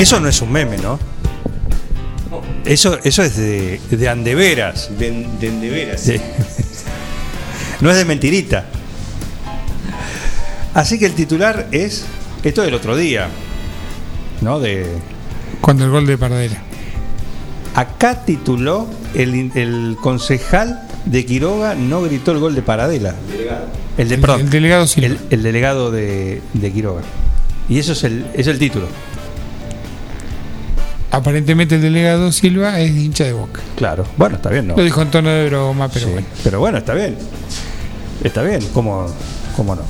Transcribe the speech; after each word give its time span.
Eso 0.00 0.20
no 0.20 0.28
es 0.28 0.40
un 0.42 0.52
meme, 0.52 0.78
¿no? 0.78 0.98
Eso, 2.64 2.98
eso 3.04 3.22
es 3.22 3.36
de, 3.36 3.80
de 3.90 4.08
andeveras. 4.08 4.90
De, 4.98 5.26
de, 5.40 5.50
de 5.50 5.70
veras. 5.70 6.00
Sí. 6.00 6.16
No 7.80 7.90
es 7.90 7.96
de 7.96 8.04
mentirita. 8.04 8.66
Así 10.74 10.98
que 10.98 11.06
el 11.06 11.14
titular 11.14 11.66
es 11.72 12.04
esto 12.44 12.62
del 12.62 12.74
otro 12.74 12.96
día, 12.96 13.28
¿no? 14.40 14.60
De 14.60 14.86
Cuando 15.60 15.84
el 15.84 15.90
gol 15.90 16.06
de 16.06 16.16
Pardera. 16.16 16.62
acá 17.74 18.24
tituló 18.24 18.88
el, 19.14 19.50
el 19.56 19.96
concejal 20.00 20.86
de 21.06 21.24
Quiroga 21.26 21.74
no 21.74 22.02
gritó 22.02 22.32
el 22.32 22.38
gol 22.38 22.54
de 22.54 22.62
Paradela. 22.62 23.14
El 23.98 24.08
de 24.08 24.14
El- 24.14 24.24
el 24.40 24.50
delegado 24.50 24.86
el, 24.96 25.18
el 25.30 25.42
delegado 25.42 25.90
de, 25.90 26.40
de 26.54 26.72
Quiroga. 26.72 27.02
Y 27.68 27.78
eso 27.78 27.92
es 27.92 28.04
el, 28.04 28.26
es 28.34 28.46
el 28.46 28.58
título. 28.58 28.86
Aparentemente 31.12 31.74
el 31.74 31.82
delegado 31.82 32.30
Silva 32.30 32.78
es 32.80 32.90
hincha 32.90 33.24
de 33.24 33.32
boca. 33.32 33.60
Claro. 33.76 34.04
Bueno, 34.16 34.36
está 34.36 34.48
bien, 34.50 34.68
¿no? 34.68 34.76
Lo 34.76 34.84
dijo 34.84 35.02
en 35.02 35.10
tono 35.10 35.28
de 35.28 35.48
broma, 35.48 35.88
pero 35.88 36.06
Sí, 36.06 36.12
bueno. 36.12 36.26
Pero 36.44 36.60
bueno, 36.60 36.78
está 36.78 36.94
bien. 36.94 37.16
Está 38.22 38.42
bien, 38.42 38.60
¿cómo, 38.72 39.06
cómo 39.56 39.74
no? 39.74 39.82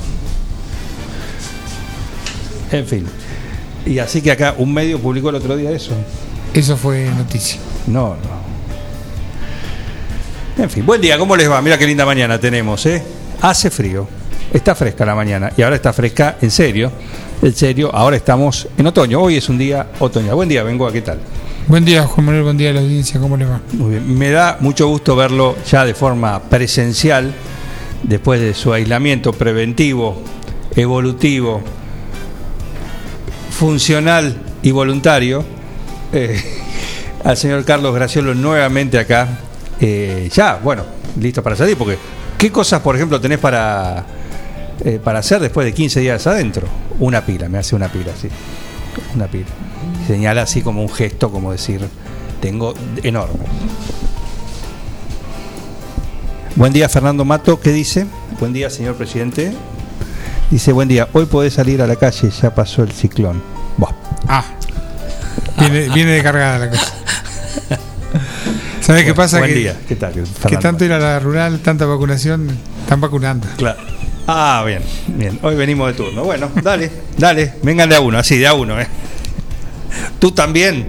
En 2.71 2.87
fin. 2.87 3.05
Y 3.85 3.99
así 3.99 4.21
que 4.21 4.31
acá 4.31 4.55
un 4.57 4.73
medio 4.73 4.99
publicó 4.99 5.29
el 5.29 5.35
otro 5.35 5.55
día 5.57 5.71
eso. 5.71 5.91
Eso 6.53 6.77
fue 6.77 7.05
noticia. 7.09 7.59
No, 7.87 8.15
no. 8.15 8.41
En 10.63 10.69
fin, 10.69 10.85
buen 10.85 11.01
día, 11.01 11.17
¿cómo 11.17 11.35
les 11.35 11.49
va? 11.49 11.61
Mira 11.61 11.77
qué 11.77 11.87
linda 11.87 12.05
mañana 12.05 12.39
tenemos, 12.39 12.85
¿eh? 12.85 13.03
Hace 13.41 13.69
frío, 13.69 14.07
está 14.53 14.75
fresca 14.75 15.05
la 15.05 15.15
mañana 15.15 15.51
y 15.55 15.61
ahora 15.61 15.75
está 15.75 15.93
fresca 15.93 16.37
en 16.41 16.51
serio. 16.51 16.91
En 17.41 17.55
serio, 17.55 17.89
ahora 17.93 18.17
estamos 18.17 18.67
en 18.77 18.85
otoño. 18.85 19.19
Hoy 19.19 19.37
es 19.37 19.49
un 19.49 19.57
día 19.57 19.87
otoñal. 19.99 20.35
Buen 20.35 20.47
día, 20.47 20.61
vengo, 20.63 20.91
¿qué 20.91 21.01
tal? 21.01 21.19
Buen 21.67 21.83
día, 21.85 22.03
Juan 22.03 22.25
Manuel, 22.25 22.43
buen 22.43 22.57
día 22.57 22.69
a 22.69 22.73
la 22.73 22.81
audiencia, 22.81 23.19
¿cómo 23.19 23.35
le 23.35 23.45
va? 23.45 23.61
Muy 23.73 23.91
bien. 23.91 24.17
Me 24.17 24.29
da 24.29 24.57
mucho 24.59 24.87
gusto 24.87 25.15
verlo 25.15 25.55
ya 25.69 25.83
de 25.85 25.95
forma 25.95 26.39
presencial, 26.43 27.33
después 28.03 28.39
de 28.41 28.53
su 28.53 28.71
aislamiento 28.73 29.33
preventivo, 29.33 30.21
evolutivo, 30.75 31.61
funcional 33.49 34.35
y 34.61 34.71
voluntario. 34.71 35.43
eh, 36.13 36.39
al 37.23 37.37
señor 37.37 37.63
Carlos 37.65 37.93
Graciolo 37.95 38.35
nuevamente 38.35 38.99
acá. 38.99 39.39
eh, 39.79 40.29
ya, 40.31 40.59
bueno, 40.63 40.83
listo 41.19 41.41
para 41.41 41.55
salir, 41.55 41.75
porque 41.75 41.97
¿qué 42.37 42.51
cosas, 42.51 42.81
por 42.81 42.95
ejemplo, 42.95 43.19
tenés 43.19 43.39
para, 43.39 44.05
eh, 44.83 44.99
para 45.03 45.19
hacer 45.19 45.41
después 45.41 45.65
de 45.65 45.73
15 45.73 45.99
días 45.99 46.27
adentro? 46.27 46.67
Una 46.99 47.25
pila, 47.25 47.49
me 47.49 47.57
hace 47.57 47.75
una 47.75 47.89
pila, 47.89 48.11
sí. 48.19 48.29
Una 49.15 49.27
pila. 49.27 49.47
Señala 50.07 50.43
así 50.43 50.61
como 50.61 50.81
un 50.81 50.89
gesto, 50.89 51.31
como 51.31 51.51
decir, 51.51 51.87
tengo 52.41 52.73
enorme. 53.03 53.45
Buen 56.55 56.73
día, 56.73 56.89
Fernando 56.89 57.23
Mato. 57.23 57.59
¿Qué 57.59 57.71
dice? 57.71 58.05
Buen 58.39 58.53
día, 58.53 58.69
señor 58.69 58.95
presidente. 58.95 59.53
Dice, 60.49 60.73
buen 60.73 60.87
día. 60.87 61.07
Hoy 61.13 61.25
podés 61.25 61.53
salir 61.53 61.81
a 61.81 61.87
la 61.87 61.95
calle, 61.95 62.29
ya 62.29 62.53
pasó 62.53 62.83
el 62.83 62.91
ciclón. 62.91 63.41
Buah. 63.77 63.93
Ah, 64.27 64.43
viene, 65.57 65.89
viene 65.93 66.11
de 66.11 66.23
cargada 66.23 66.59
la 66.59 66.69
cosa. 66.69 66.93
¿Sabes 68.81 69.05
qué 69.05 69.13
pasa? 69.13 69.37
Buen 69.37 69.51
que, 69.51 69.59
día. 69.59 69.75
¿Qué 69.87 69.95
tal? 69.95 70.13
que 70.13 70.57
tanto 70.57 70.83
ir 70.83 70.91
a 70.91 70.99
la 70.99 71.19
rural, 71.19 71.59
tanta 71.59 71.85
vacunación, 71.85 72.49
están 72.81 72.99
vacunando. 72.99 73.47
Claro. 73.57 73.90
Ah, 74.27 74.63
bien, 74.65 74.81
bien. 75.07 75.39
Hoy 75.41 75.55
venimos 75.55 75.87
de 75.87 75.93
turno. 75.93 76.23
Bueno, 76.23 76.49
dale, 76.61 76.91
dale. 77.17 77.55
Vengan 77.63 77.89
de 77.89 77.95
a 77.95 78.01
uno, 78.01 78.17
así, 78.17 78.37
de 78.37 78.47
a 78.47 78.53
uno, 78.53 78.79
¿eh? 78.79 78.87
Tú 80.19 80.31
también. 80.31 80.87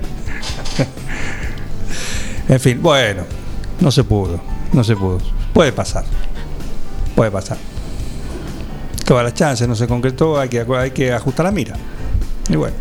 En 2.49 2.61
fin, 2.61 2.83
bueno, 2.83 3.23
no 3.81 3.91
se 3.91 4.05
pudo, 4.05 4.41
no 4.73 4.85
se 4.85 4.95
pudo. 4.95 5.21
Puede 5.55 5.73
pasar, 5.73 6.05
puede 7.15 7.31
pasar. 7.31 7.57
Todas 9.07 9.25
las 9.25 9.35
chances 9.35 9.67
no 9.67 9.75
se 9.75 9.87
concretó, 9.87 10.39
hay 10.39 10.49
que, 10.49 10.65
hay 10.77 10.91
que 10.91 11.13
ajustar 11.13 11.47
la 11.47 11.53
mira. 11.53 11.77
Y 12.51 12.57
bueno, 12.57 12.77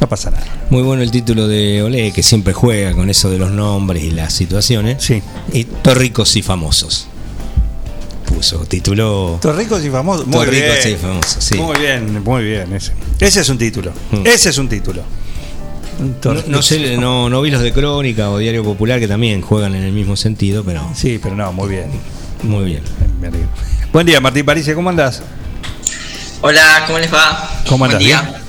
no 0.00 0.08
pasa 0.08 0.30
nada. 0.30 0.44
Muy 0.70 0.82
bueno 0.82 1.02
el 1.02 1.10
título 1.10 1.46
de 1.46 1.82
Olé, 1.82 2.12
que 2.12 2.22
siempre 2.22 2.52
juega 2.54 2.92
con 2.94 3.10
eso 3.10 3.28
de 3.28 3.38
los 3.38 3.50
nombres 3.50 4.02
y 4.02 4.10
las 4.10 4.32
situaciones. 4.32 5.02
Sí. 5.02 5.22
Y 5.52 5.64
Torricos 5.64 6.34
y 6.36 6.42
famosos. 6.42 7.08
Puso, 8.42 8.58
tituló. 8.66 9.38
Torricos 9.40 9.84
y 9.84 9.90
famosos. 9.90 10.26
Muy 10.26 10.44
Torricos 10.44 10.84
bien. 10.84 10.96
y 10.96 10.96
famosos, 10.96 11.44
sí. 11.44 11.54
Muy 11.54 11.78
bien, 11.78 12.24
muy 12.24 12.42
bien. 12.42 12.72
Ese, 12.72 12.92
ese 13.20 13.40
es 13.40 13.48
un 13.48 13.56
título. 13.56 13.92
Mm. 14.10 14.26
Ese 14.26 14.50
es 14.50 14.58
un 14.58 14.68
título. 14.68 15.04
No, 16.24 16.34
no 16.48 16.60
sé, 16.60 16.96
no, 16.96 17.30
no 17.30 17.40
vi 17.40 17.52
los 17.52 17.62
de 17.62 17.72
Crónica 17.72 18.30
o 18.30 18.38
Diario 18.38 18.64
Popular 18.64 18.98
que 18.98 19.06
también 19.06 19.42
juegan 19.42 19.76
en 19.76 19.84
el 19.84 19.92
mismo 19.92 20.16
sentido, 20.16 20.64
pero 20.64 20.90
Sí, 20.92 21.20
pero 21.22 21.36
no, 21.36 21.52
muy 21.52 21.68
bien. 21.68 21.84
muy 22.42 22.64
bien. 22.64 22.82
Buen 23.92 24.06
día, 24.06 24.20
Martín 24.20 24.44
París, 24.44 24.68
¿cómo 24.74 24.90
andás? 24.90 25.22
Hola, 26.40 26.82
¿cómo 26.88 26.98
les 26.98 27.14
va? 27.14 27.62
¿Cómo 27.68 27.84
andás? 27.84 28.00
Buen 28.00 28.08
día. 28.08 28.42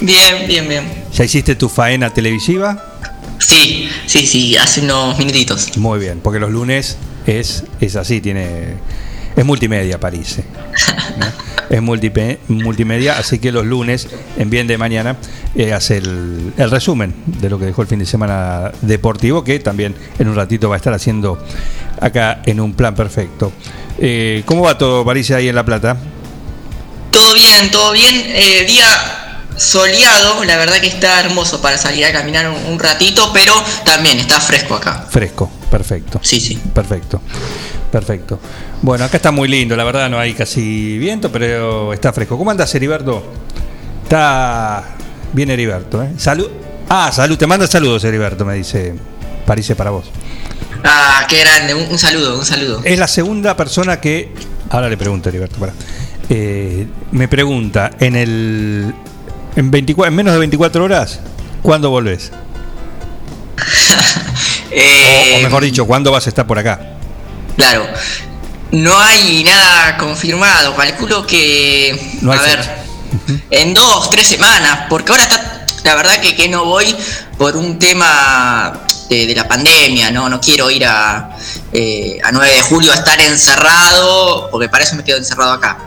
Bien, 0.00 0.48
bien, 0.48 0.68
bien. 0.68 0.92
¿Ya 1.14 1.22
hiciste 1.24 1.54
tu 1.54 1.68
faena 1.68 2.12
televisiva? 2.12 2.98
Sí, 3.38 3.88
sí, 4.06 4.26
sí, 4.26 4.56
hace 4.56 4.80
unos 4.80 5.16
minutitos. 5.18 5.76
Muy 5.76 6.00
bien, 6.00 6.18
porque 6.20 6.40
los 6.40 6.50
lunes 6.50 6.96
es, 7.28 7.62
es 7.80 7.94
así, 7.94 8.20
tiene 8.20 8.74
es 9.36 9.44
multimedia 9.44 10.00
París. 10.00 10.38
¿eh? 10.38 10.44
¿No? 11.18 11.26
Es 11.68 11.82
multipe- 11.82 12.38
multimedia, 12.46 13.18
así 13.18 13.40
que 13.40 13.50
los 13.50 13.66
lunes, 13.66 14.06
en 14.38 14.50
bien 14.50 14.68
de 14.68 14.78
mañana, 14.78 15.16
eh, 15.56 15.72
hace 15.72 15.96
el, 15.96 16.52
el 16.56 16.70
resumen 16.70 17.12
de 17.26 17.50
lo 17.50 17.58
que 17.58 17.64
dejó 17.64 17.82
el 17.82 17.88
fin 17.88 17.98
de 17.98 18.06
semana 18.06 18.70
deportivo, 18.82 19.42
que 19.42 19.58
también 19.58 19.92
en 20.20 20.28
un 20.28 20.36
ratito 20.36 20.68
va 20.68 20.76
a 20.76 20.78
estar 20.78 20.92
haciendo 20.94 21.44
acá 22.00 22.40
en 22.46 22.60
un 22.60 22.72
plan 22.74 22.94
perfecto. 22.94 23.50
Eh, 23.98 24.44
¿Cómo 24.46 24.62
va 24.62 24.78
todo, 24.78 25.04
París, 25.04 25.28
ahí 25.32 25.48
en 25.48 25.56
La 25.56 25.64
Plata? 25.64 25.96
Todo 27.10 27.34
bien, 27.34 27.68
todo 27.72 27.90
bien. 27.90 28.14
Eh, 28.14 28.64
día 28.68 28.86
soleado, 29.56 30.44
la 30.44 30.56
verdad 30.58 30.76
que 30.80 30.86
está 30.86 31.18
hermoso 31.18 31.60
para 31.60 31.78
salir 31.78 32.04
a 32.04 32.12
caminar 32.12 32.48
un, 32.48 32.72
un 32.74 32.78
ratito, 32.78 33.30
pero 33.32 33.52
también 33.84 34.18
está 34.20 34.40
fresco 34.40 34.76
acá. 34.76 35.04
Fresco, 35.10 35.50
perfecto. 35.68 36.20
Sí, 36.22 36.38
sí. 36.38 36.56
Perfecto, 36.72 37.20
perfecto. 37.96 38.38
Bueno, 38.82 39.06
acá 39.06 39.16
está 39.16 39.30
muy 39.30 39.48
lindo, 39.48 39.74
la 39.74 39.82
verdad 39.82 40.10
no 40.10 40.18
hay 40.18 40.34
casi 40.34 40.98
viento, 40.98 41.32
pero 41.32 41.94
está 41.94 42.12
fresco. 42.12 42.36
¿Cómo 42.36 42.50
andas, 42.50 42.74
Heriberto? 42.74 43.24
Está 44.02 44.84
bien, 45.32 45.50
Heriberto. 45.50 46.02
¿eh? 46.02 46.10
Salud. 46.18 46.46
Ah, 46.90 47.10
salud, 47.10 47.38
te 47.38 47.46
manda 47.46 47.66
saludos, 47.66 48.04
Heriberto, 48.04 48.44
me 48.44 48.52
dice 48.52 48.94
París 49.46 49.72
para 49.74 49.90
vos. 49.90 50.04
Ah, 50.84 51.24
qué 51.26 51.40
grande, 51.40 51.74
un, 51.74 51.90
un 51.90 51.98
saludo, 51.98 52.38
un 52.38 52.44
saludo. 52.44 52.82
Es 52.84 52.98
la 52.98 53.08
segunda 53.08 53.56
persona 53.56 53.98
que. 53.98 54.28
Ahora 54.68 54.90
le 54.90 54.98
pregunto, 54.98 55.30
Heriberto, 55.30 55.58
pará. 55.58 55.72
Eh, 56.28 56.86
me 57.12 57.28
pregunta, 57.28 57.92
en 57.98 58.14
el. 58.14 58.94
En, 59.56 59.70
24, 59.70 60.08
en 60.10 60.14
menos 60.14 60.34
de 60.34 60.38
24 60.38 60.84
horas, 60.84 61.20
¿Cuándo 61.62 61.88
volvés? 61.88 62.30
Eh, 64.70 65.32
O, 65.36 65.38
o 65.38 65.42
mejor 65.42 65.62
dicho, 65.62 65.86
¿cuándo 65.86 66.12
vas 66.12 66.26
a 66.26 66.28
estar 66.28 66.46
por 66.46 66.58
acá? 66.58 66.95
Claro. 67.56 67.86
No 68.72 68.98
hay 68.98 69.44
nada 69.44 69.96
confirmado. 69.96 70.74
Calculo 70.76 71.26
que. 71.26 72.18
No 72.20 72.32
a 72.32 72.36
ver. 72.42 72.86
En 73.50 73.74
dos, 73.74 74.10
tres 74.10 74.26
semanas. 74.26 74.86
Porque 74.88 75.12
ahora 75.12 75.24
está. 75.24 75.66
La 75.84 75.94
verdad 75.94 76.20
que, 76.20 76.34
que 76.34 76.48
no 76.48 76.64
voy 76.64 76.94
por 77.38 77.56
un 77.56 77.78
tema 77.78 78.80
de, 79.08 79.26
de 79.26 79.34
la 79.34 79.46
pandemia. 79.46 80.10
No, 80.10 80.28
no 80.28 80.40
quiero 80.40 80.70
ir 80.70 80.84
a, 80.84 81.30
eh, 81.72 82.18
a 82.24 82.32
9 82.32 82.52
de 82.54 82.62
julio 82.62 82.92
a 82.92 82.96
estar 82.96 83.20
encerrado. 83.20 84.50
Porque 84.50 84.68
para 84.68 84.84
eso 84.84 84.96
me 84.96 85.04
quedo 85.04 85.18
encerrado 85.18 85.52
acá. 85.52 85.78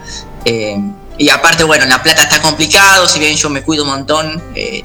Eh, 0.45 0.77
y 1.17 1.29
aparte, 1.29 1.65
bueno, 1.65 1.83
en 1.83 1.89
La 1.89 2.01
Plata 2.01 2.23
está 2.23 2.41
complicado. 2.41 3.07
Si 3.09 3.19
bien 3.19 3.35
yo 3.35 3.49
me 3.49 3.61
cuido 3.61 3.83
un 3.83 3.89
montón. 3.89 4.41
eh, 4.55 4.83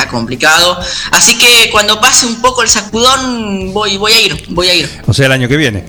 está 0.00 0.10
complicado. 0.10 0.78
Así 1.10 1.36
que 1.38 1.68
cuando 1.70 2.00
pase 2.00 2.26
un 2.26 2.40
poco 2.40 2.62
el 2.62 2.68
sacudón, 2.68 3.72
voy, 3.72 3.96
voy 3.96 4.12
a 4.12 4.20
ir, 4.20 4.44
voy 4.48 4.68
a 4.68 4.74
ir. 4.74 5.02
O 5.06 5.12
sea, 5.12 5.26
el 5.26 5.32
año 5.32 5.48
que 5.48 5.56
viene. 5.56 5.84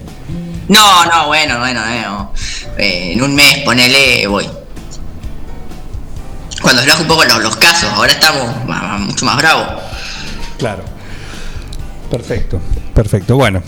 No, 0.67 1.05
no, 1.05 1.27
bueno, 1.27 1.59
bueno, 1.59 1.85
eh, 1.87 2.01
no. 2.05 2.33
Eh, 2.77 3.13
en 3.13 3.21
un 3.21 3.35
mes, 3.35 3.59
ponele, 3.59 4.27
voy. 4.27 4.47
Cuando 6.61 6.81
se 6.81 6.89
bajen 6.89 7.03
un 7.03 7.07
poco 7.07 7.23
los, 7.25 7.41
los 7.41 7.55
casos, 7.55 7.89
ahora 7.93 8.11
estamos 8.13 8.55
mucho 8.99 9.25
más 9.25 9.37
bravos. 9.37 9.67
Claro. 10.57 10.83
Perfecto, 12.09 12.59
perfecto. 12.93 13.35
Bueno, 13.35 13.63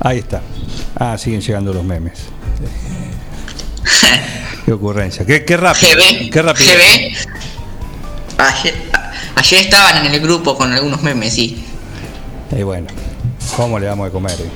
ahí 0.00 0.18
está. 0.18 0.40
Ah, 0.98 1.16
siguen 1.18 1.40
llegando 1.40 1.72
los 1.72 1.84
memes. 1.84 2.18
Qué 4.64 4.72
ocurrencia. 4.72 5.24
Qué, 5.24 5.44
qué 5.44 5.56
rápido. 5.56 5.96
GB, 5.96 6.30
Qué 6.30 6.42
rápido. 6.42 6.72
GB. 6.72 7.37
Ayer, 8.38 8.74
estaban 9.60 10.06
en 10.06 10.14
el 10.14 10.20
grupo 10.20 10.56
con 10.56 10.72
algunos 10.72 11.02
memes, 11.02 11.34
sí. 11.34 11.64
Y 12.56 12.62
bueno, 12.62 12.86
¿cómo 13.56 13.78
le 13.78 13.86
damos 13.86 14.06
de 14.06 14.12
comer? 14.12 14.32
eh? 14.32 14.48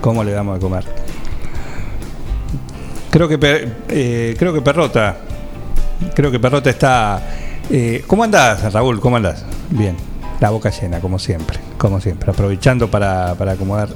¿Cómo 0.00 0.22
le 0.24 0.32
damos 0.32 0.54
de 0.56 0.60
comer? 0.60 0.84
Creo 3.10 3.28
que 3.28 3.38
eh, 3.88 4.34
creo 4.38 4.52
que 4.52 4.60
Perrota. 4.60 5.18
Creo 6.14 6.30
que 6.30 6.40
Perrota 6.40 6.68
está. 6.70 7.22
eh, 7.70 8.02
¿Cómo 8.06 8.24
andás, 8.24 8.72
Raúl? 8.72 9.00
¿Cómo 9.00 9.16
andás? 9.16 9.44
Bien. 9.70 9.96
La 10.40 10.50
boca 10.50 10.70
llena, 10.70 11.00
como 11.00 11.18
siempre. 11.18 11.58
Como 11.78 12.00
siempre. 12.00 12.30
Aprovechando 12.32 12.90
para, 12.90 13.34
para 13.36 13.52
acomodar. 13.52 13.88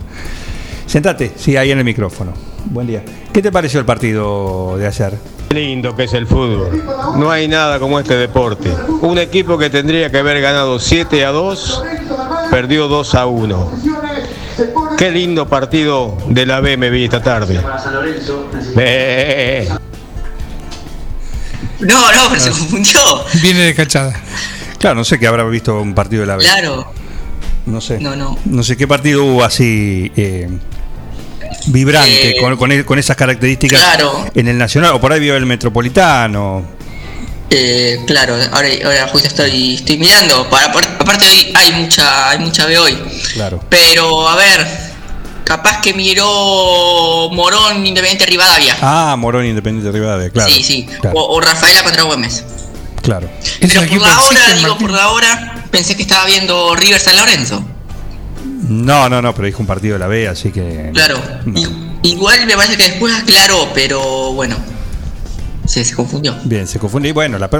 Sentate, 0.86 1.32
sí, 1.36 1.56
ahí 1.56 1.72
en 1.72 1.78
el 1.78 1.84
micrófono. 1.84 2.32
Buen 2.66 2.86
día. 2.86 3.02
¿Qué 3.32 3.42
te 3.42 3.50
pareció 3.52 3.80
el 3.80 3.86
partido 3.86 4.78
de 4.78 4.86
ayer? 4.86 5.18
Qué 5.48 5.54
lindo 5.54 5.96
que 5.96 6.04
es 6.04 6.12
el 6.12 6.26
fútbol. 6.26 6.82
No 7.16 7.30
hay 7.30 7.48
nada 7.48 7.78
como 7.78 7.98
este 7.98 8.14
deporte. 8.16 8.70
Un 9.00 9.18
equipo 9.18 9.56
que 9.56 9.70
tendría 9.70 10.10
que 10.10 10.18
haber 10.18 10.40
ganado 10.42 10.78
7 10.78 11.24
a 11.24 11.30
2, 11.30 11.82
perdió 12.50 12.88
2 12.88 13.14
a 13.14 13.26
1. 13.26 13.72
Qué 14.98 15.10
lindo 15.10 15.48
partido 15.48 16.16
de 16.28 16.44
la 16.44 16.60
B 16.60 16.76
me 16.76 16.90
vi 16.90 17.04
esta 17.04 17.22
tarde. 17.22 17.60
Eh, 18.76 19.68
No, 21.80 21.94
no, 21.94 22.00
Ah. 22.06 22.26
pero 22.30 22.40
se 22.42 22.50
confundió. 22.50 23.00
Viene 23.40 23.60
de 23.60 23.74
cachada. 23.74 24.12
Claro, 24.78 24.96
no 24.96 25.04
sé 25.04 25.18
que 25.18 25.26
habrá 25.28 25.44
visto 25.44 25.80
un 25.80 25.94
partido 25.94 26.22
de 26.22 26.26
la 26.26 26.36
B. 26.36 26.42
Claro. 26.42 26.92
No 27.66 27.80
sé. 27.80 28.00
No, 28.00 28.16
no. 28.16 28.36
No 28.46 28.62
sé 28.64 28.76
qué 28.76 28.88
partido 28.88 29.24
hubo 29.24 29.44
así 29.44 30.10
eh, 30.16 30.48
vibrante, 31.66 32.30
Eh, 32.30 32.36
con, 32.40 32.56
con, 32.56 32.82
con 32.84 32.98
esas 32.98 33.16
características 33.16 33.80
claro. 33.80 34.26
en 34.34 34.48
el 34.48 34.58
Nacional, 34.58 34.92
o 34.92 35.00
por 35.00 35.12
ahí 35.12 35.20
vio 35.20 35.36
el 35.36 35.46
Metropolitano. 35.46 36.64
Eh, 37.50 38.00
claro, 38.06 38.34
ahora, 38.52 38.68
ahora 38.84 39.08
justo 39.08 39.28
estoy, 39.28 39.74
estoy 39.76 39.96
mirando. 39.98 40.48
Para, 40.50 40.70
por- 40.70 40.84
aparte 40.84 41.26
hoy 41.26 41.50
hay 41.54 41.72
mucha, 41.72 42.30
hay 42.30 42.38
mucha 42.40 42.66
B 42.66 42.78
hoy. 42.78 42.98
Claro. 43.32 43.64
Pero 43.70 44.28
a 44.28 44.36
ver, 44.36 44.66
capaz 45.44 45.80
que 45.80 45.94
miró 45.94 47.30
Morón 47.32 47.86
Independiente 47.86 48.26
Rivadavia. 48.26 48.76
Ah, 48.82 49.16
Morón 49.18 49.46
Independiente 49.46 49.90
Rivadavia, 49.90 50.28
claro. 50.30 50.52
sí, 50.52 50.62
sí. 50.62 50.86
Claro, 51.00 51.18
O, 51.18 51.36
o 51.36 51.40
Rafaela 51.40 51.82
contra 51.82 52.02
Güemes. 52.02 52.44
claro. 53.02 53.30
¿Esos 53.60 53.84
Pero 53.84 53.98
por 53.98 54.06
la 54.08 54.20
hora, 54.20 54.40
digo, 54.54 54.68
Martín? 54.68 54.86
por 54.86 54.90
la 54.96 55.08
hora, 55.08 55.64
pensé 55.70 55.96
que 55.96 56.02
estaba 56.02 56.26
viendo 56.26 56.74
River 56.76 57.00
San 57.00 57.16
Lorenzo. 57.16 57.64
No, 58.68 59.08
no, 59.08 59.22
no, 59.22 59.34
pero 59.34 59.46
dijo 59.46 59.60
un 59.60 59.66
partido 59.66 59.94
de 59.94 59.98
la 59.98 60.06
B, 60.06 60.28
así 60.28 60.50
que. 60.50 60.90
Claro. 60.92 61.20
no. 61.46 61.60
Igual 62.02 62.46
me 62.46 62.54
parece 62.54 62.76
que 62.76 62.84
después 62.84 63.14
aclaró, 63.14 63.68
pero 63.74 64.32
bueno. 64.32 64.56
Se, 65.66 65.84
se 65.84 65.94
confundió. 65.94 66.34
Bien, 66.44 66.66
se 66.66 66.78
confunde. 66.78 67.08
Y 67.08 67.12
bueno, 67.12 67.38
la, 67.38 67.50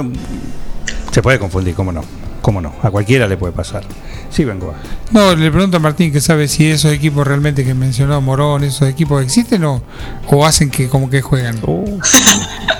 se 1.11 1.21
puede 1.21 1.39
confundir, 1.39 1.75
¿cómo 1.75 1.91
no? 1.91 2.03
¿Cómo 2.41 2.61
no? 2.61 2.73
A 2.81 2.89
cualquiera 2.89 3.27
le 3.27 3.37
puede 3.37 3.53
pasar. 3.53 3.83
Sí, 4.29 4.45
vengo. 4.45 4.73
No, 5.11 5.35
le 5.35 5.51
pregunto 5.51 5.77
a 5.77 5.79
Martín 5.79 6.11
que 6.11 6.21
sabe 6.21 6.47
si 6.47 6.67
esos 6.67 6.91
equipos 6.91 7.27
realmente 7.27 7.65
que 7.65 7.73
mencionó 7.73 8.21
Morón, 8.21 8.63
esos 8.63 8.87
equipos 8.87 9.23
existen 9.23 9.63
o, 9.65 9.81
o 10.27 10.45
hacen 10.45 10.69
que 10.69 10.87
como 10.87 11.09
que 11.09 11.21
juegan. 11.21 11.59
Uh, 11.63 11.99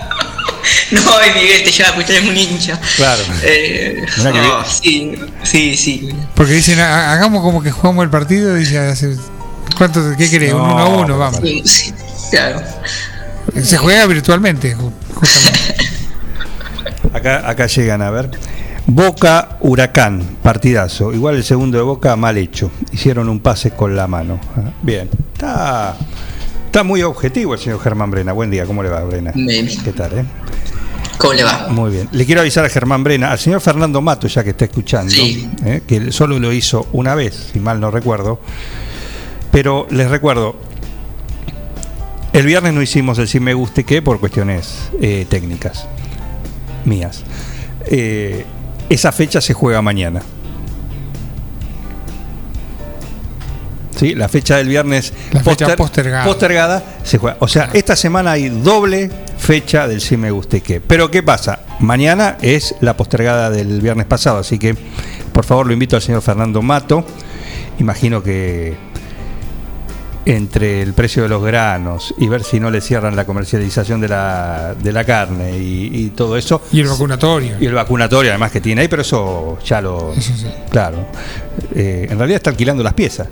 No, 0.91 1.01
Miguel, 1.35 1.63
te 1.63 1.71
lleva 1.71 1.89
a 1.89 1.91
escuchar 1.99 2.21
un 2.23 2.35
hincha. 2.37 2.79
Claro. 2.97 3.21
Eh, 3.43 4.03
no, 4.23 4.65
sí, 4.65 5.15
sí, 5.43 5.77
sí. 5.77 6.09
Porque 6.35 6.53
dicen, 6.53 6.79
"Ha- 6.79 7.13
hagamos 7.13 7.41
como 7.43 7.61
que 7.61 7.69
jugamos 7.71 8.03
el 8.03 8.09
partido 8.09 8.57
y 8.57 8.65
ya 8.65 8.89
hace... 8.89 9.15
¿Cuánto, 9.77 10.01
¿Qué 10.17 10.29
querés? 10.29 10.53
Un 10.53 10.59
No, 10.59 10.73
1 10.73 10.79
a 10.79 10.85
1, 10.89 11.01
pero 11.05 11.17
vamos. 11.19 11.39
Sí, 11.43 11.61
sí, 11.65 11.93
claro. 12.31 12.61
Se 13.63 13.77
juega 13.77 14.05
virtualmente, 14.07 14.75
ju- 14.75 14.91
justamente. 15.13 15.75
Acá, 17.13 17.49
acá 17.49 17.65
llegan 17.67 18.01
a 18.01 18.09
ver. 18.11 18.29
Boca 18.85 19.57
Huracán, 19.61 20.37
partidazo. 20.43 21.13
Igual 21.13 21.35
el 21.35 21.43
segundo 21.43 21.77
de 21.77 21.83
Boca 21.83 22.15
mal 22.15 22.37
hecho. 22.37 22.71
Hicieron 22.91 23.29
un 23.29 23.39
pase 23.39 23.71
con 23.71 23.95
la 23.95 24.07
mano. 24.07 24.39
Ah, 24.57 24.71
Bien. 24.81 25.09
Está, 25.33 25.95
está 26.65 26.83
muy 26.83 27.01
objetivo 27.03 27.53
el 27.53 27.59
señor 27.59 27.79
Germán 27.81 28.11
Brena. 28.11 28.31
Buen 28.33 28.49
día, 28.51 28.65
¿cómo 28.65 28.81
le 28.83 28.89
va, 28.89 29.01
Brena? 29.03 29.31
Bien. 29.35 29.67
¿Qué 29.83 29.91
tal, 29.91 30.17
eh? 30.19 30.25
¿Cómo 31.19 31.33
le 31.33 31.43
va? 31.43 31.67
Muy 31.69 31.91
bien. 31.91 32.07
Le 32.13 32.25
quiero 32.25 32.41
avisar 32.41 32.63
a 32.65 32.69
Germán 32.69 33.03
Brena, 33.03 33.29
al 33.31 33.37
señor 33.37 33.59
Fernando 33.61 34.01
Mato, 34.01 34.27
ya 34.27 34.43
que 34.43 34.51
está 34.51 34.65
escuchando, 34.65 35.11
Sí. 35.11 35.49
eh, 35.65 35.81
que 35.85 36.11
solo 36.13 36.39
lo 36.39 36.51
hizo 36.53 36.87
una 36.93 37.13
vez, 37.13 37.49
si 37.53 37.59
mal 37.59 37.79
no 37.81 37.91
recuerdo. 37.91 38.39
Pero 39.51 39.85
les 39.91 40.09
recuerdo, 40.09 40.55
el 42.31 42.45
viernes 42.45 42.73
no 42.73 42.81
hicimos 42.81 43.17
el 43.19 43.27
si 43.27 43.39
me 43.41 43.53
guste 43.53 43.83
qué 43.83 44.01
por 44.01 44.19
cuestiones 44.19 44.89
eh, 45.01 45.25
técnicas 45.29 45.87
mías. 46.85 47.23
Eh, 47.87 48.45
esa 48.89 49.11
fecha 49.11 49.41
se 49.41 49.53
juega 49.53 49.81
mañana. 49.81 50.21
¿Sí? 53.99 54.15
La 54.15 54.29
fecha 54.29 54.55
del 54.55 54.69
viernes 54.69 55.11
La 55.33 55.43
fecha 55.43 55.75
postergada. 55.75 56.23
postergada 56.23 56.83
se 57.03 57.17
juega. 57.17 57.35
O 57.41 57.47
sea, 57.49 57.69
esta 57.73 57.95
semana 57.97 58.31
hay 58.31 58.47
doble 58.47 59.11
fecha 59.37 59.87
del 59.89 59.99
si 59.99 60.15
me 60.15 60.31
guste 60.31 60.61
qué. 60.61 60.79
Pero 60.79 61.11
¿qué 61.11 61.21
pasa? 61.21 61.59
Mañana 61.81 62.37
es 62.41 62.75
la 62.79 62.95
postergada 62.95 63.49
del 63.49 63.81
viernes 63.81 64.05
pasado, 64.05 64.37
así 64.39 64.57
que 64.57 64.75
por 65.33 65.43
favor 65.43 65.67
lo 65.67 65.73
invito 65.73 65.97
al 65.97 66.01
señor 66.01 66.21
Fernando 66.21 66.61
Mato. 66.61 67.05
Imagino 67.79 68.23
que 68.23 68.73
entre 70.25 70.81
el 70.81 70.93
precio 70.93 71.23
de 71.23 71.29
los 71.29 71.43
granos 71.43 72.13
y 72.19 72.27
ver 72.27 72.43
si 72.43 72.59
no 72.59 72.69
le 72.69 72.81
cierran 72.81 73.15
la 73.15 73.25
comercialización 73.25 73.99
de 73.99 74.09
la, 74.09 74.75
de 74.81 74.91
la 74.93 75.03
carne 75.03 75.57
y, 75.57 75.89
y 75.93 76.09
todo 76.09 76.37
eso. 76.37 76.61
Y 76.71 76.81
el 76.81 76.87
vacunatorio. 76.87 77.55
Y 77.59 77.65
el 77.65 77.73
vacunatorio 77.73 78.31
además 78.31 78.51
que 78.51 78.61
tiene 78.61 78.81
ahí, 78.81 78.87
pero 78.87 79.01
eso 79.01 79.57
ya 79.65 79.81
lo... 79.81 80.13
Eso 80.13 80.33
sí. 80.37 80.45
Claro. 80.69 80.97
Eh, 81.73 82.07
en 82.09 82.17
realidad 82.17 82.37
está 82.37 82.49
alquilando 82.51 82.83
las 82.83 82.93
piezas. 82.93 83.27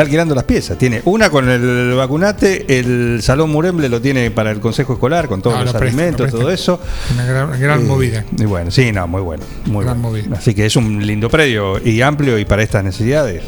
Está 0.00 0.06
alquilando 0.06 0.34
las 0.34 0.44
piezas. 0.44 0.78
Tiene 0.78 1.02
una 1.04 1.28
con 1.28 1.46
el 1.50 1.92
vacunate, 1.94 2.78
el 2.78 3.20
Salón 3.22 3.50
Muremble 3.50 3.86
lo 3.90 4.00
tiene 4.00 4.30
para 4.30 4.50
el 4.50 4.58
Consejo 4.58 4.94
Escolar, 4.94 5.28
con 5.28 5.42
todos 5.42 5.56
los 5.62 5.74
lo 5.74 5.78
presta, 5.78 5.86
alimentos, 6.00 6.32
lo 6.32 6.38
todo 6.38 6.50
eso. 6.50 6.80
Una 7.12 7.26
gran, 7.26 7.60
gran 7.60 7.80
Eh, 7.80 7.84
movida. 7.84 8.24
Y 8.38 8.44
bueno, 8.46 8.70
sí, 8.70 8.92
no, 8.92 9.06
muy 9.06 9.20
bueno. 9.20 9.42
Muy 9.66 9.84
Gran 9.84 10.00
bueno. 10.00 10.18
movida. 10.18 10.38
Así 10.38 10.54
que 10.54 10.64
es 10.64 10.74
un 10.76 11.06
lindo 11.06 11.28
predio 11.28 11.78
y 11.86 12.00
amplio 12.00 12.38
y 12.38 12.46
para 12.46 12.62
estas 12.62 12.82
necesidades. 12.82 13.42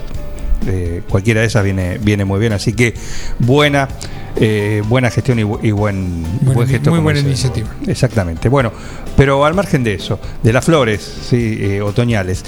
eh, 0.67 1.01
cualquiera 1.09 1.41
de 1.41 1.47
esas 1.47 1.65
viene, 1.65 1.97
viene 2.03 2.25
muy 2.27 2.39
bien. 2.39 2.53
Así 2.53 2.75
que 2.75 2.93
buena, 3.39 3.89
eh, 4.37 4.83
buena 4.89 5.11
gestión 5.11 5.39
y, 5.39 5.43
bu- 5.43 5.59
y 5.63 5.71
buen, 5.73 6.25
gesto. 6.67 6.91
muy 6.91 7.01
buena 7.01 7.21
iniciativa. 7.21 7.69
Exactamente. 7.87 8.49
Bueno, 8.49 8.73
pero 9.17 9.45
al 9.45 9.55
margen 9.55 9.85
de 9.85 9.95
eso, 9.95 10.19
de 10.43 10.53
las 10.53 10.65
flores 10.65 11.01
sí, 11.29 11.59
eh, 11.61 11.83
otoñales, 11.83 12.45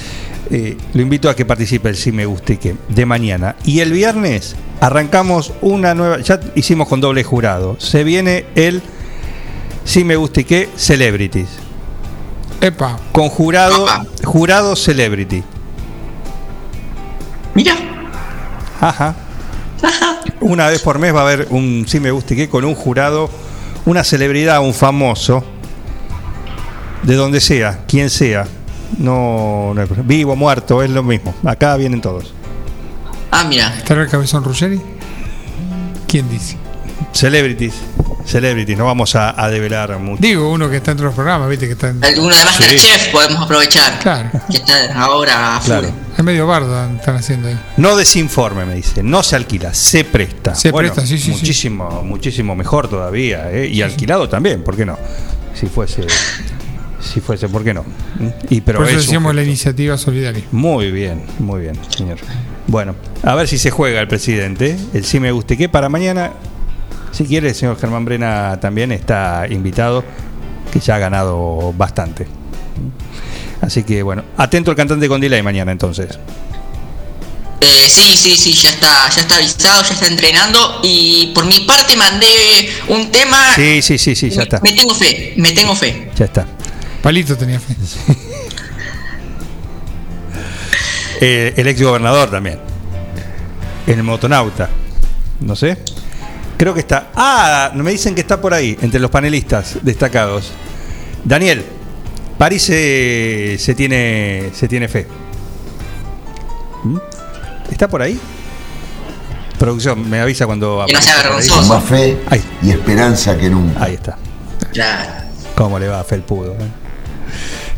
eh, 0.50 0.76
lo 0.94 1.02
invito 1.02 1.28
a 1.30 1.36
que 1.36 1.44
participe 1.44 1.88
el 1.88 1.96
Si 1.96 2.10
Me 2.12 2.26
Guste 2.26 2.58
que 2.58 2.74
de 2.88 3.06
mañana. 3.06 3.56
Y 3.64 3.80
el 3.80 3.92
viernes 3.92 4.56
arrancamos 4.80 5.52
una 5.60 5.94
nueva, 5.94 6.20
ya 6.20 6.40
hicimos 6.54 6.88
con 6.88 7.00
doble 7.00 7.22
jurado. 7.24 7.76
Se 7.78 8.02
viene 8.04 8.46
el 8.54 8.82
Si 9.84 10.04
Me 10.04 10.16
Guste 10.16 10.44
que 10.44 10.68
Celebrities. 10.76 11.48
Epa, 12.60 12.98
Con 13.12 13.28
jurado, 13.28 13.86
jurado 14.24 14.74
Celebrity. 14.76 15.42
Mira. 17.54 17.74
Ajá. 18.80 19.14
Una 20.40 20.68
vez 20.68 20.82
por 20.82 20.98
mes 20.98 21.14
va 21.14 21.20
a 21.20 21.22
haber 21.22 21.48
un 21.50 21.84
Si 21.86 22.00
Me 22.00 22.10
Guste 22.10 22.36
que 22.36 22.48
con 22.48 22.64
un 22.64 22.74
jurado, 22.74 23.30
una 23.86 24.04
celebridad, 24.04 24.60
un 24.60 24.74
famoso. 24.74 25.44
de 27.02 27.14
donde 27.16 27.40
sea, 27.40 27.84
quien 27.86 28.10
sea. 28.10 28.46
No, 28.98 29.72
no 29.74 29.80
hay 29.80 29.86
problema. 29.86 30.08
vivo, 30.08 30.36
muerto, 30.36 30.82
es 30.82 30.90
lo 30.90 31.02
mismo. 31.02 31.34
Acá 31.44 31.76
vienen 31.76 32.00
todos. 32.00 32.32
Ah, 33.30 33.44
mira. 33.44 33.74
¿Estará 33.76 34.02
el 34.02 34.08
cabezón 34.08 34.44
Ruggeri? 34.44 34.80
¿Quién 36.06 36.28
dice? 36.30 36.56
Celebrities, 37.14 37.74
celebrities, 38.26 38.76
no 38.76 38.86
vamos 38.86 39.14
a, 39.14 39.40
a 39.40 39.48
develar 39.48 39.96
mucho. 40.00 40.20
Digo, 40.20 40.50
uno 40.50 40.68
que 40.68 40.78
está 40.78 40.90
entre 40.90 41.06
los 41.06 41.14
programas, 41.14 41.48
viste 41.48 41.66
que 41.66 41.74
está 41.74 41.90
en... 41.90 42.02
Alguno 42.04 42.34
de 42.34 42.44
Masterchef 42.44 43.12
podemos 43.12 43.40
aprovechar. 43.40 44.00
Claro. 44.00 44.30
Que 44.50 44.56
está 44.56 45.00
ahora 45.00 45.56
a. 45.56 45.60
Claro. 45.60 45.88
Es 46.18 46.24
medio 46.24 46.46
bardo 46.48 46.96
están 46.96 47.14
haciendo 47.16 47.48
ahí. 47.48 47.58
No 47.76 47.96
desinforme, 47.96 48.64
me 48.64 48.74
dice. 48.74 49.04
No 49.04 49.22
se 49.22 49.36
alquila, 49.36 49.72
se 49.72 50.04
presta. 50.04 50.56
Se 50.56 50.72
presta, 50.72 51.02
sí, 51.02 51.16
sí, 51.16 51.24
sí. 51.24 51.30
muchísimo, 51.30 52.02
Muchísimo 52.02 52.56
mejor 52.56 52.88
todavía. 52.88 53.50
¿eh? 53.52 53.68
Y 53.68 53.82
alquilado 53.82 54.28
también, 54.28 54.64
¿por 54.64 54.76
qué 54.76 54.84
no? 54.84 54.98
Si 55.54 55.66
fuese, 55.66 56.02
si 57.00 57.20
fuese, 57.20 57.48
¿por 57.48 57.62
qué 57.62 57.72
no? 57.72 57.84
Y, 58.50 58.60
pero 58.60 58.80
Por 58.80 58.88
eso 58.88 58.98
es 58.98 59.04
decíamos 59.04 59.34
la 59.36 59.44
iniciativa 59.44 59.96
solidaria. 59.96 60.42
Muy 60.50 60.90
bien, 60.90 61.22
muy 61.38 61.60
bien, 61.60 61.78
señor. 61.96 62.18
Bueno, 62.66 62.96
a 63.22 63.36
ver 63.36 63.46
si 63.46 63.58
se 63.58 63.70
juega 63.70 64.00
el 64.00 64.08
presidente. 64.08 64.76
El 64.92 65.04
sí 65.04 65.20
me 65.20 65.30
guste 65.30 65.56
que 65.56 65.68
para 65.68 65.88
mañana, 65.88 66.32
si 67.14 67.24
quiere, 67.24 67.50
el 67.50 67.54
señor 67.54 67.78
Germán 67.78 68.04
Brena 68.04 68.58
también 68.60 68.90
está 68.92 69.46
invitado, 69.48 70.04
que 70.72 70.80
ya 70.80 70.96
ha 70.96 70.98
ganado 70.98 71.72
bastante. 71.72 72.26
Así 73.60 73.84
que 73.84 74.02
bueno, 74.02 74.24
atento 74.36 74.70
al 74.70 74.76
cantante 74.76 75.08
con 75.08 75.20
delay 75.20 75.42
mañana 75.42 75.72
entonces. 75.72 76.18
Eh, 77.60 77.88
sí, 77.88 78.16
sí, 78.16 78.36
sí, 78.36 78.52
ya 78.52 78.68
está, 78.68 79.08
ya 79.08 79.22
está 79.22 79.36
avisado, 79.36 79.82
ya 79.82 79.94
está 79.94 80.06
entrenando. 80.06 80.80
Y 80.82 81.32
por 81.34 81.46
mi 81.46 81.60
parte 81.60 81.96
mandé 81.96 82.26
un 82.88 83.10
tema. 83.10 83.54
Sí, 83.54 83.80
sí, 83.80 83.96
sí, 83.96 84.14
sí, 84.14 84.30
ya 84.30 84.42
está. 84.42 84.60
Me 84.60 84.72
tengo 84.72 84.94
fe, 84.94 85.34
me 85.36 85.52
tengo 85.52 85.74
fe. 85.74 86.10
Ya 86.16 86.26
está. 86.26 86.46
Palito 87.02 87.36
tenía 87.36 87.60
fe. 87.60 87.74
Eh, 91.20 91.54
el 91.56 91.68
ex 91.68 91.80
gobernador 91.80 92.28
también. 92.28 92.58
El 93.86 94.02
motonauta. 94.02 94.68
No 95.40 95.54
sé. 95.54 95.78
Creo 96.56 96.72
que 96.74 96.80
está. 96.80 97.08
Ah, 97.14 97.72
me 97.74 97.90
dicen 97.90 98.14
que 98.14 98.20
está 98.20 98.40
por 98.40 98.54
ahí, 98.54 98.76
entre 98.80 99.00
los 99.00 99.10
panelistas 99.10 99.78
destacados. 99.82 100.52
Daniel, 101.24 101.64
París 102.38 102.62
se, 102.62 103.56
se 103.58 103.74
tiene, 103.74 104.50
se 104.54 104.68
tiene 104.68 104.88
fe. 104.88 105.06
¿Mm? 106.84 106.98
¿Está 107.70 107.88
por 107.88 108.02
ahí? 108.02 108.18
Producción, 109.58 110.08
me 110.08 110.20
avisa 110.20 110.46
cuando. 110.46 110.84
Que 110.86 110.92
no 110.92 111.00
sea 111.00 111.16
vergonzoso. 111.16 111.62
Más 111.74 111.84
fe 111.84 112.18
Ahí. 112.28 112.42
y 112.62 112.70
esperanza 112.70 113.36
que 113.36 113.48
nunca. 113.48 113.82
Ahí 113.84 113.94
está. 113.94 114.16
Claro. 114.72 115.12
¿Cómo 115.56 115.78
le 115.78 115.88
va 115.88 116.00
a 116.00 116.04
Felpudo? 116.04 116.52
eh? 116.52 116.68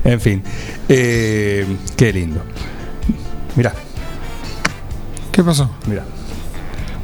En 0.04 0.20
fin. 0.20 0.42
Eh, 0.88 1.66
qué 1.96 2.12
lindo. 2.12 2.42
Mirá, 3.54 3.72
¿Qué 5.32 5.42
pasó? 5.42 5.70
mirá. 5.86 6.04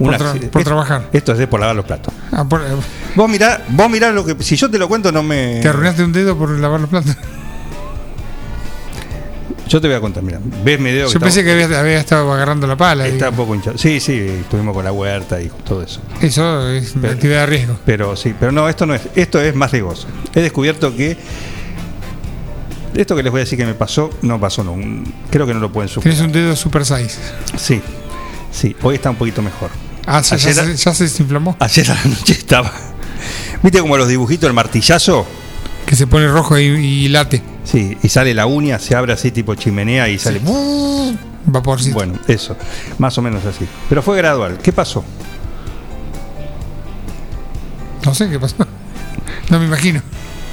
Por 0.04 0.14
tra- 0.18 0.32
por 0.32 0.44
esto- 0.44 0.64
trabajar. 0.64 1.08
Esto 1.12 1.32
es 1.32 1.38
de 1.38 1.46
por 1.46 1.60
lavar 1.60 1.76
los 1.76 1.84
platos. 1.84 2.12
Ah, 2.32 2.44
por- 2.44 2.60
eh, 2.62 2.64
Vos 3.14 3.28
mirá, 3.28 3.62
vos 3.68 3.90
mirá 3.90 4.10
lo 4.12 4.24
que. 4.24 4.36
Si 4.42 4.56
yo 4.56 4.70
te 4.70 4.78
lo 4.78 4.88
cuento, 4.88 5.12
no 5.12 5.22
me. 5.22 5.60
¿Te 5.60 5.68
arruinaste 5.68 6.02
un 6.04 6.12
dedo 6.12 6.36
por 6.36 6.50
lavar 6.50 6.80
los 6.80 6.88
platos? 6.90 7.16
Yo 9.68 9.80
te 9.80 9.86
voy 9.86 9.96
a 9.96 10.00
contar, 10.00 10.22
mira. 10.22 10.38
¿Ves 10.64 10.78
mi 10.80 10.90
dedo? 10.90 11.08
Yo 11.10 11.18
pensé 11.18 11.40
está, 11.40 11.54
que 11.56 11.64
había, 11.64 11.80
había 11.80 11.98
estado 12.00 12.30
agarrando 12.32 12.66
la 12.66 12.76
pala. 12.76 13.06
está 13.06 13.30
un 13.30 13.36
poco 13.36 13.54
hinchado. 13.54 13.78
Sí, 13.78 14.00
sí, 14.00 14.18
estuvimos 14.18 14.74
con 14.74 14.84
la 14.84 14.92
huerta 14.92 15.40
y 15.40 15.48
todo 15.66 15.82
eso. 15.82 16.00
Eso 16.20 16.68
es 16.68 16.92
Pero- 17.00 17.12
actividad 17.14 17.40
de 17.40 17.46
riesgo. 17.46 17.76
Pero 17.86 18.14
sí, 18.16 18.34
pero 18.38 18.52
no, 18.52 18.68
esto 18.68 18.84
no 18.84 18.94
es. 18.94 19.02
Esto 19.14 19.40
es 19.40 19.54
más 19.54 19.70
riesgoso. 19.70 20.08
He 20.34 20.40
descubierto 20.40 20.94
que. 20.94 21.16
Esto 22.94 23.16
que 23.16 23.22
les 23.22 23.32
voy 23.32 23.38
a 23.40 23.44
decir 23.44 23.56
que 23.58 23.64
me 23.64 23.72
pasó, 23.72 24.10
no 24.20 24.38
pasó, 24.38 24.62
no. 24.62 24.76
Creo 25.30 25.46
que 25.46 25.54
no 25.54 25.60
lo 25.60 25.72
pueden 25.72 25.88
superar. 25.88 26.14
Tienes 26.14 26.26
un 26.26 26.32
dedo 26.32 26.54
super 26.54 26.84
size. 26.84 27.18
Sí, 27.56 27.80
sí, 28.50 28.76
hoy 28.82 28.96
está 28.96 29.08
un 29.08 29.16
poquito 29.16 29.40
mejor. 29.40 29.70
Ah, 30.06 30.20
ya, 30.20 30.36
ya 30.36 30.52
se, 30.54 30.76
ya 30.76 30.94
se 30.94 31.04
desinflamó. 31.04 31.56
Ayer 31.60 31.90
a 31.90 31.94
la 31.94 32.04
noche 32.04 32.32
estaba. 32.32 32.72
¿Viste 33.62 33.80
como 33.80 33.96
los 33.96 34.08
dibujitos, 34.08 34.48
el 34.48 34.54
martillazo? 34.54 35.26
Que 35.86 35.94
se 35.96 36.06
pone 36.06 36.26
rojo 36.28 36.58
y, 36.58 36.64
y 36.64 37.08
late. 37.08 37.42
Sí, 37.64 37.96
y 38.02 38.08
sale 38.08 38.34
la 38.34 38.46
uña, 38.46 38.78
se 38.78 38.96
abre 38.96 39.12
así 39.12 39.30
tipo 39.30 39.54
chimenea 39.54 40.08
y 40.08 40.18
sale. 40.18 40.40
Vaporcito. 41.44 41.94
Bueno, 41.94 42.14
eso, 42.28 42.56
más 42.98 43.16
o 43.18 43.22
menos 43.22 43.44
así. 43.44 43.66
Pero 43.88 44.02
fue 44.02 44.16
gradual. 44.16 44.58
¿Qué 44.62 44.72
pasó? 44.72 45.04
No 48.04 48.14
sé 48.14 48.28
qué 48.28 48.38
pasó. 48.38 48.56
No 49.48 49.58
me 49.58 49.66
imagino. 49.66 50.02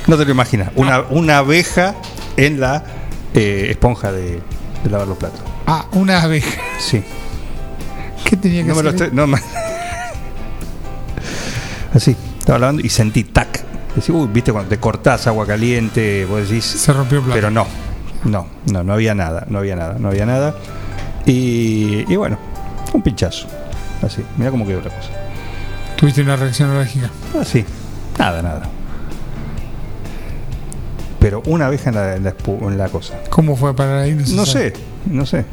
No 0.07 0.17
te 0.17 0.25
lo 0.25 0.31
imaginas. 0.31 0.71
Una, 0.75 1.01
una 1.09 1.39
abeja 1.39 1.95
en 2.37 2.59
la 2.59 2.83
eh, 3.33 3.67
esponja 3.69 4.11
de, 4.11 4.41
de 4.83 4.89
lavar 4.89 5.07
los 5.07 5.17
platos. 5.17 5.41
Ah, 5.67 5.85
una 5.91 6.21
abeja. 6.21 6.59
Sí. 6.79 7.03
¿Qué 8.29 8.37
tenía 8.37 8.61
que 8.61 8.69
No 8.69 8.75
me 8.75 8.83
lo 8.83 8.89
hacer? 8.89 9.01
estoy. 9.07 9.17
No 9.17 9.25
me- 9.25 9.41
Así, 11.95 12.15
estaba 12.37 12.59
lavando 12.59 12.83
y 12.83 12.89
sentí 12.89 13.23
tac. 13.23 13.63
Decís, 13.95 14.11
uy, 14.11 14.29
viste 14.31 14.51
cuando 14.51 14.69
te 14.69 14.77
cortás 14.77 15.25
agua 15.25 15.47
caliente, 15.47 16.25
vos 16.25 16.47
decís. 16.47 16.63
Se 16.63 16.93
rompió 16.93 17.17
el 17.17 17.23
plato. 17.23 17.35
Pero 17.35 17.49
no, 17.49 17.65
no, 18.25 18.45
no, 18.71 18.83
no 18.83 18.93
había 18.93 19.15
nada, 19.15 19.47
no 19.49 19.57
había 19.57 19.75
nada, 19.75 19.95
no 19.97 20.09
había 20.09 20.27
nada. 20.27 20.53
Y, 21.25 22.05
y 22.07 22.15
bueno, 22.15 22.37
un 22.93 23.01
pinchazo. 23.01 23.47
Así, 24.03 24.21
mira 24.37 24.51
cómo 24.51 24.67
quedó 24.67 24.81
la 24.81 24.95
cosa. 24.95 25.09
Tuviste 25.97 26.21
una 26.21 26.35
reacción 26.35 26.69
alérgica. 26.69 27.09
Así, 27.41 27.65
nada, 28.19 28.43
nada. 28.43 28.61
Pero 31.19 31.41
una 31.47 31.65
abeja 31.65 31.89
en 31.89 31.95
la, 31.95 32.15
en 32.15 32.23
la 32.23 32.33
en 32.47 32.77
la 32.77 32.87
cosa. 32.89 33.15
¿Cómo 33.29 33.57
fue 33.57 33.75
para 33.75 34.01
ahí? 34.01 34.13
No 34.13 34.45
sabe. 34.45 34.71
sé, 34.71 34.73
no 35.07 35.25
sé. 35.25 35.43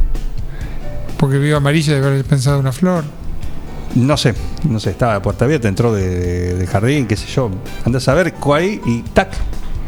Porque 1.16 1.38
vio 1.38 1.56
amarilla 1.56 1.94
de 2.00 2.06
haber 2.06 2.24
pensado 2.24 2.58
una 2.58 2.72
flor. 2.72 3.04
No 3.94 4.16
sé, 4.16 4.34
no 4.68 4.78
sé, 4.78 4.90
estaba 4.90 5.14
a 5.14 5.22
puerta 5.22 5.46
abierta, 5.46 5.68
entró 5.68 5.92
de, 5.94 6.54
de 6.54 6.66
jardín, 6.66 7.06
qué 7.06 7.16
sé 7.16 7.26
yo. 7.28 7.50
Andás 7.84 8.06
a 8.08 8.14
ver 8.14 8.34
cuál 8.34 8.64
y 8.84 9.02
tac. 9.14 9.30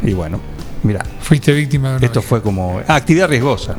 Y 0.02 0.12
bueno, 0.14 0.40
mira, 0.82 1.04
Fuiste 1.20 1.52
víctima 1.52 1.90
de 1.90 1.97
una 1.99 2.06
esto 2.06 2.23
fue 2.23 2.40
como. 2.40 2.80
Ah, 2.88 2.94
actividad 2.97 3.28
riesgosa. 3.28 3.76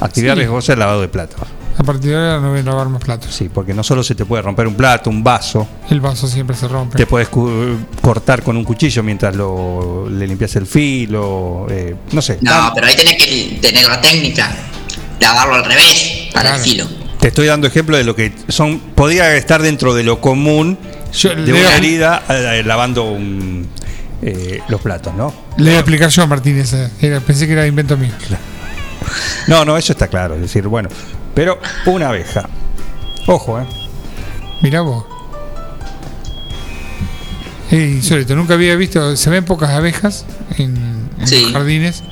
Actividad 0.00 0.34
Sí. 0.34 0.40
riesgosa 0.40 0.72
el 0.74 0.78
lavado 0.80 1.00
de 1.00 1.08
platos. 1.08 1.40
A 1.78 1.84
partir 1.84 2.10
de 2.10 2.16
ahora 2.16 2.38
no 2.40 2.50
voy 2.50 2.58
a 2.60 2.62
lavar 2.64 2.88
más 2.90 3.02
platos. 3.02 3.34
Sí, 3.34 3.48
porque 3.48 3.72
no 3.72 3.82
solo 3.82 4.02
se 4.02 4.14
te 4.14 4.26
puede 4.26 4.42
romper 4.42 4.66
un 4.66 4.74
plato, 4.74 5.08
un 5.08 5.24
vaso, 5.24 5.66
El 5.88 6.02
vaso 6.02 6.26
siempre 6.26 6.54
se 6.54 6.68
rompe. 6.68 6.98
te 6.98 7.06
puedes 7.06 7.30
cortar 8.02 8.42
con 8.42 8.58
un 8.58 8.64
cuchillo 8.64 9.02
mientras 9.02 9.34
lo, 9.34 10.06
le 10.10 10.26
limpias 10.26 10.54
el 10.56 10.66
filo, 10.66 11.66
eh, 11.70 11.96
no 12.12 12.20
sé. 12.20 12.38
No, 12.42 12.72
pero 12.74 12.86
ahí 12.88 12.94
tenés 12.94 13.16
que 13.16 13.58
tener 13.62 13.86
la 13.86 13.98
técnica. 14.02 14.54
Lavarlo 15.18 15.54
al 15.54 15.64
revés 15.64 16.21
para 16.32 16.50
Claro. 16.50 16.56
el 16.56 16.62
filo. 16.70 16.88
Te 17.20 17.28
estoy 17.28 17.46
dando 17.46 17.66
ejemplo 17.66 17.96
de 17.96 18.04
lo 18.04 18.16
que 18.16 18.32
son. 18.48 18.78
Podría 18.80 19.36
estar 19.36 19.62
dentro 19.62 19.94
de 19.94 20.02
lo 20.02 20.20
común 20.20 20.76
Yo 21.12 21.34
de 21.34 21.52
una 21.52 21.76
herida 21.76 22.22
eh, 22.28 22.62
lavando 22.64 23.04
un, 23.04 23.68
eh, 24.22 24.60
los 24.68 24.80
platos, 24.80 25.14
¿no? 25.14 25.32
Le 25.58 25.64
voy 25.66 25.74
a 25.74 25.78
explicar 25.80 26.08
yo 26.10 26.22
a 26.22 26.26
Martínez. 26.26 26.72
Era- 27.00 27.20
pensé 27.20 27.46
que 27.46 27.52
era 27.52 27.66
invento 27.66 27.96
mío. 27.96 28.10
No, 29.46 29.64
no, 29.64 29.76
eso 29.76 29.92
está 29.92 30.08
claro. 30.08 30.34
Es 30.36 30.40
decir, 30.40 30.66
bueno, 30.68 30.88
pero 31.34 31.60
una 31.86 32.08
abeja. 32.08 32.48
Ojo, 33.26 33.60
¿eh? 33.60 33.64
Mirá 34.62 34.80
vos. 34.80 35.04
Es 37.70 37.80
insólito. 37.90 38.34
Nunca 38.36 38.54
había 38.54 38.74
visto. 38.76 39.16
Se 39.16 39.30
ven 39.30 39.44
pocas 39.44 39.70
abejas 39.70 40.24
en, 40.58 41.08
en 41.18 41.26
Sí. 41.26 41.42
los 41.44 41.52
jardines. 41.52 42.02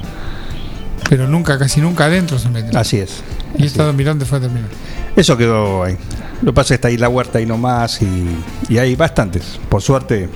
Pero 1.09 1.27
nunca, 1.27 1.59
casi 1.59 1.81
nunca 1.81 2.05
adentro 2.05 2.39
se 2.39 2.49
meten. 2.49 2.77
Así 2.77 2.99
es. 2.99 3.23
Y 3.59 3.65
he 3.65 3.67
estado 3.67 3.93
mirando 3.93 4.25
fue 4.27 4.41
terminar. 4.41 4.69
Eso 5.17 5.37
quedó 5.37 5.83
ahí. 5.85 5.97
Lo 6.43 6.53
que 6.53 6.55
pasa 6.55 6.63
es 6.63 6.69
que 6.69 6.75
está 6.75 6.89
ahí 6.89 6.97
la 6.97 7.09
huerta 7.09 7.39
ahí 7.39 7.47
nomás 7.47 8.01
y, 8.03 8.27
y 8.69 8.79
hay 8.79 8.95
bastantes. 8.97 9.59
Por 9.69 9.83
suerte, 9.83 10.29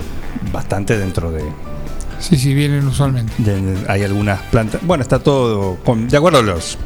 bastante 0.51 0.97
dentro 0.97 1.31
de, 1.31 1.43
Sí, 2.19 2.37
sí, 2.37 2.53
vienen 2.53 2.85
usualmente. 2.87 3.33
de- 3.37 3.85
hay 3.87 4.03
algunas 4.03 4.41
plantas. 4.43 4.81
Bueno, 4.83 5.01
está 5.01 5.19
todo 5.19 5.77
con- 5.83 6.07
de 6.07 6.17
acuerdo 6.17 6.39
a 6.39 6.41
los, 6.41 6.77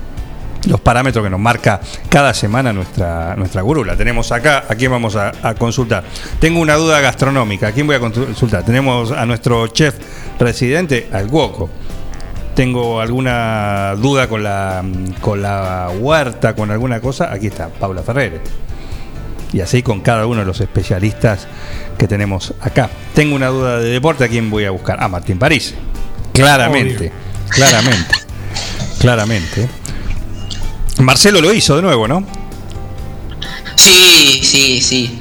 los 0.67 0.79
parámetros 0.81 1.23
que 1.23 1.29
nos 1.29 1.39
marca 1.39 1.79
cada 2.09 2.33
semana 2.33 2.73
nuestra, 2.73 3.35
nuestra 3.35 3.61
gurú. 3.61 3.83
La 3.83 3.95
tenemos 3.95 4.31
acá. 4.31 4.65
¿A 4.67 4.75
quién 4.75 4.91
vamos 4.91 5.15
a, 5.15 5.31
a 5.43 5.53
consultar? 5.55 6.03
Tengo 6.39 6.59
una 6.59 6.75
duda 6.75 6.99
gastronómica. 6.99 7.67
¿A 7.67 7.71
quién 7.71 7.85
voy 7.87 7.95
a 7.95 7.99
consultar? 7.99 8.63
Tenemos 8.63 9.11
a 9.11 9.25
nuestro 9.25 9.67
chef 9.67 9.95
residente, 10.39 11.09
al 11.11 11.27
Guoco. 11.27 11.69
Tengo 12.59 12.99
alguna 12.99 13.95
duda 13.95 14.27
con 14.27 14.43
la, 14.43 14.83
con 15.21 15.41
la 15.41 15.89
huerta, 15.97 16.55
con 16.55 16.69
alguna 16.71 16.99
cosa. 16.99 17.31
Aquí 17.31 17.47
está, 17.47 17.69
Paula 17.69 18.03
Ferreres. 18.03 18.41
Y 19.53 19.61
así 19.61 19.81
con 19.81 20.01
cada 20.01 20.25
uno 20.25 20.41
de 20.41 20.45
los 20.45 20.59
especialistas 20.59 21.47
que 21.97 22.05
tenemos 22.05 22.53
acá. 22.59 22.89
Tengo 23.15 23.37
una 23.37 23.47
duda 23.47 23.79
de 23.79 23.87
deporte, 23.91 24.25
¿a 24.25 24.27
quién 24.27 24.49
voy 24.49 24.65
a 24.65 24.71
buscar? 24.71 25.01
A 25.01 25.07
Martín 25.07 25.39
París. 25.39 25.73
Claramente, 26.33 26.97
Obvio. 26.97 27.11
claramente, 27.49 28.15
claramente. 28.99 29.69
Marcelo 30.97 31.39
lo 31.39 31.53
hizo 31.53 31.77
de 31.77 31.81
nuevo, 31.81 32.09
¿no? 32.09 32.25
Sí, 33.75 34.41
sí, 34.43 34.81
sí. 34.81 35.17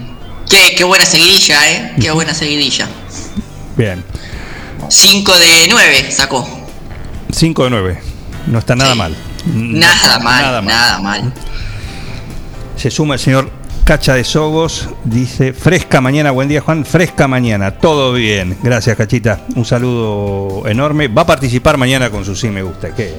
Qué, 0.51 0.75
qué 0.77 0.83
buena 0.83 1.07
seguidilla, 1.07 1.71
¿eh? 1.71 1.93
Qué 2.01 2.11
buena 2.11 2.35
seguidilla. 2.35 2.89
Bien. 3.77 4.03
5 4.89 5.39
de 5.39 5.69
9 5.71 6.11
sacó. 6.11 6.58
5 7.31 7.65
de 7.65 7.71
9. 7.71 8.01
No 8.47 8.59
está 8.59 8.75
nada 8.77 8.93
Sí. 8.93 8.99
mal. 8.99 9.17
Nada 9.47 10.19
mal, 10.21 10.43
Nada 10.43 10.63
nada 10.63 10.99
mal. 11.01 11.23
mal. 11.25 11.33
Se 12.77 12.91
suma 12.91 13.15
el 13.15 13.21
señor 13.21 13.51
Cacha 13.85 14.15
de 14.15 14.25
Sogos. 14.25 14.89
Dice: 15.05 15.53
Fresca 15.53 16.01
mañana. 16.01 16.31
Buen 16.31 16.49
día, 16.49 16.61
Juan. 16.61 16.85
Fresca 16.85 17.27
mañana. 17.29 17.73
Todo 17.73 18.13
bien. 18.13 18.57
Gracias, 18.63 18.97
Cachita. 18.97 19.41
Un 19.57 19.65
saludo 19.65 20.67
enorme. 20.67 21.09
Va 21.09 21.23
a 21.23 21.27
participar 21.27 21.77
mañana 21.77 22.11
con 22.11 22.25
su 22.25 22.35
sí 22.37 22.49
me 22.49 22.63
gusta. 22.63 22.95
¿Qué? 22.95 23.15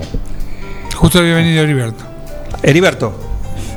Justo 0.96 1.20
había 1.20 1.36
venido 1.36 1.64
Heriberto. 1.64 2.04
Heriberto. 2.64 3.26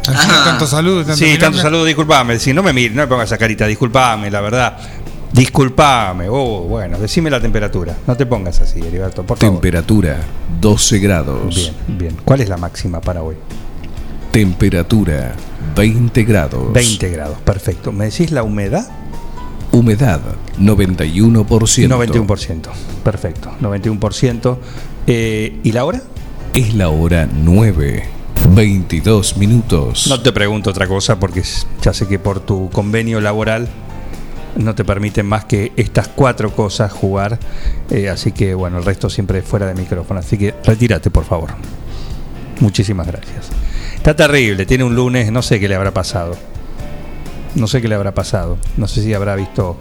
Ah. 0.09 0.43
tanto 0.45 0.67
saludo, 0.67 0.99
tanto 1.03 1.17
Sí, 1.17 1.25
milonga. 1.27 1.41
tanto 1.41 1.59
saludo, 1.59 1.85
disculpame. 1.85 2.39
Si 2.41 2.53
no 2.53 2.63
me 2.63 2.73
mires, 2.73 2.93
no 2.97 3.03
me 3.03 3.07
pongas 3.09 3.29
esa 3.29 3.39
carita, 3.39 3.67
disculpame, 3.67 4.31
la 4.31 4.41
verdad. 4.41 4.77
Disculpame. 5.33 6.29
Oh, 6.29 6.63
bueno, 6.63 6.99
decime 6.99 7.31
la 7.31 7.41
temperatura. 7.41 7.97
No 8.07 8.17
te 8.17 8.27
pongas 8.27 8.61
así, 8.61 8.81
Heriberto, 8.81 9.25
por 9.25 9.39
favor. 9.39 9.55
Temperatura 9.55 10.19
12 10.61 10.99
grados. 10.99 11.55
Bien, 11.55 11.75
bien. 11.99 12.17
¿Cuál 12.25 12.43
es 12.43 12.49
la 12.49 12.59
máxima 12.59 13.01
para 13.01 13.23
hoy? 13.23 13.37
Temperatura 14.31 15.35
20 15.75 16.25
grados. 16.25 16.73
20 16.73 17.09
grados, 17.11 17.39
perfecto. 17.41 17.93
¿Me 17.93 18.07
decís 18.07 18.31
la 18.31 18.43
humedad? 18.43 18.87
Humedad 19.73 20.21
91%. 20.61 21.47
91%. 21.47 22.69
Perfecto, 23.03 23.53
91%. 23.61 24.59
Eh, 25.07 25.61
¿Y 25.63 25.73
la 25.73 25.85
hora? 25.85 26.03
Es 26.55 26.75
la 26.75 26.91
hora 26.91 27.27
9. 27.33 28.05
22 28.55 29.37
minutos. 29.39 30.09
No 30.09 30.21
te 30.21 30.33
pregunto 30.33 30.71
otra 30.71 30.87
cosa 30.87 31.19
porque 31.19 31.43
ya 31.81 31.95
sé 31.95 32.07
que 32.07 32.19
por 32.19 32.41
tu 32.41 32.69
convenio 32.71 33.21
laboral 33.21 33.69
no 34.57 34.75
te 34.75 34.85
permiten 34.85 35.27
más 35.27 35.45
que 35.45 35.73
estas 35.77 36.09
cuatro 36.09 36.55
cosas 36.55 36.93
jugar. 36.93 37.39
eh, 37.91 38.09
así 38.09 38.33
que 38.33 38.55
bueno, 38.55 38.79
el 38.79 38.85
resto 38.85 39.09
siempre 39.11 39.43
fuera 39.43 39.67
de 39.67 39.75
micrófono. 39.75 40.21
Así 40.21 40.37
que 40.39 40.55
retírate, 40.65 41.11
por 41.11 41.25
favor. 41.25 41.51
Muchísimas 42.61 43.07
gracias. 43.07 43.51
Está 43.97 44.15
terrible, 44.15 44.67
tiene 44.67 44.85
un 44.85 44.95
lunes, 44.95 45.31
no 45.33 45.43
sé 45.43 45.59
qué 45.61 45.69
le 45.69 45.75
habrá 45.75 45.93
pasado. 45.93 46.37
No 47.55 47.67
sé 47.67 47.83
qué 47.83 47.89
le 47.89 47.95
habrá 47.95 48.13
pasado. 48.15 48.59
No 48.77 48.89
sé 48.89 49.03
si 49.03 49.13
habrá 49.15 49.37
visto 49.37 49.79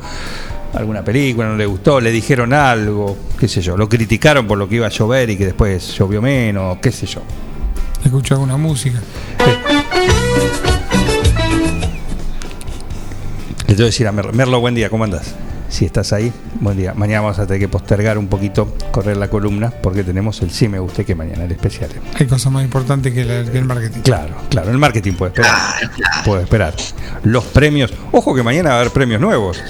alguna 0.73 1.03
película, 1.03 1.47
no 1.49 1.57
le 1.57 1.65
gustó, 1.65 1.99
le 1.99 2.11
dijeron 2.11 2.53
algo, 2.53 3.17
qué 3.39 3.47
sé 3.47 3.61
yo. 3.61 3.77
Lo 3.77 3.89
criticaron 3.89 4.47
por 4.47 4.57
lo 4.57 4.67
que 4.69 4.75
iba 4.75 4.87
a 4.87 4.89
llover 4.89 5.29
y 5.29 5.37
que 5.37 5.45
después 5.45 5.93
llovió 5.97 6.21
menos, 6.21 6.77
qué 6.77 6.91
sé 6.91 7.05
yo. 7.05 7.21
Escucho 8.03 8.35
alguna 8.35 8.57
música. 8.57 8.99
Le 13.71 13.77
tengo 13.77 13.87
que 13.87 13.91
decir 13.91 14.05
a 14.05 14.11
Merlo, 14.11 14.33
Merlo, 14.33 14.59
buen 14.59 14.75
día, 14.75 14.89
¿cómo 14.89 15.05
andas? 15.05 15.33
Si 15.69 15.85
estás 15.85 16.11
ahí, 16.11 16.33
buen 16.59 16.75
día. 16.75 16.93
Mañana 16.93 17.21
vamos 17.21 17.39
a 17.39 17.47
tener 17.47 17.61
que 17.61 17.69
postergar 17.69 18.17
un 18.17 18.27
poquito, 18.27 18.75
correr 18.91 19.15
la 19.15 19.29
columna, 19.29 19.71
porque 19.71 20.03
tenemos 20.03 20.41
el 20.41 20.51
sí 20.51 20.67
me 20.67 20.77
guste 20.77 21.05
que 21.05 21.15
mañana, 21.15 21.45
el 21.45 21.53
especial. 21.53 21.89
Hay 22.19 22.27
cosas 22.27 22.51
más 22.51 22.65
importantes 22.65 23.13
que, 23.13 23.21
el 23.21 23.63
marketing. 23.63 24.01
Claro, 24.01 24.35
claro, 24.49 24.71
el 24.71 24.77
marketing 24.77 25.13
puede 25.13 25.29
esperar. 25.29 25.51
Claro, 25.55 25.93
claro. 25.95 26.23
Puede 26.25 26.43
esperar. 26.43 26.75
Los 27.23 27.45
premios, 27.45 27.93
ojo 28.11 28.35
que 28.35 28.43
mañana 28.43 28.71
va 28.71 28.75
a 28.75 28.79
haber 28.81 28.91
premios 28.91 29.21
nuevos. 29.21 29.63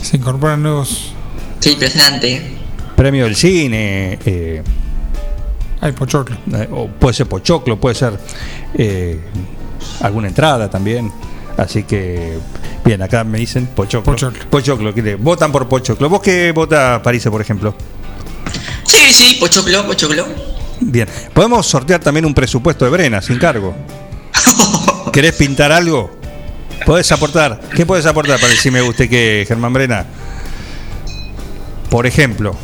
Se 0.00 0.16
incorporan 0.16 0.62
nuevos. 0.62 1.12
Qué 1.60 1.72
impresionante. 1.72 2.56
Premio 2.96 3.24
del 3.24 3.36
cine, 3.36 4.18
eh, 4.24 4.62
Hay 5.82 5.92
pochoclo. 5.92 6.38
eh, 6.54 6.66
o 6.72 6.88
puede 6.88 7.12
ser 7.12 7.26
Pochoclo, 7.26 7.78
puede 7.78 7.94
ser 7.94 8.18
eh, 8.72 9.20
alguna 10.00 10.28
entrada 10.28 10.70
también. 10.70 11.12
Así 11.56 11.84
que, 11.84 12.38
bien, 12.84 13.00
acá 13.02 13.24
me 13.24 13.38
dicen 13.38 13.66
Pochoclo. 13.66 14.12
Pochoclo. 14.12 14.44
Pochoclo, 14.50 14.94
que 14.94 15.02
le- 15.02 15.14
votan 15.16 15.50
por 15.52 15.68
Pochoclo. 15.68 16.08
¿Vos 16.08 16.20
qué 16.20 16.52
vota 16.52 17.00
París, 17.02 17.26
por 17.30 17.40
ejemplo? 17.40 17.74
Sí, 18.84 19.12
sí, 19.12 19.36
pochoclo, 19.40 19.86
pochoclo. 19.86 20.26
Bien, 20.80 21.08
podemos 21.32 21.66
sortear 21.66 22.00
también 22.00 22.26
un 22.26 22.34
presupuesto 22.34 22.84
de 22.84 22.90
Brena 22.90 23.22
sin 23.22 23.38
cargo. 23.38 23.74
¿Querés 25.12 25.34
pintar 25.34 25.72
algo? 25.72 26.14
¿Podés 26.84 27.10
aportar? 27.10 27.60
¿Qué 27.74 27.86
podés 27.86 28.04
aportar 28.04 28.38
para 28.38 28.52
decirme 28.52 28.82
usted 28.82 29.08
que 29.08 29.44
Germán 29.48 29.72
Brena? 29.72 30.04
Por 31.88 32.06
ejemplo, 32.06 32.54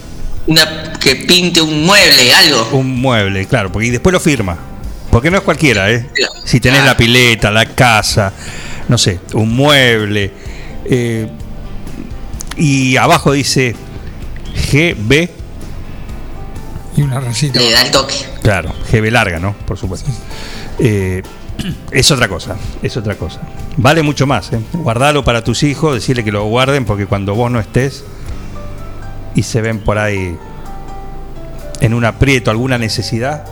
Una, 0.47 0.93
que 1.01 1.17
pinte 1.17 1.61
un 1.63 1.85
mueble, 1.87 2.35
algo. 2.35 2.69
un 2.73 3.01
mueble, 3.01 3.47
claro, 3.47 3.73
porque 3.73 3.87
y 3.89 3.91
después 3.91 4.13
lo 4.13 4.21
firma. 4.21 4.59
Porque 5.11 5.31
no 5.31 5.39
es 5.39 5.43
cualquiera, 5.43 5.91
¿eh? 5.91 6.09
Si 6.45 6.59
tenés 6.61 6.85
la 6.85 6.97
pileta, 6.97 7.51
la 7.51 7.67
casa, 7.67 8.33
no 8.89 8.99
sé, 8.99 9.21
un 9.35 9.55
mueble. 9.55 10.33
eh, 10.85 11.29
y 12.57 12.97
abajo 12.97 13.33
dice 13.33 13.75
GB, 14.73 15.31
Y 16.97 17.03
una 17.03 17.21
rayita. 17.21 17.59
Le 17.59 17.73
da 17.73 17.83
el 17.83 17.91
toque. 17.91 18.15
Claro, 18.43 18.73
GB 18.91 19.11
larga, 19.11 19.39
¿no? 19.39 19.55
Por 19.67 19.79
supuesto. 19.79 20.11
Eh, 20.79 21.23
es 21.91 22.11
otra 22.11 22.29
cosa, 22.29 22.57
es 22.83 22.97
otra 22.97 23.15
cosa. 23.17 23.41
Vale 23.77 24.03
mucho 24.03 24.27
más, 24.27 24.53
¿eh? 24.53 24.61
Guardalo 24.75 25.25
para 25.25 25.43
tus 25.45 25.63
hijos, 25.63 25.95
decirle 25.95 26.25
que 26.25 26.33
lo 26.33 26.45
guarden 26.45 26.85
porque 26.85 27.07
cuando 27.07 27.35
vos 27.35 27.51
no 27.51 27.61
estés 27.61 28.05
y 29.35 29.43
se 29.45 29.63
ven 29.63 29.79
por 29.79 29.99
ahí 29.99 30.37
en 31.81 31.95
un 31.95 32.05
aprieto, 32.05 32.51
alguna 32.51 32.77
necesidad, 32.79 33.45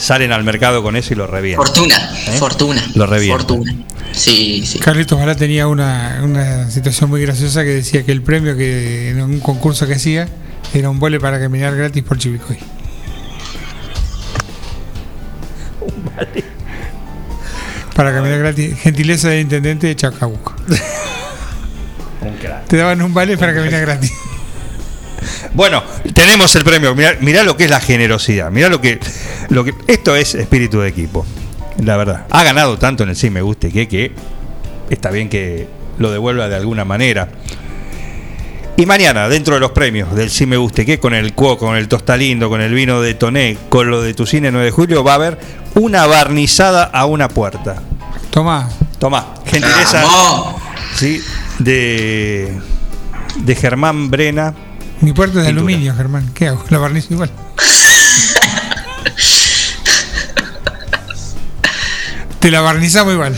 salen 0.00 0.32
al 0.32 0.44
mercado 0.44 0.82
con 0.82 0.96
eso 0.96 1.12
y 1.12 1.16
lo 1.16 1.26
revientan. 1.26 1.66
Fortuna, 1.66 2.10
¿Eh? 2.26 2.32
fortuna. 2.38 2.82
Lo 2.94 3.06
revienta. 3.06 3.38
Fortuna. 3.38 3.74
Sí, 4.12 4.64
sí. 4.66 4.78
Carlitos 4.80 5.18
Balá 5.18 5.36
tenía 5.36 5.68
una, 5.68 6.20
una 6.24 6.70
situación 6.70 7.10
muy 7.10 7.22
graciosa 7.22 7.62
que 7.62 7.70
decía 7.70 8.04
que 8.04 8.12
el 8.12 8.22
premio 8.22 8.56
que 8.56 9.10
en 9.10 9.22
un 9.22 9.40
concurso 9.40 9.86
que 9.86 9.94
hacía 9.94 10.28
era 10.74 10.90
un 10.90 10.98
vuelo 10.98 11.20
para 11.20 11.38
caminar 11.38 11.76
gratis 11.76 12.02
por 12.02 12.18
Chivicoy. 12.18 12.58
Para 17.94 18.14
caminar 18.14 18.38
gratis, 18.38 18.78
gentileza 18.78 19.28
del 19.28 19.40
intendente 19.40 19.88
de 19.88 19.96
Chacabuco. 19.96 20.54
Un 22.22 22.36
crack. 22.36 22.66
Te 22.66 22.76
daban 22.76 23.02
un 23.02 23.12
vale 23.12 23.36
para 23.36 23.54
caminar 23.54 23.80
gratis. 23.80 24.12
Bueno, 25.54 25.82
tenemos 26.14 26.54
el 26.56 26.64
premio. 26.64 26.94
Mirá, 26.94 27.16
mirá 27.20 27.42
lo 27.42 27.56
que 27.56 27.64
es 27.64 27.70
la 27.70 27.80
generosidad. 27.80 28.50
Mirá 28.50 28.68
lo 28.68 28.80
que, 28.80 29.00
lo 29.48 29.64
que. 29.64 29.74
Esto 29.86 30.14
es 30.16 30.34
espíritu 30.34 30.80
de 30.80 30.88
equipo. 30.88 31.26
La 31.82 31.96
verdad. 31.96 32.26
Ha 32.30 32.44
ganado 32.44 32.78
tanto 32.78 33.02
en 33.02 33.10
el 33.10 33.16
sí 33.16 33.30
me 33.30 33.42
guste 33.42 33.70
que, 33.70 33.88
que 33.88 34.12
está 34.90 35.10
bien 35.10 35.28
que 35.28 35.68
lo 35.98 36.10
devuelva 36.10 36.48
de 36.48 36.56
alguna 36.56 36.84
manera. 36.84 37.28
Y 38.76 38.86
mañana, 38.86 39.28
dentro 39.28 39.54
de 39.54 39.60
los 39.60 39.72
premios 39.72 40.14
del 40.14 40.30
sí 40.30 40.46
me 40.46 40.56
guste 40.56 40.86
que 40.86 40.98
con 40.98 41.12
el 41.12 41.34
cuo, 41.34 41.58
con 41.58 41.76
el 41.76 41.86
tostalindo, 41.86 42.48
con 42.48 42.62
el 42.62 42.72
vino 42.72 43.02
de 43.02 43.12
Toné, 43.12 43.58
con 43.68 43.90
lo 43.90 44.00
de 44.00 44.14
tu 44.14 44.26
cine 44.26 44.50
9 44.50 44.64
de 44.64 44.70
julio, 44.70 45.04
va 45.04 45.12
a 45.12 45.14
haber 45.16 45.38
una 45.74 46.06
barnizada 46.06 46.84
a 46.84 47.04
una 47.04 47.28
puerta. 47.28 47.82
Toma, 48.30 48.70
Toma, 48.98 49.34
gentileza 49.44 50.02
Vamos. 50.02 50.62
¿sí? 50.94 51.20
de, 51.58 52.58
de 53.36 53.54
Germán 53.54 54.10
Brena. 54.10 54.54
Mi 55.00 55.12
puerta 55.12 55.40
es 55.40 55.46
de 55.46 55.52
Pintura. 55.52 55.66
aluminio, 55.68 55.94
Germán. 55.96 56.30
¿Qué 56.34 56.48
hago? 56.48 56.64
La 56.68 56.78
barnizo 56.78 57.14
igual. 57.14 57.30
Te 62.40 62.50
la 62.50 62.60
barnizamos 62.60 63.12
igual. 63.14 63.34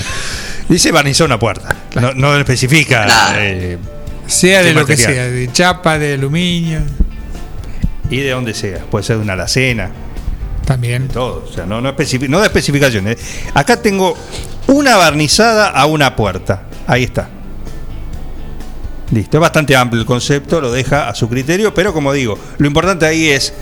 Dice 0.69 0.93
barnizar 0.93 1.27
una 1.27 1.39
puerta. 1.39 1.75
No, 2.01 2.13
no 2.15 2.37
especifica. 2.37 3.07
Eh, 3.37 3.79
Sea 4.27 4.61
¿Qué 4.61 4.67
de 4.69 4.75
lo 4.75 4.87
que 4.87 4.97
sea, 4.97 5.29
de 5.29 5.51
chapa, 5.53 5.99
de 5.99 6.15
aluminio. 6.15 6.81
y 8.11 8.19
de 8.21 8.31
donde 8.31 8.55
sea. 8.55 8.79
Puede 8.91 9.05
ser 9.05 9.17
de 9.17 9.23
una 9.23 9.33
alacena, 9.35 9.91
También. 10.65 11.09
todo. 11.09 11.45
O 11.49 11.53
sea, 11.53 11.67
no, 11.67 11.81
no, 11.81 11.93
no 12.29 12.39
da 12.39 12.47
especificaciones. 12.47 13.19
Acá 13.55 13.83
tengo 13.83 14.17
una 14.69 14.97
barnizada 14.97 15.69
a 15.69 15.87
una 15.87 16.15
puerta. 16.17 16.63
Ahí 16.87 17.05
está. 17.05 17.29
Listo. 19.13 19.37
Es 19.37 19.41
bastante 19.41 19.77
amplio 19.77 20.01
el 20.01 20.07
concepto, 20.07 20.61
lo 20.61 20.73
deja 20.73 21.09
a 21.09 21.15
su 21.15 21.29
criterio, 21.29 21.73
pero 21.75 21.93
como 21.93 22.13
digo, 22.13 22.39
lo 22.59 22.67
importante 22.67 23.07
ahí 23.07 23.29
es 23.29 23.53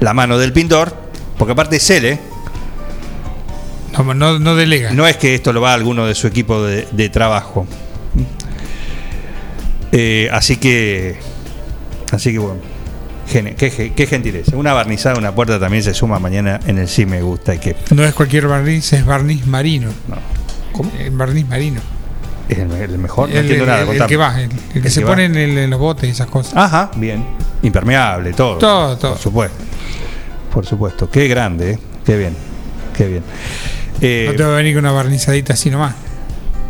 la 0.00 0.14
mano 0.14 0.38
del 0.38 0.52
pintor, 0.52 0.94
porque 1.36 1.52
aparte 1.52 1.76
es 1.76 1.90
él, 1.90 2.04
¿eh? 2.06 2.20
No, 3.98 4.14
no, 4.14 4.38
no 4.38 4.54
delega. 4.56 4.92
No 4.92 5.06
es 5.06 5.16
que 5.16 5.34
esto 5.34 5.52
lo 5.52 5.60
va 5.60 5.72
a 5.72 5.74
alguno 5.74 6.06
de 6.06 6.14
su 6.14 6.26
equipo 6.28 6.62
de, 6.62 6.86
de 6.92 7.08
trabajo. 7.10 7.66
Eh, 9.92 10.28
así 10.32 10.56
que. 10.56 11.18
Así 12.12 12.32
que 12.32 12.38
bueno. 12.38 12.60
Gene- 13.28 13.54
qué, 13.56 13.92
qué 13.94 14.06
gentileza. 14.06 14.56
Una 14.56 14.72
barnizada, 14.72 15.16
una 15.18 15.34
puerta 15.34 15.58
también 15.60 15.82
se 15.82 15.92
suma 15.94 16.18
mañana 16.18 16.60
en 16.66 16.78
el 16.78 16.88
sí 16.88 17.04
me 17.06 17.20
gusta. 17.22 17.54
Y 17.54 17.58
que 17.58 17.76
No 17.94 18.04
es 18.04 18.14
cualquier 18.14 18.46
barniz, 18.46 18.92
es 18.92 19.04
barniz 19.04 19.46
marino. 19.46 19.90
no. 20.08 20.16
¿Cómo? 20.72 20.90
El 20.98 21.10
barniz 21.10 21.46
marino. 21.48 21.80
Es 22.50 22.58
el, 22.58 22.68
me- 22.68 22.82
el 22.82 22.98
mejor. 22.98 23.28
No 23.28 23.34
el, 23.34 23.40
entiendo 23.42 23.64
el- 23.64 23.68
nada. 23.70 23.80
el 23.82 23.86
contame. 23.86 24.08
que 24.08 24.16
va, 24.16 24.40
el, 24.40 24.50
el 24.50 24.72
que 24.72 24.78
El 24.88 24.90
se 24.90 25.00
que 25.00 25.06
pone 25.06 25.24
en, 25.26 25.36
el- 25.36 25.58
en 25.58 25.70
los 25.70 25.78
botes 25.78 26.08
y 26.08 26.12
esas 26.12 26.26
cosas. 26.28 26.56
Ajá, 26.56 26.90
bien. 26.96 27.24
Impermeable, 27.62 28.32
todo. 28.32 28.58
Todo, 28.58 28.96
todo. 28.96 29.12
Por 29.12 29.20
supuesto. 29.20 29.56
Por 30.52 30.66
supuesto. 30.66 31.08
Qué 31.10 31.28
grande, 31.28 31.72
¿eh? 31.72 31.78
Qué 32.04 32.16
bien. 32.16 32.36
Qué 32.96 33.06
bien. 33.06 33.22
Eh, 34.00 34.26
no 34.30 34.36
te 34.36 34.42
va 34.44 34.54
a 34.54 34.56
venir 34.56 34.74
con 34.74 34.84
una 34.84 34.92
barnizadita 34.92 35.52
así 35.52 35.70
nomás. 35.70 35.94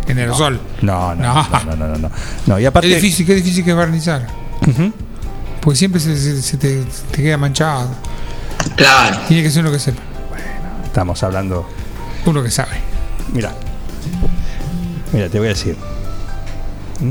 En 0.09 0.19
aerosol. 0.19 0.61
no, 0.83 1.14
no, 1.14 1.23
No. 1.35 1.49
no, 1.51 1.64
no, 1.64 1.77
no, 1.77 1.88
no, 1.88 1.97
no. 1.99 2.11
No, 2.47 2.59
y 2.59 2.62
Qué 2.62 2.66
aparte. 2.66 2.88
difícil, 2.88 3.25
qué 3.25 3.35
difícil 3.37 3.64
que 3.64 3.71
es 3.71 3.77
barnizar. 3.77 4.27
Porque 5.61 5.77
siempre 5.79 6.01
se, 6.01 6.16
se- 6.16 6.43
se 6.43 6.57
te, 6.57 6.83
te 7.12 7.23
queda 7.23 7.37
manchado. 7.37 7.88
Claro. 8.77 9.19
Tiene 9.29 9.43
que 9.45 9.51
ser 9.51 9.62
uno 9.62 9.73
que 9.73 9.79
sepa, 9.79 10.01
Estamos 10.85 11.23
hablando. 11.23 11.66
uno 12.27 12.43
que 12.43 12.51
sabe. 12.51 12.77
Mira. 13.33 13.53
Mira, 15.12 15.29
te 15.29 15.38
voy 15.38 15.49
a 15.49 15.51
decir. 15.51 15.77
¿Mm? 17.01 17.11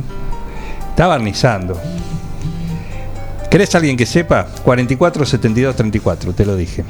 Está 0.90 1.08
barnizando. 1.08 1.80
¿Querés 3.50 3.74
alguien 3.74 3.98
que 3.98 4.06
sepa? 4.06 4.46
44 4.64 5.26
72 5.26 5.76
34, 5.76 6.34
te 6.34 6.46
lo 6.46 6.56
dije. 6.56 6.84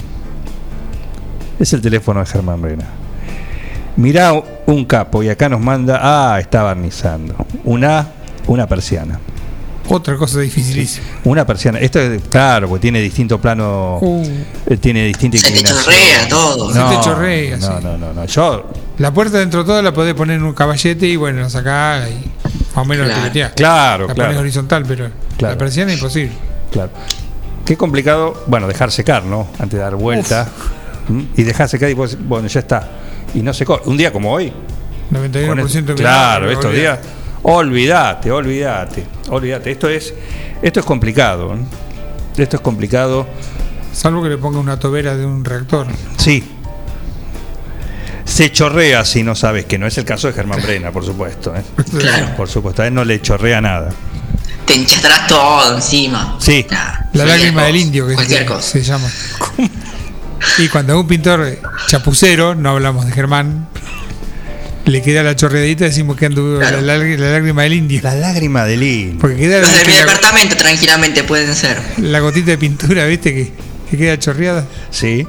Es 1.59 1.73
el 1.73 1.81
teléfono 1.81 2.19
de 2.19 2.25
Germán 2.25 2.61
Brena. 2.61 2.85
Mirá 3.95 4.33
un 4.65 4.85
capo 4.85 5.23
y 5.23 5.29
acá 5.29 5.49
nos 5.49 5.61
manda. 5.61 5.99
Ah, 6.01 6.39
está 6.39 6.63
barnizando. 6.63 7.35
Una, 7.63 8.07
una 8.47 8.67
persiana. 8.67 9.19
Otra 9.91 10.15
cosa 10.17 10.39
dificilísima. 10.39 11.05
Una 11.23 11.45
persiana. 11.45 11.79
Esto 11.79 11.99
es, 11.99 12.21
claro, 12.29 12.67
porque 12.69 12.81
tiene 12.83 13.01
distinto 13.01 13.39
plano. 13.41 13.97
Uh. 14.01 14.23
eh, 14.67 14.77
Tiene 14.77 15.05
distinta 15.05 15.37
Se 15.39 15.43
te 15.43 15.49
inclinación. 15.49 15.83
chorrea 15.83 16.27
todo. 16.29 16.73
Se 16.73 16.79
te 16.79 17.01
chorrea, 17.03 17.57
no, 17.57 17.67
sí. 17.67 17.73
no, 17.83 17.97
no, 17.97 18.13
no. 18.13 18.25
Yo, 18.25 18.69
La 18.99 19.11
puerta 19.13 19.39
dentro 19.39 19.61
de 19.63 19.65
todo 19.67 19.81
la 19.81 19.91
podés 19.93 20.13
poner 20.13 20.37
en 20.37 20.43
un 20.43 20.53
caballete 20.53 21.07
y 21.07 21.15
bueno, 21.15 21.41
la 21.41 21.49
sacás 21.49 22.07
y 22.09 22.25
más 22.75 22.77
o 22.77 22.85
menos 22.85 23.07
la 23.07 23.13
Claro. 23.13 23.21
tiroteás. 23.23 23.51
claro, 23.53 24.07
La 24.07 24.13
pones 24.13 24.27
claro. 24.27 24.39
horizontal, 24.41 24.85
pero 24.87 25.09
Claro. 25.37 25.55
la 25.55 25.57
persiana 25.57 25.91
es 25.91 25.97
imposible. 25.97 26.33
Claro. 26.71 26.91
Qué 27.65 27.75
complicado, 27.77 28.43
bueno, 28.47 28.67
dejar 28.67 28.91
secar, 28.91 29.23
¿no? 29.25 29.47
Antes 29.59 29.77
de 29.77 29.79
dar 29.79 29.95
vuelta. 29.95 30.47
¿Mm? 31.07 31.21
Y 31.35 31.43
dejar 31.43 31.67
secar 31.67 31.89
y 31.89 31.95
pues, 31.95 32.15
bueno, 32.27 32.47
ya 32.47 32.59
está. 32.59 32.87
Y 33.33 33.41
no 33.41 33.53
secó. 33.53 33.81
Un 33.85 33.97
día 33.97 34.11
como 34.13 34.31
hoy. 34.31 34.51
91% 35.11 35.47
con 35.47 35.59
humedad, 35.61 35.95
claro, 35.97 36.51
estos 36.51 36.73
días. 36.73 36.99
Olvidate. 37.43 38.31
Olvídate, 38.31 38.31
olvídate, 38.31 39.05
olvídate. 39.29 39.71
Esto 39.71 39.89
es, 39.89 40.13
esto 40.61 40.79
es 40.79 40.85
complicado. 40.85 41.53
¿eh? 41.55 41.59
Esto 42.37 42.57
es 42.57 42.61
complicado. 42.61 43.27
Salvo 43.93 44.21
que 44.23 44.29
le 44.29 44.37
ponga 44.37 44.59
una 44.59 44.77
tobera 44.79 45.15
de 45.15 45.25
un 45.25 45.43
reactor. 45.43 45.87
Sí. 46.17 46.43
Se 48.25 48.51
chorrea 48.51 49.03
si 49.05 49.23
no 49.23 49.33
sabes, 49.35 49.65
que 49.65 49.77
no 49.79 49.87
es 49.87 49.97
el 49.97 50.05
caso 50.05 50.27
de 50.27 50.33
Germán 50.33 50.61
Brena, 50.61 50.91
por 50.91 51.03
supuesto. 51.05 51.53
¿eh? 51.55 51.63
Claro. 51.99 52.35
Por 52.37 52.47
supuesto, 52.47 52.83
a 52.83 52.87
él 52.87 52.93
no 52.93 53.03
le 53.03 53.21
chorrea 53.21 53.59
nada. 53.59 53.89
Te 54.65 54.75
enchastrás 54.75 55.25
todo 55.27 55.75
encima. 55.75 56.35
Sí. 56.39 56.65
Nah, 56.69 56.99
La 57.13 57.25
lágrima 57.25 57.63
del 57.63 57.75
indio, 57.77 58.05
que 58.07 58.13
Cualquier 58.13 58.41
se, 58.41 58.45
cosa. 58.45 58.61
se 58.61 58.83
llama. 58.83 59.07
Y 60.59 60.67
cuando 60.69 60.99
un 60.99 61.07
pintor 61.07 61.57
chapucero, 61.87 62.53
no 62.53 62.69
hablamos 62.69 63.05
de 63.07 63.11
Germán, 63.11 63.67
le 64.89 65.01
queda 65.01 65.23
la 65.23 65.35
chorreadita, 65.35 65.85
decimos 65.85 66.15
que 66.17 66.25
anduvo 66.25 66.59
Claro. 66.59 66.81
la, 66.81 66.97
lágrima 66.97 67.63
del 67.63 67.73
indio. 67.73 68.01
La 68.03 68.15
lágrima 68.15 68.65
del 68.65 68.83
indio. 68.83 69.19
Porque 69.19 69.35
queda 69.37 69.59
Los 69.61 69.77
de 69.77 69.85
mi 69.85 69.93
departamento 69.97 70.55
tranquilamente 70.57 71.23
pueden 71.23 71.53
ser. 71.55 71.77
la 71.97 72.19
gotita 72.19 72.51
de 72.51 72.57
pintura, 72.57 73.05
¿viste? 73.05 73.33
Que, 73.33 73.51
que 73.89 73.97
queda 73.97 74.17
chorreada. 74.19 74.65
Sí. 74.91 75.25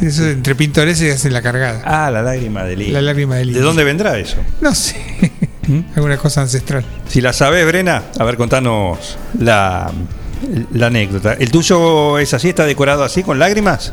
Eso 0.00 0.28
entre 0.28 0.54
pintores 0.54 0.98
se 0.98 1.10
hace 1.12 1.30
la 1.30 1.42
cargada. 1.42 1.82
Ah, 1.84 2.10
la 2.10 2.22
lágrima 2.22 2.64
del 2.64 2.80
indio. 2.82 2.94
La 2.94 3.02
lágrima 3.02 3.36
del 3.36 3.46
¿De 3.48 3.52
indio. 3.52 3.66
dónde 3.66 3.84
vendrá 3.84 4.18
eso? 4.18 4.36
No 4.60 4.74
sé. 4.74 4.96
Alguna 5.96 6.16
cosa 6.16 6.42
ancestral. 6.42 6.84
Si 7.08 7.20
la 7.20 7.32
sabes, 7.32 7.66
Brena, 7.66 8.04
a 8.18 8.24
ver, 8.24 8.36
contanos 8.36 9.18
la, 9.38 9.90
la 10.72 10.86
anécdota. 10.86 11.34
¿El 11.34 11.50
tuyo 11.50 12.18
es 12.18 12.32
así? 12.32 12.48
¿Está 12.48 12.64
decorado 12.64 13.04
así, 13.04 13.22
con 13.22 13.38
lágrimas? 13.38 13.92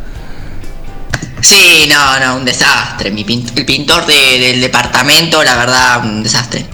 Sí, 1.45 1.88
no, 1.89 2.19
no, 2.19 2.38
un 2.38 2.45
desastre. 2.45 3.12
Mi 3.12 3.23
pin- 3.23 3.45
el 3.55 3.65
pintor 3.65 4.05
de- 4.05 4.39
del 4.39 4.62
departamento, 4.62 5.43
la 5.43 5.55
verdad, 5.58 6.03
un 6.03 6.23
desastre. 6.23 6.65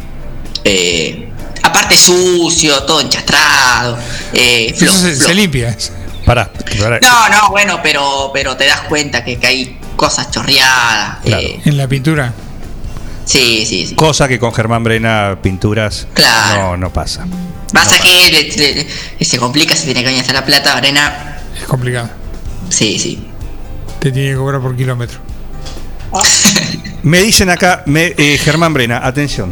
Eh, 0.64 1.30
aparte 1.64 1.98
sucio, 1.98 2.84
todo 2.84 3.02
enchastrado. 3.02 3.98
Eh, 4.34 4.74
Eso 4.76 4.86
se, 4.94 5.14
flo- 5.16 5.26
se 5.28 5.34
limpia. 5.34 5.78
Pará, 6.26 6.50
pará. 6.80 7.00
No, 7.02 7.30
no, 7.30 7.50
bueno, 7.50 7.80
pero, 7.84 8.30
pero 8.34 8.56
te 8.56 8.66
das 8.68 8.82
cuenta 8.82 9.24
que, 9.26 9.38
que 9.38 9.48
hay 9.48 9.80
cosas 9.96 10.32
chorreadas. 10.32 11.18
Claro. 11.24 11.42
eh, 11.42 11.62
En 11.66 11.76
la 11.78 11.88
pintura. 11.88 12.34
sí, 13.26 13.66
sí, 13.68 13.88
sí. 13.88 13.96
Cosa 13.96 14.28
que 14.28 14.40
con 14.40 14.54
Germán 14.54 14.84
Brena 14.84 15.38
Pinturas 15.42 16.08
Claro. 16.14 16.62
no, 16.72 16.78
no 16.78 16.94
pasa. 16.94 17.26
Pasa 17.74 18.00
que 18.00 18.30
le- 18.32 18.56
le- 18.56 18.88
le- 19.20 19.26
se 19.26 19.38
complica, 19.38 19.76
se 19.76 19.86
tiene 19.86 20.02
que 20.02 20.08
bañar 20.08 20.22
hasta 20.22 20.34
la 20.34 20.46
plata, 20.46 20.78
arena. 20.78 21.40
Es 21.60 21.64
complicado. 21.66 22.10
Sí, 22.70 23.00
sí. 23.00 23.28
Te 24.02 24.12
tiene 24.12 24.32
que 24.32 24.36
cobrar 24.36 24.60
por 24.62 24.76
kilómetro. 24.76 25.20
Me 27.04 27.22
dicen 27.22 27.50
acá, 27.50 27.84
me- 27.86 28.14
eh, 28.18 28.38
Germán 28.38 28.74
Brena, 28.74 29.00
atención. 29.08 29.50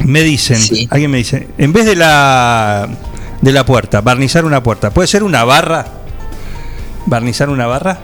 Me 0.00 0.22
dicen, 0.22 0.56
Sí. 0.58 0.86
alguien 0.90 1.10
me 1.10 1.18
dice, 1.18 1.48
en 1.58 1.72
vez 1.72 1.84
de 1.86 1.94
la 1.96 2.88
de 3.40 3.52
la 3.52 3.64
puerta, 3.66 4.00
barnizar 4.00 4.44
una 4.44 4.62
puerta, 4.62 4.90
¿puede 4.90 5.08
ser 5.08 5.22
una 5.24 5.42
barra? 5.44 5.84
¿Barnizar 7.06 7.48
una 7.50 7.66
barra? 7.66 7.98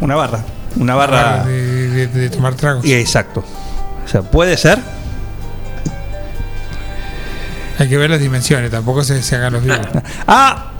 Una 0.00 0.14
barra. 0.14 0.44
Una 0.76 0.94
barra. 0.94 1.44
De, 1.44 1.88
de- 1.88 2.06
de 2.06 2.30
tomar 2.30 2.54
tragos. 2.54 2.84
Y 2.84 2.94
exacto. 2.94 3.44
O 4.04 4.08
sea, 4.08 4.22
¿puede 4.22 4.56
ser? 4.56 4.78
Hay 7.78 7.88
que 7.88 7.96
ver 7.98 8.08
las 8.10 8.20
dimensiones, 8.20 8.70
tampoco 8.70 9.04
se, 9.04 9.22
se 9.22 9.36
hagan 9.36 9.52
los 9.54 9.62
vivos. 9.62 9.80
Ah, 10.26 10.72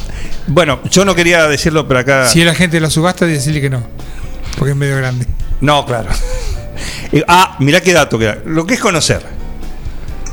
bueno, 0.46 0.80
yo 0.90 1.04
no 1.04 1.14
quería 1.14 1.46
decirlo, 1.48 1.87
pero 1.88 2.00
acá. 2.00 2.26
Si 2.28 2.40
es 2.40 2.46
la 2.46 2.54
gente 2.54 2.76
de 2.76 2.80
la 2.80 2.90
subasta, 2.90 3.26
decirle 3.26 3.61
que 3.61 3.70
no. 3.70 3.82
Porque 4.59 4.70
es 4.72 4.76
medio 4.76 4.96
grande. 4.96 5.26
No, 5.61 5.85
claro. 5.87 6.09
Eh, 7.12 7.24
Ah, 7.28 7.56
mirá 7.61 7.80
qué 7.80 7.92
dato 7.92 8.18
que 8.18 8.24
da. 8.26 8.38
Lo 8.44 8.66
que 8.66 8.74
es 8.74 8.80
conocer. 8.80 9.22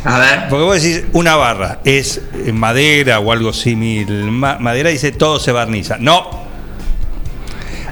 A 0.06 0.20
ver. 0.20 0.48
Porque 0.50 0.64
vos 0.66 0.82
decís, 0.82 1.04
una 1.14 1.36
barra 1.36 1.80
es 1.86 2.20
eh, 2.46 2.52
madera 2.52 3.20
o 3.20 3.32
algo 3.32 3.54
similar. 3.54 4.12
Ma- 4.32 4.58
madera 4.60 4.90
dice 4.90 5.12
todo 5.14 5.40
se 5.40 5.52
barniza. 5.52 5.98
No. 6.00 6.44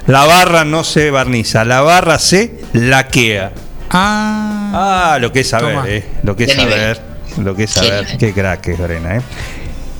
La 0.06 0.24
barra 0.26 0.64
no 0.64 0.82
se 0.84 1.10
barniza, 1.10 1.64
la 1.64 1.80
barra 1.80 2.18
se 2.18 2.60
laquea. 2.72 3.52
Ah, 3.90 5.12
Ah, 5.14 5.18
lo 5.20 5.32
que 5.32 5.40
es 5.40 5.48
saber, 5.48 5.74
Toma. 5.76 5.88
eh. 5.88 6.04
Lo 6.22 6.34
que 6.36 6.44
es 6.44 6.56
nivel. 6.56 6.72
saber. 6.72 7.00
Lo 7.38 7.54
que 7.54 7.64
es 7.64 7.70
saber. 7.70 8.16
Qué 8.18 8.32
crack 8.34 8.68
es 8.68 8.78
Lorena, 8.78 9.16
eh. 9.16 9.20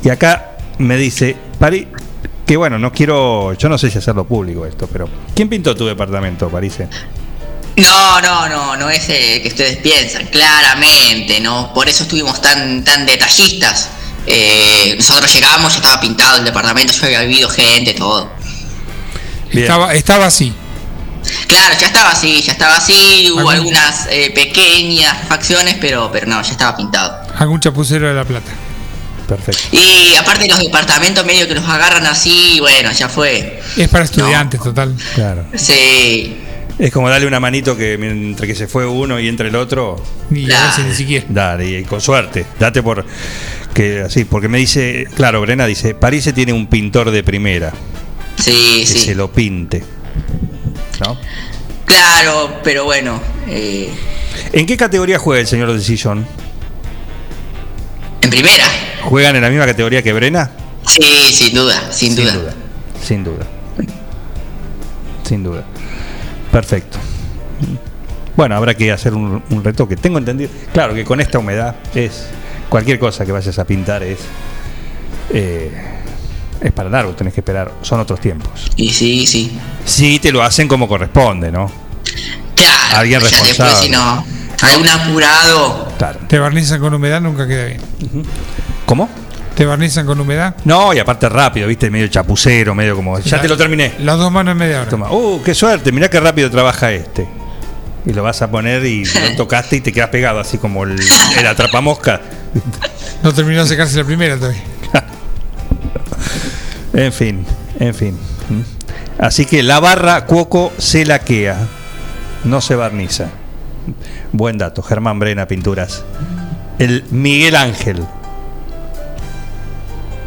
Y 0.02 0.08
acá 0.10 0.52
me 0.78 0.96
dice, 0.96 1.36
Pari, 1.58 1.88
que 2.52 2.56
bueno, 2.58 2.78
no 2.78 2.92
quiero, 2.92 3.54
yo 3.54 3.70
no 3.70 3.78
sé 3.78 3.90
si 3.90 3.96
hacerlo 3.96 4.24
público 4.24 4.66
esto, 4.66 4.86
pero 4.86 5.08
¿quién 5.34 5.48
pintó 5.48 5.74
tu 5.74 5.86
departamento, 5.86 6.50
Parise? 6.50 6.86
No, 7.76 8.20
no, 8.20 8.46
no, 8.46 8.76
no 8.76 8.90
es 8.90 9.08
el 9.08 9.40
que 9.40 9.48
ustedes 9.48 9.78
piensan, 9.78 10.26
claramente, 10.26 11.40
¿no? 11.40 11.72
Por 11.72 11.88
eso 11.88 12.02
estuvimos 12.02 12.42
tan, 12.42 12.84
tan 12.84 13.06
detallistas. 13.06 13.88
Eh, 14.26 14.94
nosotros 14.98 15.32
llegamos, 15.32 15.72
ya 15.72 15.78
estaba 15.78 15.98
pintado 15.98 16.40
el 16.40 16.44
departamento, 16.44 16.92
ya 16.92 17.06
había 17.06 17.20
vivido 17.22 17.48
gente, 17.48 17.94
todo. 17.94 18.30
Bien. 19.50 19.62
estaba, 19.62 19.94
estaba 19.94 20.26
así. 20.26 20.52
Claro, 21.46 21.74
ya 21.80 21.86
estaba 21.86 22.10
así, 22.10 22.42
ya 22.42 22.52
estaba 22.52 22.76
así, 22.76 23.30
hubo 23.30 23.48
algunas 23.48 24.08
eh, 24.10 24.30
pequeñas 24.34 25.26
facciones, 25.26 25.78
pero, 25.80 26.10
pero 26.12 26.26
no, 26.26 26.42
ya 26.42 26.50
estaba 26.50 26.76
pintado. 26.76 27.18
Algún 27.34 27.60
chapucero 27.60 28.08
de 28.08 28.12
la 28.14 28.26
plata. 28.26 28.52
Perfecto. 29.36 29.62
Y 29.76 30.14
aparte 30.16 30.48
los 30.48 30.58
departamentos 30.60 31.24
medio 31.24 31.46
que 31.48 31.54
los 31.54 31.68
agarran 31.68 32.06
así, 32.06 32.58
bueno, 32.60 32.90
ya 32.92 33.08
fue. 33.08 33.60
Es 33.76 33.88
para 33.88 34.04
estudiantes, 34.04 34.60
total. 34.60 34.94
Claro. 35.14 35.44
Sí, 35.54 36.36
Es 36.78 36.90
como 36.92 37.08
darle 37.08 37.26
una 37.26 37.38
manito 37.40 37.76
que 37.76 37.94
entre 37.94 38.46
que 38.46 38.54
se 38.54 38.66
fue 38.66 38.86
uno 38.86 39.20
y 39.20 39.28
entre 39.28 39.48
el 39.48 39.56
otro, 39.56 40.02
Ni 40.30 40.50
a 40.50 40.66
veces 40.66 40.84
ni 40.86 40.94
siquiera. 40.94 41.24
dale, 41.28 41.80
y 41.80 41.84
con 41.84 42.00
suerte. 42.00 42.44
Date 42.58 42.82
por 42.82 43.04
que 43.74 44.00
así, 44.02 44.24
porque 44.24 44.48
me 44.48 44.58
dice, 44.58 45.06
claro, 45.14 45.40
Brena 45.40 45.64
dice, 45.66 45.94
Parise 45.94 46.32
tiene 46.32 46.52
un 46.52 46.66
pintor 46.66 47.10
de 47.10 47.22
primera, 47.22 47.72
sí, 48.38 48.80
que 48.80 48.86
sí. 48.86 48.98
se 48.98 49.14
lo 49.14 49.30
pinte. 49.32 49.82
¿No? 51.00 51.16
Claro, 51.86 52.60
pero 52.64 52.84
bueno. 52.84 53.20
eh, 53.48 53.88
¿En 54.52 54.66
qué 54.66 54.76
categoría 54.76 55.18
juega 55.18 55.40
el 55.40 55.46
señor 55.46 55.72
de 55.72 55.80
Sillón? 55.80 56.26
En 58.22 58.30
primera. 58.30 58.64
¿Juegan 59.04 59.36
en 59.36 59.42
la 59.42 59.50
misma 59.50 59.66
categoría 59.66 60.02
que 60.02 60.12
Brena? 60.12 60.50
Sí, 60.86 61.02
sin 61.32 61.54
duda, 61.54 61.92
sin, 61.92 62.16
duda. 62.16 62.54
Sin 63.02 63.24
duda. 63.24 63.46
Sin 65.28 65.42
duda. 65.42 65.64
Perfecto. 66.50 66.98
Bueno, 68.36 68.56
habrá 68.56 68.74
que 68.74 68.90
hacer 68.90 69.14
un, 69.14 69.42
un 69.50 69.64
retoque. 69.64 69.96
Tengo 69.96 70.18
entendido. 70.18 70.50
Claro 70.72 70.94
que 70.94 71.04
con 71.04 71.20
esta 71.20 71.38
humedad 71.38 71.76
es. 71.94 72.26
Cualquier 72.68 72.98
cosa 72.98 73.26
que 73.26 73.32
vayas 73.32 73.58
a 73.58 73.64
pintar 73.66 74.02
es. 74.02 74.18
eh, 75.30 75.70
es 76.60 76.72
para 76.72 76.88
largo, 76.88 77.12
tenés 77.14 77.34
que 77.34 77.40
esperar. 77.40 77.72
Son 77.82 77.98
otros 78.00 78.20
tiempos. 78.20 78.70
Y 78.76 78.90
sí, 78.92 79.26
sí. 79.26 79.58
Sí, 79.84 80.18
te 80.20 80.30
lo 80.30 80.42
hacen 80.42 80.68
como 80.68 80.86
corresponde, 80.88 81.50
¿no? 81.50 81.70
Claro. 82.54 82.96
Alguien 82.98 83.20
después 83.20 83.48
responsable. 83.48 83.84
si 83.86 83.90
no, 83.90 84.24
algún 84.62 84.88
apurado. 84.88 85.88
Claro. 85.98 86.20
Te 86.28 86.38
barnizan 86.38 86.80
con 86.80 86.94
humedad, 86.94 87.20
nunca 87.20 87.46
queda 87.46 87.66
bien. 87.66 87.80
¿Cómo? 88.86 89.08
Te 89.54 89.66
barnizan 89.66 90.06
con 90.06 90.18
humedad. 90.18 90.56
No, 90.64 90.94
y 90.94 90.98
aparte 90.98 91.28
rápido, 91.28 91.68
viste, 91.68 91.90
medio 91.90 92.08
chapucero, 92.08 92.74
medio 92.74 92.96
como. 92.96 93.18
Ya 93.20 93.36
La- 93.36 93.42
te 93.42 93.48
lo 93.48 93.56
terminé. 93.56 93.94
Las 94.00 94.18
dos 94.18 94.32
manos 94.32 94.52
en 94.52 94.58
media 94.58 94.80
hora. 94.80 94.88
Toma. 94.90 95.12
Uh, 95.12 95.42
qué 95.42 95.54
suerte, 95.54 95.92
mirá 95.92 96.08
qué 96.08 96.20
rápido 96.20 96.50
trabaja 96.50 96.90
este. 96.92 97.28
Y 98.06 98.12
lo 98.12 98.22
vas 98.22 98.40
a 98.42 98.50
poner 98.50 98.84
y 98.86 99.04
lo 99.04 99.36
tocaste 99.36 99.76
y 99.76 99.80
te 99.80 99.92
quedas 99.92 100.08
pegado, 100.08 100.40
así 100.40 100.58
como 100.58 100.84
el, 100.84 100.96
el 101.38 101.46
atrapamosca. 101.46 102.20
No 103.22 103.32
terminó 103.32 103.62
de 103.62 103.68
secarse 103.68 103.96
la 103.98 104.04
primera 104.04 104.36
todavía. 104.36 104.62
En 106.94 107.12
fin, 107.12 107.46
en 107.80 107.94
fin. 107.94 108.18
¿Mm? 108.50 108.60
Así 109.22 109.46
que 109.46 109.62
la 109.62 109.80
barra 109.80 110.26
Cuoco 110.26 110.72
se 110.78 111.06
laquea, 111.06 111.56
no 112.44 112.60
se 112.60 112.74
barniza. 112.74 113.28
Buen 114.32 114.58
dato, 114.58 114.82
Germán 114.82 115.18
Brena 115.18 115.46
Pinturas. 115.46 116.04
El 116.78 117.04
Miguel 117.10 117.56
Ángel 117.56 118.04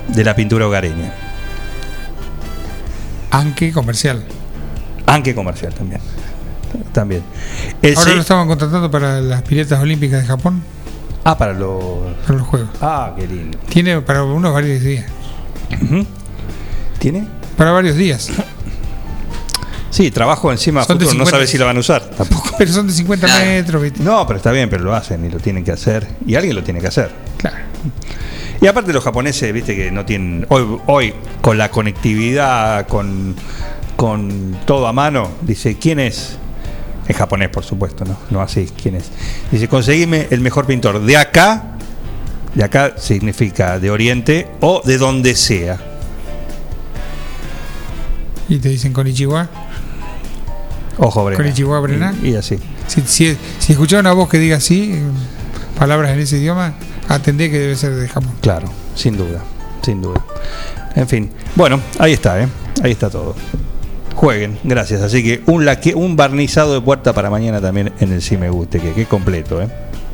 de 0.09 0.23
la 0.23 0.35
pintura 0.35 0.67
hogareña. 0.67 1.13
Anque 3.31 3.71
comercial. 3.71 4.23
Aunque 5.07 5.35
comercial 5.35 5.73
también. 5.73 6.01
También. 6.93 7.23
El 7.81 7.97
Ahora 7.97 8.15
lo 8.15 8.21
estaban 8.21 8.47
contratando 8.47 8.89
para 8.91 9.21
las 9.21 9.41
piletas 9.43 9.79
olímpicas 9.79 10.21
de 10.21 10.27
Japón, 10.27 10.61
Ah, 11.23 11.37
para 11.37 11.53
los. 11.53 11.81
para 12.25 12.37
los 12.37 12.47
Juegos. 12.47 12.69
Ah, 12.81 13.13
qué 13.17 13.27
lindo. 13.27 13.57
Tiene 13.69 13.99
para 14.01 14.23
unos 14.23 14.53
varios 14.53 14.81
días. 14.81 15.05
¿Tiene? 16.99 17.27
Para 17.57 17.71
varios 17.71 17.95
días. 17.95 18.29
Sí, 19.95 20.11
trabajo 20.11 20.51
encima 20.51 20.83
Son 20.83 20.97
de 20.97 21.05
futuro, 21.05 21.19
no 21.19 21.25
50. 21.25 21.31
sabe 21.37 21.47
si 21.47 21.57
lo 21.57 21.65
van 21.65 21.77
a 21.77 21.79
usar 21.79 22.03
tampoco. 22.17 22.49
Pero 22.57 22.69
son 22.73 22.85
de 22.85 22.91
50 22.91 23.27
Claro. 23.27 23.45
metros, 23.45 23.81
¿viste? 23.81 24.03
No, 24.03 24.27
pero 24.27 24.35
está 24.37 24.51
bien, 24.51 24.69
pero 24.69 24.83
lo 24.83 24.93
hacen 24.93 25.23
y 25.25 25.29
lo 25.29 25.39
tienen 25.39 25.63
que 25.63 25.71
hacer. 25.71 26.05
Y 26.27 26.35
alguien 26.35 26.53
lo 26.53 26.63
tiene 26.63 26.81
que 26.81 26.87
hacer. 26.87 27.11
Claro. 27.37 27.55
Y 28.59 28.67
aparte 28.67 28.91
los 28.91 29.01
japoneses, 29.05 29.53
viste 29.53 29.73
que 29.73 29.91
no 29.91 30.03
tienen, 30.05 30.45
hoy, 30.49 30.65
hoy 30.87 31.13
con 31.41 31.57
la 31.57 31.71
conectividad, 31.71 32.87
con, 32.87 33.35
con 33.95 34.57
todo 34.65 34.85
a 34.87 34.91
mano, 34.91 35.29
dice, 35.43 35.77
¿quién 35.77 35.99
es? 36.01 36.37
En 37.07 37.15
japonés, 37.15 37.47
por 37.49 37.63
supuesto, 37.63 38.03
¿no? 38.03 38.17
No 38.31 38.41
así, 38.41 38.69
¿quién 38.81 38.95
es? 38.95 39.05
Dice, 39.49 39.69
conseguime 39.69 40.27
el 40.29 40.41
mejor 40.41 40.65
pintor 40.65 40.99
de 41.05 41.15
acá, 41.15 41.77
de 42.53 42.63
acá 42.65 42.95
significa 42.97 43.79
de 43.79 43.91
Oriente 43.91 44.47
o 44.59 44.81
de 44.83 44.97
donde 44.97 45.35
sea. 45.35 45.77
Y 48.49 48.57
te 48.57 48.69
dicen 48.69 48.91
con 48.91 49.07
Ichiwa. 49.07 49.49
Ojo, 50.97 51.25
Brena. 51.25 51.37
Konnichiwa, 51.37 51.79
Brena. 51.79 52.13
Y, 52.21 52.29
y 52.29 52.35
así. 52.35 52.57
Si, 52.87 53.01
si, 53.01 53.37
si 53.59 53.73
escuchás 53.73 53.99
una 53.99 54.13
voz 54.13 54.29
que 54.29 54.39
diga 54.39 54.57
así, 54.57 54.93
eh, 54.93 55.01
palabras 55.77 56.11
en 56.11 56.19
ese 56.19 56.37
idioma, 56.37 56.73
atendé 57.07 57.49
que 57.51 57.59
debe 57.59 57.75
ser 57.75 57.95
de 57.95 58.07
Japón. 58.07 58.31
Claro, 58.41 58.69
sin 58.95 59.17
duda, 59.17 59.41
sin 59.83 60.01
duda. 60.01 60.23
En 60.95 61.07
fin, 61.07 61.29
bueno, 61.55 61.81
ahí 61.99 62.13
está, 62.13 62.41
¿eh? 62.41 62.47
Ahí 62.81 62.91
está 62.91 63.09
todo. 63.09 63.35
Jueguen, 64.15 64.57
gracias. 64.63 65.01
Así 65.01 65.21
que 65.21 65.43
un, 65.47 65.65
laque, 65.65 65.93
un 65.93 66.15
barnizado 66.15 66.73
de 66.73 66.81
puerta 66.81 67.11
para 67.11 67.29
mañana 67.29 67.59
también 67.59 67.91
en 67.99 68.13
el 68.13 68.21
Sí 68.21 68.37
Me 68.37 68.49
Guste, 68.49 68.79
que 68.79 68.93
qué 68.93 69.05
completo, 69.05 69.61
¿eh? 69.61 69.67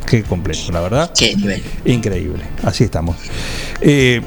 Qué 0.08 0.24
completo, 0.24 0.72
la 0.72 0.82
verdad. 0.82 1.12
Qué 1.16 1.36
nivel. 1.36 1.64
Increíble, 1.86 2.44
así 2.64 2.84
estamos. 2.84 3.16
Eh, 3.82 4.22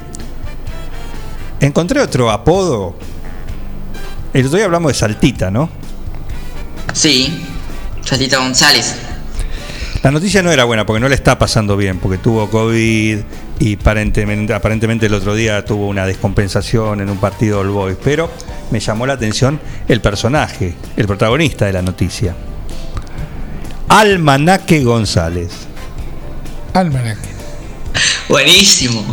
encontré 1.60 2.00
otro 2.00 2.30
apodo. 2.30 2.94
El 4.32 4.46
otro 4.46 4.56
día 4.56 4.66
hablamos 4.66 4.92
de 4.92 4.98
Saltita, 4.98 5.50
¿no? 5.50 5.68
Sí, 6.94 7.44
Saltita 8.04 8.38
González. 8.38 8.94
La 10.02 10.10
noticia 10.10 10.42
no 10.42 10.52
era 10.52 10.64
buena 10.64 10.86
porque 10.86 11.00
no 11.00 11.08
le 11.08 11.14
está 11.14 11.38
pasando 11.38 11.76
bien, 11.76 11.98
porque 11.98 12.18
tuvo 12.18 12.48
COVID 12.48 13.18
y 13.58 13.74
aparentemente, 13.74 14.54
aparentemente 14.54 15.06
el 15.06 15.14
otro 15.14 15.34
día 15.34 15.64
tuvo 15.64 15.88
una 15.88 16.06
descompensación 16.06 17.00
en 17.00 17.10
un 17.10 17.18
partido 17.18 17.58
del 17.58 17.70
Boys, 17.70 17.96
pero 18.02 18.30
me 18.70 18.80
llamó 18.80 19.06
la 19.06 19.14
atención 19.14 19.60
el 19.88 20.00
personaje, 20.00 20.74
el 20.96 21.06
protagonista 21.06 21.66
de 21.66 21.72
la 21.72 21.82
noticia. 21.82 22.34
Almanaque 23.88 24.84
González. 24.84 25.50
Almanaque. 26.74 27.28
Buenísimo. 28.28 29.04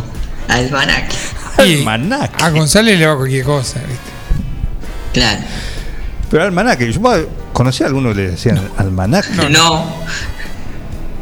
Almanaque. 0.46 1.16
Almanaque. 1.56 2.44
A 2.44 2.50
González 2.50 2.98
le 2.98 3.06
va 3.06 3.16
cualquier 3.16 3.44
cosa, 3.44 3.80
¿viste? 3.80 4.10
Claro. 5.14 5.40
Pero 6.30 6.44
Almanaque, 6.44 6.92
yo 6.92 7.00
conocí 7.62 7.84
a 7.84 7.86
algunos 7.86 8.14
que 8.16 8.22
le 8.22 8.30
decían 8.32 8.60
Almanaque. 8.76 9.28
No, 9.50 9.86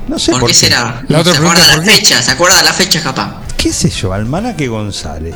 No 0.09 0.19
sé 0.19 0.33
¿por, 0.33 0.41
por 0.41 0.49
qué 0.49 0.55
qué. 0.55 0.61
será? 0.67 1.03
La 1.09 1.21
otra 1.21 1.35
¿Se 1.35 1.39
pregunta, 1.39 1.61
acuerda 1.63 1.77
¿por 1.77 1.87
la 1.87 1.93
qué? 1.93 1.99
fecha? 2.01 2.23
¿Se 2.23 2.31
acuerda 2.31 2.63
la 2.63 2.73
fecha 2.73 3.03
capaz? 3.03 3.35
¿Qué 3.59 3.73
sé 3.75 3.91
yo? 3.91 4.13
Almanaque 4.15 4.67
González. 4.69 5.35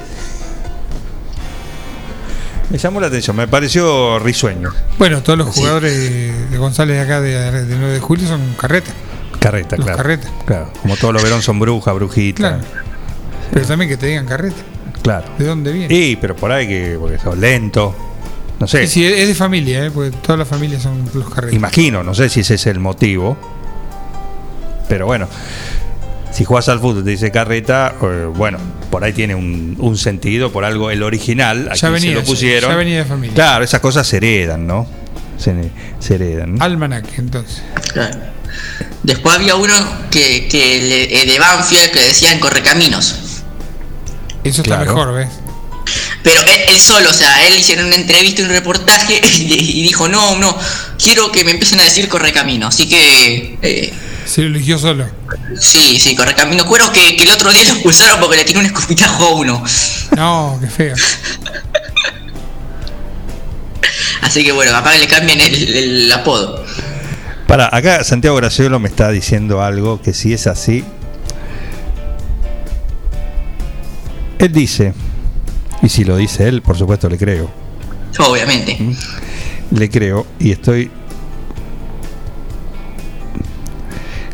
Me 2.70 2.78
llamó 2.78 3.00
la 3.00 3.08
atención, 3.08 3.36
me 3.36 3.46
pareció 3.46 4.18
risueño. 4.18 4.70
Bueno, 4.98 5.22
todos 5.22 5.38
los 5.38 5.54
Sí. 5.54 5.60
jugadores 5.60 5.92
de, 5.92 6.32
de 6.48 6.58
González 6.58 6.96
de 6.96 7.02
acá 7.02 7.20
de, 7.20 7.66
de 7.66 7.76
9 7.76 7.92
de 7.94 8.00
julio 8.00 8.26
son 8.26 8.54
carreta. 8.58 8.90
Carreta, 9.38 9.76
Los 9.76 9.84
claro. 9.84 9.98
carretas. 9.98 10.30
Claro, 10.46 10.72
como 10.80 10.96
todos 10.96 11.12
los 11.12 11.22
verón 11.22 11.42
son 11.42 11.60
bruja, 11.60 11.92
brujita. 11.92 12.38
Claro. 12.38 12.58
Pero 13.52 13.66
también 13.66 13.90
que 13.90 13.98
te 13.98 14.06
digan 14.06 14.24
carreta. 14.24 14.56
Claro. 15.02 15.26
¿De 15.38 15.44
dónde 15.44 15.70
viene? 15.70 15.94
Y, 15.94 16.16
pero 16.16 16.34
por 16.34 16.50
ahí 16.50 16.66
que, 16.66 16.96
porque 16.98 17.18
son 17.18 17.38
lento. 17.38 17.94
No 18.60 18.66
sé, 18.68 18.84
es 18.84 18.94
de 18.94 19.34
familia, 19.34 19.84
¿eh? 19.86 19.90
porque 19.90 20.10
todas 20.16 20.38
las 20.38 20.48
familias 20.48 20.82
son 20.82 21.08
los 21.12 21.28
carretas. 21.28 21.54
imagino, 21.56 22.02
no 22.04 22.14
sé 22.14 22.28
si 22.28 22.40
ese 22.40 22.54
es 22.54 22.66
el 22.66 22.78
motivo. 22.80 23.36
Pero 24.88 25.06
bueno, 25.06 25.28
si 26.32 26.44
juegas 26.44 26.68
al 26.68 26.78
fútbol 26.80 27.04
te 27.04 27.10
dice 27.10 27.30
carreta, 27.30 27.94
eh, 28.00 28.28
bueno, 28.34 28.58
por 28.90 29.02
ahí 29.02 29.12
tiene 29.12 29.34
un, 29.34 29.76
un 29.80 29.96
sentido, 29.98 30.52
por 30.52 30.64
algo 30.64 30.90
el 30.90 31.02
original, 31.02 31.68
a 31.70 31.74
Ya 31.74 31.80
quien 31.80 31.92
venía, 31.94 32.10
se 32.10 32.14
lo 32.16 32.24
pusieron. 32.24 32.70
ya 32.70 32.76
venía 32.76 32.98
de 32.98 33.04
familia. 33.04 33.34
Claro, 33.34 33.64
esas 33.64 33.80
cosas 33.80 34.06
se 34.06 34.18
heredan, 34.18 34.66
¿no? 34.66 34.86
Se, 35.36 35.52
se 35.98 36.14
heredan. 36.14 36.62
Almanaque, 36.62 37.10
entonces. 37.18 37.62
Claro. 37.92 38.18
Después 39.02 39.34
había 39.36 39.56
uno 39.56 39.74
que, 40.10 40.46
que 40.48 40.80
le- 40.80 41.22
eh, 41.22 41.26
de 41.26 41.38
Banfield 41.40 41.90
que 41.90 42.00
decían 42.00 42.38
Correcaminos. 42.38 43.42
Eso 44.44 44.62
está 44.62 44.76
Claro. 44.76 44.84
mejor, 44.94 45.14
¿ves? 45.14 45.28
Pero 46.22 46.40
él, 46.42 46.60
él 46.68 46.80
solo, 46.80 47.10
o 47.10 47.12
sea, 47.12 47.46
él 47.46 47.54
hicieron 47.58 47.86
una 47.86 47.96
entrevista, 47.96 48.42
un 48.42 48.48
reportaje 48.48 49.20
y, 49.38 49.80
y 49.80 49.82
dijo, 49.82 50.08
no, 50.08 50.38
no, 50.38 50.56
quiero 51.02 51.30
que 51.30 51.44
me 51.44 51.50
empiecen 51.52 51.80
a 51.80 51.84
decir 51.84 52.08
Correcamino. 52.08 52.68
Así 52.68 52.88
que, 52.88 53.58
eh, 53.62 53.92
Se 54.26 54.42
lo 54.42 54.48
eligió 54.48 54.78
solo. 54.78 55.06
sí, 55.60 55.98
sí, 56.00 56.14
Correcamino. 56.16 56.64
Cuero 56.66 56.90
que, 56.92 57.16
que 57.16 57.24
el 57.24 57.30
otro 57.30 57.52
día 57.52 57.64
lo 57.64 57.70
expulsaron 57.70 58.20
porque 58.20 58.36
le 58.36 58.44
tiró 58.44 58.60
un 58.60 58.66
escupitajo 58.66 59.24
a 59.24 59.30
uno. 59.34 59.62
No, 60.16 60.58
qué 60.60 60.68
feo. 60.68 60.94
Así 64.22 64.42
que 64.42 64.52
bueno, 64.52 64.72
capaz 64.72 64.92
que 64.92 64.98
le 65.00 65.06
cambian 65.06 65.40
el, 65.40 65.76
el 65.76 66.12
apodo. 66.12 66.64
Para, 67.46 67.68
acá 67.70 68.02
Santiago 68.04 68.36
Graciolo 68.36 68.80
me 68.80 68.88
está 68.88 69.10
diciendo 69.10 69.62
algo 69.62 70.00
que 70.00 70.14
si 70.14 70.32
es 70.32 70.46
así. 70.46 70.82
Él 74.38 74.52
dice, 74.52 74.94
y 75.84 75.88
si 75.88 76.04
lo 76.04 76.16
dice 76.16 76.48
él, 76.48 76.62
por 76.62 76.76
supuesto 76.76 77.08
le 77.08 77.16
creo. 77.18 77.48
Obviamente. 78.18 78.76
Le 79.70 79.88
creo 79.90 80.26
y 80.38 80.50
estoy. 80.52 80.90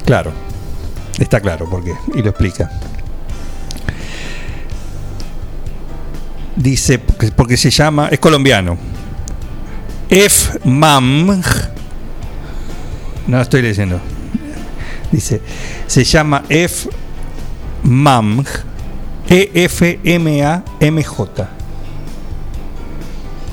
Claro, 0.05 0.33
está 1.19 1.41
claro 1.41 1.69
por 1.69 1.85
qué, 1.85 1.93
y 2.15 2.23
lo 2.23 2.31
explica. 2.31 2.71
Dice, 6.57 6.99
porque- 6.99 7.31
porque 7.33 7.57
se 7.57 7.71
llama, 7.71 8.09
es 8.09 8.19
colombiano. 8.19 8.77
F. 10.11 10.59
Mam. 10.65 11.41
No 13.29 13.41
estoy 13.41 13.63
leyendo. 13.63 14.01
Dice, 15.13 15.41
se 15.87 16.05
llama 16.05 16.43
F. 16.49 16.91
Mam. 17.85 18.45
E-F-M-A-M-J. 19.31 21.49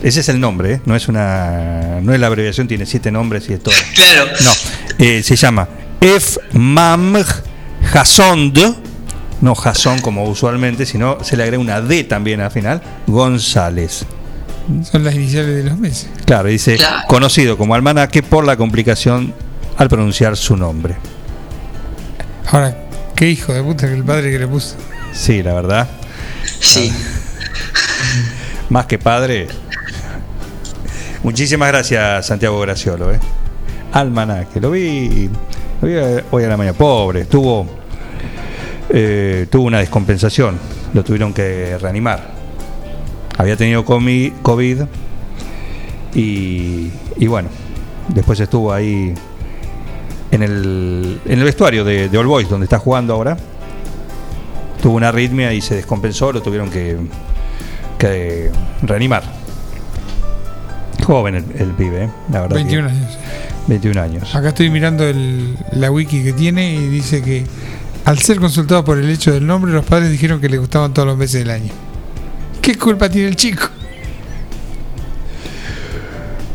Ese 0.04 0.20
es 0.20 0.30
el 0.30 0.40
nombre, 0.40 0.74
¿eh? 0.74 0.82
no 0.86 0.96
es 0.96 1.08
una, 1.08 2.00
no 2.02 2.14
es 2.14 2.20
la 2.20 2.28
abreviación, 2.28 2.68
tiene 2.68 2.86
siete 2.86 3.12
nombres 3.12 3.50
y 3.50 3.54
es 3.54 3.64
todo. 3.64 3.74
Claro. 3.96 4.26
No, 4.44 4.52
eh, 5.00 5.24
se 5.24 5.36
llama 5.36 5.68
F. 6.02 6.40
Mam 6.54 7.16
Hasond, 7.94 8.76
no 9.42 9.56
Jason 9.56 10.00
como 10.02 10.24
usualmente, 10.26 10.86
sino 10.86 11.24
se 11.24 11.36
le 11.38 11.44
agrega 11.44 11.62
una 11.62 11.82
D 11.82 12.04
también 12.04 12.42
al 12.42 12.52
final, 12.52 12.82
González. 13.08 14.06
Son 14.84 15.04
las 15.04 15.16
iniciales 15.16 15.56
de 15.56 15.64
los 15.70 15.78
meses. 15.80 16.10
Claro, 16.26 16.50
dice 16.50 16.76
Claro. 16.76 17.08
conocido 17.08 17.58
como 17.58 17.74
almanaque 17.74 18.22
por 18.22 18.46
la 18.46 18.56
complicación 18.58 19.34
al 19.78 19.88
pronunciar 19.90 20.36
su 20.38 20.56
nombre. 20.58 20.96
Ahora, 22.52 22.78
qué 23.16 23.30
hijo 23.30 23.54
de 23.54 23.64
puta 23.64 23.88
que 23.88 23.94
el 23.94 24.04
padre 24.04 24.30
que 24.32 24.40
le 24.40 24.48
puso. 24.48 24.76
Sí, 25.18 25.42
la 25.44 25.54
verdad, 25.54 25.88
Sí. 26.60 26.92
más 28.70 28.86
que 28.86 29.00
padre. 29.00 29.48
Muchísimas 31.24 31.70
gracias, 31.70 32.28
Santiago 32.28 32.60
Graciolo. 32.62 33.12
¿eh? 33.12 33.20
Almanaque, 33.94 34.62
lo 34.62 34.72
vi, 34.72 35.30
lo 35.82 35.88
vi 35.88 35.96
hoy 36.32 36.44
a 36.44 36.48
la 36.48 36.58
mañana. 36.58 36.78
Pobre, 36.78 37.26
tuvo, 37.26 37.68
eh, 38.90 39.48
tuvo 39.50 39.66
una 39.66 39.80
descompensación, 39.80 40.58
lo 40.94 41.04
tuvieron 41.04 41.34
que 41.34 41.78
reanimar. 41.80 42.36
Había 43.38 43.58
tenido 43.58 43.84
COVID 43.84 44.82
y, 46.14 46.92
y 47.18 47.28
bueno, 47.28 47.50
después 48.10 48.40
estuvo 48.40 48.72
ahí 48.72 49.14
en 50.32 50.44
el, 50.44 51.20
en 51.26 51.40
el 51.40 51.44
vestuario 51.44 51.84
de, 51.84 52.08
de 52.10 52.18
All 52.18 52.28
Boys, 52.28 52.50
donde 52.50 52.66
está 52.66 52.80
jugando 52.80 53.14
ahora. 53.14 53.38
Tuvo 54.82 54.96
una 54.96 55.10
arritmia 55.10 55.54
y 55.54 55.62
se 55.62 55.76
descompensó, 55.76 56.32
lo 56.32 56.42
tuvieron 56.42 56.70
que, 56.70 56.98
que 57.98 58.52
reanimar. 58.84 59.24
Joven 61.04 61.36
el, 61.36 61.46
el 61.60 61.72
pibe, 61.72 62.04
¿eh? 62.06 62.10
la 62.32 62.42
verdad. 62.42 62.56
que- 62.58 62.64
21 62.64 62.90
años. 62.90 63.18
21 63.68 64.02
años. 64.02 64.36
Acá 64.36 64.50
estoy 64.50 64.70
mirando 64.70 65.04
el- 65.06 65.58
la 65.74 65.90
wiki 65.92 66.24
que 66.24 66.34
tiene 66.34 66.74
y 66.76 66.88
dice 66.90 67.22
que 67.22 67.46
al 68.06 68.20
ser 68.20 68.40
consultado 68.40 68.84
por 68.86 68.98
el 68.98 69.10
hecho 69.10 69.34
del 69.34 69.46
nombre, 69.48 69.72
los 69.72 69.86
padres 69.86 70.12
dijeron 70.12 70.40
que 70.40 70.48
le 70.50 70.58
gustaban 70.58 70.94
todos 70.94 71.08
los 71.08 71.18
meses 71.18 71.42
del 71.42 71.50
año. 71.52 71.72
¿Qué 72.62 72.76
culpa 72.78 73.10
tiene 73.10 73.30
el 73.30 73.36
chico? 73.36 73.68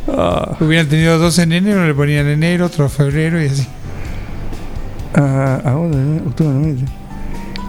Ah. 0.09 0.57
Hubieran 0.61 0.89
tenido 0.89 1.19
dos 1.19 1.39
en 1.39 1.53
enero, 1.53 1.87
le 1.87 1.95
ponían 1.95 2.27
enero, 2.27 2.67
otro 2.67 2.89
febrero 2.89 3.43
y 3.43 3.47
así. 3.47 3.67
Ah, 5.15 5.61
ahora, 5.65 5.97
octubre, 6.27 6.53
noviembre. 6.53 6.87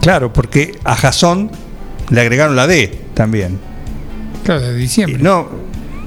Claro, 0.03 0.31
porque 0.31 0.77
a 0.83 0.95
Jason 0.95 1.49
le 2.09 2.21
agregaron 2.21 2.55
la 2.55 2.67
D 2.67 2.99
también. 3.15 3.59
Claro, 4.43 4.61
de 4.61 4.75
diciembre. 4.75 5.17
No, 5.23 5.47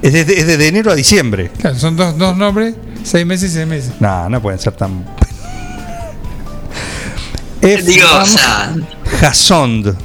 es 0.01 0.13
desde, 0.13 0.39
es 0.39 0.47
desde 0.47 0.67
enero 0.67 0.91
a 0.91 0.95
diciembre. 0.95 1.51
Claro, 1.59 1.75
son 1.77 1.97
dos, 1.97 2.17
dos 2.17 2.37
nombres, 2.37 2.75
seis 3.03 3.25
meses 3.25 3.51
y 3.51 3.55
seis 3.55 3.67
meses. 3.67 3.91
No, 3.99 4.29
no 4.29 4.41
pueden 4.41 4.59
ser 4.59 4.73
tan. 4.73 5.03
F. 7.61 7.83
Digo, 7.83 8.05
o 8.21 8.25
sea, 8.25 8.73
Jasond. 9.19 9.95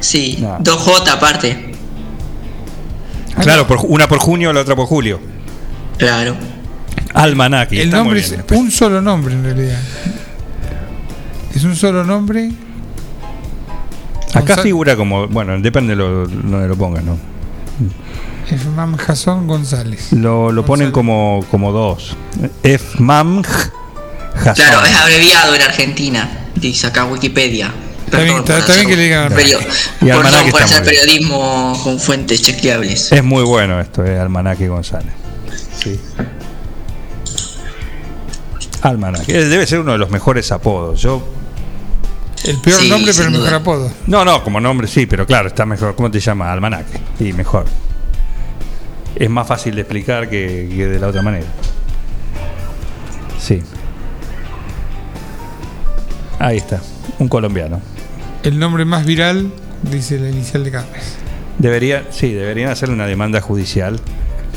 sí, 0.00 0.38
No. 0.40 0.58
2J 0.60 1.08
aparte. 1.10 1.72
Claro, 3.42 3.66
por, 3.66 3.80
una 3.84 4.08
por 4.08 4.18
junio, 4.18 4.50
la 4.52 4.62
otra 4.62 4.74
por 4.74 4.86
julio. 4.86 5.20
Claro. 5.98 6.34
Almanaque. 7.12 7.76
el 7.82 7.88
está 7.88 8.02
muy 8.02 8.14
nombre 8.14 8.28
bien. 8.28 8.44
es 8.48 8.58
un 8.58 8.70
solo 8.70 9.02
nombre 9.02 9.34
en 9.34 9.44
realidad. 9.44 9.78
Es 11.54 11.64
un 11.64 11.76
solo 11.76 12.02
nombre. 12.02 12.50
Acá 14.34 14.58
figura 14.58 14.96
como, 14.96 15.26
bueno, 15.28 15.58
depende 15.60 15.90
de 15.92 15.96
lo, 15.96 16.26
donde 16.26 16.68
lo 16.68 16.76
pongan, 16.76 17.06
¿no? 17.06 17.18
Efmam 18.50 18.96
Jason 18.96 19.46
González. 19.46 20.12
Lo, 20.12 20.52
lo 20.52 20.64
ponen 20.64 20.92
como, 20.92 21.44
como 21.50 21.72
dos. 21.72 22.16
F-MAM 22.62 23.42
Jason. 23.42 24.54
Claro, 24.54 24.84
es 24.84 24.94
abreviado 24.94 25.54
en 25.54 25.62
Argentina, 25.62 26.46
dice 26.54 26.86
acá 26.86 27.04
Wikipedia. 27.06 27.72
Está 28.04 28.20
bien, 28.20 28.36
está- 28.36 28.74
bien 28.74 28.86
que 28.86 28.96
le 28.96 29.02
digan- 29.10 29.32
perio- 29.34 29.58
Y 30.00 30.50
por 30.50 30.62
hacer 30.62 30.84
periodismo 30.84 31.80
con 31.82 31.98
fuentes 31.98 32.40
chequeables. 32.42 33.10
Es 33.10 33.24
muy 33.24 33.42
bueno 33.42 33.80
esto, 33.80 34.04
eh, 34.04 34.18
Almanaque 34.18 34.68
González. 34.68 35.12
Sí. 35.82 35.98
Almanaque. 38.82 39.36
Eh, 39.36 39.44
Debe 39.46 39.66
ser 39.66 39.80
uno 39.80 39.92
de 39.92 39.98
los 39.98 40.10
mejores 40.10 40.52
apodos. 40.52 41.00
Yo. 41.00 41.26
El 42.44 42.58
peor 42.58 42.80
Sí, 42.80 42.88
nombre, 42.88 43.12
pero 43.12 43.24
el 43.26 43.30
mejor 43.32 43.46
duda. 43.48 43.56
apodo. 43.56 43.92
No, 44.06 44.24
no, 44.24 44.42
como 44.44 44.60
nombre 44.60 44.86
sí, 44.86 45.06
pero 45.06 45.26
claro, 45.26 45.48
está 45.48 45.64
mejor. 45.66 45.94
¿Cómo 45.96 46.10
te 46.10 46.20
llama? 46.20 46.52
Almanaque. 46.52 46.98
Y 47.18 47.32
mejor. 47.32 47.64
Es 49.14 49.30
más 49.30 49.46
fácil 49.48 49.74
de 49.74 49.80
explicar 49.80 50.28
que, 50.28 50.68
que 50.74 50.86
de 50.86 50.98
la 51.00 51.08
otra 51.08 51.22
manera. 51.22 51.46
Sí. 53.40 53.62
Ahí 56.38 56.58
está. 56.58 56.80
Un 57.18 57.28
colombiano. 57.28 57.80
El 58.42 58.58
nombre 58.58 58.84
más 58.84 59.04
viral, 59.06 59.50
dice 59.90 60.18
la 60.18 60.28
inicial 60.28 60.62
de 60.64 60.70
Carmes. 60.70 61.16
Debería, 61.58 62.04
sí, 62.10 62.32
deberían 62.32 62.70
hacerle 62.70 62.94
una 62.94 63.06
demanda 63.06 63.40
judicial, 63.40 63.98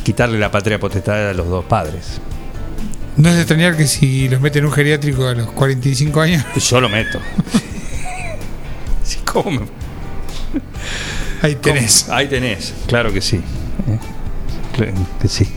quitarle 0.03 0.37
la 0.37 0.51
patria 0.51 0.79
potestad 0.79 1.29
a 1.29 1.33
los 1.33 1.47
dos 1.47 1.63
padres. 1.65 2.19
No 3.19 3.29
es 3.29 3.35
de 3.35 3.41
extrañar 3.41 3.75
que 3.77 3.85
si 3.85 4.27
los 4.29 4.39
meten 4.41 4.61
en 4.63 4.65
un 4.67 4.71
geriátrico 4.71 5.27
a 5.27 5.33
los 5.33 5.51
45 5.51 6.21
años, 6.21 6.43
Yo 6.69 6.81
lo 6.81 6.89
meto. 6.89 7.19
Sí, 9.03 9.17
¿cómo 9.25 9.61
ahí 11.41 11.55
tenés. 11.55 12.07
Ahí 12.09 12.27
tenés, 12.27 12.73
claro 12.85 13.11
que 13.11 13.21
sí. 13.21 13.37
¿eh? 13.37 13.99
Claro 14.75 14.93
Que 15.19 15.27
sí. 15.27 15.47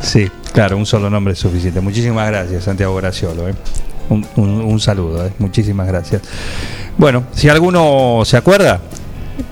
Sí, 0.00 0.30
claro, 0.52 0.76
un 0.78 0.86
solo 0.86 1.10
nombre 1.10 1.34
es 1.34 1.38
suficiente. 1.38 1.80
Muchísimas 1.80 2.26
gracias, 2.28 2.64
Santiago 2.64 2.94
Graciolo. 2.96 3.48
¿eh? 3.50 3.54
Un, 4.08 4.26
un- 4.36 4.62
un 4.62 4.80
saludo, 4.80 5.26
¿eh? 5.26 5.32
muchísimas 5.38 5.86
gracias. 5.86 6.22
Bueno, 6.96 7.24
si 7.34 7.48
alguno 7.50 8.22
se 8.24 8.36
acuerda, 8.38 8.80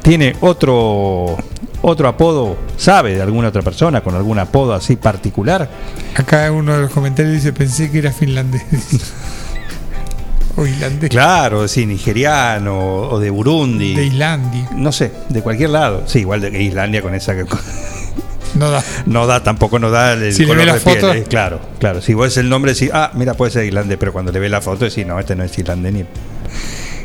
tiene 0.02 0.34
otro 0.40 1.36
otro 1.82 2.08
apodo, 2.08 2.56
sabe 2.76 3.14
de 3.14 3.22
alguna 3.22 3.48
otra 3.48 3.62
persona 3.62 4.02
con 4.02 4.14
algún 4.14 4.38
apodo 4.38 4.74
así 4.74 4.96
particular, 4.96 5.68
Acá 6.14 6.50
uno 6.52 6.74
de 6.76 6.82
los 6.82 6.90
comentarios 6.90 7.34
dice, 7.34 7.52
pensé 7.52 7.90
que 7.90 7.98
era 7.98 8.12
finlandés. 8.12 8.62
o 10.56 10.66
islandés. 10.66 11.08
claro, 11.10 11.66
sí, 11.68 11.86
nigeriano 11.86 12.78
o 13.08 13.18
de 13.20 13.30
Burundi. 13.30 13.94
De 13.94 14.04
Islandia. 14.06 14.68
no 14.74 14.92
sé, 14.92 15.12
de 15.28 15.42
cualquier 15.42 15.70
lado. 15.70 16.02
Sí, 16.06 16.20
igual 16.20 16.40
de 16.40 16.62
Islandia 16.62 17.02
con 17.02 17.14
esa 17.14 17.34
que 17.34 17.44
No 18.54 18.68
da. 18.68 18.82
no 19.06 19.28
da, 19.28 19.42
tampoco 19.44 19.78
no 19.78 19.90
da 19.92 20.14
el 20.14 20.32
Si 20.34 20.42
le 20.42 20.48
color 20.48 20.58
ve 20.58 20.66
la 20.66 20.74
de 20.74 20.80
piel, 20.80 21.00
foto. 21.00 21.14
eh, 21.14 21.22
claro, 21.22 21.60
claro. 21.78 22.02
Si 22.02 22.14
vos 22.14 22.26
es 22.26 22.36
el 22.36 22.48
nombre, 22.48 22.74
decís, 22.74 22.90
ah, 22.92 23.12
mira, 23.14 23.34
puede 23.34 23.52
ser 23.52 23.64
islandés, 23.64 23.96
pero 23.96 24.12
cuando 24.12 24.32
le 24.32 24.40
ve 24.40 24.48
la 24.48 24.60
foto, 24.60 24.84
decís, 24.86 25.06
no, 25.06 25.18
este 25.20 25.36
no 25.36 25.44
es 25.44 25.56
islandés 25.56 25.92
ni. 25.92 26.04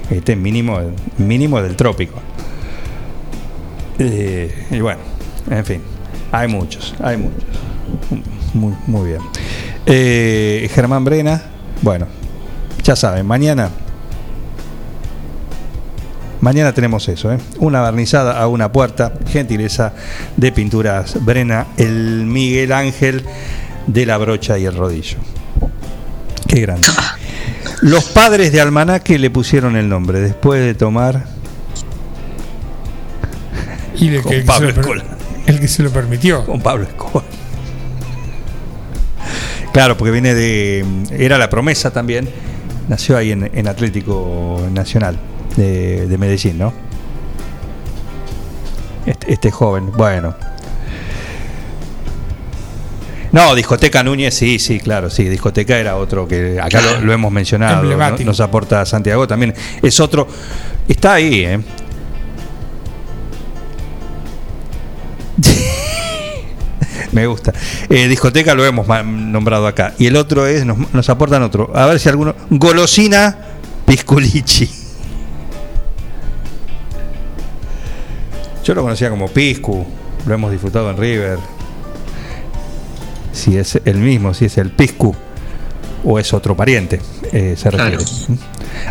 Este 0.09 0.31
es 0.33 0.37
mínimo, 0.39 0.79
mínimo 1.19 1.61
del 1.61 1.75
trópico. 1.75 2.19
Eh, 3.99 4.67
y 4.71 4.79
bueno, 4.79 4.99
en 5.49 5.65
fin, 5.65 5.81
hay 6.31 6.47
muchos, 6.47 6.93
hay 7.01 7.17
muchos. 7.17 7.43
Muy, 8.53 8.73
muy 8.87 9.09
bien. 9.09 9.21
Eh, 9.85 10.69
Germán 10.73 11.03
Brena, 11.05 11.41
bueno, 11.81 12.07
ya 12.83 12.95
saben, 12.95 13.25
mañana. 13.25 13.69
Mañana 16.41 16.73
tenemos 16.73 17.07
eso, 17.09 17.33
¿eh? 17.33 17.39
una 17.57 17.81
barnizada 17.81 18.39
a 18.39 18.47
una 18.47 18.71
puerta, 18.71 19.13
gentileza 19.27 19.93
de 20.37 20.51
pinturas 20.51 21.23
Brena, 21.25 21.67
el 21.77 22.25
Miguel 22.25 22.71
Ángel 22.71 23.23
de 23.87 24.05
la 24.05 24.17
brocha 24.17 24.57
y 24.59 24.65
el 24.65 24.75
rodillo. 24.75 25.17
Qué 26.47 26.61
grande. 26.61 26.87
Los 27.81 28.05
padres 28.05 28.51
de 28.51 28.61
Almanaque 28.61 29.17
le 29.17 29.29
pusieron 29.29 29.75
el 29.75 29.89
nombre 29.89 30.19
después 30.19 30.61
de 30.61 30.75
tomar 30.75 31.25
Y 33.99 34.09
el, 34.15 34.21
Con 34.21 34.31
que, 34.31 34.37
el 34.37 34.43
que 34.43 34.47
Pablo 34.47 34.69
Escola. 34.69 35.03
el 35.47 35.59
que 35.59 35.67
se 35.67 35.83
lo 35.83 35.89
permitió. 35.91 36.45
con 36.45 36.61
Pablo 36.61 36.83
Escobar. 36.85 37.25
Claro, 39.73 39.97
porque 39.97 40.11
viene 40.11 40.33
de. 40.33 40.85
Era 41.11 41.37
la 41.37 41.49
promesa 41.49 41.91
también. 41.91 42.29
Nació 42.87 43.17
ahí 43.17 43.31
en, 43.31 43.49
en 43.53 43.67
Atlético 43.67 44.61
Nacional 44.71 45.17
de, 45.57 46.07
de 46.07 46.17
Medellín, 46.17 46.57
¿no? 46.59 46.71
Este, 49.05 49.33
este 49.33 49.51
joven, 49.51 49.91
bueno. 49.91 50.35
No, 53.31 53.53
Discoteca 53.53 54.01
Núñez, 54.01 54.33
sí, 54.33 54.59
sí, 54.59 54.79
claro, 54.79 55.09
sí. 55.09 55.25
Discoteca 55.25 55.77
era 55.77 55.97
otro 55.97 56.25
que 56.25 56.57
acá 56.61 56.79
lo, 56.81 57.01
lo 57.01 57.11
hemos 57.11 57.31
mencionado. 57.33 57.83
¿no? 57.83 58.17
Nos 58.23 58.39
aporta 58.39 58.85
Santiago 58.85 59.27
también. 59.27 59.53
Es 59.81 59.99
otro. 59.99 60.25
Está 60.87 61.15
ahí, 61.15 61.43
¿eh? 61.43 61.59
Me 67.15 67.25
gusta. 67.27 67.53
Eh, 67.89 68.07
discoteca 68.09 68.53
lo 68.53 68.65
hemos 68.65 68.85
nombrado 69.05 69.67
acá. 69.67 69.93
Y 69.97 70.05
el 70.07 70.17
otro 70.17 70.45
es, 70.47 70.65
nos, 70.65 70.93
nos 70.93 71.09
aportan 71.09 71.43
otro. 71.43 71.71
A 71.73 71.85
ver 71.85 71.97
si 71.99 72.09
alguno. 72.09 72.35
Golosina 72.49 73.37
Pisculichi. 73.85 74.69
Yo 78.65 78.73
lo 78.73 78.81
conocía 78.81 79.09
como 79.09 79.27
Piscu. 79.29 79.85
Lo 80.25 80.33
hemos 80.33 80.51
disfrutado 80.51 80.89
en 80.91 80.97
River. 80.97 81.37
Si 83.31 83.57
es 83.57 83.79
el 83.85 83.95
mismo, 83.97 84.33
si 84.33 84.45
es 84.45 84.57
el 84.57 84.71
Piscu. 84.71 85.15
O 86.03 86.19
es 86.19 86.33
otro 86.33 86.55
pariente. 86.55 86.99
eh, 87.31 87.55
se 87.57 87.71
refiere. 87.71 88.03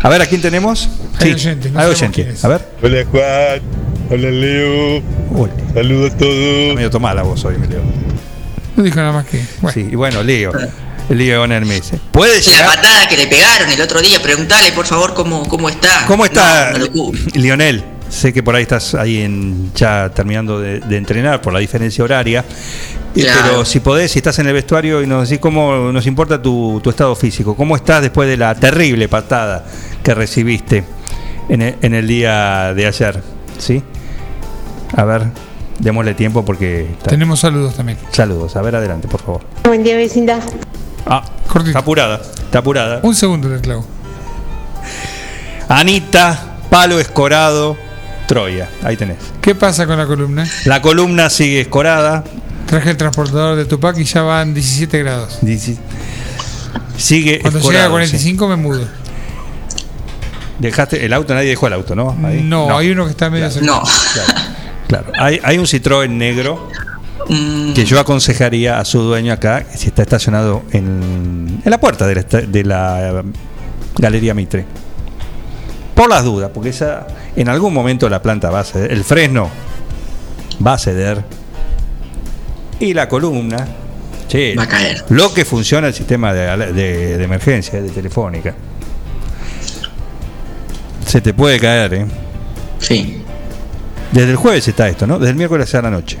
A 0.01 0.09
ver, 0.09 0.21
¿a 0.21 0.25
quién 0.25 0.41
tenemos? 0.41 0.89
Hay 1.19 1.33
oyente, 1.33 1.69
no 1.69 1.79
oyente. 1.79 2.33
A 2.41 2.47
ver. 2.47 2.67
Hola 2.81 3.05
Juan, 3.11 3.61
hola 4.09 4.29
Leo, 4.31 4.97
Uy, 5.31 5.49
saludos 5.73 6.03
a 6.03 6.07
está 6.07 6.17
todos. 6.25 6.75
medio 6.75 6.89
tomada 6.89 7.15
la 7.15 7.23
voz 7.23 7.45
hoy, 7.45 7.55
Leo. 7.69 7.81
No 8.75 8.83
dijo 8.83 8.97
nada 8.97 9.11
más 9.13 9.25
que. 9.25 9.41
Bueno, 9.61 9.73
Sí, 9.73 9.87
y 9.91 9.95
bueno, 9.95 10.21
Leo. 10.23 10.51
Leo 11.09 11.45
Hermes. 11.45 11.91
¿Puede 12.11 12.35
La 12.35 12.41
llegar? 12.41 12.65
patada 12.75 13.07
que 13.07 13.15
le 13.17 13.27
pegaron 13.27 13.69
el 13.69 13.79
otro 13.81 14.01
día, 14.01 14.21
preguntale 14.21 14.71
por 14.71 14.85
favor 14.85 15.13
cómo, 15.13 15.47
cómo 15.47 15.69
está. 15.69 16.05
¿Cómo 16.07 16.25
está 16.25 16.73
No. 16.73 17.11
Lionel? 17.35 17.83
Sé 18.09 18.31
que 18.33 18.41
por 18.43 18.55
ahí 18.55 18.63
estás 18.63 18.93
ahí 18.95 19.21
en, 19.21 19.71
ya 19.75 20.09
terminando 20.13 20.59
de, 20.59 20.79
de 20.79 20.97
entrenar 20.97 21.41
por 21.41 21.53
la 21.53 21.59
diferencia 21.59 22.03
horaria. 22.03 22.39
Eh, 23.15 23.21
Claro. 23.21 23.41
Pero 23.43 23.65
si 23.65 23.79
podés, 23.79 24.11
si 24.11 24.19
estás 24.19 24.37
en 24.39 24.47
el 24.47 24.53
vestuario 24.53 25.01
y 25.01 25.07
nos 25.07 25.29
decís 25.29 25.39
cómo 25.39 25.91
nos 25.91 26.05
importa 26.05 26.41
tu, 26.41 26.81
tu 26.83 26.89
estado 26.89 27.15
físico, 27.15 27.55
¿cómo 27.55 27.75
estás 27.77 28.01
después 28.01 28.27
de 28.27 28.35
la 28.37 28.53
terrible 28.55 29.07
patada 29.07 29.63
que 30.03 30.13
recibiste 30.13 30.83
en 31.49 31.61
el, 31.61 31.75
en 31.81 31.93
el 31.93 32.07
día 32.07 32.73
de 32.73 32.85
ayer? 32.87 33.21
¿Sí? 33.57 33.81
A 34.97 35.03
ver, 35.05 35.23
démosle 35.79 36.13
tiempo 36.13 36.43
porque. 36.45 36.89
está- 36.91 37.09
tenemos 37.09 37.39
saludos 37.39 37.75
también. 37.75 37.97
Saludos, 38.11 38.55
a 38.55 38.61
ver 38.61 38.75
adelante, 38.75 39.07
por 39.07 39.21
favor. 39.21 39.41
Buen 39.63 39.83
día, 39.83 39.95
vecindad. 39.97 40.41
Ah, 41.05 41.23
Cortito. 41.47 41.69
está 41.69 41.79
apurada, 41.79 42.21
está 42.43 42.59
apurada. 42.59 42.99
Un 43.03 43.15
segundo, 43.15 43.47
le 43.49 43.59
clavo. 43.61 43.85
Anita, 45.67 46.57
palo 46.69 46.99
escorado, 46.99 47.75
Troya, 48.27 48.69
ahí 48.83 48.97
tenés. 48.97 49.17
¿Qué 49.41 49.55
pasa 49.55 49.85
con 49.87 49.97
la 49.97 50.05
columna? 50.05 50.47
La 50.65 50.81
columna 50.81 51.29
sigue 51.29 51.61
escorada. 51.61 52.23
Traje 52.67 52.89
el 52.91 52.97
transportador 52.97 53.55
de 53.55 53.65
Tupac 53.65 53.97
y 53.99 54.03
ya 54.05 54.21
van 54.23 54.53
17 54.53 54.99
grados. 54.99 55.39
Dici- 55.41 55.77
Sigue 56.97 57.39
Cuando 57.41 57.59
escorado, 57.59 57.83
llega 57.83 57.87
a 57.87 57.91
45 57.91 58.47
me 58.47 58.55
mudo. 58.55 58.79
sí. 58.79 58.87
Dejaste 60.59 61.05
el 61.05 61.11
auto, 61.13 61.33
nadie 61.35 61.49
dejó 61.49 61.67
el 61.67 61.73
auto, 61.73 61.95
¿no? 61.95 62.15
Ahí. 62.23 62.41
No, 62.41 62.75
hay 62.77 62.89
uno 62.91 63.03
que 63.05 63.11
está 63.11 63.29
medio 63.29 63.51
cerca. 63.51 63.65
No. 63.67 63.81
Claro, 63.81 64.33
claro. 64.87 65.11
Hay, 65.19 65.39
hay 65.43 65.57
un 65.57 65.65
Citroën 65.65 66.09
negro 66.09 66.69
que 67.73 67.85
yo 67.85 67.99
aconsejaría 67.99 68.79
a 68.79 68.85
su 68.85 69.01
dueño 69.01 69.33
acá, 69.33 69.65
si 69.75 69.87
está 69.87 70.03
estacionado 70.03 70.63
en, 70.71 71.59
en 71.63 71.71
la 71.71 71.79
puerta 71.79 72.05
de 72.05 72.13
la, 72.15 72.19
esta- 72.21 72.41
de 72.41 72.63
la, 72.63 73.23
Galería 73.97 74.33
Mitre. 74.33 74.65
Por 75.95 76.09
las 76.09 76.23
dudas, 76.23 76.51
porque 76.53 76.69
esa 76.69 77.07
en 77.35 77.47
algún 77.49 77.73
momento 77.73 78.07
la 78.09 78.21
planta 78.21 78.49
va 78.49 78.59
a 78.59 78.63
ceder, 78.63 78.91
el 78.91 79.03
fresno 79.03 79.49
va 80.65 80.73
a 80.73 80.77
ceder 80.77 81.23
y 82.79 82.93
la 82.93 83.07
columna, 83.07 83.65
che, 84.27 84.53
Va 84.55 84.63
a 84.63 84.67
caer. 84.67 85.05
lo 85.09 85.33
que 85.33 85.45
funciona 85.45 85.87
el 85.87 85.93
sistema 85.93 86.33
de, 86.33 86.47
ale- 86.49 86.73
de- 86.73 87.17
de 87.17 87.23
emergencia, 87.23 87.81
de 87.81 87.89
telefónica. 87.89 88.53
Se 91.05 91.21
te 91.21 91.33
puede 91.33 91.59
caer, 91.59 91.93
¿eh? 91.93 92.05
Sí. 92.79 93.21
Desde 94.11 94.31
el 94.31 94.35
jueves 94.37 94.67
está 94.67 94.87
esto, 94.87 95.05
¿no? 95.07 95.19
Desde 95.19 95.31
el 95.31 95.35
miércoles 95.37 95.73
a 95.75 95.81
la 95.81 95.89
noche. 95.91 96.17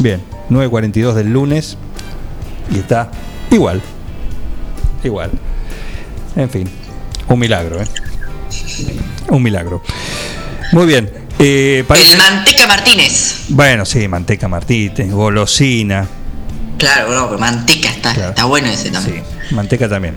Bien, 0.00 0.20
9.42 0.50 1.14
del 1.14 1.32
lunes 1.32 1.76
y 2.74 2.78
está 2.78 3.10
igual. 3.50 3.80
Igual. 5.04 5.30
En 6.36 6.50
fin, 6.50 6.68
un 7.28 7.38
milagro, 7.38 7.80
¿eh? 7.80 7.86
Un 9.28 9.42
milagro. 9.42 9.82
Muy 10.72 10.86
bien. 10.86 11.10
eh, 11.38 11.84
parece- 11.86 12.12
El 12.14 12.18
Manteca 12.18 12.66
Martínez. 12.66 13.44
Bueno, 13.50 13.84
sí, 13.84 14.08
manteca 14.08 14.48
martínez, 14.48 15.10
golosina. 15.12 16.06
Claro, 16.78 17.12
no, 17.12 17.26
pero 17.26 17.38
Manteca 17.38 17.88
está, 17.90 18.12
Claro. 18.14 18.30
está 18.30 18.44
bueno 18.44 18.68
ese 18.68 18.90
también. 18.90 19.22
Sí, 19.48 19.54
manteca 19.54 19.88
también. 19.88 20.14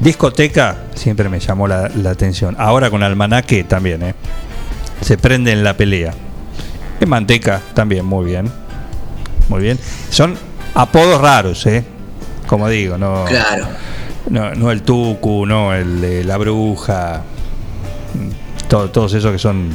Discoteca 0.00 0.76
siempre 0.94 1.28
me 1.28 1.38
llamó 1.40 1.66
la, 1.68 1.88
la 1.88 2.10
atención. 2.10 2.56
Ahora 2.58 2.88
con 2.90 3.02
almanaque 3.02 3.64
también, 3.64 4.02
¿eh? 4.02 4.14
Se 5.00 5.16
prende 5.18 5.52
en 5.52 5.64
la 5.64 5.76
pelea. 5.76 6.12
En 7.00 7.08
manteca 7.08 7.60
también, 7.74 8.04
muy 8.04 8.26
bien. 8.26 8.50
Muy 9.48 9.62
bien. 9.62 9.78
Son 10.10 10.36
apodos 10.74 11.20
raros, 11.20 11.66
¿eh? 11.66 11.84
Como 12.46 12.68
digo, 12.68 12.98
no, 12.98 13.24
Claro. 13.26 13.66
no, 14.28 14.54
no 14.54 14.70
el 14.70 14.82
tucu, 14.82 15.46
no 15.46 15.72
el 15.74 16.00
de 16.00 16.24
la 16.24 16.36
bruja. 16.36 17.22
mm, 18.14 18.68
to- 18.68 18.90
todos 18.90 19.14
esos 19.14 19.32
que 19.32 19.38
son 19.38 19.70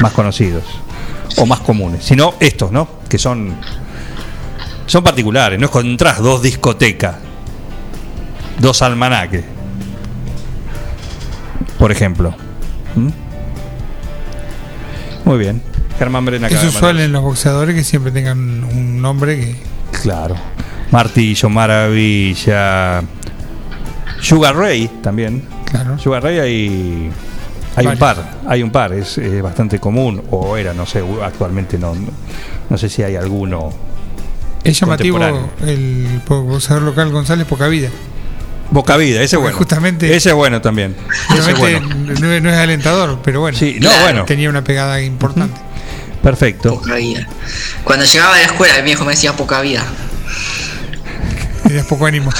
más 0.00 0.12
conocidos 0.12 0.62
o 1.36 1.46
más 1.46 1.60
comunes. 1.60 2.04
Sino 2.04 2.34
estos, 2.40 2.70
¿no? 2.70 2.86
Que 3.08 3.18
son 3.18 3.54
son 4.86 5.02
particulares. 5.04 5.58
No 5.58 5.66
encontrás 5.66 6.18
dos 6.22 6.40
discotecas, 6.42 7.16
dos 8.58 8.80
almanaques, 8.82 9.44
por 11.78 11.92
ejemplo. 11.92 12.34
¿Mm? 12.94 13.08
Muy 15.28 15.38
bien. 15.38 15.60
Germán 15.98 16.24
Brena 16.24 16.48
Es 16.48 16.64
usual 16.64 17.00
en 17.00 17.12
los 17.12 17.22
boxeadores 17.22 17.74
que 17.74 17.84
siempre 17.84 18.10
tengan 18.10 18.64
un 18.64 19.02
nombre 19.02 19.36
que. 19.36 19.56
Claro. 20.00 20.34
Martillo, 20.90 21.50
Maravilla. 21.50 23.02
Sugar 24.22 24.56
Ray 24.56 24.88
también. 25.02 25.42
Claro. 25.66 25.98
Sugar 25.98 26.22
Ray 26.22 26.38
hay. 26.38 27.12
Hay 27.76 27.86
un 27.86 27.98
par, 27.98 28.40
hay 28.46 28.62
un 28.62 28.70
par, 28.70 28.92
es, 28.92 29.18
eh, 29.18 29.40
bastante 29.40 29.78
común, 29.78 30.20
o 30.32 30.56
era, 30.56 30.74
no 30.74 30.84
sé, 30.84 31.04
actualmente 31.22 31.78
no, 31.78 31.94
no, 32.68 32.78
sé 32.78 32.88
si 32.88 33.04
hay 33.04 33.14
alguno. 33.14 33.70
Es 34.64 34.80
llamativo 34.80 35.18
el 35.64 36.20
boxeador 36.26 36.82
local 36.82 37.12
González 37.12 37.46
Poca 37.46 37.68
Vida. 37.68 37.90
Boca 38.70 38.96
Vida, 38.98 39.22
ese 39.22 39.36
es 39.36 39.42
bueno. 39.42 39.56
justamente- 39.56 40.14
ese 40.14 40.28
es 40.30 40.34
bueno 40.34 40.60
también. 40.60 40.94
Ese 41.38 41.54
bueno. 41.54 41.80
no, 41.80 42.32
es- 42.32 42.42
no 42.42 42.50
es 42.50 42.56
alentador, 42.56 43.20
pero 43.24 43.40
bueno. 43.40 43.56
Sí, 43.58 43.76
no, 43.80 43.88
Claro. 43.88 44.02
bueno, 44.04 44.24
Tenía 44.26 44.50
una 44.50 44.62
pegada 44.62 45.00
importante. 45.00 45.58
perfecto. 46.22 46.74
Poca 46.74 46.96
vida. 46.96 47.26
Cuando 47.84 48.04
llegaba 48.04 48.34
de 48.34 48.40
la 48.42 48.46
escuela, 48.48 48.74
mi 48.76 48.82
viejo 48.82 49.04
me 49.06 49.12
decía 49.12 49.32
poca 49.34 49.60
vida. 49.62 49.84
Tenías 51.64 51.86
poco 51.86 52.06
ánimo. 52.06 52.30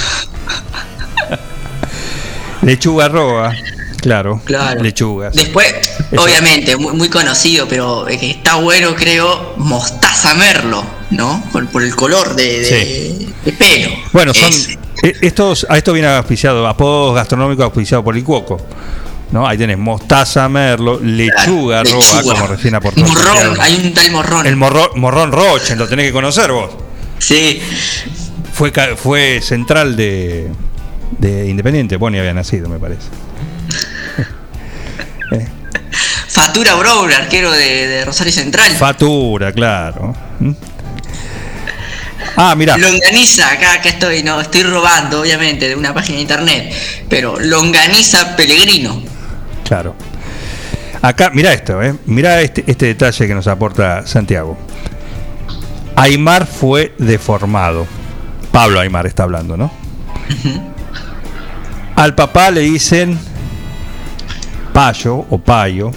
Lechuga 2.62 3.08
roa, 3.08 3.54
claro. 4.00 4.40
Claro. 4.44 4.82
Lechugas. 4.82 5.34
Después, 5.34 5.74
Eso. 6.10 6.22
obviamente, 6.22 6.76
muy, 6.76 6.92
muy 6.94 7.08
conocido, 7.08 7.66
pero 7.68 8.04
que 8.06 8.30
está 8.30 8.56
bueno, 8.56 8.94
creo, 8.94 9.54
Mostaza 9.58 10.34
Merlo, 10.34 10.84
¿no? 11.10 11.42
Por, 11.52 11.68
por 11.68 11.82
el 11.82 11.94
color 11.94 12.34
de, 12.34 12.60
de- 12.60 13.28
de 13.44 13.52
pelo. 13.52 13.90
Bueno, 14.12 14.32
son 14.34 14.50
eh, 15.02 15.14
estos, 15.20 15.66
a 15.68 15.76
esto 15.78 15.92
viene 15.92 16.08
auspiciado, 16.08 16.66
apodos 16.66 17.14
gastronómicos 17.14 17.64
auspiciados 17.64 18.04
por 18.04 18.16
el 18.16 18.24
cuoco. 18.24 18.58
¿no? 19.30 19.46
Ahí 19.46 19.58
tenés 19.58 19.76
mostaza, 19.76 20.48
merlo, 20.48 20.98
lechuga, 21.02 21.82
Claro, 21.82 21.98
lechuga. 21.98 22.22
como 22.22 22.46
recién 22.46 22.74
aportó. 22.74 23.00
Morrón, 23.02 23.58
hay 23.60 23.74
un 23.84 23.92
tal 23.92 24.10
morrón. 24.10 24.46
El 24.46 24.56
morro- 24.56 24.90
morrón 24.96 25.32
Roche, 25.32 25.76
lo 25.76 25.86
tenés 25.86 26.06
que 26.06 26.12
conocer 26.12 26.50
vos. 26.50 26.70
Sí, 27.18 27.60
Fue, 28.54 28.72
fue 28.96 29.40
central 29.42 29.96
de, 29.96 30.48
de 31.18 31.46
Independiente, 31.46 31.96
Boni 31.96 32.18
había 32.18 32.32
nacido, 32.32 32.68
me 32.70 32.78
parece. 32.78 33.02
Fatura 36.28 36.74
Brown, 36.74 37.10
arquero 37.12 37.50
de, 37.50 37.86
de 37.86 38.04
Rosario 38.04 38.32
Central. 38.32 38.72
Fatura, 38.72 39.52
claro. 39.52 40.14
¿Mm? 40.40 40.52
Ah, 42.36 42.54
mirá. 42.54 42.76
Longaniza, 42.76 43.50
acá, 43.50 43.74
acá 43.74 43.88
estoy, 43.88 44.22
no, 44.22 44.40
estoy 44.40 44.62
robando, 44.62 45.22
obviamente, 45.22 45.68
de 45.68 45.74
una 45.74 45.92
página 45.94 46.16
de 46.16 46.22
internet. 46.22 46.72
Pero 47.08 47.38
Longaniza 47.40 48.36
Pellegrino. 48.36 49.02
Claro. 49.64 49.96
Acá, 51.00 51.30
mira 51.32 51.52
esto, 51.52 51.82
¿eh? 51.82 51.94
mira 52.06 52.40
este, 52.40 52.64
este 52.66 52.86
detalle 52.86 53.26
que 53.26 53.34
nos 53.34 53.46
aporta 53.46 54.06
Santiago. 54.06 54.56
Aymar 55.96 56.46
fue 56.46 56.94
deformado. 56.98 57.86
Pablo 58.52 58.80
Aymar 58.80 59.06
está 59.06 59.24
hablando, 59.24 59.56
¿no? 59.56 59.70
Al 61.96 62.14
papá 62.14 62.50
le 62.50 62.60
dicen 62.60 63.18
Payo 64.72 65.26
o 65.28 65.38
Payo. 65.38 65.90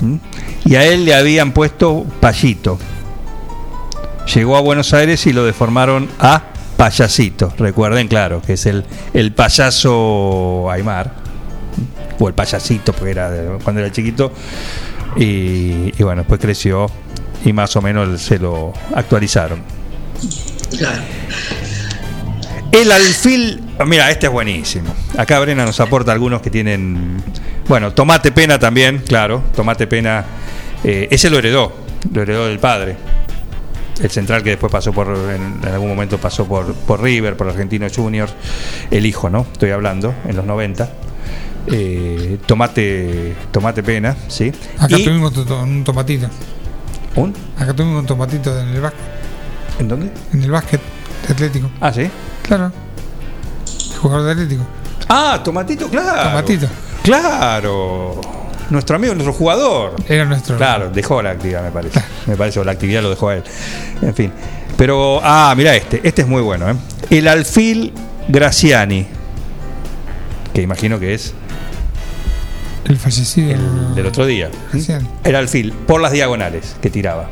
¿M? 0.00 0.20
Y 0.64 0.74
a 0.76 0.84
él 0.84 1.04
le 1.04 1.14
habían 1.14 1.52
puesto 1.52 2.04
Payito. 2.20 2.78
Llegó 4.34 4.56
a 4.56 4.60
Buenos 4.60 4.92
Aires 4.92 5.26
y 5.26 5.32
lo 5.32 5.44
deformaron 5.44 6.08
a 6.18 6.42
Payasito. 6.76 7.52
Recuerden, 7.58 8.08
claro, 8.08 8.42
que 8.42 8.54
es 8.54 8.66
el, 8.66 8.84
el 9.14 9.32
payaso 9.32 10.68
Aymar 10.70 11.12
o 12.20 12.28
el 12.28 12.34
payasito, 12.34 12.92
porque 12.92 13.12
era 13.12 13.30
de- 13.30 13.58
cuando 13.62 13.80
era 13.80 13.90
chiquito. 13.92 14.32
Y, 15.16 15.92
y 15.96 16.02
bueno, 16.02 16.22
después 16.22 16.40
creció 16.40 16.86
y 17.44 17.52
más 17.52 17.74
o 17.76 17.80
menos 17.82 18.20
se 18.20 18.38
lo 18.38 18.72
actualizaron. 18.94 19.62
Claro. 20.76 21.00
El 22.70 22.92
alfil, 22.92 23.62
mira, 23.86 24.10
este 24.10 24.26
es 24.26 24.32
buenísimo. 24.32 24.94
Acá 25.16 25.40
Brena 25.40 25.64
nos 25.64 25.80
aporta 25.80 26.12
algunos 26.12 26.42
que 26.42 26.50
tienen, 26.50 27.22
bueno, 27.68 27.92
Tomate 27.92 28.32
Pena 28.32 28.58
también, 28.58 28.98
claro, 29.06 29.42
Tomate 29.54 29.86
Pena, 29.86 30.24
eh, 30.84 31.08
ese 31.10 31.28
lo 31.30 31.38
heredó, 31.38 31.72
lo 32.12 32.22
heredó 32.22 32.46
del 32.46 32.58
padre. 32.58 32.96
El 34.00 34.10
central 34.10 34.42
que 34.44 34.50
después 34.50 34.70
pasó 34.70 34.92
por, 34.92 35.08
en, 35.08 35.58
en 35.62 35.68
algún 35.74 35.88
momento 35.88 36.18
pasó 36.18 36.46
por, 36.46 36.72
por 36.72 37.02
River, 37.02 37.36
por 37.36 37.48
Argentinos 37.48 37.92
Juniors, 37.96 38.32
el 38.92 39.04
hijo, 39.06 39.28
¿no? 39.28 39.44
Estoy 39.52 39.70
hablando, 39.70 40.14
en 40.26 40.36
los 40.36 40.44
90. 40.44 40.88
Eh, 41.70 42.38
tomate, 42.46 43.34
tomate 43.50 43.82
Pena, 43.82 44.16
¿sí? 44.28 44.52
Acá 44.78 44.96
Y- 44.98 45.04
tuvimos 45.04 45.36
un 45.36 45.82
tomatito. 45.84 46.28
¿Un? 47.16 47.34
Acá 47.58 47.74
tuvimos 47.74 48.00
un 48.00 48.06
tomatito 48.06 48.58
en 48.60 48.68
el 48.68 48.80
básquet. 48.80 49.00
¿En 49.80 49.88
dónde? 49.88 50.10
En 50.32 50.42
el 50.44 50.50
básquet 50.50 50.80
de 51.26 51.32
Atlético. 51.34 51.68
Ah, 51.80 51.92
sí. 51.92 52.08
Claro. 52.42 52.72
Jugador 54.00 54.26
de 54.26 54.32
Atlético. 54.32 54.62
Ah, 55.08 55.40
Tomatito, 55.42 55.88
claro. 55.88 56.30
Tomatito. 56.30 56.68
Claro. 57.02 58.20
Nuestro 58.70 58.96
amigo, 58.96 59.14
nuestro 59.14 59.32
jugador. 59.32 59.94
Era 60.08 60.24
nuestro. 60.26 60.56
Claro, 60.56 60.90
dejó 60.90 61.22
la 61.22 61.30
actividad, 61.30 61.62
me 61.62 61.70
parece. 61.70 62.00
Me 62.26 62.36
parece, 62.36 62.60
o 62.60 62.64
la 62.64 62.72
actividad 62.72 63.02
lo 63.02 63.10
dejó 63.10 63.30
a 63.30 63.36
él. 63.36 63.42
En 64.02 64.14
fin. 64.14 64.32
Pero, 64.76 65.20
ah, 65.22 65.54
mira 65.56 65.74
este. 65.74 66.00
Este 66.04 66.22
es 66.22 66.28
muy 66.28 66.42
bueno, 66.42 66.70
¿eh? 66.70 66.74
El 67.10 67.28
alfil 67.28 67.92
Graciani. 68.28 69.06
Que 70.52 70.60
imagino 70.62 70.98
que 71.00 71.14
es 71.14 71.32
El 72.84 72.98
fallecido. 72.98 73.52
el 73.54 73.94
del 73.94 74.06
otro 74.06 74.26
día. 74.26 74.50
Graciani. 74.72 75.08
El 75.24 75.36
alfil, 75.36 75.72
por 75.72 76.00
las 76.02 76.12
diagonales 76.12 76.76
que 76.82 76.90
tiraba. 76.90 77.30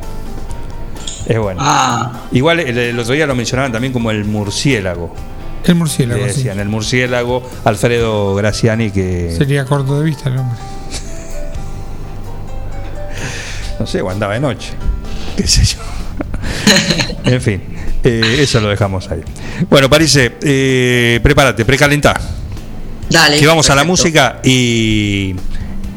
Es 1.27 1.39
bueno. 1.39 1.61
Ah, 1.63 2.23
Igual 2.33 2.61
el, 2.61 2.79
el 2.79 2.99
otro 2.99 3.13
día 3.13 3.27
lo 3.27 3.35
mencionaban 3.35 3.73
también 3.73 3.93
como 3.93 4.11
el 4.11 4.25
murciélago. 4.25 5.15
El 5.67 5.75
murciélago, 5.75 6.25
Le 6.25 6.33
sí. 6.33 6.37
decían, 6.39 6.61
el 6.61 6.69
murciélago, 6.69 7.43
Alfredo 7.65 8.35
Graciani, 8.35 8.91
que. 8.91 9.35
Sería 9.37 9.65
corto 9.65 9.99
de 9.99 10.05
vista 10.05 10.29
el 10.29 10.39
hombre. 10.39 10.59
No 13.79 13.87
sé, 13.87 14.01
o 14.01 14.09
andaba 14.11 14.35
de 14.35 14.41
noche. 14.41 14.73
Qué 15.37 15.47
sé 15.47 15.65
yo. 15.65 15.79
en 17.31 17.41
fin, 17.43 17.63
eh, 18.03 18.39
eso 18.41 18.59
lo 18.61 18.69
dejamos 18.69 19.11
ahí. 19.11 19.21
Bueno, 19.69 19.91
París, 19.91 20.17
eh, 20.19 21.21
prepárate, 21.23 21.65
precalentá. 21.65 22.19
Dale. 23.11 23.39
Que 23.39 23.47
vamos 23.47 23.69
a 23.69 23.75
la 23.75 23.85
música 23.85 24.41
y, 24.43 25.37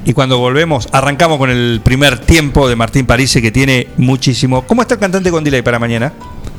y 0.05 0.13
cuando 0.13 0.37
volvemos 0.39 0.87
arrancamos 0.91 1.37
con 1.37 1.49
el 1.49 1.79
primer 1.83 2.19
tiempo 2.19 2.67
de 2.67 2.75
Martín 2.75 3.05
Parise 3.05 3.41
que 3.41 3.51
tiene 3.51 3.87
muchísimo. 3.97 4.63
¿Cómo 4.67 4.81
está 4.81 4.95
el 4.95 4.99
cantante 4.99 5.31
con 5.31 5.43
delay 5.43 5.61
para 5.61 5.79
mañana? 5.79 6.11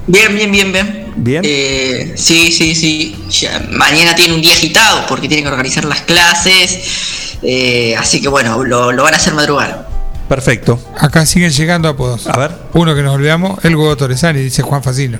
Bien, 0.06 0.34
bien, 0.34 0.50
bien, 0.50 0.72
bien. 0.72 1.12
Bien. 1.16 1.42
Eh, 1.44 2.14
sí, 2.16 2.50
sí, 2.52 2.74
sí. 2.74 3.24
Ya, 3.30 3.66
mañana 3.72 4.14
tiene 4.14 4.34
un 4.34 4.40
día 4.40 4.52
agitado 4.52 5.06
porque 5.06 5.28
tiene 5.28 5.42
que 5.42 5.48
organizar 5.48 5.84
las 5.84 6.00
clases. 6.02 7.36
eh, 7.42 7.94
así 7.98 8.20
que 8.20 8.28
bueno, 8.28 8.64
lo, 8.64 8.92
lo 8.92 9.02
van 9.02 9.14
a 9.14 9.16
hacer 9.16 9.34
madrugar. 9.34 9.88
Perfecto. 10.28 10.80
Acá 10.96 11.26
siguen 11.26 11.50
llegando 11.50 11.88
apodos. 11.88 12.26
A 12.28 12.38
ver. 12.38 12.52
Uno 12.74 12.94
que 12.94 13.02
nos 13.02 13.14
olvidamos, 13.14 13.64
el 13.64 13.74
huevo 13.76 13.96
Torresani, 13.96 14.40
dice 14.40 14.62
Juan 14.62 14.82
Facino. 14.82 15.18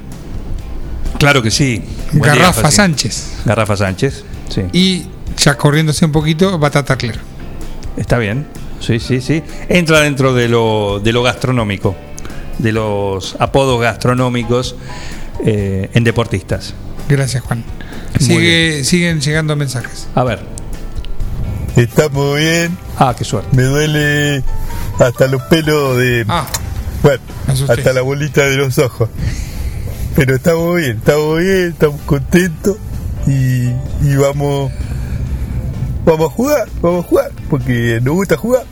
Claro 1.18 1.42
que 1.42 1.50
sí. 1.50 1.82
Buen 2.12 2.32
Garrafa. 2.34 2.70
Sánchez. 2.70 3.26
Garrafa 3.44 3.76
Sánchez. 3.76 4.24
Sí. 4.48 4.62
Y 4.72 5.06
ya 5.36 5.56
corriéndose 5.56 6.04
un 6.04 6.12
poquito, 6.12 6.58
Batata 6.58 6.96
Clero. 6.96 7.20
Está 7.96 8.18
bien. 8.18 8.46
Sí, 8.80 8.98
sí, 9.00 9.20
sí. 9.20 9.42
Entra 9.68 10.00
dentro 10.00 10.32
de 10.32 10.48
lo, 10.48 11.00
de 11.02 11.12
lo 11.12 11.22
gastronómico, 11.22 11.94
de 12.62 12.72
los 12.72 13.36
apodos 13.38 13.80
gastronómicos 13.80 14.76
eh, 15.44 15.90
en 15.94 16.04
deportistas. 16.04 16.74
Gracias, 17.08 17.42
Juan. 17.44 17.64
Sigue, 18.18 18.84
siguen 18.84 19.20
llegando 19.20 19.56
mensajes. 19.56 20.08
A 20.14 20.24
ver. 20.24 20.40
Estamos 21.76 22.36
bien. 22.36 22.76
Ah, 22.98 23.14
qué 23.16 23.24
suerte. 23.24 23.56
Me 23.56 23.62
duele 23.62 24.42
hasta 24.98 25.26
los 25.26 25.42
pelos 25.42 25.96
de. 25.96 26.24
Ah, 26.28 26.46
Bueno, 27.02 27.20
hasta 27.68 27.92
la 27.92 28.02
bolita 28.02 28.44
de 28.44 28.56
los 28.56 28.78
ojos. 28.78 29.08
Pero 30.14 30.34
estamos 30.36 30.76
bien, 30.76 30.98
estamos 30.98 31.38
bien, 31.38 31.68
estamos 31.68 32.00
contentos 32.02 32.76
y, 33.26 33.68
y 34.02 34.16
vamos. 34.16 34.70
Vamos 36.04 36.30
a 36.30 36.34
jugar, 36.34 36.68
vamos 36.82 37.04
a 37.04 37.08
jugar, 37.08 37.30
porque 37.48 38.00
nos 38.02 38.14
gusta 38.14 38.36
jugar. 38.36 38.64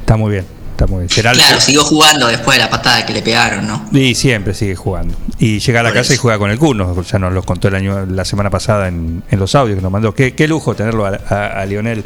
Está 0.00 0.16
muy 0.16 0.30
bien. 0.32 0.57
Está 0.78 0.86
muy 0.86 0.98
bien. 1.00 1.08
Será 1.10 1.32
el- 1.32 1.38
Claro, 1.38 1.60
siguió 1.60 1.82
jugando 1.82 2.28
después 2.28 2.56
de 2.56 2.62
la 2.62 2.70
patada 2.70 3.04
que 3.04 3.12
le 3.12 3.20
pegaron, 3.20 3.66
¿no? 3.66 3.88
Y 3.92 4.14
siempre 4.14 4.54
sigue 4.54 4.76
jugando. 4.76 5.12
Y 5.40 5.58
llega 5.58 5.80
a 5.80 5.82
la 5.82 5.88
Por 5.88 5.98
casa 5.98 6.14
y 6.14 6.16
juega 6.18 6.38
con 6.38 6.52
el 6.52 6.58
Cuno. 6.60 7.02
Ya 7.02 7.18
nos 7.18 7.32
lo 7.32 7.42
contó 7.42 7.66
el 7.66 7.74
año, 7.74 8.06
la 8.06 8.24
semana 8.24 8.48
pasada 8.48 8.86
en, 8.86 9.24
en 9.28 9.38
los 9.40 9.56
audios 9.56 9.74
que 9.74 9.82
nos 9.82 9.90
mandó. 9.90 10.14
Qué, 10.14 10.34
qué 10.36 10.46
lujo 10.46 10.76
tenerlo 10.76 11.04
a, 11.04 11.18
a- 11.28 11.46
a 11.62 11.66
Lionel. 11.66 12.04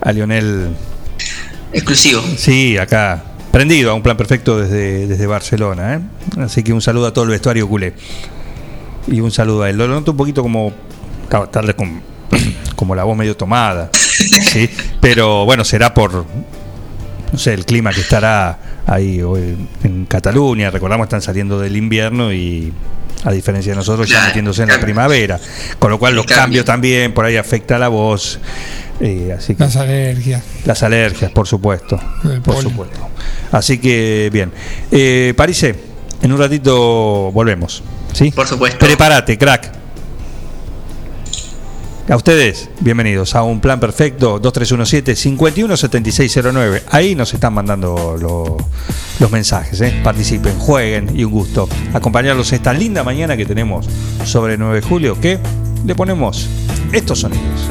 A 0.00 0.12
Lionel, 0.12 0.70
Exclusivo. 1.74 2.22
sí, 2.38 2.78
acá, 2.78 3.22
prendido 3.52 3.90
a 3.90 3.94
un 3.94 4.02
plan 4.02 4.16
perfecto 4.16 4.58
desde, 4.58 5.06
desde 5.06 5.26
Barcelona. 5.26 5.94
¿eh? 5.96 6.00
Así 6.40 6.62
que 6.62 6.72
un 6.72 6.80
saludo 6.80 7.08
a 7.08 7.12
todo 7.12 7.24
el 7.24 7.30
vestuario 7.30 7.68
culé. 7.68 7.92
Y 9.08 9.20
un 9.20 9.30
saludo 9.30 9.64
a 9.64 9.68
él. 9.68 9.76
Lo 9.76 9.86
noto 9.88 10.12
un 10.12 10.16
poquito 10.16 10.40
como. 10.40 10.72
vez 11.30 11.74
con- 11.76 12.00
como 12.76 12.94
la 12.94 13.04
voz 13.04 13.14
medio 13.14 13.36
tomada. 13.36 13.90
¿sí? 13.92 14.70
Pero 15.02 15.44
bueno, 15.44 15.66
será 15.66 15.92
por. 15.92 16.24
No 17.34 17.38
sé, 17.40 17.52
el 17.52 17.64
clima 17.66 17.92
que 17.92 18.00
estará 18.00 18.56
ahí 18.86 19.20
hoy 19.20 19.56
en 19.82 20.04
Cataluña. 20.04 20.70
Recordamos, 20.70 21.06
están 21.06 21.20
saliendo 21.20 21.58
del 21.58 21.74
invierno 21.76 22.32
y. 22.32 22.72
A 23.24 23.32
diferencia 23.32 23.72
de 23.72 23.76
nosotros, 23.76 24.06
ya 24.08 24.14
Claro, 24.16 24.26
metiéndose 24.28 24.62
en 24.62 24.68
la 24.68 24.78
primavera. 24.78 25.40
Con 25.80 25.90
lo 25.90 25.98
cual, 25.98 26.14
los 26.14 26.26
Cambio. 26.26 26.42
cambios 26.42 26.64
también 26.64 27.12
por 27.12 27.24
ahí 27.24 27.36
afecta 27.36 27.74
a 27.74 27.78
la 27.80 27.88
voz. 27.88 28.38
eh, 29.00 29.34
así 29.36 29.56
que 29.56 29.64
las 29.64 29.74
alergias. 29.74 30.44
las 30.64 30.80
alergias, 30.84 31.32
por 31.32 31.48
supuesto. 31.48 31.98
El 32.22 32.40
Por 32.40 32.62
supuesto. 32.62 33.08
Así 33.50 33.78
que, 33.78 34.30
bien. 34.32 34.52
Eh, 34.92 35.34
Parise, 35.36 35.74
en 36.22 36.32
un 36.32 36.38
ratito 36.38 37.32
volvemos. 37.32 37.82
¿Sí? 38.12 38.30
Por 38.30 38.46
supuesto. 38.46 38.78
Prepárate, 38.78 39.36
crack. 39.36 39.72
A 42.08 42.16
ustedes, 42.16 42.68
bienvenidos 42.80 43.34
a 43.34 43.42
un 43.42 43.60
plan 43.60 43.80
perfecto 43.80 44.40
2317-517609. 44.42 46.82
Ahí 46.90 47.14
nos 47.14 47.32
están 47.32 47.54
mandando 47.54 48.18
lo- 48.20 48.58
los 49.20 49.30
mensajes. 49.30 49.80
¿eh? 49.80 50.00
Participen, 50.04 50.58
jueguen 50.58 51.18
y 51.18 51.24
un 51.24 51.32
gusto 51.32 51.66
acompañarlos 51.94 52.52
esta 52.52 52.74
linda 52.74 53.02
mañana 53.04 53.38
que 53.38 53.46
tenemos 53.46 53.86
sobre 54.24 54.58
9 54.58 54.82
de 54.82 54.86
julio. 54.86 55.18
Que 55.18 55.38
le 55.86 55.94
ponemos 55.94 56.46
estos 56.92 57.20
sonidos. 57.20 57.70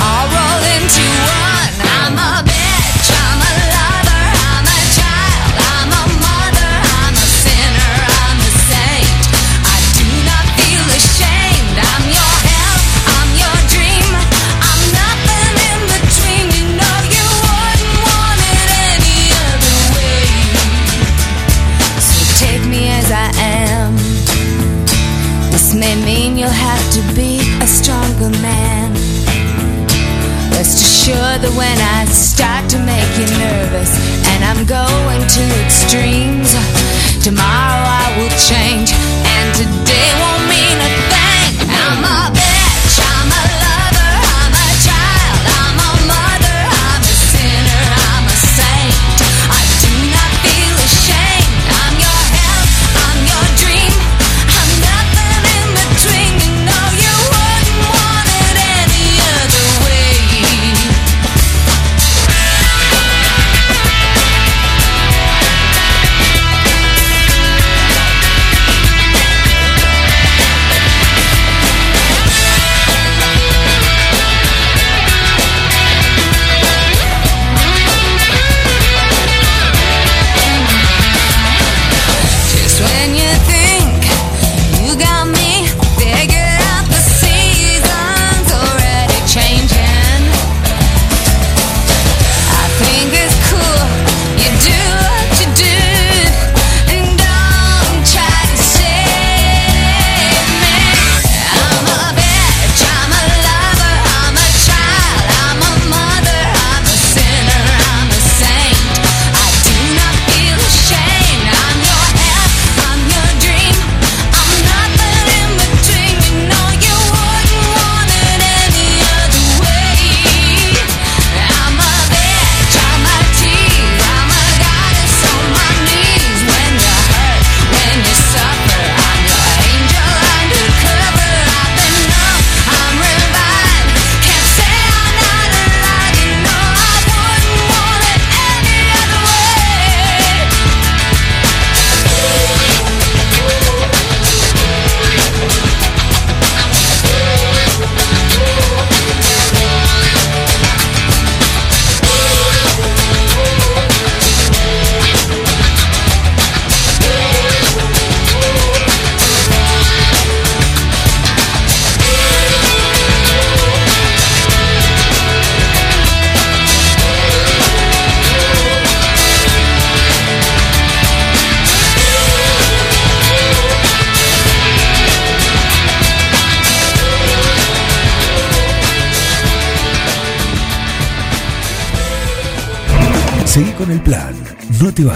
All 0.00 0.26
rolled 0.34 0.66
into 0.76 1.06
one. 1.26 1.72
I'm 1.82 2.18
a 2.18 2.57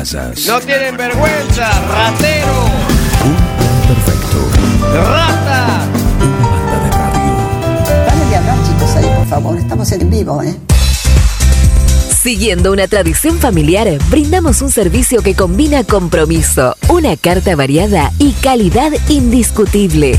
No 0.03 0.09
te 0.09 0.17
vayas. 0.17 0.47
No 0.49 0.61
tienen 0.61 0.97
vergüenza, 0.97 1.71
ratero. 1.89 2.65
Un 3.25 3.37
plan 3.37 3.81
perfecto. 3.87 4.37
Rata. 4.95 5.87
Una 6.19 6.49
banda 6.51 6.79
de 6.85 6.91
radio. 6.91 8.07
Dale 8.07 8.25
de 8.27 8.37
hablar, 8.37 8.59
chicos, 8.67 8.97
ahí, 8.97 9.05
por 9.17 9.27
favor. 9.29 9.59
Estamos 9.59 9.93
en 9.93 10.11
vivo, 10.11 10.43
¿eh? 10.43 10.57
Siguiendo 12.21 12.73
una 12.73 12.89
tradición 12.89 13.39
familiar, 13.39 13.89
brindamos 14.09 14.61
un 14.61 14.71
servicio 14.71 15.23
que 15.23 15.35
combina 15.37 15.85
compromiso, 15.85 16.77
una 16.89 17.17
carta 17.17 17.55
variada 17.55 18.11
y 18.19 18.33
calidad 18.33 18.93
indiscutible. 19.09 20.19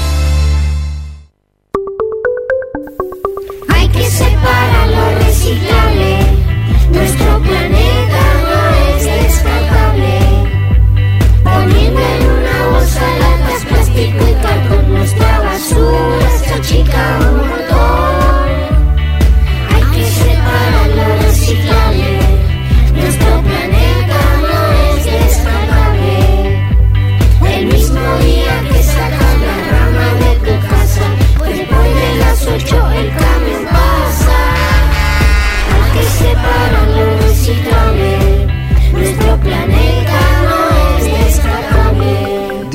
Poniendo 11.43 11.99
en 11.99 12.23
una 12.29 12.67
bolsa 12.71 13.01
latas, 13.19 13.65
plástico 13.65 14.19
y 14.29 14.40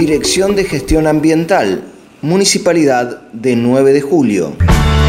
Dirección 0.06 0.54
de 0.54 0.62
Gestión 0.62 1.08
Ambiental, 1.08 1.82
Municipalidad 2.22 3.22
de 3.32 3.56
9 3.56 3.92
de 3.92 4.00
Julio. 4.00 4.52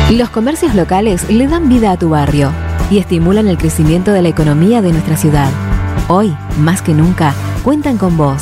Los 0.09 0.31
comercios 0.31 0.73
locales 0.73 1.29
le 1.29 1.47
dan 1.47 1.69
vida 1.69 1.91
a 1.91 1.99
tu 1.99 2.09
barrio 2.09 2.51
y 2.89 2.97
estimulan 2.97 3.47
el 3.47 3.59
crecimiento 3.59 4.11
de 4.11 4.23
la 4.23 4.29
economía 4.29 4.81
de 4.81 4.91
nuestra 4.91 5.15
ciudad. 5.15 5.51
Hoy, 6.07 6.35
más 6.57 6.81
que 6.81 6.95
nunca, 6.95 7.35
cuentan 7.63 7.99
con 7.99 8.17
vos 8.17 8.41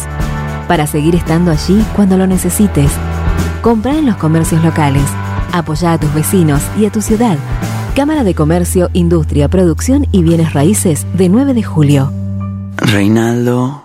para 0.65 0.87
seguir 0.87 1.13
estando 1.13 1.51
allí 1.51 1.83
cuando 1.93 2.17
lo 2.17 2.25
necesites. 2.25 2.89
Compra 3.61 3.91
en 3.97 4.05
los 4.05 4.15
comercios 4.15 4.63
locales. 4.63 5.03
Apoya 5.51 5.91
a 5.91 5.99
tus 5.99 6.13
vecinos 6.13 6.61
y 6.79 6.85
a 6.85 6.89
tu 6.89 7.01
ciudad. 7.01 7.37
Cámara 7.97 8.23
de 8.23 8.33
Comercio, 8.33 8.89
Industria, 8.93 9.49
Producción 9.49 10.07
y 10.13 10.23
Bienes 10.23 10.53
Raíces 10.53 11.05
de 11.17 11.27
9 11.27 11.53
de 11.53 11.63
julio. 11.63 12.13
Reinaldo, 12.77 13.84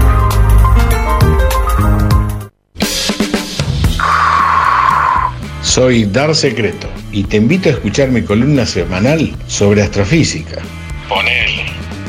Soy 5.71 6.03
Dar 6.03 6.35
Secreto 6.35 6.89
y 7.13 7.23
te 7.23 7.37
invito 7.37 7.69
a 7.69 7.71
escuchar 7.71 8.09
mi 8.09 8.21
columna 8.23 8.65
semanal 8.65 9.33
sobre 9.47 9.81
astrofísica. 9.81 10.61
Ponele. 11.07 11.63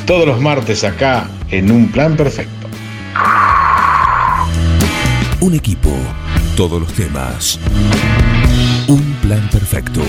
Todos 0.05 0.27
los 0.27 0.41
martes 0.41 0.83
acá 0.83 1.31
en 1.49 1.71
Un 1.71 1.87
Plan 1.93 2.17
Perfecto. 2.17 2.67
Un 5.39 5.55
equipo, 5.55 5.97
todos 6.57 6.81
los 6.81 6.93
temas. 6.93 7.61
Un 8.89 9.15
plan 9.23 9.49
perfecto. 9.49 10.01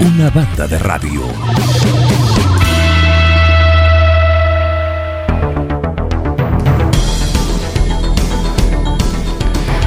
Una 0.00 0.30
banda 0.30 0.66
de 0.66 0.78
radio. 0.80 1.22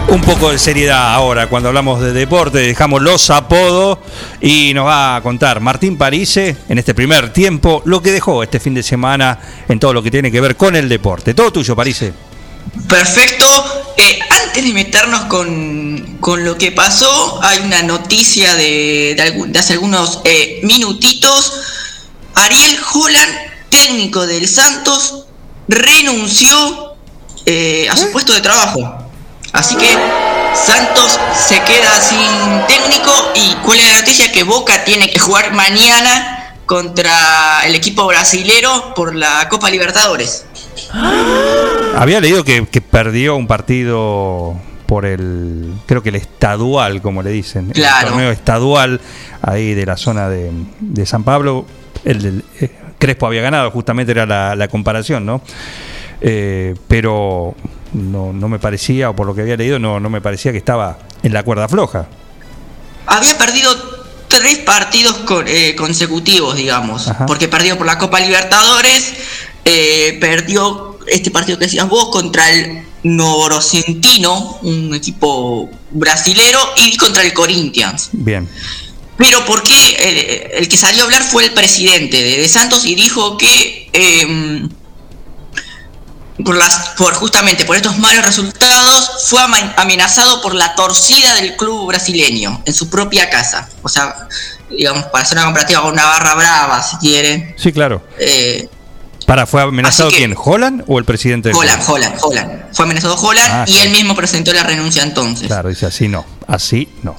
Un 0.10 0.22
poco 0.22 0.52
de 0.52 0.58
seriedad 0.60 1.14
ahora, 1.14 1.48
cuando 1.48 1.68
hablamos 1.68 2.00
de 2.02 2.14
deporte, 2.14 2.60
dejamos 2.60 3.02
los 3.02 3.30
apodos 3.30 4.00
y 4.40 4.74
nos 4.74 4.86
va 4.86 5.18
a 5.18 5.22
contar 5.22 5.60
Martín 5.60 5.98
Parise 5.98 6.56
en 6.70 6.78
este 6.78 6.94
primer 6.96 7.34
tiempo 7.34 7.82
lo 7.86 8.02
que 8.02 8.12
dejó 8.14 8.42
este 8.42 8.60
fin 8.62 8.74
de 8.74 8.84
semana 8.84 9.38
en 9.68 9.80
todo 9.80 9.92
lo 9.94 10.02
que 10.02 10.10
tiene 10.10 10.32
que 10.32 10.40
ver 10.40 10.56
con 10.56 10.76
el 10.78 10.88
deporte. 10.88 11.34
Todo 11.34 11.52
tuyo, 11.52 11.76
Parise. 11.76 12.14
Perfecto. 12.88 13.46
Eh, 13.98 14.20
antes 14.30 14.64
de 14.64 14.72
meternos 14.74 15.22
con, 15.26 16.18
con 16.22 16.44
lo 16.46 16.58
que 16.58 16.72
pasó, 16.72 17.40
hay 17.44 17.60
una 17.60 17.84
noticia 17.84 18.56
de, 18.56 19.14
de 19.16 19.22
algún- 19.22 19.52
de 19.52 19.60
hace 19.60 19.74
algunos 19.74 20.22
eh, 20.24 20.62
minutitos. 20.64 21.52
Ariel 22.36 22.78
Holland, 22.94 23.34
técnico 23.70 24.26
del 24.26 24.48
Santos, 24.48 25.26
renunció 25.68 26.96
eh, 27.46 27.88
a 27.90 27.98
su 27.98 28.10
puesto 28.12 28.34
de 28.34 28.42
trabajo. 28.42 29.04
Así 29.58 29.76
que 29.76 29.88
Santos 30.54 31.20
se 31.36 31.60
queda 31.64 32.00
sin 32.00 32.66
técnico 32.68 33.12
y 33.36 33.56
cuál 33.66 33.80
es 33.80 33.90
la 33.92 34.00
noticia 34.00 34.32
que 34.32 34.44
Boca 34.44 34.84
tiene 34.86 35.10
que 35.10 35.18
jugar 35.18 35.52
mañana 35.54 36.54
contra 36.68 37.62
el 37.66 37.74
equipo 37.74 38.06
brasilero 38.06 38.94
por 38.96 39.16
la 39.16 39.48
Copa 39.50 39.72
Libertadores. 39.72 40.46
Había 41.96 42.20
leído 42.20 42.44
que, 42.44 42.68
que 42.68 42.82
perdió 42.82 43.36
un 43.36 43.48
partido 43.48 44.56
por 44.86 45.06
el, 45.06 45.74
creo 45.88 46.04
que 46.04 46.10
el 46.10 46.16
estadual, 46.16 47.02
como 47.02 47.24
le 47.24 47.32
dicen, 47.32 47.70
Claro. 47.72 48.08
el 48.08 48.14
torneo 48.14 48.32
estadual 48.32 49.02
ahí 49.42 49.74
de 49.74 49.86
la 49.88 49.98
zona 49.98 50.30
de, 50.30 50.52
de 50.80 51.06
San 51.08 51.24
Pablo. 51.24 51.66
El 52.06 52.44
eh, 52.62 52.70
Crespo 53.00 53.26
había 53.28 53.42
ganado, 53.42 53.72
justamente 53.72 54.12
era 54.12 54.26
la, 54.28 54.56
la 54.56 54.68
comparación, 54.68 55.26
¿no? 55.26 55.42
Eh, 56.22 56.76
pero 56.88 57.56
no, 57.94 58.34
no 58.34 58.48
me 58.50 58.60
parecía, 58.60 59.10
o 59.10 59.16
por 59.16 59.26
lo 59.28 59.34
que 59.36 59.42
había 59.42 59.56
leído, 59.58 59.80
no, 59.80 60.00
no 60.00 60.10
me 60.10 60.22
parecía 60.22 60.52
que 60.52 60.58
estaba 60.58 61.00
en 61.24 61.34
la 61.34 61.44
cuerda 61.44 61.68
floja. 61.68 62.08
Había 63.06 63.38
perdido 63.38 63.76
tres 64.28 64.58
partidos 64.60 65.16
con- 65.26 65.48
eh, 65.48 65.76
consecutivos, 65.76 66.56
digamos, 66.58 67.08
Ajá. 67.08 67.26
porque 67.26 67.48
perdió 67.48 67.78
por 67.78 67.86
la 67.88 67.98
Copa 67.98 68.20
Libertadores, 68.20 69.14
eh, 69.66 70.18
perdió 70.20 70.98
este 71.08 71.32
partido 71.32 71.58
que 71.58 71.66
decías 71.66 71.88
vos 71.88 72.10
contra 72.10 72.50
el 72.52 72.84
Novorocentino, 73.04 74.60
un 74.64 74.94
equipo 74.94 75.70
brasilero, 75.92 76.60
y 76.78 76.98
contra 76.98 77.24
el 77.24 77.34
Corinthians. 77.34 78.10
Bien. 78.12 78.48
Pero 79.18 79.44
¿por 79.46 79.64
qué 79.64 79.74
el, 80.52 80.58
el 80.64 80.68
que 80.68 80.78
salió 80.78 81.02
a 81.02 81.06
hablar 81.06 81.24
fue 81.24 81.46
el 81.46 81.54
presidente 81.54 82.22
de, 82.22 82.38
de 82.38 82.48
Santos 82.48 82.86
y 82.86 82.94
dijo 82.96 83.38
que 83.38 83.90
eh, 83.94 84.68
por 86.46 86.56
las, 86.56 86.90
por 86.98 87.14
justamente 87.16 87.66
por 87.66 87.76
estos 87.76 87.98
malos 87.98 88.24
resultados 88.26 89.26
fue 89.28 89.42
amenazado 89.76 90.42
por 90.42 90.54
la 90.54 90.76
torcida 90.76 91.34
del 91.36 91.56
club 91.56 91.88
brasileño 91.88 92.62
en 92.66 92.74
su 92.74 92.90
propia 92.90 93.30
casa. 93.30 93.68
O 93.84 93.90
sea, 93.90 94.28
digamos, 94.70 95.06
para 95.06 95.24
hacer 95.24 95.38
una 95.38 95.46
comparativa 95.46 95.82
con 95.82 95.94
una 95.94 96.06
barra 96.06 96.36
brava, 96.36 96.84
si 96.84 96.98
quieren. 96.98 97.56
Sí, 97.58 97.72
claro. 97.72 98.06
Eh, 98.20 98.70
Para, 99.26 99.46
¿fue 99.46 99.62
amenazado 99.62 100.10
que- 100.10 100.18
quién? 100.18 100.36
¿Holland 100.38 100.84
o 100.88 101.00
el 101.00 101.06
presidente 101.06 101.50
del 101.50 101.58
Holland? 101.58 101.84
Holland, 101.88 102.16
Holland. 102.22 102.64
Fue 102.74 102.86
amenazado 102.86 103.16
Holland 103.16 103.50
Ah, 103.52 103.64
y 103.68 103.72
claro. 103.74 103.86
él 103.88 103.92
mismo 103.96 104.16
presentó 104.16 104.54
la 104.54 104.64
renuncia 104.64 105.04
entonces. 105.04 105.48
Claro, 105.48 105.70
dice 105.70 105.86
así 105.88 106.08
no. 106.08 106.26
Así 106.48 106.88
no. 107.04 107.18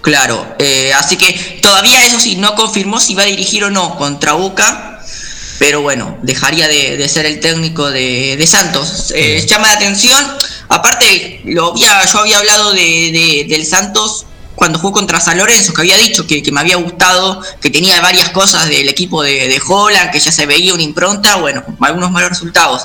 Claro, 0.00 0.56
eh, 0.58 0.92
así 0.94 1.16
que 1.18 1.60
todavía 1.62 2.04
eso 2.06 2.18
sí, 2.18 2.36
no 2.36 2.54
confirmó 2.54 2.98
si 3.00 3.14
va 3.14 3.22
a 3.22 3.26
dirigir 3.26 3.64
o 3.64 3.70
no 3.70 3.96
contra 3.98 4.32
Boca, 4.32 4.89
pero 5.60 5.82
bueno, 5.82 6.16
dejaría 6.22 6.66
de, 6.68 6.96
de 6.96 7.06
ser 7.06 7.26
el 7.26 7.38
técnico 7.38 7.90
de, 7.90 8.34
de 8.38 8.46
Santos. 8.46 9.12
Eh, 9.14 9.44
llama 9.46 9.68
la 9.68 9.74
atención, 9.74 10.24
aparte, 10.70 11.42
lo 11.44 11.72
había, 11.72 12.02
yo 12.06 12.18
había 12.20 12.38
hablado 12.38 12.72
de, 12.72 12.80
de- 12.80 13.46
del 13.46 13.66
Santos 13.66 14.24
cuando 14.54 14.78
jugó 14.78 14.92
contra 14.94 15.20
San 15.20 15.36
Lorenzo, 15.36 15.74
que 15.74 15.82
había 15.82 15.98
dicho 15.98 16.26
que, 16.26 16.42
que 16.42 16.50
me 16.50 16.60
había 16.60 16.76
gustado, 16.76 17.42
que 17.60 17.68
tenía 17.68 18.00
varias 18.00 18.30
cosas 18.30 18.70
del 18.70 18.88
equipo 18.88 19.22
de, 19.22 19.48
de 19.48 19.60
Holland, 19.68 20.10
que 20.10 20.18
ya 20.18 20.32
se 20.32 20.46
veía 20.46 20.72
una 20.72 20.82
impronta, 20.82 21.36
bueno, 21.36 21.62
algunos 21.80 22.10
malos 22.10 22.30
resultados. 22.30 22.82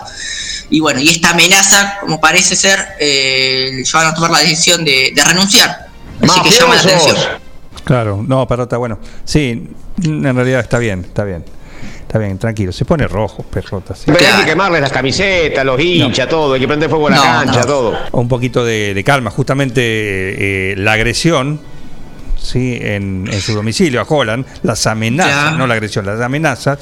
Y 0.69 0.81
bueno, 0.81 0.99
y 0.99 1.07
esta 1.09 1.29
amenaza, 1.29 1.95
como 2.01 2.19
parece 2.19 2.57
ser, 2.57 2.85
eh, 2.99 3.83
van 3.93 4.07
a 4.07 4.13
tomar 4.13 4.31
la 4.31 4.39
decisión 4.39 4.83
de, 4.83 5.13
de 5.15 5.23
renunciar. 5.23 5.87
Así 6.21 6.41
que 6.41 6.49
llama 6.49 6.75
la 6.75 6.81
atención. 6.81 7.15
Claro, 7.85 8.21
no, 8.27 8.45
pero 8.49 8.63
está 8.63 8.75
bueno. 8.75 8.99
Sí, 9.23 9.69
en 10.03 10.35
realidad 10.35 10.59
está 10.59 10.77
bien, 10.77 11.05
está 11.05 11.23
bien. 11.23 11.45
Está 12.15 12.25
bien, 12.25 12.37
tranquilo. 12.37 12.71
Se 12.71 12.85
pone 12.85 13.09
rojo, 13.09 13.43
perrota. 13.43 13.93
sí. 13.93 14.03
Pero 14.05 14.19
hay 14.25 14.39
que 14.45 14.51
quemarles 14.51 14.79
las 14.79 14.91
camisetas, 14.93 15.65
los 15.65 15.77
hinchas, 15.81 16.29
todo, 16.29 16.53
hay 16.53 16.61
que 16.61 16.67
prender 16.67 16.89
fuego 16.89 17.07
a 17.07 17.09
la 17.09 17.15
No, 17.17 17.23
cancha, 17.23 17.59
no. 17.59 17.65
todo. 17.65 17.97
Un 18.13 18.29
poquito 18.29 18.63
de, 18.63 18.93
de 18.93 19.03
calma. 19.03 19.31
Justamente 19.31 19.81
eh, 19.81 20.75
la 20.77 20.93
agresión 20.93 21.59
¿sí? 22.37 22.77
en, 22.81 23.27
en 23.29 23.41
su 23.41 23.53
domicilio 23.53 23.99
a 23.99 24.05
Holland, 24.07 24.45
las 24.63 24.87
amenazas, 24.87 25.51
Ya. 25.51 25.57
no 25.57 25.67
la 25.67 25.73
agresión, 25.73 26.05
las 26.05 26.21
amenazas, 26.21 26.79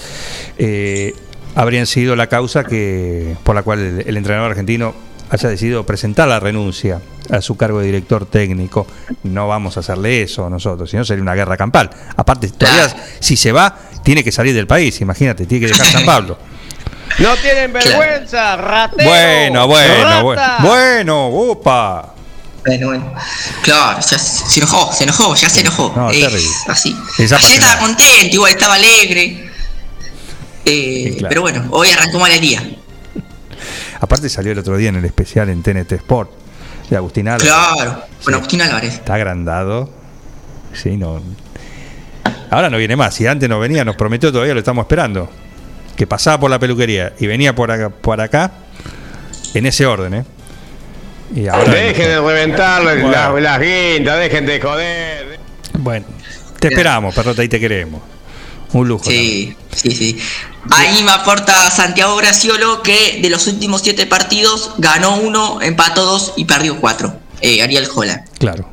eh, 0.59 1.15
habrían 1.55 1.87
sido 1.87 2.15
la 2.15 2.27
causa 2.27 2.63
que 2.63 3.35
por 3.43 3.55
la 3.55 3.63
cual 3.63 3.79
el, 3.79 4.03
el 4.07 4.17
entrenador 4.17 4.51
argentino 4.51 4.93
haya 5.33 5.49
decidido 5.49 5.83
presentar 5.83 6.27
la 6.27 6.39
renuncia 6.39 7.01
a 7.31 7.41
su 7.41 7.57
cargo 7.57 7.79
de 7.79 7.87
director 7.87 8.27
técnico. 8.27 8.85
No 9.23 9.47
vamos 9.47 9.77
a 9.77 9.79
hacerle 9.79 10.21
eso 10.21 10.47
nosotros, 10.47 10.91
sino 10.91 11.03
sería 11.03 11.23
una 11.23 11.33
guerra 11.33 11.57
campal. 11.57 11.89
Aparte, 12.15 12.49
todavía 12.49 12.93
si 13.19 13.35
se 13.35 13.51
va, 13.51 13.75
tiene 14.03 14.23
que 14.23 14.31
salir 14.31 14.53
del 14.53 14.67
país, 14.67 15.01
imagínate, 15.01 15.47
tiene 15.47 15.65
que 15.65 15.73
dejar 15.73 15.87
San 15.87 16.05
Pablo. 16.05 16.37
No 17.17 17.35
tienen 17.37 17.73
vergüenza, 17.73 18.55
ratero. 18.57 19.09
Bueno, 19.09 19.67
bueno, 19.67 20.23
bueno. 20.23 20.41
rata. 20.41 20.63
Bueno, 20.63 21.29
upa. 21.29 22.13
Bueno, 22.65 22.87
bueno. 22.87 23.13
Claro, 23.63 23.99
ya 23.99 24.19
se 24.19 24.59
enojó, 24.59 24.93
se 24.93 25.03
enojó, 25.03 25.35
ya 25.35 25.49
se 25.49 25.61
enojó. 25.61 25.93
No, 25.95 26.11
terrible. 26.11 26.47
así. 26.67 26.95
Ayer 27.17 27.33
estaba 27.33 27.79
contento, 27.79 28.35
igual 28.35 28.51
estaba 28.51 28.75
alegre. 28.75 29.49
Eh, 30.65 31.15
claro. 31.17 31.29
Pero 31.29 31.41
bueno, 31.41 31.65
hoy 31.71 31.89
arrancó 31.89 32.19
mal 32.19 32.31
el 32.31 32.39
día. 32.39 32.63
Aparte 34.03 34.27
salió 34.27 34.51
el 34.51 34.59
otro 34.59 34.75
día 34.75 34.89
en 34.89 34.97
el 34.97 35.05
especial 35.05 35.47
en 35.47 35.63
TNT 35.63 35.93
Sport 35.93 36.29
de 36.89 36.97
Agustín 36.97 37.29
Álvarez. 37.29 37.47
Claro, 37.47 38.03
con 38.21 38.33
Agustín 38.33 38.61
Álvarez. 38.61 38.95
Está 38.95 39.13
agrandado. 39.13 39.89
Sí, 40.73 40.97
no. 40.97 41.21
Ahora 42.49 42.69
no 42.69 42.77
viene 42.77 42.97
más. 42.97 43.13
Si 43.15 43.25
antes 43.25 43.47
no 43.47 43.61
venía, 43.61 43.85
nos 43.85 43.95
prometió 43.95 44.29
todavía, 44.29 44.53
lo 44.53 44.59
estamos 44.59 44.83
esperando. 44.83 45.29
Que 45.95 46.05
pasaba 46.05 46.37
por 46.37 46.51
la 46.51 46.59
peluquería 46.59 47.13
y 47.17 47.27
venía 47.27 47.55
por 47.55 47.71
acá, 47.71 47.89
por 47.91 48.19
acá 48.19 48.51
en 49.53 49.65
ese 49.67 49.85
orden, 49.85 50.13
¿eh? 50.15 50.25
Y 51.33 51.47
ahora. 51.47 51.71
Dejen 51.71 52.07
de 52.09 52.19
reventar 52.19 52.83
las- 52.83 52.95
Bueno. 53.01 53.09
las, 53.11 53.41
las 53.41 53.59
guindas, 53.61 54.19
dejen 54.19 54.45
de 54.45 54.59
joder. 54.59 55.39
Bueno, 55.79 56.05
te 56.59 56.67
esperamos, 56.67 57.15
perrota, 57.15 57.41
y 57.41 57.47
te 57.47 57.57
queremos. 57.57 58.01
Un 58.73 58.87
lujo. 58.87 59.05
Sí, 59.05 59.55
sí, 59.75 59.91
sí. 59.91 60.17
Ahí 60.71 61.03
me 61.03 61.11
aporta 61.11 61.69
Santiago 61.71 62.15
Graciolo 62.15 62.81
que 62.83 63.19
de 63.21 63.29
los 63.29 63.47
últimos 63.47 63.81
siete 63.81 64.05
partidos 64.05 64.71
ganó 64.77 65.17
uno, 65.17 65.61
empató 65.61 66.05
dos 66.05 66.33
y 66.37 66.45
perdió 66.45 66.79
cuatro. 66.79 67.15
Eh, 67.41 67.61
Ariel 67.61 67.87
Holland, 67.93 68.21
Claro. 68.39 68.69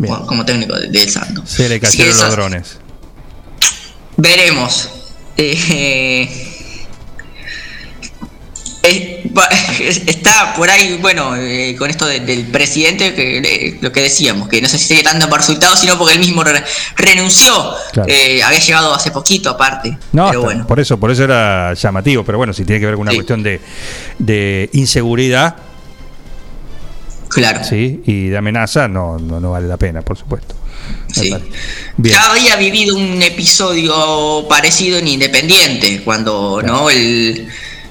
como, 0.00 0.26
como 0.26 0.44
técnico 0.44 0.74
de- 0.78 0.88
del 0.88 1.10
Santos. 1.10 1.50
Se 1.50 1.68
le 1.68 1.78
cayeron 1.80 2.16
los 2.18 2.30
drones. 2.32 2.78
Veremos. 4.16 4.88
Eh, 5.36 6.47
está 10.06 10.54
por 10.54 10.70
ahí, 10.70 10.98
bueno, 11.00 11.34
eh, 11.36 11.74
con 11.78 11.90
esto 11.90 12.06
de- 12.06 12.20
del 12.20 12.44
presidente, 12.46 13.14
que 13.14 13.78
lo 13.80 13.92
que 13.92 14.02
decíamos, 14.02 14.48
que 14.48 14.60
no 14.60 14.68
sé 14.68 14.78
si 14.78 14.84
sigue 14.88 15.02
tanto 15.02 15.28
por 15.28 15.38
resultados, 15.38 15.78
sino 15.80 15.96
porque 15.98 16.14
él 16.14 16.20
mismo 16.20 16.42
re- 16.44 16.62
renunció. 16.96 17.74
Claro. 17.92 18.08
Eh, 18.12 18.42
había 18.42 18.58
llegado 18.58 18.94
hace 18.94 19.10
poquito 19.10 19.50
aparte. 19.50 19.96
No, 20.12 20.28
pero 20.28 20.42
bueno. 20.42 20.66
por 20.66 20.80
eso, 20.80 20.98
por 20.98 21.10
eso 21.10 21.24
era 21.24 21.74
llamativo, 21.74 22.24
pero 22.24 22.38
bueno, 22.38 22.52
si 22.52 22.64
tiene 22.64 22.80
que 22.80 22.86
ver 22.86 22.94
con 22.96 23.02
una 23.02 23.14
cuestión 23.14 23.42
de, 23.42 23.60
de 24.18 24.68
inseguridad, 24.72 25.56
Claro. 27.28 27.60
sí, 27.62 28.00
y 28.06 28.28
de 28.28 28.38
amenaza, 28.38 28.88
no, 28.88 29.18
no, 29.18 29.38
no 29.38 29.50
vale 29.50 29.68
la 29.68 29.76
pena, 29.76 30.00
por 30.02 30.16
supuesto. 30.16 30.54
Sí. 31.12 31.34
Ya 31.98 32.30
había 32.30 32.56
vivido 32.56 32.96
un 32.96 33.20
episodio 33.20 34.46
parecido 34.48 34.98
en 34.98 35.08
Independiente, 35.08 36.00
cuando 36.04 36.62
no 36.64 36.88
el 36.88 37.48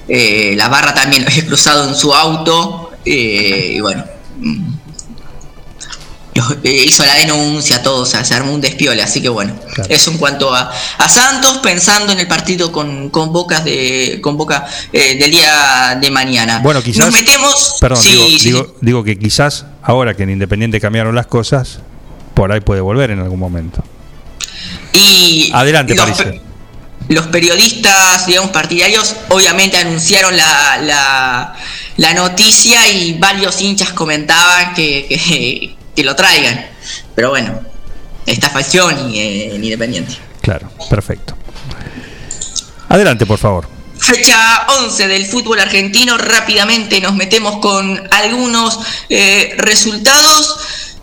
eh, 0.07 0.53
la 0.55 0.67
barra 0.69 0.93
también 0.93 1.23
lo 1.23 1.29
había 1.29 1.45
cruzado 1.45 1.87
en 1.87 1.95
su 1.95 2.13
auto 2.13 2.91
eh, 3.05 3.73
y 3.75 3.79
bueno 3.79 4.05
mm, 4.39 4.77
eh, 6.63 6.83
hizo 6.85 7.03
la 7.05 7.15
denuncia 7.15 7.81
todo, 7.81 8.03
o 8.03 8.05
sea, 8.05 8.23
se 8.23 8.35
armó 8.35 8.53
un 8.53 8.61
despiole, 8.61 9.01
así 9.01 9.21
que 9.21 9.29
bueno, 9.29 9.55
eso 9.89 10.11
en 10.11 10.17
cuanto 10.17 10.53
a, 10.53 10.71
a 10.97 11.09
Santos, 11.09 11.59
pensando 11.63 12.13
en 12.13 12.19
el 12.19 12.27
partido 12.27 12.71
con, 12.71 13.09
con 13.09 13.33
Bocas 13.33 13.65
de 13.65 14.19
con 14.21 14.37
Boca 14.37 14.67
eh, 14.93 15.17
del 15.17 15.31
día 15.31 15.97
de 15.99 16.11
mañana. 16.11 16.59
Bueno, 16.59 16.83
quizás. 16.83 17.05
Nos 17.07 17.13
metemos. 17.13 17.77
Perdón, 17.81 17.97
Sí, 18.01 18.11
digo, 18.11 18.25
sí, 18.27 18.39
digo, 18.43 18.75
digo 18.81 19.03
que 19.03 19.17
quizás 19.17 19.65
ahora 19.81 20.15
que 20.15 20.23
en 20.23 20.29
Independiente 20.29 20.79
cambiaron 20.79 21.15
las 21.15 21.25
cosas, 21.25 21.79
por 22.35 22.51
ahí 22.51 22.59
puede 22.59 22.81
volver 22.81 23.11
en 23.11 23.19
algún 23.19 23.39
momento. 23.39 23.83
Y 24.93 25.49
Adelante, 25.53 25.95
los, 25.95 26.05
París. 26.05 26.41
Los 27.09 27.27
periodistas, 27.27 28.25
digamos, 28.25 28.51
partidarios, 28.51 29.15
obviamente 29.29 29.77
anunciaron 29.77 30.35
la, 30.35 30.77
la, 30.81 31.55
la 31.97 32.13
noticia 32.13 32.87
y 32.87 33.13
varios 33.13 33.61
hinchas 33.61 33.93
comentaban 33.93 34.73
que, 34.73 35.07
que, 35.07 35.75
que 35.95 36.03
lo 36.03 36.15
traigan. 36.15 36.67
Pero 37.15 37.29
bueno, 37.29 37.61
esta 38.25 38.49
facción 38.49 39.11
y 39.11 39.19
eh, 39.19 39.55
en 39.55 39.63
Independiente. 39.63 40.17
Claro, 40.41 40.69
perfecto. 40.89 41.35
Adelante, 42.89 43.25
por 43.25 43.39
favor. 43.39 43.67
Fecha 43.97 44.67
11 44.83 45.07
del 45.07 45.25
fútbol 45.25 45.59
argentino, 45.59 46.17
rápidamente 46.17 47.01
nos 47.01 47.15
metemos 47.15 47.57
con 47.57 48.07
algunos 48.11 48.79
eh, 49.09 49.55
resultados 49.57 50.57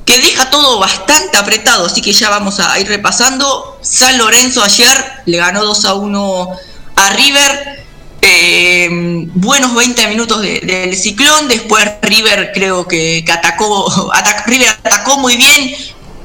que 0.05 0.19
deja 0.21 0.51
todo 0.51 0.79
bastante 0.79 1.39
apretado, 1.39 1.87
así 1.87 2.03
que 2.03 2.13
ya 2.13 2.29
vamos 2.31 2.61
a 2.61 2.79
ir 2.79 2.87
repasando. 2.89 3.79
San 3.83 4.19
Lorenzo 4.19 4.63
ayer 4.63 5.05
le 5.27 5.39
ganó 5.39 5.65
2 5.65 5.85
a 5.87 5.95
1 5.95 6.49
a 6.97 7.11
River. 7.11 7.85
Eh, 8.27 8.89
buenos 9.35 9.75
20 9.75 10.07
minutos 10.09 10.41
de- 10.41 10.61
del 10.61 10.97
ciclón, 10.97 11.47
después 11.49 11.87
River 12.01 12.53
creo 12.55 12.89
que, 12.89 13.23
atacó, 13.31 13.87
atac- 14.15 14.47
River 14.47 14.69
atacó 14.69 15.19
muy 15.19 15.37
bien, 15.37 15.75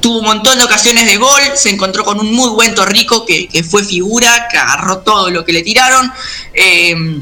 tuvo 0.00 0.20
un 0.20 0.24
montón 0.24 0.56
de 0.58 0.64
ocasiones 0.64 1.04
de 1.04 1.18
gol, 1.18 1.40
se 1.56 1.68
encontró 1.68 2.02
con 2.04 2.18
un 2.18 2.32
muy 2.32 2.48
buen 2.50 2.74
Torrico 2.74 3.26
que, 3.26 3.48
que 3.48 3.62
fue 3.62 3.84
figura, 3.84 4.48
que 4.50 4.56
agarró 4.56 4.98
todo 5.00 5.30
lo 5.30 5.44
que 5.44 5.52
le 5.52 5.62
tiraron. 5.62 6.10
eh, 6.54 7.20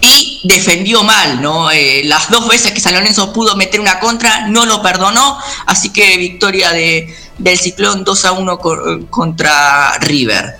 y 0.00 0.40
defendió 0.44 1.02
mal, 1.02 1.40
¿no? 1.40 1.70
Eh, 1.70 2.02
las 2.04 2.30
dos 2.30 2.46
veces 2.48 2.72
que 2.72 2.80
San 2.80 2.94
Lorenzo 2.94 3.32
pudo 3.32 3.56
meter 3.56 3.80
una 3.80 3.98
contra, 3.98 4.46
no 4.48 4.66
lo 4.66 4.82
perdonó, 4.82 5.38
así 5.66 5.90
que 5.90 6.16
victoria 6.16 6.70
de, 6.72 7.14
del 7.38 7.58
Ciclón 7.58 8.04
2 8.04 8.24
a 8.24 8.32
1 8.32 8.58
co- 8.58 8.78
contra 9.10 9.96
River. 9.98 10.56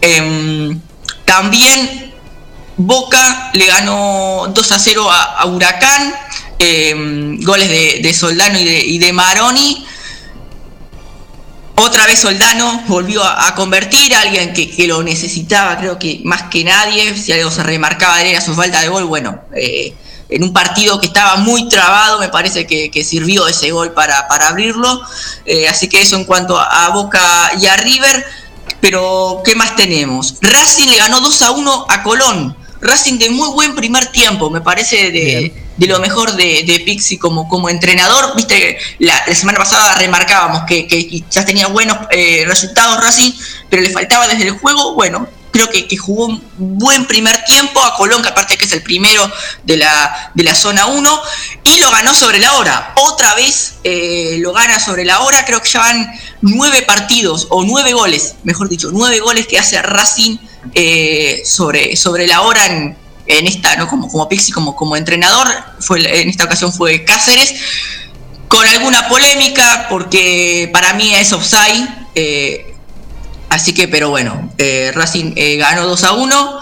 Em, 0.00 0.80
también 1.24 2.14
Boca 2.76 3.50
le 3.54 3.66
ganó 3.66 4.52
2 4.54 4.72
a 4.72 4.78
0 4.78 5.10
a, 5.10 5.44
Huracán, 5.46 6.14
eh, 6.58 6.94
goles 7.40 7.68
de, 7.68 8.14
Soldano 8.14 8.58
y 8.58 8.98
de 8.98 9.12
Maroni. 9.12 9.84
Otra 11.80 12.06
vez 12.06 12.18
Soldano 12.18 12.82
volvió 12.88 13.22
a, 13.22 13.54
convertir 13.54 14.12
a 14.12 14.22
alguien 14.22 14.52
que, 14.52 14.88
lo 14.88 15.00
necesitaba, 15.04 15.78
creo 15.78 15.96
que 15.96 16.20
más 16.24 16.42
que 16.44 16.64
nadie. 16.64 17.16
Si 17.16 17.32
algo 17.32 17.52
se 17.52 17.62
remarcaba 17.62 18.20
era 18.20 18.40
su 18.40 18.52
falta 18.52 18.80
de 18.80 18.88
gol, 18.88 19.04
bueno, 19.04 19.42
eh, 19.54 19.94
en 20.28 20.42
un 20.42 20.52
partido 20.52 20.98
que 20.98 21.06
estaba 21.06 21.36
muy 21.36 21.68
trabado, 21.68 22.18
me 22.18 22.30
parece 22.30 22.66
que, 22.66 23.04
sirvió 23.04 23.46
ese 23.46 23.70
gol 23.70 23.92
para, 23.92 24.26
abrirlo. 24.48 25.00
Eh, 25.46 25.68
así 25.68 25.88
que 25.88 26.02
eso 26.02 26.16
en 26.16 26.24
cuanto 26.24 26.58
a 26.58 26.88
Boca 26.88 27.52
y 27.60 27.66
a 27.66 27.76
River. 27.76 28.26
Pero, 28.80 29.42
¿qué 29.44 29.54
más 29.54 29.76
tenemos? 29.76 30.34
Racing 30.40 30.88
le 30.88 30.96
ganó 30.96 31.20
2 31.20 31.42
a 31.42 31.50
1 31.52 31.86
a 31.88 32.02
Colón. 32.02 32.56
Racing 32.80 33.18
de 33.18 33.30
muy 33.30 33.50
buen 33.50 33.76
primer 33.76 34.06
tiempo, 34.06 34.50
me 34.50 34.60
parece 34.60 35.12
de, 35.12 35.67
de 35.78 35.86
lo 35.86 35.98
mejor 36.00 36.34
de, 36.34 36.64
de 36.66 36.80
Pixi 36.80 37.16
como, 37.16 37.48
como 37.48 37.70
entrenador. 37.70 38.34
Viste, 38.36 38.78
la, 38.98 39.14
la 39.26 39.34
semana 39.34 39.58
pasada 39.58 39.94
remarcábamos 39.94 40.64
que, 40.66 40.86
que 40.86 41.06
quizás 41.06 41.46
tenía 41.46 41.68
buenos 41.68 41.96
eh, 42.10 42.44
resultados 42.46 43.02
Racing, 43.02 43.32
pero 43.70 43.82
le 43.82 43.90
faltaba 43.90 44.26
desde 44.26 44.48
el 44.48 44.58
juego, 44.58 44.94
bueno, 44.94 45.28
creo 45.52 45.70
que, 45.70 45.86
que, 45.86 45.96
jugó 45.96 46.26
un 46.26 46.42
buen 46.56 47.06
primer 47.06 47.44
tiempo 47.44 47.82
a 47.82 47.94
Colón, 47.96 48.22
que 48.22 48.28
aparte 48.28 48.56
que 48.56 48.66
es 48.66 48.72
el 48.72 48.82
primero 48.82 49.30
de 49.64 49.76
la, 49.76 50.32
de 50.34 50.42
la 50.42 50.54
zona 50.54 50.86
1, 50.86 51.20
y 51.64 51.78
lo 51.80 51.90
ganó 51.90 52.12
sobre 52.12 52.38
la 52.38 52.54
hora. 52.54 52.92
Otra 52.96 53.34
vez 53.34 53.74
eh, 53.84 54.36
lo 54.40 54.52
gana 54.52 54.80
sobre 54.80 55.04
la 55.04 55.20
hora, 55.20 55.44
creo 55.44 55.62
que 55.62 55.70
ya 55.70 55.80
van 55.80 56.10
nueve 56.42 56.82
partidos, 56.82 57.46
o 57.50 57.64
nueve 57.64 57.92
goles, 57.92 58.34
mejor 58.44 58.68
dicho, 58.68 58.90
nueve 58.92 59.20
goles 59.20 59.46
que 59.46 59.58
hace 59.58 59.80
Racing 59.80 60.38
eh, 60.74 61.42
sobre, 61.44 61.96
sobre 61.96 62.26
la 62.26 62.42
hora 62.42 62.66
en, 62.66 62.96
en 63.28 63.46
esta, 63.46 63.76
¿no? 63.76 63.88
Como, 63.88 64.08
como 64.08 64.28
Pixi, 64.28 64.52
como, 64.52 64.74
como 64.74 64.96
entrenador, 64.96 65.46
fue, 65.80 66.22
en 66.22 66.28
esta 66.28 66.44
ocasión 66.44 66.72
fue 66.72 67.04
Cáceres, 67.04 67.54
con 68.48 68.66
alguna 68.66 69.08
polémica, 69.08 69.86
porque 69.88 70.70
para 70.72 70.94
mí 70.94 71.14
es 71.14 71.32
offside. 71.32 71.88
Eh, 72.14 72.74
Así 73.48 73.72
que, 73.72 73.88
pero 73.88 74.10
bueno, 74.10 74.50
eh, 74.58 74.92
Racing 74.94 75.32
eh, 75.36 75.56
ganó 75.56 75.86
2 75.86 76.04
a 76.04 76.12
1. 76.12 76.60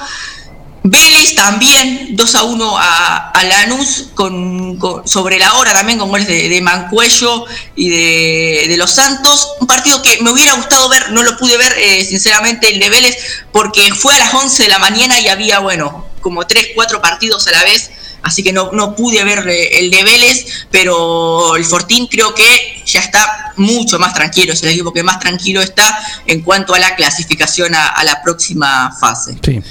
Vélez 0.88 1.34
también 1.34 2.10
2 2.12 2.34
a 2.36 2.42
1 2.44 2.76
a, 2.78 3.32
Lanús 3.42 4.10
con, 4.14 4.78
sobre 5.04 5.40
la 5.40 5.54
hora 5.54 5.72
también 5.72 5.98
con 5.98 6.10
goles 6.10 6.28
de, 6.28 6.60
Mancuello 6.60 7.44
y 7.74 7.88
de, 7.88 8.76
Los 8.76 8.92
Santos. 8.92 9.48
Un 9.58 9.66
partido 9.66 10.00
que 10.00 10.22
me 10.22 10.30
hubiera 10.30 10.52
gustado 10.52 10.88
ver, 10.88 11.10
no 11.10 11.24
lo 11.24 11.36
pude 11.36 11.56
ver 11.58 11.74
sinceramente 12.04 12.72
el 12.72 12.78
de 12.78 12.88
Vélez 12.88 13.16
porque 13.50 13.92
fue 13.94 14.14
a 14.14 14.18
las 14.18 14.32
11 14.32 14.62
de 14.62 14.68
la 14.68 14.78
mañana 14.78 15.18
y 15.18 15.26
había, 15.26 15.58
bueno, 15.58 16.05
como 16.26 16.44
3, 16.44 16.70
4 16.74 17.00
partidos 17.00 17.46
a 17.46 17.52
la 17.52 17.62
vez. 17.62 17.88
Así 18.22 18.42
que 18.42 18.52
no, 18.52 18.72
no 18.72 18.96
pude 18.96 19.22
ver 19.22 19.46
eh, 19.48 19.78
el 19.78 19.92
de 19.92 20.02
Vélez, 20.02 20.66
pero 20.72 21.54
el 21.54 21.64
Fortín 21.64 22.08
creo 22.08 22.34
que 22.34 22.82
ya 22.84 22.98
está 22.98 23.52
mucho 23.56 24.00
más 24.00 24.12
tranquilo, 24.14 24.52
es 24.52 24.62
el 24.64 24.70
equipo 24.70 24.92
que 24.92 25.04
más 25.04 25.20
tranquilo 25.20 25.62
está 25.62 25.96
en 26.26 26.40
cuanto 26.40 26.74
a 26.74 26.80
la 26.80 26.96
clasificación 26.96 27.76
a, 27.76 27.86
a 27.90 28.02
la 28.02 28.20
próxima 28.24 28.92
fase. 28.98 29.38
Sí. 29.44 29.62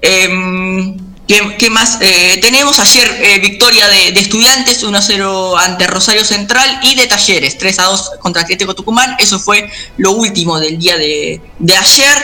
Eh, 0.00 0.96
¿qué, 1.28 1.56
¿qué, 1.58 1.70
más 1.70 1.98
eh, 2.00 2.38
tenemos? 2.40 2.78
Ayer 2.78 3.08
eh, 3.20 3.38
victoria 3.38 3.86
de, 3.88 4.12
de 4.12 4.20
Estudiantes 4.20 4.82
1-0 4.82 5.58
ante 5.60 5.86
Rosario 5.86 6.24
Central 6.24 6.80
y 6.82 6.94
de 6.94 7.06
Talleres 7.06 7.58
3-2 7.58 8.18
contra 8.18 8.42
Atlético 8.42 8.74
Tucumán. 8.74 9.14
Eso 9.18 9.38
fue 9.38 9.70
lo 9.98 10.12
último 10.12 10.58
del 10.58 10.78
día 10.78 10.96
de, 10.96 11.40
de 11.58 11.76
ayer. 11.76 12.16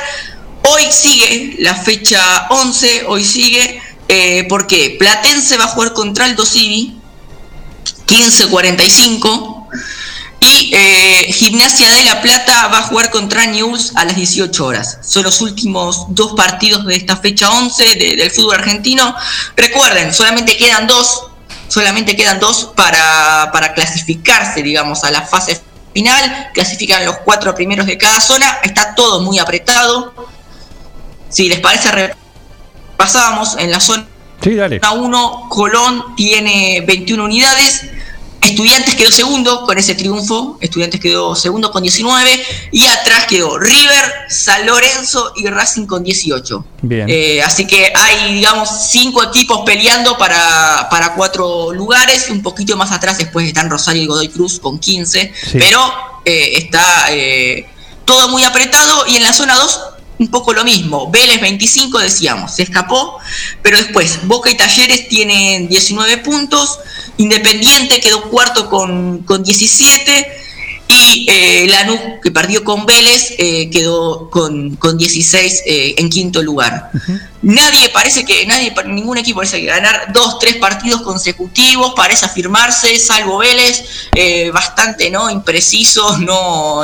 Hoy 0.70 0.82
sigue 0.90 1.56
la 1.60 1.74
fecha 1.74 2.46
11, 2.50 3.04
hoy 3.06 3.24
sigue 3.24 3.80
eh, 4.06 4.44
porque 4.50 4.96
Platense 4.98 5.56
va 5.56 5.64
a 5.64 5.68
jugar 5.68 5.94
contra 5.94 6.26
el 6.26 6.36
Dosivi 6.36 7.00
15-45 8.06 9.66
y 10.40 10.70
eh, 10.74 11.32
Gimnasia 11.32 11.90
de 11.90 12.04
La 12.04 12.20
Plata 12.20 12.68
va 12.68 12.80
a 12.80 12.82
jugar 12.82 13.10
contra 13.10 13.46
News 13.46 13.92
a 13.94 14.04
las 14.04 14.16
18 14.16 14.66
horas. 14.66 14.98
Son 15.02 15.22
los 15.22 15.40
últimos 15.40 16.04
dos 16.10 16.34
partidos 16.34 16.84
de 16.84 16.96
esta 16.96 17.16
fecha 17.16 17.50
11 17.50 17.84
de, 17.96 18.16
del 18.16 18.30
fútbol 18.30 18.56
argentino. 18.56 19.14
Recuerden, 19.56 20.12
solamente 20.12 20.58
quedan 20.58 20.86
dos, 20.86 21.28
solamente 21.68 22.14
quedan 22.14 22.40
dos 22.40 22.72
para, 22.76 23.48
para 23.54 23.72
clasificarse, 23.72 24.62
digamos, 24.62 25.02
a 25.04 25.10
la 25.10 25.22
fase 25.22 25.58
final. 25.94 26.50
Clasifican 26.52 27.06
los 27.06 27.16
cuatro 27.24 27.54
primeros 27.54 27.86
de 27.86 27.96
cada 27.96 28.20
zona. 28.20 28.58
Está 28.62 28.94
todo 28.94 29.22
muy 29.22 29.38
apretado. 29.38 30.37
Si 31.28 31.48
les 31.48 31.60
parece, 31.60 32.14
pasábamos 32.96 33.56
en 33.58 33.70
la 33.70 33.80
zona 33.80 34.06
sí, 34.42 34.54
dale. 34.54 34.80
1. 34.80 35.46
Colón 35.48 36.16
tiene 36.16 36.82
21 36.86 37.24
unidades. 37.24 37.84
Estudiantes 38.40 38.94
quedó 38.94 39.10
segundo 39.10 39.64
con 39.66 39.76
ese 39.78 39.96
triunfo, 39.96 40.58
Estudiantes 40.60 41.00
quedó 41.00 41.34
segundo 41.34 41.72
con 41.72 41.82
19 41.82 42.30
y 42.70 42.86
atrás 42.86 43.26
quedó 43.26 43.58
River, 43.58 44.12
San 44.28 44.64
Lorenzo 44.64 45.32
y 45.36 45.48
Racing 45.48 45.86
con 45.86 46.04
18. 46.04 46.64
Bien. 46.82 47.06
Eh, 47.08 47.42
así 47.42 47.66
que 47.66 47.92
hay, 47.92 48.34
digamos, 48.34 48.68
cinco 48.90 49.24
equipos 49.24 49.62
peleando 49.66 50.16
para, 50.16 50.86
para 50.88 51.14
cuatro 51.14 51.72
lugares, 51.72 52.30
un 52.30 52.40
poquito 52.40 52.76
más 52.76 52.92
atrás 52.92 53.18
después 53.18 53.46
están 53.46 53.68
Rosario 53.68 54.02
y 54.02 54.06
Godoy 54.06 54.28
Cruz 54.28 54.60
con 54.60 54.78
15, 54.78 55.32
sí. 55.34 55.58
pero 55.58 55.80
eh, 56.24 56.58
está 56.58 57.06
eh, 57.10 57.66
todo 58.04 58.28
muy 58.28 58.44
apretado 58.44 59.04
y 59.08 59.16
en 59.16 59.24
la 59.24 59.32
zona 59.32 59.56
2 59.56 59.80
un 60.18 60.28
poco 60.28 60.52
lo 60.52 60.64
mismo. 60.64 61.10
Vélez 61.10 61.40
25, 61.40 61.98
decíamos, 61.98 62.54
se 62.54 62.62
escapó, 62.64 63.18
pero 63.62 63.78
después 63.78 64.26
Boca 64.26 64.50
y 64.50 64.56
Talleres 64.56 65.08
tienen 65.08 65.68
19 65.68 66.18
puntos, 66.18 66.78
Independiente 67.16 68.00
quedó 68.00 68.22
cuarto 68.30 68.68
con, 68.70 69.18
con 69.24 69.42
17 69.42 70.38
y 70.88 71.26
eh, 71.28 71.66
Lanús, 71.68 71.98
que 72.22 72.30
perdió 72.30 72.64
con 72.64 72.86
Vélez, 72.86 73.34
eh, 73.38 73.68
quedó 73.70 74.30
con, 74.30 74.76
con 74.76 74.96
16 74.96 75.62
eh, 75.66 75.94
en 75.98 76.08
quinto 76.08 76.42
lugar. 76.42 76.90
Uh 76.94 76.98
-huh. 76.98 77.20
Nadie 77.42 77.90
parece 77.90 78.24
que, 78.24 78.46
nadie, 78.46 78.72
ningún 78.86 79.18
equipo 79.18 79.38
parece 79.38 79.60
que 79.60 79.66
ganar 79.66 80.12
dos, 80.12 80.38
tres 80.38 80.56
partidos 80.56 81.02
consecutivos, 81.02 81.92
parece 81.94 82.24
afirmarse, 82.24 82.98
salvo 82.98 83.38
Vélez, 83.38 83.84
eh, 84.14 84.50
bastante 84.50 85.10
no 85.10 85.28
imprecisos, 85.30 86.20
no 86.20 86.82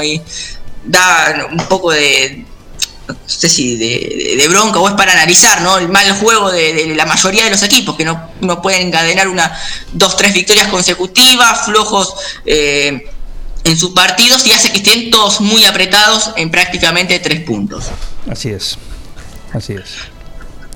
da 0.85 1.49
un 1.51 1.67
poco 1.67 1.93
de 1.93 2.45
no 3.09 3.17
sé 3.27 3.49
si 3.49 3.77
de, 3.77 4.49
bronca 4.49 4.79
o 4.79 4.89
es 4.89 4.95
para 4.95 5.13
analizar 5.13 5.61
¿no? 5.63 5.79
el 5.79 5.89
mal 5.89 6.11
juego 6.13 6.51
de, 6.51 6.73
de, 6.73 6.95
la 6.95 7.07
mayoría 7.07 7.45
de 7.45 7.51
los 7.51 7.63
equipos 7.63 7.97
que 7.97 8.05
no, 8.05 8.31
no 8.41 8.63
pueden 8.63 8.89
encadenar 8.89 9.29
una 9.29 9.57
dos 9.93 10.17
tres 10.17 10.33
victorias 10.33 10.69
consecutivas 10.69 11.67
flojos 11.67 12.15
eh, 12.47 13.07
en 13.65 13.79
sus 13.79 13.91
partidos 13.91 14.47
y 14.47 14.53
hace 14.53 14.73
que 14.73 14.79
estén 14.79 15.11
todos 15.11 15.41
muy 15.41 15.65
apretados 15.65 16.31
en 16.37 16.51
prácticamente 16.51 17.19
tres 17.19 17.41
puntos 17.41 17.85
así 18.31 18.51
es 18.51 18.77
así 19.53 19.75
es 19.75 19.91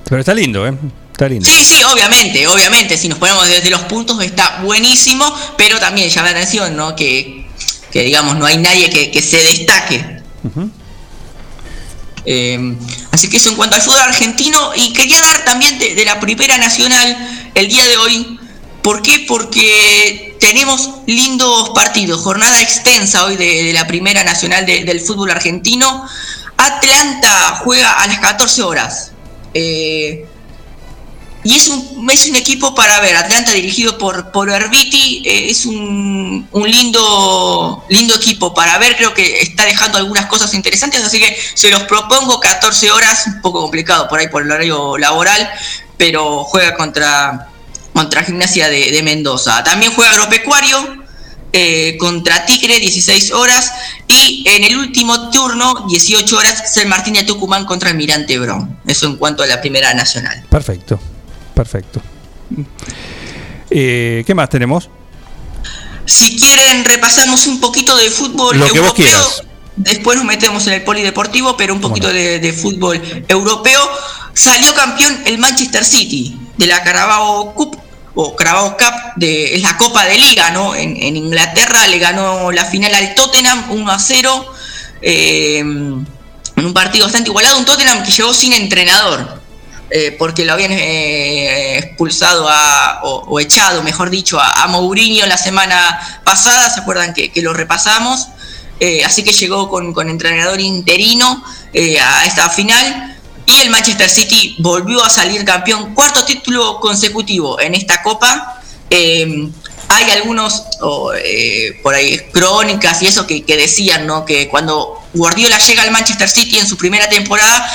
pero 0.04 0.20
está 0.20 0.34
lindo 0.34 0.66
eh 0.66 0.74
Está 1.18 1.28
lindo. 1.28 1.50
Sí, 1.50 1.64
sí, 1.64 1.82
obviamente, 1.82 2.46
obviamente, 2.46 2.96
si 2.96 3.08
nos 3.08 3.18
ponemos 3.18 3.48
desde 3.48 3.70
los 3.70 3.80
puntos 3.80 4.22
está 4.22 4.60
buenísimo, 4.62 5.24
pero 5.56 5.80
también 5.80 6.08
llama 6.08 6.30
la 6.30 6.36
atención, 6.36 6.76
¿no? 6.76 6.94
Que, 6.94 7.44
que 7.90 8.04
digamos, 8.04 8.36
no 8.36 8.46
hay 8.46 8.56
nadie 8.58 8.88
que, 8.88 9.10
que 9.10 9.20
se 9.20 9.42
destaque. 9.42 10.22
Uh 10.44 10.48
-huh. 10.48 10.70
Eh, 12.30 12.76
así 13.10 13.30
que 13.30 13.38
eso 13.38 13.48
en 13.48 13.56
cuanto 13.56 13.76
al 13.76 13.80
fútbol 13.80 14.00
argentino. 14.00 14.72
Y 14.76 14.92
quería 14.92 15.18
dar 15.18 15.46
también 15.46 15.78
de, 15.78 16.04
la 16.04 16.20
Primera 16.20 16.58
Nacional 16.58 17.50
el 17.54 17.68
día 17.68 17.86
de 17.86 17.96
hoy. 17.96 18.38
¿Por 18.82 19.00
qué? 19.00 19.24
Porque 19.26 20.36
tenemos 20.38 20.90
lindos 21.06 21.70
partidos. 21.70 22.20
Jornada 22.20 22.60
extensa 22.60 23.24
hoy 23.24 23.36
de, 23.36 23.72
la 23.72 23.86
Primera 23.86 24.24
Nacional 24.24 24.66
de, 24.66 24.84
del 24.84 25.00
fútbol 25.00 25.30
argentino. 25.30 26.06
Atlanta 26.58 27.62
juega 27.64 27.92
a 27.92 28.06
las 28.06 28.18
14 28.18 28.62
horas. 28.62 29.12
Eh, 29.54 30.26
y 31.48 31.54
es 31.54 31.66
un, 31.68 32.10
es 32.10 32.26
un 32.26 32.36
equipo 32.36 32.74
para 32.74 33.00
ver, 33.00 33.16
Atlanta 33.16 33.52
dirigido 33.52 33.96
por, 33.96 34.32
por 34.32 34.50
Herbiti, 34.50 35.22
eh, 35.24 35.48
es 35.48 35.64
un, 35.64 36.46
un, 36.52 36.70
lindo, 36.70 37.86
lindo 37.88 38.16
equipo 38.16 38.52
para 38.52 38.76
ver, 38.76 38.96
creo 38.98 39.14
que 39.14 39.40
está 39.40 39.64
dejando 39.64 39.96
algunas 39.96 40.26
cosas 40.26 40.52
interesantes, 40.52 41.02
así 41.02 41.18
que 41.18 41.34
se 41.54 41.70
los 41.70 41.84
propongo 41.84 42.38
14 42.38 42.90
horas, 42.90 43.28
un 43.28 43.40
poco 43.40 43.62
complicado 43.62 44.08
por 44.08 44.20
ahí 44.20 44.28
por 44.28 44.42
el 44.42 44.50
horario 44.50 44.98
laboral, 44.98 45.50
pero 45.96 46.44
juega 46.44 46.74
contra, 46.74 47.48
contra 47.94 48.24
Gimnasia 48.24 48.68
de, 48.68 48.90
de 48.90 49.02
Mendoza. 49.02 49.64
También 49.64 49.94
juega 49.94 50.10
Agropecuario, 50.10 50.98
eh, 51.54 51.96
contra 51.98 52.44
Tigre, 52.44 52.78
16 52.78 53.32
horas. 53.32 53.72
Y 54.06 54.44
en 54.46 54.64
el 54.64 54.76
último 54.76 55.30
turno, 55.30 55.86
18 55.88 56.36
horas, 56.36 56.74
San 56.74 56.90
Martín 56.90 57.14
de 57.14 57.22
Tucumán 57.22 57.64
contra 57.64 57.88
Almirante 57.88 58.38
Brown. 58.38 58.80
Eso 58.86 59.06
en 59.06 59.16
cuanto 59.16 59.42
a 59.42 59.46
la 59.46 59.62
primera 59.62 59.94
nacional. 59.94 60.44
Perfecto 60.50 61.00
perfecto. 61.58 62.00
Eh, 63.68 64.22
¿Qué 64.24 64.32
más 64.32 64.48
tenemos? 64.48 64.88
Si 66.06 66.38
quieren, 66.38 66.84
repasamos 66.84 67.48
un 67.48 67.58
poquito 67.58 67.96
de 67.96 68.10
fútbol 68.10 68.56
Lo 68.56 68.66
que 68.66 68.78
europeo. 68.78 68.84
Vos 68.84 68.94
quieras. 68.94 69.42
Después 69.74 70.16
nos 70.16 70.24
metemos 70.24 70.64
en 70.68 70.74
el 70.74 70.82
polideportivo, 70.82 71.56
pero 71.56 71.74
un 71.74 71.80
poquito 71.80 72.06
bueno. 72.06 72.20
de, 72.20 72.38
de, 72.38 72.52
fútbol 72.52 73.02
europeo. 73.26 73.80
salió 74.34 74.72
campeón 74.74 75.20
el 75.26 75.38
Manchester 75.38 75.84
City 75.84 76.38
de 76.56 76.66
la 76.66 76.82
Carabao 76.84 77.52
Cup 77.54 77.76
o 78.14 78.36
Carabao 78.36 78.76
Cup, 78.76 78.94
de, 79.16 79.56
es 79.56 79.62
la 79.62 79.76
Copa 79.76 80.04
de 80.04 80.16
Liga, 80.16 80.50
¿no? 80.52 80.76
En, 80.76 80.96
en 80.96 81.16
Inglaterra 81.16 81.88
le 81.88 81.98
ganó 81.98 82.52
la 82.52 82.64
final 82.66 82.94
al 82.94 83.14
Tottenham 83.14 83.64
1 83.70 83.90
a 83.90 83.98
0. 83.98 84.54
eh, 85.02 85.58
en 85.58 86.66
un 86.66 86.74
partido 86.74 87.04
bastante 87.04 87.30
igualado, 87.30 87.58
un 87.58 87.64
Tottenham 87.64 88.02
que 88.04 88.10
llegó 88.10 88.34
sin 88.34 88.52
entrenador, 88.52 89.37
eh, 89.90 90.14
porque 90.18 90.44
lo 90.44 90.52
habían 90.52 90.72
eh, 90.72 91.78
expulsado 91.78 92.46
a, 92.48 93.00
o, 93.02 93.24
o 93.28 93.40
echado, 93.40 93.82
mejor 93.82 94.10
dicho, 94.10 94.38
a, 94.40 94.66
Mourinho 94.68 95.26
la 95.26 95.38
semana 95.38 96.20
pasada, 96.24 96.68
¿se 96.70 96.80
acuerdan 96.80 97.14
que, 97.14 97.30
que 97.30 97.42
lo 97.42 97.54
repasamos? 97.54 98.28
Eh, 98.80 99.04
así 99.04 99.24
que 99.24 99.32
llegó 99.32 99.68
con, 99.68 99.92
con 99.92 100.08
entrenador 100.08 100.60
interino 100.60 101.42
eh, 101.72 101.98
a 101.98 102.24
esta 102.24 102.48
final 102.48 103.16
y 103.44 103.56
el 103.56 103.70
Manchester 103.70 104.08
City 104.08 104.56
volvió 104.58 105.02
a 105.02 105.10
salir 105.10 105.44
campeón, 105.44 105.94
cuarto 105.94 106.24
título 106.24 106.78
consecutivo 106.80 107.60
en 107.60 107.74
esta 107.74 108.02
copa. 108.02 108.60
Eh, 108.90 109.48
hay 109.88 110.10
algunos 110.10 110.64
por 111.82 111.94
ahí 111.94 112.20
crónicas 112.30 113.00
y 113.02 113.06
eso 113.06 113.26
que, 113.26 113.42
que 113.42 113.56
decían 113.56 114.06
¿no? 114.06 114.26
que 114.26 114.46
cuando 114.48 115.02
Guardiola 115.14 115.58
llega 115.58 115.82
al 115.82 115.90
Manchester 115.90 116.28
City 116.28 116.58
en 116.58 116.66
su 116.66 116.76
primera 116.76 117.08
temporada 117.08 117.66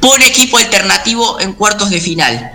pone 0.00 0.26
equipo 0.26 0.58
alternativo 0.58 1.40
en 1.40 1.52
cuartos 1.52 1.90
de 1.90 2.00
final 2.00 2.52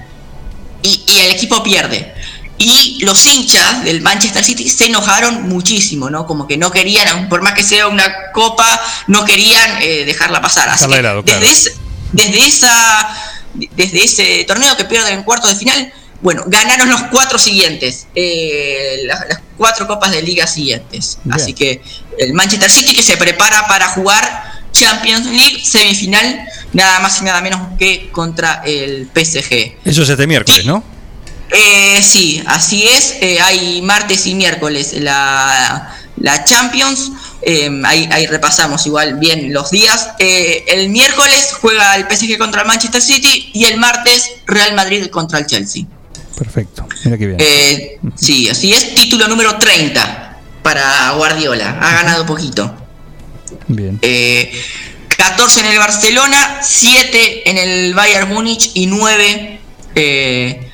y, 0.83 1.03
y 1.07 1.19
el 1.19 1.31
equipo 1.31 1.63
pierde. 1.63 2.13
Y 2.57 2.99
los 3.03 3.25
hinchas 3.25 3.83
del 3.83 4.01
Manchester 4.01 4.43
City 4.43 4.69
se 4.69 4.85
enojaron 4.85 5.49
muchísimo, 5.49 6.11
¿no? 6.11 6.27
Como 6.27 6.45
que 6.45 6.57
no 6.57 6.71
querían, 6.71 7.27
por 7.27 7.41
más 7.41 7.53
que 7.53 7.63
sea 7.63 7.87
una 7.87 8.31
copa, 8.33 8.79
no 9.07 9.25
querían 9.25 9.81
eh, 9.81 10.05
dejarla 10.05 10.41
pasar. 10.41 10.69
Así 10.69 10.85
que 10.85 11.01
desde, 11.01 11.51
ese, 11.51 11.73
desde, 12.11 12.45
esa, 12.45 13.17
desde 13.55 14.03
ese 14.03 14.43
torneo 14.43 14.77
que 14.77 14.85
pierden 14.85 15.15
en 15.15 15.23
cuartos 15.23 15.49
de 15.49 15.55
final, 15.55 15.91
bueno, 16.21 16.43
ganaron 16.45 16.87
los 16.87 17.01
cuatro 17.09 17.39
siguientes, 17.39 18.05
eh, 18.13 18.99
las, 19.05 19.21
las 19.27 19.39
cuatro 19.57 19.87
copas 19.87 20.11
de 20.11 20.21
liga 20.21 20.45
siguientes. 20.45 21.17
Bien. 21.23 21.41
Así 21.41 21.53
que 21.53 21.81
el 22.19 22.33
Manchester 22.33 22.69
City 22.69 22.93
que 22.93 23.01
se 23.01 23.17
prepara 23.17 23.67
para 23.67 23.87
jugar 23.87 24.61
Champions 24.71 25.25
League 25.25 25.63
semifinal, 25.65 26.47
nada 26.73 26.99
más 26.99 27.21
y 27.21 27.25
nada 27.25 27.41
menos 27.41 27.61
que 27.77 28.09
contra 28.11 28.61
el 28.65 29.07
PSG. 29.13 29.77
Eso 29.85 30.03
es 30.03 30.09
este 30.09 30.27
miércoles, 30.27 30.65
¿no? 30.65 30.83
Eh, 31.49 32.01
sí, 32.01 32.41
así 32.47 32.87
es. 32.87 33.15
eh, 33.21 33.39
hay 33.41 33.81
martes 33.81 34.25
y 34.25 34.35
miércoles 34.35 34.93
la, 34.93 35.93
la 36.17 36.43
Champions. 36.45 37.11
eh, 37.41 37.69
ahí, 37.83 38.07
ahí 38.11 38.25
repasamos 38.27 38.85
igual 38.85 39.15
bien 39.19 39.51
los 39.51 39.69
días. 39.71 40.11
Eh, 40.19 40.63
el 40.67 40.89
miércoles 40.89 41.49
juega 41.59 41.95
el 41.95 42.05
PSG 42.09 42.37
contra 42.37 42.61
el 42.61 42.67
Manchester 42.67 43.01
City 43.01 43.49
y 43.53 43.65
el 43.65 43.77
martes 43.77 44.31
Real 44.45 44.73
Madrid 44.75 45.07
contra 45.07 45.39
el 45.39 45.45
Chelsea. 45.45 45.83
Perfecto. 46.37 46.87
Mira 47.03 47.17
qué 47.17 47.27
bien. 47.27 48.13
Sí, 48.15 48.47
así 48.49 48.71
es. 48.73 48.95
Título 48.95 49.27
número 49.27 49.57
30 49.57 50.37
para 50.63 51.11
Guardiola. 51.11 51.77
Ha 51.81 51.91
ganado 51.95 52.25
poquito. 52.25 52.73
Bien. 53.67 53.99
Eh, 54.01 54.51
14 55.21 55.59
en 55.59 55.65
el 55.67 55.77
Barcelona, 55.77 56.59
7 56.63 57.47
en 57.47 57.57
el 57.59 57.93
Bayern 57.93 58.27
Múnich 58.27 58.71
y 58.73 58.87
9 58.87 59.59
eh, 59.93 60.67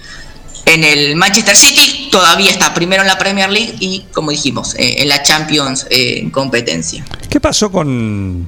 en 0.65 0.83
el 0.85 1.17
Manchester 1.17 1.53
City. 1.57 2.07
Todavía 2.09 2.49
está 2.49 2.73
primero 2.73 3.01
en 3.01 3.09
la 3.09 3.17
Premier 3.17 3.49
League 3.49 3.75
y, 3.81 4.05
como 4.13 4.31
dijimos, 4.31 4.73
eh, 4.75 5.01
en 5.01 5.09
la 5.09 5.21
Champions 5.21 5.85
eh, 5.89 6.19
en 6.21 6.29
competencia. 6.29 7.03
¿Qué 7.29 7.41
pasó 7.41 7.69
con.? 7.69 8.47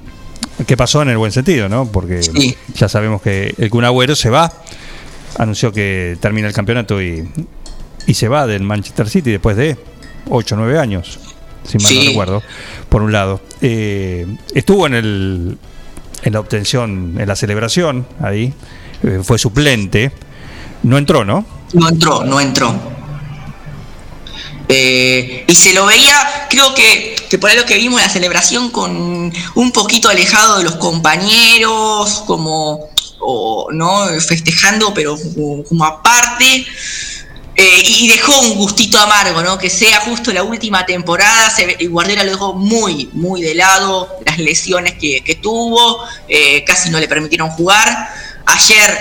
¿Qué 0.66 0.78
pasó 0.78 1.02
en 1.02 1.10
el 1.10 1.18
buen 1.18 1.34
sentido, 1.34 1.68
no? 1.68 1.86
Porque 1.92 2.22
ya 2.76 2.88
sabemos 2.88 3.22
que 3.22 3.54
el 3.58 3.70
Kun 3.70 3.84
Agüero 3.84 4.16
se 4.16 4.30
va. 4.30 4.54
Anunció 5.38 5.74
que 5.74 6.18
termina 6.22 6.48
el 6.48 6.54
campeonato 6.54 7.02
y, 7.02 7.30
y 8.08 8.14
se 8.14 8.30
va 8.30 8.48
del 8.48 8.62
Manchester 8.64 9.10
City 9.10 9.32
después 9.32 9.58
de 9.58 9.78
8 10.30 10.56
o 10.56 10.58
9 10.60 10.80
años, 10.80 11.20
si 11.68 11.78
mal 11.78 11.94
no 11.94 12.02
Sí. 12.02 12.08
recuerdo. 12.08 12.42
Por 12.88 13.02
un 13.02 13.12
lado. 13.12 13.42
Eh, 13.62 14.26
estuvo 14.56 14.88
en, 14.88 14.94
el, 14.94 15.58
en 16.24 16.34
la 16.34 16.40
obtención, 16.40 17.16
en 17.18 17.28
la 17.28 17.36
celebración, 17.36 18.08
ahí. 18.22 18.54
eh, 19.04 19.22
fue 19.24 19.38
suplente. 19.38 20.12
No 20.84 20.98
entró, 20.98 21.26
¿no? 21.26 21.46
No 21.74 21.90
entró, 21.90 22.24
no 22.24 22.40
entró. 22.40 22.74
Eh, 24.68 25.46
y 25.48 25.56
se 25.56 25.74
lo 25.74 25.88
veía, 25.88 26.48
creo 26.50 26.74
que, 26.76 27.16
que 27.30 27.40
por 27.40 27.50
ahí 27.50 27.58
lo 27.58 27.66
que 27.66 27.76
vimos 27.78 28.00
en 28.02 28.08
la 28.08 28.14
celebración 28.14 28.70
con 28.70 29.34
un 29.56 29.72
poquito 29.72 30.10
alejado 30.10 30.60
de 30.60 30.64
los 30.64 30.76
compañeros, 30.76 32.24
como, 32.28 32.88
o, 33.20 33.70
¿no? 33.72 34.06
Festejando, 34.20 34.94
pero 34.94 35.18
como, 35.18 35.64
como 35.64 35.86
aparte. 35.86 36.66
Eh, 37.62 37.84
y 37.86 38.08
dejó 38.08 38.40
un 38.40 38.56
gustito 38.56 38.98
amargo, 38.98 39.42
¿no? 39.42 39.58
Que 39.58 39.70
sea 39.70 40.00
justo 40.00 40.32
la 40.32 40.44
última 40.44 40.86
temporada, 40.86 41.50
se 41.50 41.76
Guardiola 41.88 42.24
lo 42.24 42.32
dejó 42.32 42.54
muy, 42.54 43.10
muy 43.12 43.42
de 43.42 43.54
lado, 43.54 44.08
las 44.26 44.38
lesiones 44.38 44.94
que, 44.94 45.22
que 45.26 45.36
tuvo, 45.36 46.02
eh, 46.30 46.64
casi 46.64 46.90
no 46.90 47.02
le 47.02 47.08
permitieron 47.10 47.50
jugar. 47.50 47.90
Ayer 48.46 48.98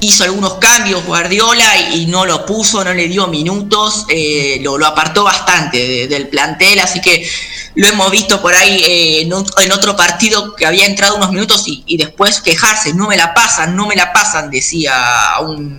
hizo 0.00 0.24
algunos 0.24 0.54
cambios 0.54 1.04
Guardiola 1.04 1.92
y, 1.92 2.06
no 2.06 2.26
lo 2.26 2.44
puso, 2.46 2.82
no 2.82 2.92
le 2.92 3.06
dio 3.06 3.28
minutos, 3.28 4.06
eh, 4.08 4.58
lo, 4.60 4.76
apartó 4.84 5.22
bastante 5.22 5.78
de- 5.78 6.08
del 6.08 6.26
plantel, 6.28 6.80
así 6.80 7.00
que 7.00 7.30
lo 7.76 7.86
hemos 7.86 8.10
visto 8.10 8.40
por 8.42 8.54
ahí 8.54 9.20
en, 9.22 9.30
ot- 9.30 9.52
en 9.62 9.70
otro 9.70 9.94
partido 9.96 10.56
que 10.56 10.66
había 10.66 10.84
entrado 10.84 11.14
unos 11.16 11.30
minutos 11.30 11.62
y, 11.68 11.84
y 11.86 11.96
después 11.96 12.40
quejarse, 12.40 12.92
no 12.94 13.06
me 13.06 13.16
la 13.16 13.34
pasan, 13.34 13.76
no 13.76 13.86
me 13.86 13.94
la 13.94 14.12
pasan, 14.12 14.50
decía 14.50 14.94
un, 15.42 15.78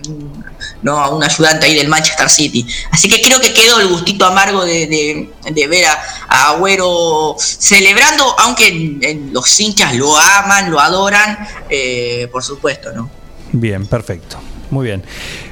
no, 0.82 0.98
a 0.98 1.08
un 1.10 1.22
ayudante 1.22 1.66
ahí 1.66 1.74
del 1.74 1.88
Manchester 1.88 2.28
City. 2.30 2.66
Así 2.90 3.08
que 3.08 3.20
creo 3.20 3.40
que 3.40 3.52
quedó 3.52 3.80
el 3.80 3.88
gustito 3.88 4.24
amargo 4.24 4.64
de, 4.64 4.86
de- 4.86 5.30
de 5.50 5.66
ver 5.66 5.86
a, 5.86 5.98
a 6.28 6.50
Agüero 6.50 7.36
celebrando, 7.38 8.24
aunque 8.40 9.18
los 9.32 9.60
hinchas 9.60 9.94
lo 9.94 10.16
aman, 10.18 10.70
lo 10.70 10.80
adoran, 10.80 11.38
eh, 11.68 12.28
por 12.32 12.42
supuesto, 12.42 12.92
¿no? 12.92 13.10
Bien, 13.52 13.86
perfecto. 13.86 14.38
Muy 14.70 14.86
bien. 14.86 15.02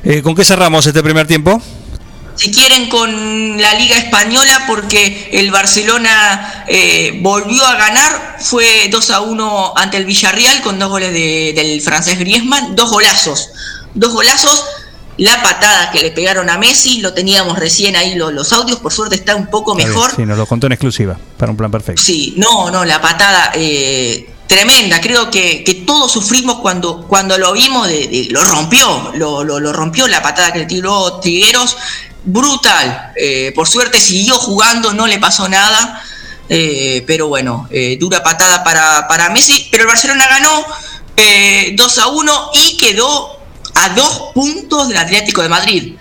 Eh, 0.04 0.22
¿Con 0.22 0.34
qué 0.34 0.44
cerramos 0.44 0.86
este 0.86 1.02
primer 1.02 1.26
tiempo? 1.26 1.60
Si 2.36 2.52
quieren 2.52 2.88
con 2.88 3.60
la 3.60 3.74
Liga 3.74 3.96
Española, 3.98 4.62
porque 4.68 5.28
el 5.32 5.50
Barcelona 5.50 6.64
eh, 6.68 7.18
volvió 7.20 7.66
a 7.66 7.74
ganar, 7.74 8.36
fue 8.40 8.88
2 8.92 9.10
a 9.10 9.20
1 9.22 9.72
ante 9.76 9.96
el 9.96 10.04
Villarreal 10.04 10.60
con 10.62 10.78
dos 10.78 10.88
goles 10.88 11.12
de- 11.12 11.52
del 11.56 11.80
francés 11.82 12.16
Griezmann, 12.18 12.76
dos 12.76 12.90
golazos, 12.92 13.50
dos 13.94 14.12
golazos. 14.12 14.64
La 15.18 15.42
patada 15.42 15.90
que 15.90 16.00
le 16.00 16.10
pegaron 16.12 16.48
a 16.48 16.58
Messi, 16.58 17.00
lo 17.00 17.12
teníamos 17.12 17.58
recién 17.58 17.96
ahí 17.96 18.14
lo- 18.14 18.30
los 18.30 18.52
audios, 18.52 18.78
por 18.78 18.92
suerte 18.92 19.16
está 19.16 19.34
un 19.36 19.48
poco 19.48 19.74
mejor. 19.74 20.12
Sí, 20.14 20.24
nos 20.24 20.38
lo 20.38 20.46
contó 20.46 20.66
en 20.68 20.72
exclusiva, 20.72 21.18
para 21.36 21.50
un 21.50 21.56
plan 21.56 21.70
perfecto. 21.70 22.00
Sí, 22.02 22.34
no, 22.36 22.70
no, 22.70 22.84
la 22.84 23.00
patada 23.00 23.50
eh, 23.54 24.30
tremenda. 24.46 25.00
Creo 25.00 25.28
que, 25.30 25.64
que 25.64 25.74
todos 25.74 26.12
sufrimos 26.12 26.60
cuando, 26.60 27.06
cuando 27.08 27.36
lo 27.36 27.52
vimos, 27.52 27.88
de, 27.88 28.06
de- 28.06 28.28
lo 28.30 28.42
rompió, 28.44 29.10
lo, 29.14 29.42
lo- 29.44 29.58
lo 29.58 29.72
rompió 29.72 30.06
la 30.06 30.22
patada 30.22 30.52
que 30.52 30.60
le 30.60 30.66
tiró 30.66 31.18
Trigueros. 31.20 31.76
Brutal. 32.24 33.12
Eh, 33.16 33.52
por 33.54 33.66
suerte 33.68 33.98
siguió 34.00 34.34
jugando, 34.38 34.92
no 34.92 35.06
le 35.06 35.18
pasó 35.18 35.48
nada. 35.48 36.02
Eh, 36.50 37.02
pero 37.06 37.28
bueno, 37.28 37.68
dura 37.98 38.22
patada 38.22 38.62
para, 38.64 39.06
para 39.08 39.30
Messi. 39.30 39.68
Pero 39.70 39.82
el 39.82 39.88
Barcelona 39.88 40.26
ganó 40.28 40.64
eh, 41.16 41.74
2 41.76 41.98
a 41.98 42.06
1 42.08 42.50
y 42.54 42.76
quedó 42.76 43.37
a 43.84 43.90
dos 43.90 44.30
puntos 44.34 44.88
del 44.88 44.96
Atlético 44.96 45.42
de 45.42 45.48
Madrid. 45.48 45.94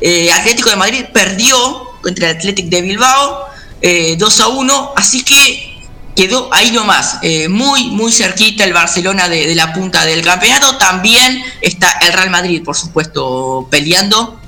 Eh, 0.00 0.32
Atlético 0.32 0.70
de 0.70 0.76
Madrid 0.76 1.04
perdió 1.12 1.56
contra 2.02 2.30
el 2.30 2.36
Athletic 2.36 2.66
de 2.66 2.82
Bilbao 2.82 3.48
eh, 3.80 4.16
2 4.16 4.40
a 4.40 4.48
1, 4.48 4.92
así 4.96 5.22
que 5.24 5.74
quedó 6.14 6.48
ahí 6.52 6.70
nomás, 6.70 7.18
eh, 7.22 7.48
muy, 7.48 7.90
muy 7.90 8.12
cerquita 8.12 8.64
el 8.64 8.72
Barcelona 8.72 9.28
de, 9.28 9.54
la 9.54 9.72
punta 9.72 10.04
del 10.04 10.22
campeonato. 10.22 10.76
También 10.78 11.42
está 11.60 11.90
el 12.02 12.12
Real 12.12 12.30
Madrid, 12.30 12.62
por 12.64 12.76
supuesto, 12.76 13.66
peleando, 13.70 14.40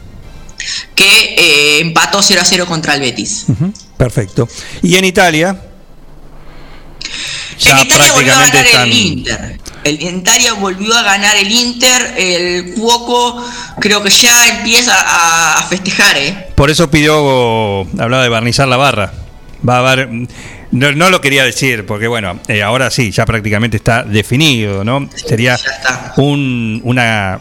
que 0.95 1.35
eh, 1.37 1.81
empató 1.81 2.23
0 2.23 2.41
a 2.41 2.45
0 2.45 2.67
contra 2.67 2.95
el 2.95 3.01
Betis. 3.01 3.47
Perfecto. 3.97 4.49
Y 4.83 4.97
en 4.97 5.05
Italia. 5.05 5.61
Ya 7.59 7.81
Italia 7.83 8.13
volvió 8.13 8.33
a 8.33 8.37
prácticamente 8.37 8.57
ganar 8.57 8.67
están. 8.67 8.89
el 8.89 8.93
Inter. 8.93 9.61
El 9.85 10.03
en 10.03 10.19
Italia 10.19 10.53
volvió 10.55 10.95
a 10.97 11.03
ganar 11.03 11.37
el 11.37 11.51
Inter. 11.51 12.15
El 12.17 12.75
Cuoco 12.75 13.45
creo 13.81 14.03
que 14.03 14.11
ya 14.11 14.49
empieza 14.59 14.95
a, 14.95 15.59
a 15.59 15.63
festejar, 15.65 16.17
¿eh? 16.19 16.49
Por 16.55 16.71
eso 16.71 16.91
pidió, 16.91 17.81
hablaba 17.99 18.23
de 18.23 18.29
barnizar 18.29 18.69
la 18.69 18.77
barra. 18.77 19.13
Va 19.67 19.77
a 19.79 19.93
haber, 19.93 20.09
no, 20.71 20.93
no 20.93 21.11
lo 21.11 21.21
quería 21.21 21.45
decir, 21.45 21.87
porque 21.87 22.07
bueno, 22.09 22.39
eh, 22.49 22.63
ahora 22.63 22.91
sí, 22.91 23.11
ya 23.11 23.25
prácticamente 23.25 23.77
está 23.77 24.03
definido, 24.05 24.85
¿no? 24.85 25.09
Sería 25.15 25.59
un, 26.17 26.81
una, 26.85 27.41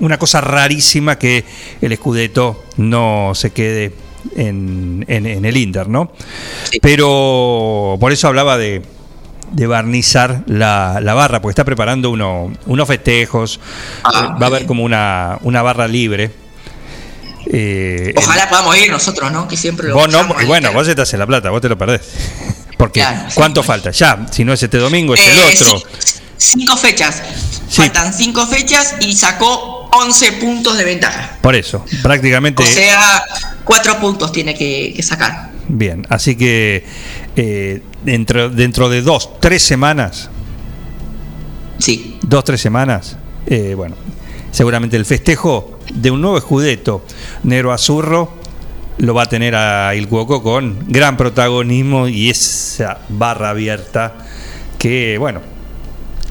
una 0.00 0.18
cosa 0.18 0.40
rarísima 0.40 1.18
que 1.18 1.44
el 1.80 1.96
Scudetto 1.96 2.64
no 2.76 3.32
se 3.34 3.50
quede 3.50 3.92
en, 4.36 5.04
en- 5.08 5.26
en 5.26 5.44
el 5.44 5.56
Inter, 5.56 5.88
¿no? 5.88 6.10
Pero 6.82 7.96
por 8.00 8.12
eso 8.12 8.28
hablaba 8.28 8.56
de, 8.58 8.82
de 9.52 9.66
barnizar 9.66 10.42
la, 10.46 10.98
la 11.02 11.14
barra, 11.14 11.40
porque 11.40 11.52
está 11.52 11.64
preparando 11.64 12.10
uno, 12.10 12.52
unos 12.66 12.88
festejos. 12.88 13.60
Ah, 14.04 14.34
Eh, 14.36 14.40
va 14.40 14.46
a 14.46 14.48
haber 14.48 14.66
como 14.66 14.82
una, 14.82 15.38
una 15.42 15.62
barra 15.62 15.86
libre. 15.88 16.30
Eh, 17.48 18.12
Ojalá 18.16 18.48
podamos 18.48 18.76
ir 18.76 18.90
nosotros, 18.90 19.30
¿no? 19.30 19.46
Que 19.46 19.56
siempre 19.56 19.88
lo 19.88 19.94
Vos 19.94 20.08
no, 20.10 20.26
y 20.42 20.46
bueno, 20.46 20.72
vos 20.72 20.88
estás 20.88 21.12
en 21.12 21.20
la 21.20 21.26
plata, 21.26 21.50
vos 21.50 21.60
te 21.60 21.68
lo 21.68 21.78
perdés. 21.78 22.00
Porque 22.76 23.00
Claro, 23.00 23.28
sí, 23.28 23.34
¿cuánto 23.34 23.62
falta? 23.62 23.90
Ya, 23.90 24.26
si 24.30 24.44
no 24.44 24.52
es 24.52 24.62
este 24.62 24.78
domingo, 24.78 25.14
es 25.14 25.20
el 25.26 25.38
Eh, 25.38 25.54
otro. 25.54 25.78
sí, 25.78 25.84
cinco 26.36 26.76
fechas. 26.76 27.22
Faltan 27.70 28.12
cinco 28.12 28.46
fechas 28.46 28.94
y 29.00 29.14
sacó 29.16 29.88
11 29.92 30.32
puntos 30.32 30.76
de 30.76 30.84
ventaja. 30.84 31.38
Por 31.40 31.54
eso, 31.56 31.84
prácticamente. 32.02 32.62
O 32.62 32.66
sea, 32.66 33.22
cuatro 33.64 33.98
puntos 33.98 34.30
tiene 34.32 34.54
que, 34.54 34.92
que 34.94 35.02
sacar. 35.02 35.50
Bien, 35.68 36.06
así 36.10 36.36
que 36.36 36.84
eh, 37.34 37.82
dentro, 38.04 38.50
dentro 38.50 38.88
de 38.88 39.02
dos, 39.02 39.40
tres 39.40 39.62
semanas. 39.62 40.28
Sí. 41.78 42.18
Dos, 42.22 42.44
tres 42.44 42.60
semanas. 42.60 43.16
eh, 43.46 43.74
bueno, 43.74 43.96
seguramente 44.52 44.96
el 44.96 45.04
festejo 45.04 45.78
de 45.92 46.10
un 46.10 46.20
nuevo 46.20 46.38
escudeto 46.38 47.04
negro 47.44 47.72
azurro 47.72 48.35
lo 48.98 49.14
va 49.14 49.22
a 49.22 49.26
tener 49.26 49.54
a 49.54 49.94
Il 49.94 50.08
Cuoco 50.08 50.42
con 50.42 50.84
gran 50.88 51.16
protagonismo 51.16 52.08
y 52.08 52.30
esa 52.30 52.98
barra 53.08 53.50
abierta 53.50 54.14
que, 54.78 55.18
bueno, 55.18 55.40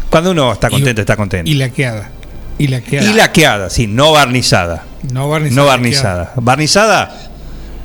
cuando 0.10 0.32
uno 0.32 0.54
está 0.54 0.70
contento, 0.70 1.02
está 1.02 1.16
contento. 1.16 1.50
Y 1.50 1.56
laqueada. 1.56 2.10
Y 2.58 2.68
laqueada. 2.68 3.06
Y 3.06 3.14
laqueada, 3.14 3.70
sí, 3.70 3.88
no 3.88 4.12
barnizada. 4.12 4.84
No 5.12 5.30
barnizada. 5.30 5.62
No 5.62 5.68
barnizada. 5.68 6.34
Barnizada 6.36 7.32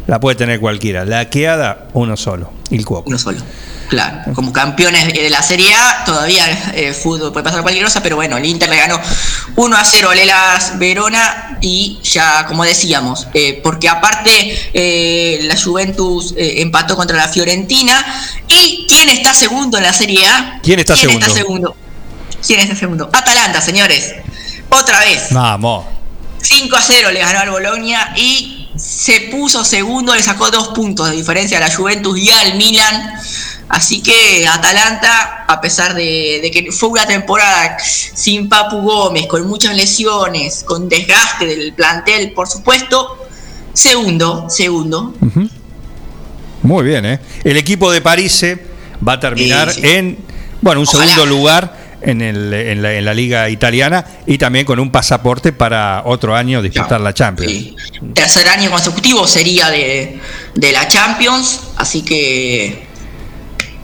la 0.07 0.21
puede 0.21 0.37
tener 0.37 0.61
cualquiera. 0.61 1.05
Laqueada, 1.05 1.89
uno 1.93 2.17
solo. 2.17 2.53
Il 2.71 2.85
Cuoco. 2.85 3.09
Uno 3.09 3.19
solo. 3.19 3.39
Claro, 3.91 4.33
como 4.35 4.53
campeones 4.53 5.13
de 5.13 5.29
la 5.29 5.43
Serie 5.43 5.75
A, 5.75 6.05
todavía 6.05 6.47
eh, 6.75 6.95
fútbol 6.95 7.33
puede 7.33 7.43
pasar 7.43 7.63
cualquier 7.63 7.85
cosa, 7.85 8.01
pero 8.01 8.15
bueno, 8.15 8.37
el 8.37 8.47
Inter 8.47 8.69
le 8.69 8.77
ganó 8.77 9.01
1 9.57 9.77
a 9.77 9.85
0 9.85 10.11
a 10.11 10.15
Lelas 10.15 10.79
Verona 10.79 11.59
y 11.61 11.99
ya, 12.03 12.47
como 12.47 12.65
decíamos, 12.65 13.27
eh, 13.35 13.61
porque 13.63 13.89
aparte 13.89 14.71
eh, 14.73 15.41
la 15.43 15.61
Juventus 15.61 16.35
eh, 16.37 16.63
empató 16.63 16.97
contra 16.97 17.17
la 17.17 17.29
Fiorentina. 17.29 18.05
¿Y 18.49 18.87
quién 18.89 19.09
está 19.09 19.35
segundo 19.35 19.77
en 19.77 19.83
la 19.83 19.93
Serie 19.93 20.27
A? 20.27 20.61
¿Quién 20.63 20.79
está 20.79 20.97
segundo? 20.97 21.27
Está 21.27 21.37
segundo? 21.37 21.77
¿Quién 22.47 22.61
está 22.61 22.77
segundo? 22.77 23.11
Atalanta, 23.13 23.61
señores. 23.61 24.15
Otra 24.69 25.01
vez. 25.01 25.29
Vamos. 25.31 25.85
5 26.43 26.77
a 26.77 26.83
0 26.83 27.11
le 27.11 27.21
ganó 27.21 27.41
al 27.41 27.51
Bolonia 27.51 28.15
y 28.17 28.71
se 28.77 29.21
puso 29.33 29.65
segundo, 29.65 30.15
le 30.15 30.23
sacó 30.23 30.51
dos 30.51 30.69
puntos 30.69 31.11
de 31.11 31.17
diferencia 31.17 31.59
a 31.59 31.61
la 31.61 31.75
Juventus 31.75 32.19
y 32.19 32.31
al 32.31 32.55
Milan. 32.55 33.15
Así 33.73 34.03
que 34.03 34.47
Atalanta, 34.49 35.45
a 35.47 35.61
pesar 35.61 35.95
de, 35.95 36.41
de 36.43 36.51
que 36.51 36.73
fue 36.73 36.89
una 36.89 37.07
temporada 37.07 37.77
sin 37.81 38.49
Papu 38.49 38.83
Gómez, 38.83 39.27
con 39.29 39.47
muchas 39.47 39.77
lesiones, 39.77 40.65
con 40.65 40.89
desgaste 40.89 41.47
del 41.47 41.73
plantel, 41.75 42.33
por 42.33 42.49
supuesto, 42.49 43.27
segundo, 43.73 44.47
segundo. 44.51 45.15
Muy 46.63 46.85
bien, 46.85 47.07
¿eh? 47.07 47.21
El 47.45 47.57
equipo 47.57 47.91
de 47.91 48.01
París 48.01 48.43
eh, 48.43 48.61
va 49.07 49.15
a 49.15 49.21
terminar 49.21 49.73
Sí, 49.73 49.81
sí. 49.81 49.89
en, 49.89 50.19
bueno, 50.61 50.81
un 50.81 50.87
Ojalá. 50.89 51.05
segundo 51.07 51.27
lugar 51.27 51.77
en, 52.03 52.21
el- 52.23 52.53
en 52.53 52.83
la, 52.83 52.93
en 52.95 53.05
la 53.05 53.15
liga 53.15 53.49
italiana 53.49 54.05
y 54.27 54.37
también 54.37 54.67
con 54.67 54.79
un 54.81 54.91
pasaporte 54.91 55.53
para 55.53 56.03
otro 56.05 56.35
año 56.37 56.61
disputar 56.61 57.01
la 57.01 57.15
Champions. 57.15 57.75
Tercer 58.15 58.49
año 58.49 58.71
consecutivo 58.71 59.27
sería 59.27 59.71
de, 59.71 60.19
de 60.55 60.73
la 60.73 60.87
Champions, 60.89 61.61
así 61.77 62.03
que 62.03 62.90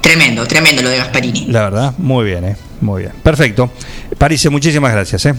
tremendo, 0.07 0.47
tremendo 0.47 0.83
lo 0.83 0.89
de 0.89 0.99
Gasparini. 0.99 1.47
La 1.47 1.63
verdad, 1.63 1.95
muy 1.99 2.25
bien, 2.25 2.45
¿eh? 2.45 2.57
Muy 2.81 3.03
bien. 3.03 3.13
Perfecto. 3.23 3.71
París, 4.17 4.49
muchísimas 4.51 4.93
gracias, 4.93 5.27
¿eh? 5.27 5.35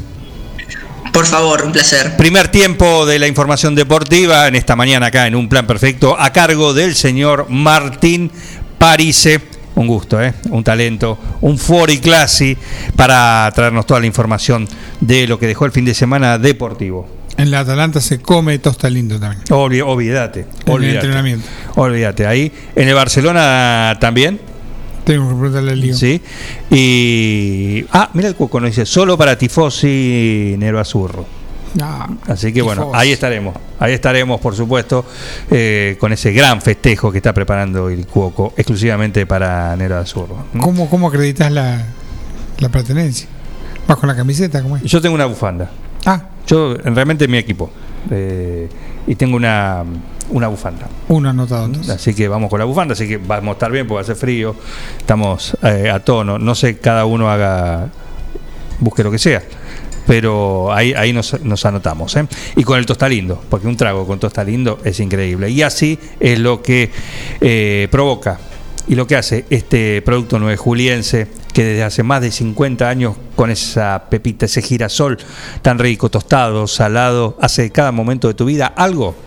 Por 1.13 1.25
favor, 1.25 1.63
un 1.63 1.71
placer. 1.71 2.17
Primer 2.17 2.49
tiempo 2.49 3.05
de 3.05 3.17
la 3.17 3.27
información 3.27 3.75
deportiva 3.75 4.47
en 4.47 4.55
esta 4.55 4.75
mañana 4.75 5.05
acá 5.07 5.25
en 5.25 5.35
Un 5.35 5.47
Plan 5.47 5.65
Perfecto 5.65 6.19
a 6.19 6.31
cargo 6.33 6.73
del 6.73 6.95
señor 6.95 7.45
Martín 7.49 8.29
Parise. 8.77 9.39
Un 9.75 9.87
gusto, 9.87 10.21
¿eh? 10.21 10.33
un 10.49 10.63
talento, 10.63 11.17
un 11.41 11.57
fuori 11.57 11.99
classy 11.99 12.57
para 12.95 13.49
traernos 13.55 13.85
toda 13.85 13.99
la 13.99 14.07
información 14.07 14.67
de 14.99 15.27
lo 15.27 15.39
que 15.39 15.47
dejó 15.47 15.65
el 15.65 15.71
fin 15.71 15.85
de 15.85 15.93
semana 15.93 16.37
deportivo. 16.39 17.07
En 17.37 17.51
la 17.51 17.59
Atalanta 17.59 18.01
se 18.01 18.19
come 18.19 18.57
tosta 18.59 18.89
lindo 18.89 19.19
también. 19.19 19.43
Olvídate, 19.51 20.39
En 20.41 20.47
el 20.65 20.71
olvídate. 20.73 20.95
entrenamiento. 20.97 21.47
Olvídate. 21.75 22.25
Ahí, 22.25 22.51
en 22.75 22.87
el 22.89 22.95
Barcelona 22.95 23.95
también. 24.01 24.41
Tengo 25.07 25.29
que 25.29 25.35
preguntarle 25.35 25.71
al 25.71 25.79
lío. 25.79 25.95
Sí. 25.95 26.21
Y. 26.69 27.85
Ah, 27.93 28.09
mira 28.13 28.27
el 28.27 28.35
cuoco, 28.35 28.59
nos 28.59 28.71
dice: 28.71 28.85
solo 28.85 29.17
para 29.17 29.37
Tifosi 29.37 30.55
Nero 30.59 30.81
Azurro. 30.81 31.25
Ah, 31.81 32.09
Así 32.27 32.51
que 32.51 32.61
bueno, 32.61 32.91
ahí 32.93 33.13
estaremos. 33.13 33.55
Ahí 33.79 33.93
estaremos, 33.93 34.41
por 34.41 34.53
supuesto, 34.53 35.05
eh, 35.49 35.95
con 35.99 36.11
ese 36.11 36.33
gran 36.33 36.61
festejo 36.61 37.09
que 37.09 37.19
está 37.19 37.33
preparando 37.33 37.89
el 37.89 38.05
Cuoco, 38.05 38.53
exclusivamente 38.57 39.25
para 39.25 39.75
Nero 39.77 39.97
Azurro. 39.97 40.45
¿Cómo, 40.59 40.89
cómo 40.89 41.07
acreditas 41.07 41.51
la, 41.51 41.85
la 42.59 42.69
pertenencia? 42.69 43.29
¿Vas 43.87 43.97
con 43.97 44.09
la 44.09 44.15
camiseta? 44.15 44.61
¿Cómo 44.61 44.75
es? 44.75 44.83
Yo 44.83 44.99
tengo 44.99 45.15
una 45.15 45.25
bufanda. 45.25 45.71
Ah. 46.05 46.21
Yo, 46.47 46.75
realmente, 46.75 47.27
mi 47.29 47.37
equipo. 47.37 47.71
Eh, 48.11 48.67
y 49.05 49.15
tengo 49.15 49.37
una, 49.37 49.83
una 50.29 50.47
bufanda. 50.47 50.87
Anotado 51.09 51.65
entonces. 51.65 51.93
Así 51.93 52.13
que 52.13 52.27
vamos 52.27 52.49
con 52.49 52.59
la 52.59 52.65
bufanda, 52.65 52.93
así 52.93 53.07
que 53.07 53.17
vamos 53.17 53.49
a 53.49 53.53
estar 53.53 53.71
bien 53.71 53.87
porque 53.87 53.95
va 53.95 54.01
a 54.01 54.05
ser 54.05 54.15
frío. 54.15 54.55
Estamos 54.97 55.57
eh, 55.63 55.89
a 55.89 55.99
tono. 55.99 56.37
No 56.37 56.55
sé, 56.55 56.77
cada 56.77 57.05
uno 57.05 57.29
haga, 57.29 57.89
busque 58.79 59.03
lo 59.03 59.11
que 59.11 59.19
sea. 59.19 59.41
Pero 60.05 60.73
ahí, 60.73 60.93
ahí 60.93 61.11
nos, 61.11 61.41
nos 61.41 61.65
anotamos. 61.65 62.15
¿eh? 62.15 62.25
Y 62.55 62.63
con 62.63 62.79
el 62.79 62.85
tostalindo, 62.85 63.41
porque 63.49 63.67
un 63.67 63.75
trago 63.75 64.07
con 64.07 64.19
tostalindo 64.19 64.79
es 64.83 64.99
increíble. 64.99 65.49
Y 65.49 65.61
así 65.61 65.99
es 66.19 66.39
lo 66.39 66.61
que 66.61 66.91
eh, 67.41 67.87
provoca 67.91 68.39
y 68.87 68.95
lo 68.95 69.05
que 69.05 69.17
hace 69.17 69.45
este 69.49 70.01
producto 70.01 70.39
nueve 70.39 70.55
juliense 70.55 71.27
que 71.53 71.63
desde 71.63 71.83
hace 71.83 72.03
más 72.03 72.21
de 72.21 72.31
50 72.31 72.87
años 72.87 73.15
con 73.35 73.49
esa 73.49 74.05
pepita, 74.09 74.45
ese 74.45 74.61
girasol 74.61 75.17
tan 75.61 75.77
rico, 75.77 76.09
tostado, 76.09 76.67
salado, 76.67 77.37
hace 77.41 77.63
de 77.63 77.71
cada 77.71 77.91
momento 77.91 78.29
de 78.29 78.33
tu 78.33 78.45
vida 78.45 78.67
algo 78.67 79.26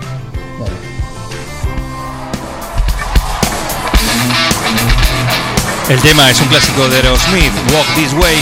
El 5.91 6.01
tema 6.01 6.31
es 6.31 6.39
un 6.39 6.47
clásico 6.47 6.87
de 6.87 6.95
Aerosmith, 6.95 7.51
Walk 7.73 7.85
This 7.95 8.13
Way. 8.13 8.37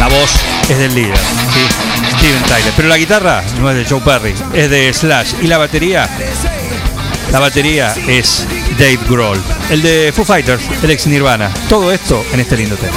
La 0.00 0.08
voz 0.08 0.30
es 0.70 0.78
del 0.78 0.94
líder. 0.94 1.18
Steven 2.16 2.42
Tyler. 2.44 2.72
Pero 2.74 2.88
la 2.88 2.96
guitarra 2.96 3.44
no 3.60 3.70
es 3.70 3.76
de 3.76 3.84
Joe 3.84 4.00
Perry, 4.00 4.34
es 4.54 4.70
de 4.70 4.90
Slash. 4.94 5.34
Y 5.42 5.48
la 5.48 5.58
batería, 5.58 6.08
la 7.30 7.40
batería 7.40 7.94
es 8.08 8.46
Dave 8.78 8.98
Grohl, 9.06 9.38
el 9.68 9.82
de 9.82 10.14
Foo 10.16 10.24
Fighters, 10.24 10.62
el 10.82 10.90
ex 10.90 11.06
Nirvana. 11.06 11.52
Todo 11.68 11.92
esto 11.92 12.24
en 12.32 12.40
este 12.40 12.56
lindo 12.56 12.74
tema. 12.76 12.96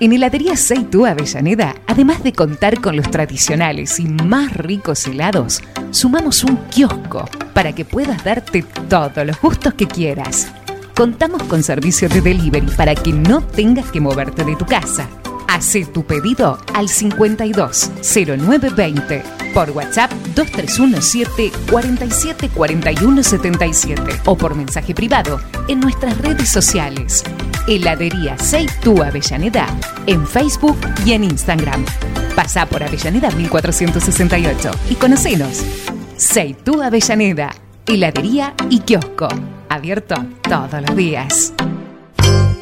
En 0.00 0.14
Heladería 0.14 0.56
Seitú 0.56 1.04
Avellaneda, 1.04 1.76
además 1.86 2.22
de 2.22 2.32
contar 2.32 2.80
con 2.80 2.96
los 2.96 3.10
tradicionales 3.10 4.00
y 4.00 4.04
más 4.06 4.56
ricos 4.56 5.06
helados, 5.06 5.62
sumamos 5.90 6.42
un 6.42 6.56
kiosco 6.70 7.28
para 7.52 7.74
que 7.74 7.84
puedas 7.84 8.24
darte 8.24 8.64
todos 8.88 9.26
los 9.26 9.38
gustos 9.40 9.74
que 9.74 9.86
quieras. 9.86 10.48
Contamos 10.96 11.42
con 11.44 11.62
servicio 11.62 12.08
de 12.08 12.22
delivery 12.22 12.68
para 12.76 12.94
que 12.94 13.12
no 13.12 13.42
tengas 13.42 13.90
que 13.90 14.00
moverte 14.00 14.42
de 14.42 14.56
tu 14.56 14.64
casa. 14.64 15.06
Hacé 15.48 15.84
tu 15.84 16.04
pedido 16.04 16.58
al 16.72 16.88
52 16.88 17.90
0920 18.02 19.22
por 19.52 19.70
WhatsApp 19.70 20.10
2317 20.34 21.52
47 21.70 22.50
41 22.54 23.22
77 23.22 24.02
o 24.24 24.36
por 24.36 24.54
mensaje 24.54 24.94
privado 24.94 25.40
en 25.68 25.80
nuestras 25.80 26.16
redes 26.18 26.48
sociales. 26.48 27.24
Heladería 27.66 28.38
Seitú 28.38 29.02
Avellaneda 29.02 29.66
en 30.06 30.26
Facebook 30.26 30.78
y 31.04 31.12
en 31.12 31.24
Instagram. 31.24 31.84
Pasá 32.34 32.66
por 32.66 32.82
Avellaneda 32.82 33.30
1468 33.30 34.70
y 34.90 34.94
conocenos. 34.94 35.64
Seitú 36.16 36.82
Avellaneda, 36.82 37.54
heladería 37.86 38.54
y 38.68 38.80
kiosco. 38.80 39.28
Abierto 39.68 40.14
todos 40.42 40.82
los 40.86 40.96
días. 40.96 41.52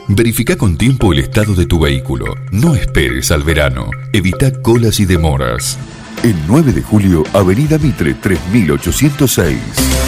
Verifica 0.09 0.57
con 0.57 0.77
tiempo 0.77 1.13
el 1.13 1.21
estado 1.21 1.55
de 1.55 1.67
tu 1.67 1.81
vehículo. 1.81 2.35
No 2.51 2.75
esperes 2.75 3.31
al 3.31 3.43
verano. 3.43 3.91
Evita 4.13 4.53
colas 4.63 5.01
y 5.01 5.05
demoras. 5.05 5.79
El 6.23 6.35
9 6.49 6.73
de 6.73 6.83
julio, 6.83 7.23
Avenida 7.33 7.79
Mitre 7.79 8.15
3806. 8.15 10.08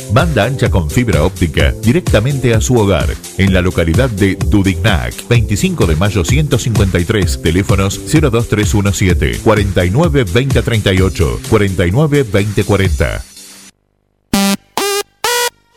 Banda 0.13 0.43
ancha 0.43 0.69
con 0.69 0.89
fibra 0.89 1.23
óptica 1.23 1.71
directamente 1.81 2.53
a 2.53 2.59
su 2.59 2.75
hogar, 2.75 3.07
en 3.37 3.53
la 3.53 3.61
localidad 3.61 4.09
de 4.09 4.35
Dudignac, 4.35 5.27
25 5.29 5.85
de 5.85 5.95
mayo 5.95 6.25
153, 6.25 7.41
teléfonos 7.41 7.99
02317 8.11 9.39
49 9.39 10.25
2038, 10.25 11.39
49 11.49 12.23
2040. 12.25 13.30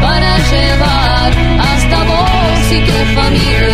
para 0.00 0.38
llevar 0.50 1.30
hasta 1.60 2.04
vos 2.04 2.72
y 2.72 2.80
tu 2.86 2.96
familia 3.14 3.73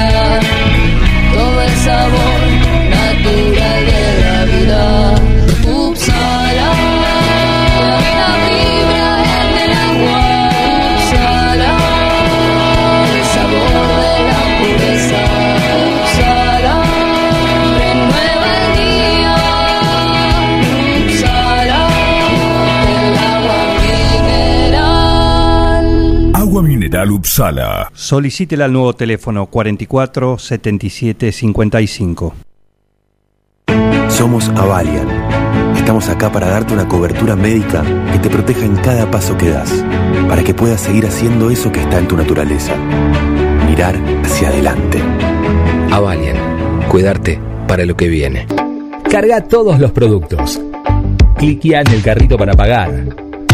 Upsala. 27.10 27.90
Solicítela 27.92 28.66
al 28.66 28.72
nuevo 28.72 28.92
teléfono 28.94 29.46
44 29.46 30.38
77 30.38 31.32
55. 31.32 32.34
Somos 34.08 34.48
Avalian. 34.50 35.08
Estamos 35.76 36.08
acá 36.08 36.30
para 36.30 36.48
darte 36.48 36.74
una 36.74 36.86
cobertura 36.86 37.36
médica 37.36 37.82
que 38.12 38.18
te 38.18 38.30
proteja 38.30 38.64
en 38.64 38.76
cada 38.76 39.10
paso 39.10 39.36
que 39.36 39.50
das, 39.50 39.84
para 40.28 40.44
que 40.44 40.54
puedas 40.54 40.80
seguir 40.80 41.06
haciendo 41.06 41.50
eso 41.50 41.72
que 41.72 41.80
está 41.80 41.98
en 41.98 42.08
tu 42.08 42.16
naturaleza. 42.16 42.76
Mirar 43.66 43.96
hacia 44.24 44.48
adelante. 44.48 45.02
Avalian, 45.90 46.36
cuidarte 46.88 47.40
para 47.66 47.84
lo 47.84 47.96
que 47.96 48.08
viene. 48.08 48.46
Carga 49.10 49.42
todos 49.48 49.80
los 49.80 49.90
productos. 49.92 50.60
Cliquea 51.38 51.80
en 51.80 51.92
el 51.92 52.02
carrito 52.02 52.36
para 52.36 52.54
pagar. 52.54 53.29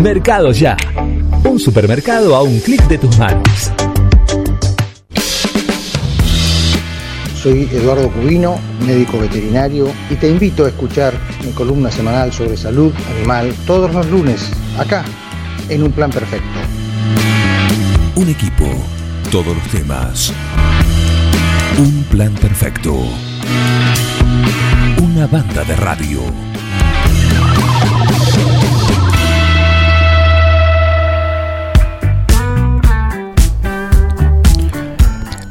Mercado 0.00 0.52
Ya. 0.52 0.76
Un 1.44 1.58
supermercado 1.58 2.34
a 2.34 2.42
un 2.42 2.58
clic 2.60 2.86
de 2.88 2.98
tus 2.98 3.18
manos. 3.18 3.70
Soy 7.42 7.68
Eduardo 7.72 8.10
Cubino, 8.10 8.56
médico 8.86 9.18
veterinario, 9.18 9.88
y 10.10 10.14
te 10.14 10.28
invito 10.28 10.64
a 10.64 10.68
escuchar 10.68 11.14
mi 11.44 11.52
columna 11.52 11.90
semanal 11.90 12.32
sobre 12.32 12.56
salud 12.56 12.92
animal 13.16 13.54
todos 13.66 13.92
los 13.92 14.06
lunes, 14.10 14.50
acá, 14.78 15.04
en 15.68 15.82
Un 15.82 15.92
Plan 15.92 16.10
Perfecto. 16.10 16.58
Un 18.16 18.28
equipo, 18.28 18.64
todos 19.30 19.54
los 19.54 19.68
temas. 19.68 20.32
Un 21.78 22.04
plan 22.04 22.32
perfecto. 22.34 22.94
Una 25.02 25.26
banda 25.26 25.64
de 25.64 25.76
radio. 25.76 26.43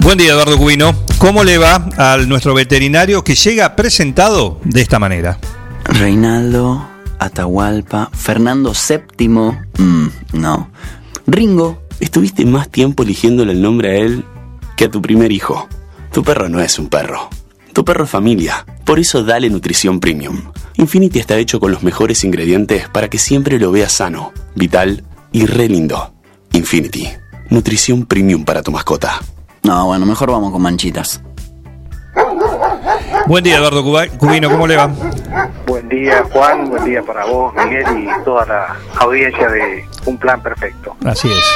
Buen 0.04 0.18
día, 0.18 0.34
Eduardo 0.34 0.58
Cubino. 0.58 0.94
¿Cómo 1.18 1.46
le 1.46 1.58
va 1.58 1.76
al 1.96 2.28
nuestro 2.28 2.54
veterinario 2.54 3.24
que 3.24 3.36
llega 3.36 3.74
presentado 3.78 4.60
de 4.66 4.82
esta 4.82 5.00
manera? 5.00 5.40
Reinaldo, 5.86 6.86
Atahualpa, 7.20 8.10
Fernando 8.12 8.74
VII. 8.74 9.28
Mm, 9.30 10.08
no. 10.34 10.70
Ringo, 11.26 11.82
estuviste 12.02 12.46
más 12.46 12.68
tiempo 12.68 13.04
eligiéndole 13.04 13.54
el 13.54 13.62
nombre 13.62 13.92
a 13.92 13.96
él 13.96 14.26
que 14.76 14.86
a 14.86 14.92
tu 14.92 15.02
primer 15.02 15.32
hijo. 15.32 15.70
Tu 16.12 16.22
perro 16.22 16.50
no 16.50 16.60
es 16.60 16.78
un 16.80 16.90
perro. 16.90 17.30
Tu 17.72 17.86
perro 17.86 18.04
es 18.04 18.10
familia. 18.10 18.66
Por 18.84 19.00
eso 19.00 19.24
dale 19.24 19.50
nutrición 19.50 20.02
premium. 20.02 20.52
Infinity 20.76 21.20
está 21.20 21.38
hecho 21.38 21.62
con 21.62 21.72
los 21.72 21.82
mejores 21.82 22.26
ingredientes 22.26 22.90
para 22.90 23.10
que 23.10 23.20
siempre 23.20 23.58
lo 23.58 23.72
veas 23.72 23.94
sano, 23.94 24.34
vital 24.54 25.06
y 25.32 25.46
re 25.46 25.70
lindo. 25.70 26.14
Infinity. 26.52 27.08
Nutrición 27.50 28.06
premium 28.06 28.44
para 28.44 28.62
tu 28.62 28.72
mascota. 28.72 29.22
No, 29.64 29.86
bueno, 29.88 30.06
mejor 30.06 30.32
vamos 30.32 30.52
con 30.52 30.62
manchitas. 30.62 31.22
Buen 33.26 33.44
día, 33.44 33.58
Eduardo 33.58 33.84
Cuba- 33.84 34.08
Cubino, 34.18 34.50
¿cómo 34.50 34.68
le 34.68 34.76
va? 34.76 34.88
Buen 35.66 35.88
día, 35.88 36.24
Juan. 36.32 36.70
Buen 36.70 36.84
día 36.84 37.02
para 37.02 37.26
vos, 37.26 37.54
Miguel, 37.56 37.86
y 37.98 38.24
toda 38.26 38.46
la 38.46 38.76
audiencia 39.00 39.48
de 39.48 39.86
Un 40.06 40.18
Plan 40.18 40.42
Perfecto. 40.42 40.96
Así 41.06 41.32
es. 41.32 41.54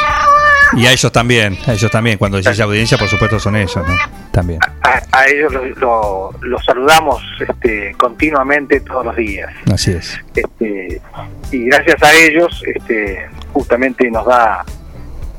Y 0.74 0.86
a 0.86 0.92
ellos 0.92 1.12
también, 1.12 1.58
a 1.68 1.74
ellos 1.74 1.92
también. 1.92 2.18
Cuando 2.18 2.38
decís 2.42 2.60
audiencia, 2.60 2.98
por 2.98 3.08
supuesto, 3.08 3.40
son 3.40 3.56
ellos, 3.58 3.76
¿no? 3.76 3.96
También. 4.32 4.60
A, 4.84 5.02
a 5.12 5.28
ellos 5.28 5.52
los 5.54 5.78
lo, 5.78 6.32
los 6.42 6.64
saludamos 6.66 7.22
este, 7.40 7.94
continuamente 7.98 8.80
todos 8.82 9.06
los 9.06 9.16
días. 9.16 9.50
Así 9.72 9.92
es. 9.92 10.18
Este, 10.36 11.02
y 11.52 11.66
gracias 11.66 12.02
a 12.04 12.14
ellos, 12.14 12.64
este, 12.66 13.28
justamente 13.54 14.10
nos 14.10 14.26
da 14.26 14.64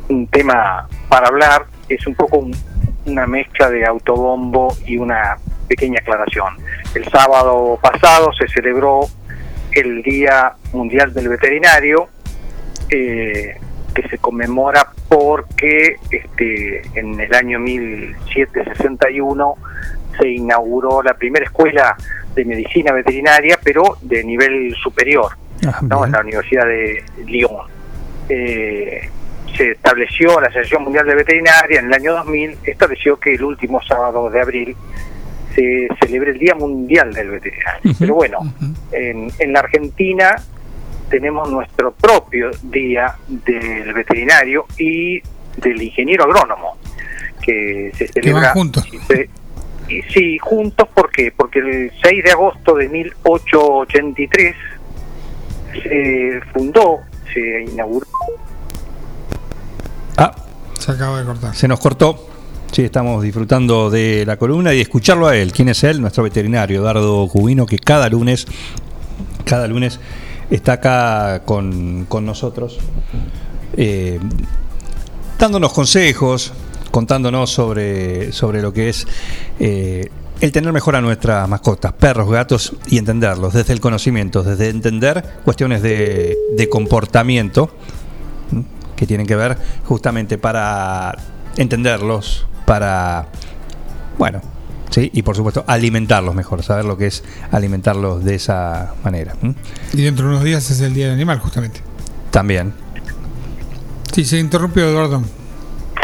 un 0.09 0.27
tema 0.29 0.87
para 1.09 1.29
hablar. 1.29 1.67
Es 1.89 2.07
un 2.07 2.15
poco 2.15 2.39
un- 2.39 2.57
una 3.07 3.27
mezcla 3.27 3.71
de 3.71 3.85
autobombo 3.87 4.77
y 4.87 4.99
una 4.99 5.37
pequeña 5.69 5.99
aclaración. 6.01 6.55
El 6.95 7.05
sábado 7.11 7.79
pasado 7.83 8.33
se 8.33 8.47
celebró 8.49 9.01
el 9.73 10.03
Día 10.03 10.53
Mundial 10.73 11.13
del 11.15 11.29
Veterinario, 11.29 12.09
eh, 12.91 13.57
que 13.95 14.09
se 14.09 14.19
conmemora 14.19 14.87
porque 15.09 15.97
este, 16.11 16.83
en 16.99 17.19
el 17.21 17.35
año 17.35 17.59
1761 17.59 19.55
se 20.21 20.29
inauguró 20.29 21.03
la 21.03 21.15
primera 21.15 21.45
escuela 21.45 21.97
de 22.35 22.45
medicina 22.45 22.93
veterinaria, 22.93 23.59
pero 23.63 23.97
de 24.03 24.25
nivel 24.25 24.75
superior, 24.83 25.33
¿no? 25.83 26.05
en 26.05 26.13
la 26.13 26.21
Universidad 26.21 26.67
de 26.67 27.03
Lyon. 27.27 27.67
Eh, 28.29 29.09
se 29.57 29.73
estableció 29.73 30.41
la 30.41 30.49
Asociación 30.49 30.85
Mundial 30.85 31.07
de 31.07 31.15
Veterinaria 31.15 31.81
en 31.81 31.87
el 31.87 31.93
año 31.95 32.13
2000, 32.15 32.59
estableció 32.65 33.19
que 33.19 33.35
el 33.35 33.43
último 33.45 33.81
sábado 33.83 34.31
de 34.31 34.41
abril 34.41 34.77
se 35.55 35.89
celebre 36.01 36.31
el 36.33 36.39
Día 36.39 36.55
Mundial 36.55 37.13
del 37.13 37.31
Veterinario. 37.31 37.93
Pero 37.99 38.15
bueno, 38.15 38.39
en, 38.93 39.31
en 39.39 39.53
la 39.53 39.61
Argentina 39.61 40.37
tenemos 41.11 41.51
nuestro 41.51 41.93
propio 41.93 42.51
Día 42.63 43.17
del 43.27 43.93
Veterinario 43.95 44.67
y 44.79 45.21
del 45.57 45.83
Ingeniero 45.83 46.25
Agrónomo, 46.25 46.77
que 47.43 47.91
se 47.97 48.09
celebra... 48.09 48.53
juntos. 48.53 48.87
y 48.93 48.99
se- 48.99 49.31
y 49.89 50.03
sí, 50.03 50.37
juntos, 50.39 50.87
¿por 50.95 51.11
qué? 51.11 51.33
Porque 51.35 51.61
el 51.61 51.91
6 52.03 52.23
de 52.23 52.31
agosto 52.31 52.75
de 52.75 52.91
1883 52.91 54.55
se 55.83 56.41
fundó, 56.53 56.99
se 57.33 57.63
inauguró 57.63 58.07
Ah, 60.19 60.35
Se 60.79 60.91
acaba 60.93 61.21
de 61.21 61.25
cortar. 61.25 61.55
se 61.55 61.69
nos 61.69 61.79
cortó. 61.79 62.27
Sí, 62.73 62.83
estamos 62.83 63.23
disfrutando 63.23 63.89
de 63.89 64.25
la 64.27 64.37
columna 64.37 64.75
y 64.75 64.81
escucharlo 64.81 65.29
a 65.29 65.37
él. 65.37 65.53
¿Quién 65.53 65.69
es 65.69 65.85
él? 65.85 66.01
Nuestro 66.01 66.25
veterinario, 66.25 66.81
Eduardo 66.81 67.27
Cubino, 67.29 67.65
que 67.67 67.79
cada 67.79 68.09
lunes, 68.09 68.47
cada 69.45 69.67
lunes 69.69 70.01
está 70.51 70.73
acá 70.75 71.43
con, 71.45 72.05
con 72.09 72.27
nosotros, 72.27 72.79
eh, 73.77 74.19
dándonos 75.39 75.73
consejos, 75.73 76.53
contándonos 76.91 77.51
sobre, 77.51 78.33
sobre 78.33 78.61
lo 78.61 78.73
que 78.73 78.89
es 78.89 79.07
eh, 79.61 80.11
el 80.41 80.53
tener 80.53 80.73
mejor 80.73 80.97
a 80.97 81.01
nuestras 81.01 81.49
mascotas, 81.49 81.93
perros, 81.95 82.29
gatos, 82.31 82.75
y 82.89 82.99
entenderlos 82.99 83.55
desde 83.55 83.73
el 83.73 83.81
conocimiento, 83.81 84.43
desde 84.43 84.69
entender 84.69 85.23
cuestiones 85.45 85.81
de, 85.81 86.37
de 86.57 86.69
comportamiento. 86.69 87.71
Que 88.99 89.07
tienen 89.07 89.27
que 89.27 89.37
ver 89.37 89.57
justamente 89.85 90.39
para 90.39 91.17
entenderlos, 91.57 92.47
para, 92.67 93.27
bueno, 94.19 94.41
sí, 94.91 95.09
y 95.15 95.23
por 95.23 95.37
supuesto 95.37 95.65
alimentarlos 95.69 96.35
mejor, 96.35 96.65
saber 96.65 96.85
lo 96.85 96.99
que 96.99 97.07
es 97.07 97.23
alimentarlos 97.53 98.25
de 98.25 98.35
esa 98.35 98.95
manera. 99.05 99.35
Y 99.93 100.03
dentro 100.03 100.27
de 100.27 100.31
unos 100.33 100.45
días 100.45 100.69
es 100.71 100.81
el 100.81 100.95
Día 100.95 101.07
del 101.07 101.15
Animal, 101.15 101.39
justamente. 101.39 101.81
También. 102.33 102.75
Sí, 104.13 104.25
se 104.25 104.39
interrumpió 104.39 104.89
Eduardo. 104.89 105.23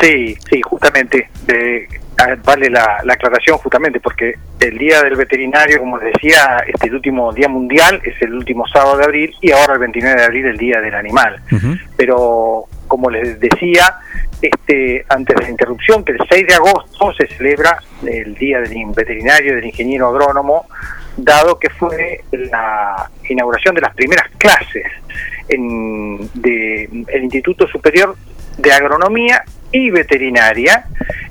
Sí, 0.00 0.36
sí, 0.50 0.60
justamente. 0.62 1.28
eh, 1.48 1.88
ah, 2.18 2.36
vale 2.44 2.70
la, 2.70 2.98
la 3.04 3.14
aclaración 3.14 3.58
justamente 3.58 3.98
porque 3.98 4.34
el 4.60 4.78
Día 4.78 5.02
del 5.02 5.16
Veterinario, 5.16 5.80
como 5.80 5.98
les 5.98 6.12
decía, 6.14 6.58
este 6.72 6.86
el 6.86 6.94
último 6.94 7.32
Día 7.32 7.48
Mundial 7.48 8.00
es 8.04 8.14
el 8.22 8.34
último 8.34 8.66
sábado 8.68 8.98
de 8.98 9.04
abril 9.04 9.34
y 9.40 9.50
ahora 9.50 9.74
el 9.74 9.80
29 9.80 10.20
de 10.20 10.24
abril 10.24 10.46
el 10.46 10.56
Día 10.56 10.80
del 10.80 10.94
Animal. 10.94 11.42
Pero 11.96 12.66
como 12.94 13.10
les 13.10 13.40
decía, 13.40 13.96
este 14.40 15.04
antes 15.08 15.34
de 15.36 15.42
la 15.42 15.50
interrupción, 15.50 16.04
que 16.04 16.12
el 16.12 16.18
6 16.28 16.46
de 16.46 16.54
agosto 16.54 17.12
se 17.14 17.26
celebra 17.26 17.78
el 18.06 18.36
Día 18.36 18.60
del 18.60 18.72
in- 18.72 18.92
Veterinario 18.94 19.56
del 19.56 19.64
Ingeniero 19.66 20.08
Agrónomo, 20.10 20.66
dado 21.16 21.58
que 21.58 21.70
fue 21.70 22.20
la 22.30 23.10
inauguración 23.28 23.74
de 23.74 23.80
las 23.80 23.94
primeras 23.96 24.28
clases 24.38 24.84
en 25.48 26.18
de 26.34 26.84
el 27.08 27.24
Instituto 27.24 27.66
Superior 27.66 28.14
de 28.58 28.72
Agronomía 28.72 29.42
y 29.72 29.90
Veterinaria 29.90 30.84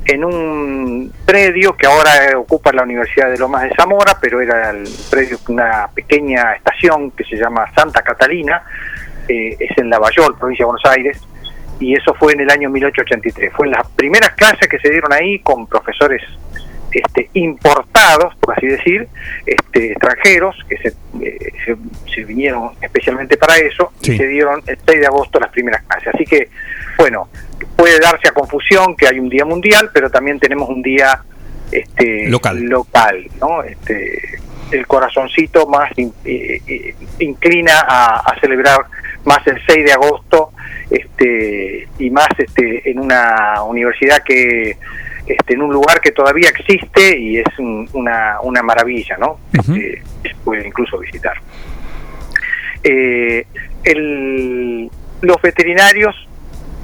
en 0.06 0.26
un 0.26 1.14
predio 1.26 1.78
que 1.78 1.88
ahora 1.88 2.38
ocupa 2.38 2.74
la 2.74 2.84
Universidad 2.84 3.30
de 3.30 3.38
Lomas 3.38 3.64
de 3.64 3.72
Zamora, 3.78 4.18
pero 4.20 4.42
era 4.42 4.72
el 4.72 4.84
predio 5.10 5.38
una 5.48 5.88
pequeña 5.96 6.54
estación 6.56 7.12
que 7.12 7.24
se 7.24 7.38
llama 7.38 7.72
Santa 7.74 8.02
Catalina, 8.02 8.62
eh, 9.30 9.56
es 9.58 9.78
en 9.78 9.90
Lavallol, 9.90 10.38
provincia 10.38 10.64
de 10.66 10.72
Buenos 10.72 10.86
Aires, 10.92 11.22
y 11.84 11.94
eso 11.96 12.14
fue 12.16 12.34
en 12.34 12.42
el 12.42 12.50
año 12.50 12.70
1883. 12.70 13.52
Fue 13.54 13.68
en 13.68 13.74
las 13.74 13.88
primeras 13.90 14.32
clases 14.34 14.68
que 14.68 14.80
se 14.80 14.90
dieron 14.90 15.12
ahí 15.14 15.40
con 15.40 15.68
profesores 15.68 16.22
este, 16.92 17.30
importados, 17.34 18.36
por 18.36 18.56
así 18.56 18.68
decir, 18.68 19.08
este, 19.46 19.92
extranjeros, 19.94 20.56
que 20.70 20.78
se, 20.78 20.90
eh, 21.22 21.52
se, 21.66 21.76
se 22.14 22.24
vinieron 22.24 22.72
especialmente 22.82 23.36
para 23.38 23.58
eso, 23.58 23.92
y 24.02 24.16
se 24.16 24.28
dieron 24.28 24.62
el 24.68 24.78
6 24.86 25.00
de 25.00 25.08
agosto 25.08 25.40
las 25.40 25.50
primeras 25.52 25.82
clases. 25.84 26.14
Así 26.14 26.24
que, 26.26 26.50
bueno, 26.98 27.30
puede 27.76 28.00
darse 28.00 28.28
a 28.28 28.32
confusión 28.32 28.96
que 28.96 29.08
hay 29.08 29.18
un 29.20 29.30
día 29.30 29.44
mundial, 29.44 29.90
pero 29.94 30.10
también 30.12 30.40
tenemos 30.40 30.70
un 30.70 30.82
día 30.84 31.20
este, 31.72 32.30
Local. 32.30 32.60
local 32.66 33.28
¿no? 33.42 33.64
Este, 33.64 34.40
el 34.72 34.86
corazoncito 34.86 35.66
más 35.66 35.90
in- 35.98 36.14
eh, 36.24 36.62
eh, 36.68 36.96
inclina 37.20 37.80
a, 37.88 38.20
a 38.20 38.40
celebrar 38.40 38.86
más 39.26 39.46
el 39.48 39.60
6 39.66 39.86
de 39.86 39.92
agosto 39.94 40.52
este, 40.90 41.88
y 42.00 42.10
más 42.10 42.28
este, 42.38 42.90
en 42.92 43.00
una 43.00 43.64
universidad 43.64 44.22
que 44.24 44.78
este, 45.26 45.54
en 45.54 45.62
un 45.62 45.72
lugar 45.72 46.02
que 46.02 46.12
todavía 46.12 46.50
existe 46.50 47.18
y 47.18 47.38
es 47.38 47.46
un- 47.58 47.88
una, 47.94 48.42
una 48.42 48.62
maravilla, 48.62 49.16
¿no? 49.18 49.40
Este, 49.54 50.02
se 50.24 50.36
puede 50.44 50.68
incluso 50.68 50.98
visitar. 51.00 51.36
Eh, 52.84 53.46
el- 53.84 54.90
los 55.22 55.42
veterinarios 55.42 56.16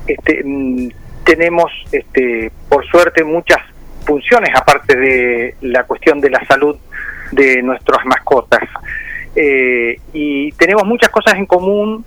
este, 0.08 0.42
mm, 0.44 0.90
tenemos, 1.26 1.72
este, 1.92 2.52
por 2.70 2.86
suerte, 2.88 3.24
muchas 3.24 3.60
funciones 4.06 4.50
aparte 4.56 4.96
de 4.98 5.56
la 5.62 5.84
cuestión 5.84 6.20
de 6.22 6.30
la 6.32 6.44
salud 6.48 6.78
de 7.32 7.62
nuestras 7.62 8.04
mascotas. 8.06 8.62
Eh, 9.36 10.00
y 10.14 10.52
tenemos 10.54 10.86
muchas 10.86 11.10
cosas 11.10 11.36
en 11.36 11.46
común 11.46 12.04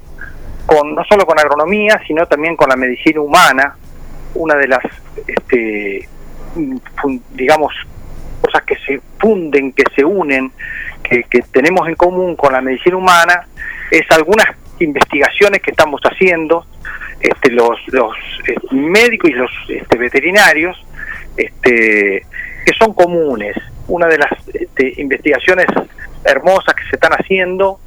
con 0.73 0.95
no 0.95 1.05
solo 1.05 1.27
con 1.27 1.39
agronomía, 1.39 2.01
sino 2.07 2.27
también 2.27 2.57
con 2.57 2.69
la 2.69 2.77
medicina 2.77 3.21
humana. 3.21 3.77
Una 4.35 4.55
de 4.55 4.69
las, 4.69 4.83
este, 5.27 6.09
digamos, 7.35 7.75
cosas 8.41 8.63
que 8.63 8.77
se 8.77 9.01
funden, 9.19 9.73
que 9.73 9.85
se 9.95 10.05
unen, 10.05 10.51
que, 11.03 11.25
que 11.25 11.43
tenemos 11.53 11.87
en 11.89 11.95
común 11.97 12.37
con 12.37 12.53
la 12.53 12.63
medicina 12.63 12.97
humana, 12.97 13.47
es 13.91 14.03
algunas 14.11 14.47
investigaciones 14.79 15.61
que 15.61 15.73
estamos 15.73 16.01
haciendo 16.05 16.65
este, 17.21 17.51
los, 17.51 17.79
los 17.89 18.17
eh, 18.49 18.55
médicos 18.71 19.31
y 19.31 19.35
los 19.35 19.51
este, 19.69 19.99
veterinarios, 19.99 20.83
este, 21.37 22.25
que 22.65 22.73
son 22.79 22.95
comunes. 22.95 23.57
Una 23.89 24.07
de 24.07 24.17
las 24.17 24.31
este, 24.55 24.95
investigaciones 24.97 25.67
hermosas 26.25 26.75
que 26.75 26.85
se 26.85 26.97
están 26.97 27.13
haciendo 27.13 27.79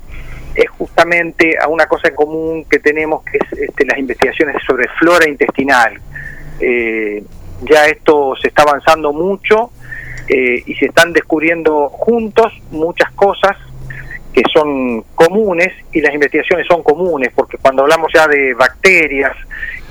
es 0.56 0.69
justamente 0.69 1.57
a 1.60 1.68
una 1.68 1.86
cosa 1.86 2.07
en 2.07 2.15
común 2.15 2.65
que 2.69 2.80
tenemos, 2.80 3.23
que 3.23 3.38
es 3.38 3.60
este, 3.60 3.86
las 3.86 3.98
investigaciones 3.98 4.56
sobre 4.65 4.88
flora 4.99 5.27
intestinal. 5.27 5.99
Eh, 6.60 7.23
ya 7.64 7.86
esto 7.86 8.36
se 8.41 8.48
está 8.48 8.64
avanzando 8.64 9.11
mucho 9.11 9.72
eh, 10.27 10.64
y 10.65 10.76
se 10.76 10.86
están 10.86 11.14
descubriendo 11.14 11.90
juntos 11.90 12.53
muchas 12.72 13.11
cosas 13.11 13.57
que 14.34 14.44
son 14.53 15.02
comunes 15.15 15.72
y 15.94 16.02
las 16.02 16.14
investigaciones 16.14 16.68
son 16.68 16.84
comunes, 16.84 17.32
porque 17.34 17.57
cuando 17.57 17.84
hablamos 17.84 18.11
ya 18.14 18.27
de 18.27 18.53
bacterias 18.53 19.32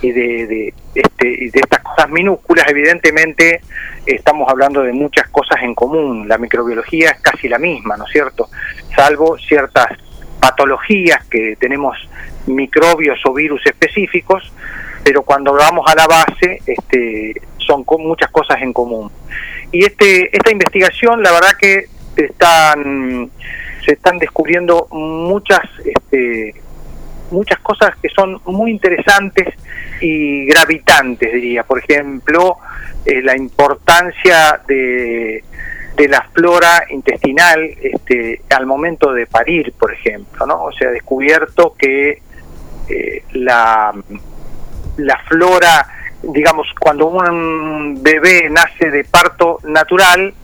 y 0.03 0.13
de, 0.13 0.47
de, 0.47 0.75
este, 0.95 1.27
de 1.27 1.51
estas 1.55 1.81
cosas 1.81 2.11
minúsculas, 2.11 2.67
evidentemente 2.69 3.63
estamos 4.05 4.47
hablando 4.51 4.83
de 4.83 4.93
muchas 4.93 5.29
cosas 5.29 5.63
en 5.63 5.75
común. 5.75 6.29
La 6.29 6.37
microbiología 6.37 7.13
es 7.13 7.21
casi 7.23 7.49
la 7.49 7.59
misma, 7.59 7.97
¿no 7.97 8.05
es 8.05 8.13
cierto? 8.13 8.51
Salvo 8.95 9.39
ciertas 9.39 9.89
patologías 10.45 11.25
que 11.25 11.57
tenemos 11.57 11.97
microbios 12.47 13.19
o 13.25 13.33
virus 13.33 13.65
específicos, 13.65 14.53
pero 15.03 15.23
cuando 15.23 15.55
vamos 15.55 15.87
a 15.91 15.95
la 15.95 16.07
base 16.07 16.61
este, 16.67 17.41
son 17.57 17.83
muchas 18.01 18.31
cosas 18.31 18.61
en 18.61 18.75
común. 18.75 19.11
Y 19.73 19.87
este, 19.87 20.29
esta 20.37 20.51
investigación, 20.51 21.23
la 21.23 21.33
verdad 21.33 21.57
que 21.59 21.87
están, 22.15 23.31
se 23.87 23.93
están 23.93 24.19
descubriendo 24.19 24.87
muchas, 24.91 25.63
este, 25.83 26.55
muchas 27.31 27.59
cosas 27.61 27.97
que 28.03 28.11
son 28.11 28.39
muy 28.45 28.71
interesantes 28.71 29.49
y 30.03 30.45
gravitantes, 30.45 31.33
diría. 31.33 31.63
Por 31.63 31.79
ejemplo, 31.79 32.59
eh, 33.07 33.23
la 33.23 33.35
importancia 33.35 34.61
de, 34.69 35.43
de 35.97 36.09
la 36.09 36.29
flora 36.33 36.85
intestinal 36.91 37.61
este, 37.81 38.43
al 38.51 38.67
momento 38.67 39.13
de 39.13 39.27
parir, 39.27 39.73
por 39.79 39.93
ejemplo, 39.93 40.47
¿no? 40.47 40.65
O 40.65 40.73
sea, 40.73 40.91
descubierto 40.91 41.75
que 41.79 42.21
eh, 42.89 43.25
la, 43.33 43.95
la 44.97 45.19
flora, 45.29 45.87
digamos, 46.23 46.67
cuando 46.79 47.07
un 47.07 48.03
bebé 48.03 48.49
nace 48.51 48.91
de 48.91 49.05
parto 49.05 49.61
natural, 49.65 50.35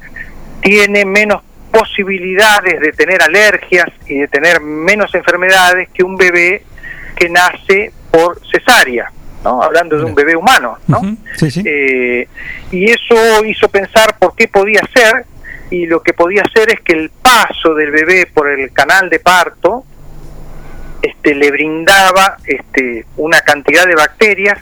tiene 0.60 1.04
menos 1.04 1.42
posibilidades 1.70 2.80
de 2.80 2.92
tener 2.92 3.22
alergias 3.22 3.88
y 4.06 4.18
de 4.18 4.28
tener 4.28 4.60
menos 4.60 5.14
enfermedades 5.14 5.88
que 5.90 6.02
un 6.02 6.16
bebé 6.16 6.64
que 7.16 7.28
nace 7.28 7.92
por 8.10 8.40
cesárea, 8.50 9.12
¿no? 9.44 9.62
Hablando 9.62 9.98
de 9.98 10.04
un 10.04 10.14
bebé 10.14 10.36
humano, 10.36 10.78
¿no? 10.88 11.00
Eh, 11.64 12.28
y 12.72 12.90
eso 12.90 13.44
hizo 13.44 13.68
pensar 13.68 14.16
por 14.18 14.34
qué 14.34 14.48
podía 14.48 14.80
ser, 14.92 15.26
y 15.70 15.86
lo 15.86 16.02
que 16.02 16.12
podía 16.12 16.42
ser 16.52 16.70
es 16.70 16.80
que 16.80 16.92
el 16.92 17.10
paso 17.10 17.74
del 17.74 17.90
bebé 17.90 18.26
por 18.26 18.50
el 18.50 18.72
canal 18.72 19.08
de 19.08 19.20
parto 19.20 19.84
este, 21.00 21.34
le 21.34 21.50
brindaba 21.50 22.36
este, 22.44 23.06
una 23.16 23.40
cantidad 23.40 23.86
de 23.86 23.94
bacterias 23.94 24.58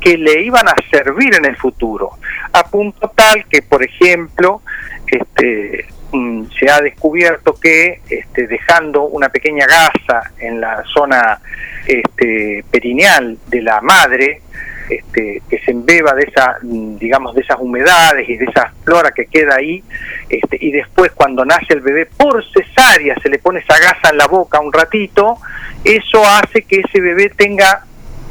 que 0.00 0.16
le 0.16 0.42
iban 0.42 0.68
a 0.68 0.74
servir 0.90 1.34
en 1.34 1.44
el 1.44 1.56
futuro, 1.56 2.10
a 2.52 2.64
punto 2.64 3.12
tal 3.14 3.44
que, 3.46 3.62
por 3.62 3.82
ejemplo, 3.82 4.62
este, 5.06 5.86
mm, 6.12 6.44
se 6.58 6.70
ha 6.70 6.80
descubierto 6.80 7.54
que 7.54 8.00
este, 8.08 8.46
dejando 8.46 9.02
una 9.02 9.28
pequeña 9.28 9.66
gasa 9.66 10.32
en 10.38 10.60
la 10.60 10.82
zona 10.92 11.40
este, 11.86 12.64
perineal 12.70 13.38
de 13.46 13.62
la 13.62 13.80
madre, 13.80 14.42
este, 14.88 15.42
que 15.48 15.58
se 15.60 15.70
embeba 15.70 16.14
de 16.14 16.22
esa, 16.22 16.56
digamos, 16.62 17.34
de 17.34 17.42
esas 17.42 17.58
humedades 17.58 18.28
y 18.28 18.36
de 18.36 18.44
esa 18.44 18.72
flora 18.84 19.10
que 19.10 19.26
queda 19.26 19.56
ahí, 19.56 19.82
este, 20.28 20.58
y 20.60 20.70
después 20.70 21.12
cuando 21.12 21.44
nace 21.44 21.74
el 21.74 21.80
bebé 21.80 22.06
por 22.06 22.44
cesárea 22.52 23.14
se 23.22 23.28
le 23.28 23.38
pone 23.38 23.60
esa 23.60 23.78
gasa 23.78 24.10
en 24.10 24.18
la 24.18 24.26
boca 24.26 24.60
un 24.60 24.72
ratito, 24.72 25.38
eso 25.84 26.22
hace 26.24 26.62
que 26.62 26.80
ese 26.80 27.00
bebé 27.00 27.30
tenga 27.30 27.84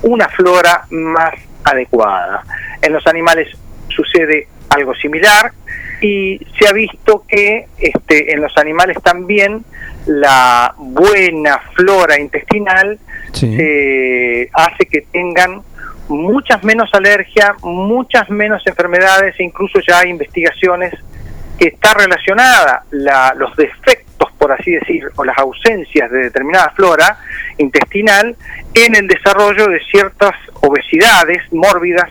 una 0.04 0.28
flora 0.30 0.86
más 0.90 1.34
adecuada. 1.64 2.44
En 2.82 2.94
los 2.94 3.06
animales 3.08 3.48
sucede 3.90 4.48
algo 4.70 4.94
similar 4.96 5.52
y 6.02 6.40
se 6.60 6.68
ha 6.68 6.74
visto 6.74 7.24
que 7.28 7.68
este, 7.78 8.34
en 8.34 8.42
los 8.42 8.56
animales 8.58 8.98
también 9.02 9.64
la 10.06 10.74
buena 10.78 11.60
flora 11.74 12.20
intestinal 12.20 13.00
eh, 13.42 14.50
hace 14.54 14.86
que 14.86 15.02
tengan 15.12 15.62
muchas 16.08 16.64
menos 16.64 16.90
alergias, 16.94 17.52
muchas 17.64 18.30
menos 18.30 18.62
enfermedades 18.66 19.36
incluso 19.40 19.80
ya 19.88 20.00
hay 20.00 20.10
investigaciones 20.10 20.94
que 21.58 21.68
está 21.68 21.94
relacionada 21.94 22.84
la, 22.92 23.34
los 23.36 23.56
defectos, 23.56 24.32
por 24.38 24.52
así 24.52 24.72
decir, 24.72 25.04
o 25.16 25.24
las 25.24 25.38
ausencias 25.38 26.12
de 26.12 26.24
determinada 26.24 26.70
flora 26.76 27.18
intestinal 27.58 28.36
en 28.74 28.96
el 28.96 29.08
desarrollo 29.08 29.68
de 29.68 29.80
ciertas 29.92 30.34
obesidades 30.62 31.42
mórbidas 31.52 32.10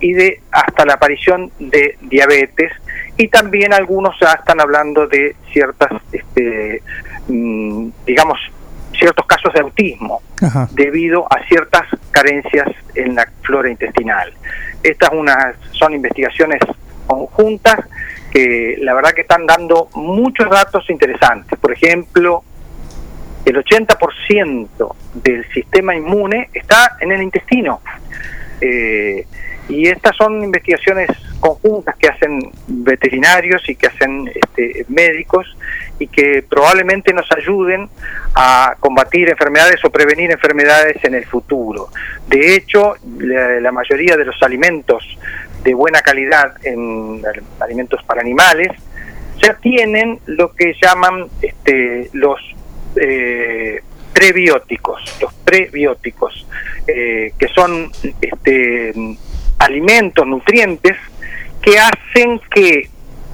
y 0.00 0.12
de 0.12 0.40
hasta 0.50 0.84
la 0.84 0.94
aparición 0.94 1.50
de 1.58 1.96
diabetes. 2.02 2.72
Y 3.16 3.28
también 3.28 3.72
algunos 3.72 4.14
ya 4.20 4.32
están 4.32 4.60
hablando 4.60 5.06
de 5.06 5.36
ciertas, 5.52 5.90
este, 6.12 6.82
mm, 7.28 7.88
digamos, 8.04 8.38
ciertos 8.98 9.26
casos 9.26 9.52
de 9.54 9.60
autismo 9.60 10.22
debido 10.72 11.26
a 11.30 11.46
ciertas 11.46 11.82
carencias 12.10 12.68
en 12.94 13.14
la 13.14 13.28
flora 13.42 13.70
intestinal. 13.70 14.32
Estas 14.82 15.10
unas 15.12 15.56
son 15.72 15.94
investigaciones 15.94 16.60
conjuntas 17.06 17.80
que 18.30 18.76
la 18.80 18.94
verdad 18.94 19.12
que 19.12 19.22
están 19.22 19.46
dando 19.46 19.88
muchos 19.94 20.50
datos 20.50 20.88
interesantes. 20.90 21.58
Por 21.58 21.72
ejemplo, 21.72 22.44
el 23.44 23.56
80% 23.56 24.94
del 25.14 25.48
sistema 25.52 25.94
inmune 25.94 26.50
está 26.52 26.96
en 27.00 27.12
el 27.12 27.22
intestino. 27.22 27.80
Eh, 28.60 29.26
y 29.68 29.88
estas 29.88 30.16
son 30.16 30.42
investigaciones 30.44 31.08
conjuntas 31.40 31.96
que 31.96 32.08
hacen 32.08 32.50
veterinarios 32.66 33.68
y 33.68 33.74
que 33.74 33.88
hacen 33.88 34.30
este, 34.32 34.86
médicos 34.88 35.56
y 35.98 36.06
que 36.06 36.44
probablemente 36.48 37.12
nos 37.12 37.30
ayuden 37.32 37.88
a 38.34 38.76
combatir 38.80 39.28
enfermedades 39.28 39.84
o 39.84 39.90
prevenir 39.90 40.30
enfermedades 40.30 41.02
en 41.04 41.14
el 41.14 41.24
futuro. 41.24 41.88
De 42.28 42.54
hecho, 42.54 42.94
la, 43.18 43.72
mayoría 43.72 44.16
de 44.16 44.24
los 44.24 44.42
alimentos 44.42 45.04
de 45.62 45.74
buena 45.74 46.00
calidad 46.00 46.54
en 46.64 47.22
alimentos 47.60 48.02
para 48.04 48.20
animales 48.20 48.68
ya 49.42 49.54
tienen 49.54 50.20
lo 50.26 50.54
que 50.54 50.74
llaman 50.80 51.26
este, 51.42 52.08
los 52.12 52.40
eh, 53.00 53.82
prebióticos, 54.12 55.18
los 55.20 55.34
prebióticos, 55.34 56.46
eh, 56.86 57.32
que 57.38 57.48
son 57.48 57.90
este, 58.20 58.94
alimentos, 59.58 60.26
nutrientes, 60.26 60.96
que 61.62 61.78
hacen 61.78 62.40
que 62.50 62.88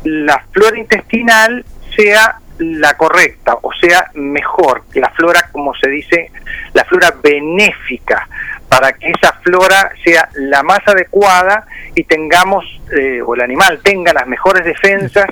la 0.05 0.45
flora 0.53 0.79
intestinal 0.79 1.65
sea 1.97 2.39
la 2.59 2.97
correcta, 2.97 3.59
o 3.61 3.73
sea, 3.73 4.11
mejor, 4.15 4.85
la 4.95 5.11
flora, 5.11 5.49
como 5.51 5.75
se 5.75 5.91
dice, 5.91 6.31
la 6.75 6.85
flora 6.85 7.15
benéfica, 7.23 8.29
para 8.69 8.93
que 8.93 9.11
esa 9.11 9.33
flora 9.43 9.93
sea 10.05 10.29
la 10.35 10.63
más 10.63 10.81
adecuada 10.87 11.67
y 11.95 12.05
tengamos, 12.05 12.65
eh, 12.97 13.21
o 13.21 13.35
el 13.35 13.43
animal 13.43 13.81
tenga 13.83 14.13
las 14.13 14.27
mejores 14.27 14.65
defensas 14.65 15.27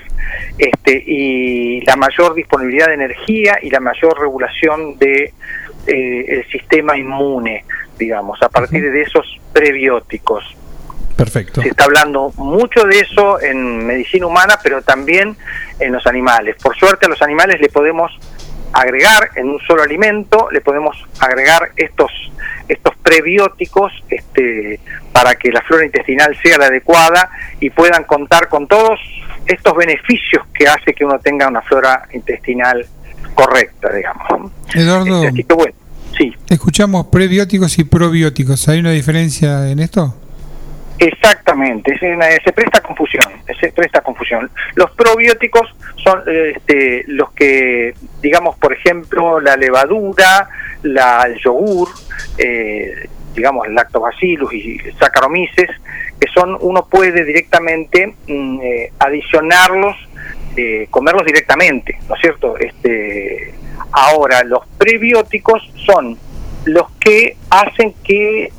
este, 0.59 1.03
y 1.07 1.81
la 1.83 1.97
mayor 1.97 2.35
disponibilidad 2.35 2.89
de 2.89 2.95
energía 2.95 3.59
y 3.63 3.71
la 3.71 3.81
mayor 3.81 4.21
regulación 4.21 4.99
de 4.99 5.33
eh, 5.87 6.25
el 6.29 6.51
sistema 6.51 6.97
inmune, 6.99 7.65
digamos, 7.99 8.43
a 8.43 8.49
partir 8.49 8.91
de 8.91 9.03
esos 9.03 9.41
prebióticos. 9.53 10.57
Perfecto. 11.21 11.61
Se 11.61 11.69
está 11.69 11.85
hablando 11.85 12.33
mucho 12.37 12.85
de 12.85 13.01
eso 13.01 13.39
en 13.43 13.87
medicina 13.87 14.27
humana, 14.27 14.59
pero 14.63 14.81
también 14.81 15.37
en 15.79 15.93
los 15.93 16.07
animales. 16.07 16.57
Por 16.63 16.75
suerte 16.77 17.05
a 17.05 17.09
los 17.11 17.21
animales 17.21 17.61
le 17.61 17.69
podemos 17.69 18.11
agregar 18.73 19.29
en 19.37 19.51
un 19.51 19.61
solo 19.61 19.83
alimento, 19.83 20.49
le 20.51 20.63
podemos 20.63 20.97
agregar 21.19 21.73
estos 21.77 22.11
estos 22.69 22.95
prebióticos 23.03 23.93
este, 24.09 24.81
para 25.13 25.35
que 25.35 25.51
la 25.51 25.61
flora 25.61 25.85
intestinal 25.85 26.35
sea 26.43 26.57
la 26.57 26.67
adecuada 26.67 27.29
y 27.59 27.69
puedan 27.69 28.05
contar 28.05 28.49
con 28.49 28.67
todos 28.67 28.99
estos 29.45 29.77
beneficios 29.77 30.47
que 30.55 30.69
hace 30.69 30.95
que 30.95 31.05
uno 31.05 31.19
tenga 31.19 31.49
una 31.49 31.61
flora 31.63 32.09
intestinal 32.13 32.87
correcta, 33.35 33.93
digamos. 33.93 34.53
Eduardo, 34.73 35.25
este, 35.25 35.53
bueno, 35.53 35.75
sí. 36.17 36.33
escuchamos 36.49 37.09
prebióticos 37.09 37.79
y 37.79 37.85
probióticos. 37.85 38.69
¿Hay 38.69 38.79
una 38.79 38.93
diferencia 38.93 39.69
en 39.69 39.81
esto? 39.81 40.15
Exactamente, 41.01 41.99
se 41.99 42.53
presta 42.53 42.83
confusión, 42.83 43.25
se 43.59 43.73
presta 43.73 44.03
confusión. 44.03 44.51
Los 44.75 44.91
probióticos 44.91 45.75
son 45.97 46.23
este, 46.27 47.05
los 47.07 47.33
que, 47.33 47.95
digamos, 48.21 48.59
por 48.59 48.75
ejemplo, 48.75 49.41
la 49.41 49.57
levadura, 49.57 50.51
la, 50.83 51.23
el 51.23 51.41
yogur, 51.41 51.89
eh, 52.37 53.09
digamos, 53.35 53.67
lactobacillus 53.71 54.53
y 54.53 54.79
saccharomyces, 54.99 55.71
que 56.21 56.29
son, 56.35 56.59
uno 56.61 56.85
puede 56.87 57.25
directamente 57.25 58.15
mm, 58.29 58.61
eh, 58.63 58.93
adicionarlos, 58.99 59.97
eh, 60.55 60.87
comerlos 60.91 61.25
directamente, 61.25 61.99
¿no 62.11 62.15
es 62.15 62.21
cierto? 62.21 62.59
Este, 62.59 63.55
ahora, 63.93 64.45
los 64.45 64.67
prebióticos 64.77 65.63
son 65.87 66.19
los 66.67 66.91
que 67.01 67.39
hacen 67.49 67.95
que 68.05 68.53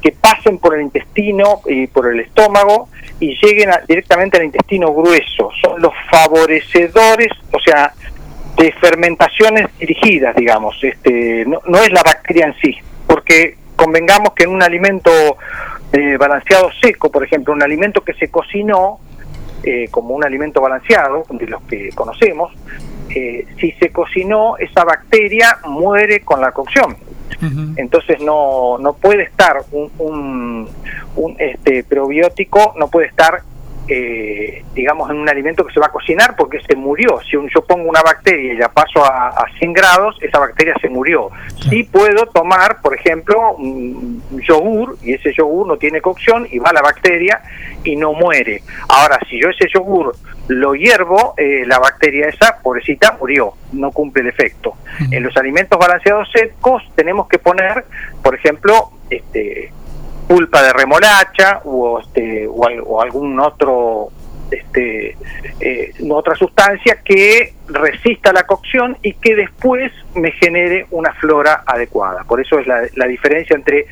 que 0.00 0.12
pasen 0.12 0.58
por 0.58 0.74
el 0.74 0.82
intestino 0.82 1.60
y 1.66 1.86
por 1.86 2.12
el 2.12 2.20
estómago 2.20 2.88
y 3.20 3.34
lleguen 3.42 3.70
directamente 3.88 4.38
al 4.38 4.44
intestino 4.44 4.92
grueso. 4.92 5.50
Son 5.60 5.80
los 5.80 5.92
favorecedores, 6.10 7.30
o 7.52 7.60
sea, 7.60 7.92
de 8.56 8.72
fermentaciones 8.72 9.66
dirigidas, 9.78 10.36
digamos. 10.36 10.76
Este, 10.82 11.44
no, 11.46 11.78
es 11.78 11.92
la 11.92 12.02
bacteria 12.02 12.46
en 12.46 12.54
sí, 12.60 12.76
porque 13.06 13.56
convengamos 13.76 14.34
que 14.34 14.44
en 14.44 14.50
un 14.50 14.62
alimento 14.62 15.10
eh, 15.92 16.16
balanceado 16.16 16.70
seco, 16.80 17.10
por 17.10 17.24
ejemplo, 17.24 17.52
un 17.52 17.62
alimento 17.62 18.02
que 18.02 18.14
se 18.14 18.28
cocinó 18.28 19.00
eh, 19.64 19.88
como 19.90 20.14
un 20.14 20.24
alimento 20.24 20.60
balanceado, 20.60 21.24
de 21.30 21.46
los 21.46 21.62
que 21.62 21.90
conocemos, 21.94 22.52
eh, 23.14 23.46
si 23.60 23.72
se 23.72 23.90
cocinó, 23.90 24.56
esa 24.58 24.84
bacteria 24.84 25.58
muere 25.66 26.20
con 26.20 26.40
la 26.40 26.52
cocción. 26.52 26.96
Entonces 27.76 28.20
no, 28.20 28.78
no 28.78 28.92
puede 28.94 29.22
estar 29.24 29.58
un, 29.72 29.90
un, 29.98 30.68
un, 31.16 31.36
este 31.38 31.84
probiótico, 31.84 32.74
no 32.76 32.88
puede 32.88 33.06
estar 33.08 33.42
eh, 33.88 34.64
digamos, 34.74 35.10
en 35.10 35.16
un 35.16 35.28
alimento 35.28 35.66
que 35.66 35.72
se 35.74 35.80
va 35.80 35.86
a 35.86 35.90
cocinar 35.90 36.36
porque 36.36 36.60
se 36.62 36.76
murió. 36.76 37.18
Si 37.28 37.36
un- 37.36 37.48
yo 37.52 37.64
pongo 37.64 37.88
una 37.90 38.00
bacteria 38.00 38.52
y 38.52 38.56
la 38.56 38.68
paso 38.68 39.04
a, 39.04 39.28
a 39.30 39.44
100 39.58 39.72
grados, 39.72 40.16
esa 40.22 40.38
bacteria 40.38 40.74
se 40.80 40.88
murió. 40.88 41.30
Sí 41.68 41.82
puedo 41.82 42.26
tomar, 42.26 42.80
por 42.80 42.94
ejemplo, 42.94 43.54
un 43.56 44.22
yogur 44.46 44.96
y 45.02 45.14
ese 45.14 45.32
yogur 45.32 45.66
no 45.66 45.76
tiene 45.78 46.00
cocción 46.00 46.46
y 46.50 46.58
va 46.60 46.72
la 46.72 46.80
bacteria 46.80 47.40
y 47.82 47.96
no 47.96 48.12
muere. 48.12 48.62
Ahora, 48.88 49.18
si 49.28 49.40
yo 49.42 49.48
ese 49.48 49.66
yogur 49.74 50.14
lo 50.48 50.74
hiervo, 50.74 51.34
eh, 51.36 51.64
la 51.66 51.78
bacteria 51.78 52.28
esa, 52.28 52.58
pobrecita, 52.62 53.16
murió, 53.18 53.54
no 53.72 53.90
cumple 53.92 54.22
el 54.22 54.28
efecto. 54.28 54.74
En 55.10 55.22
los 55.22 55.36
alimentos 55.36 55.78
balanceados 55.78 56.30
secos 56.32 56.82
tenemos 56.94 57.28
que 57.28 57.38
poner, 57.38 57.84
por 58.22 58.34
ejemplo, 58.34 58.90
este, 59.08 59.72
pulpa 60.28 60.62
de 60.62 60.72
remolacha 60.72 61.60
o, 61.64 62.00
este, 62.00 62.46
o, 62.46 62.60
o 62.86 63.02
algún 63.02 63.38
otro 63.40 64.10
este, 64.52 65.16
eh, 65.60 65.92
otra 66.10 66.34
sustancia 66.34 66.98
que 67.02 67.54
resista 67.68 68.32
la 68.32 68.42
cocción 68.44 68.98
y 69.02 69.14
que 69.14 69.34
después 69.34 69.92
me 70.14 70.30
genere 70.32 70.86
una 70.90 71.12
flora 71.14 71.62
adecuada. 71.66 72.24
Por 72.24 72.40
eso 72.40 72.58
es 72.58 72.66
la, 72.66 72.82
la 72.94 73.06
diferencia 73.06 73.56
entre 73.56 73.86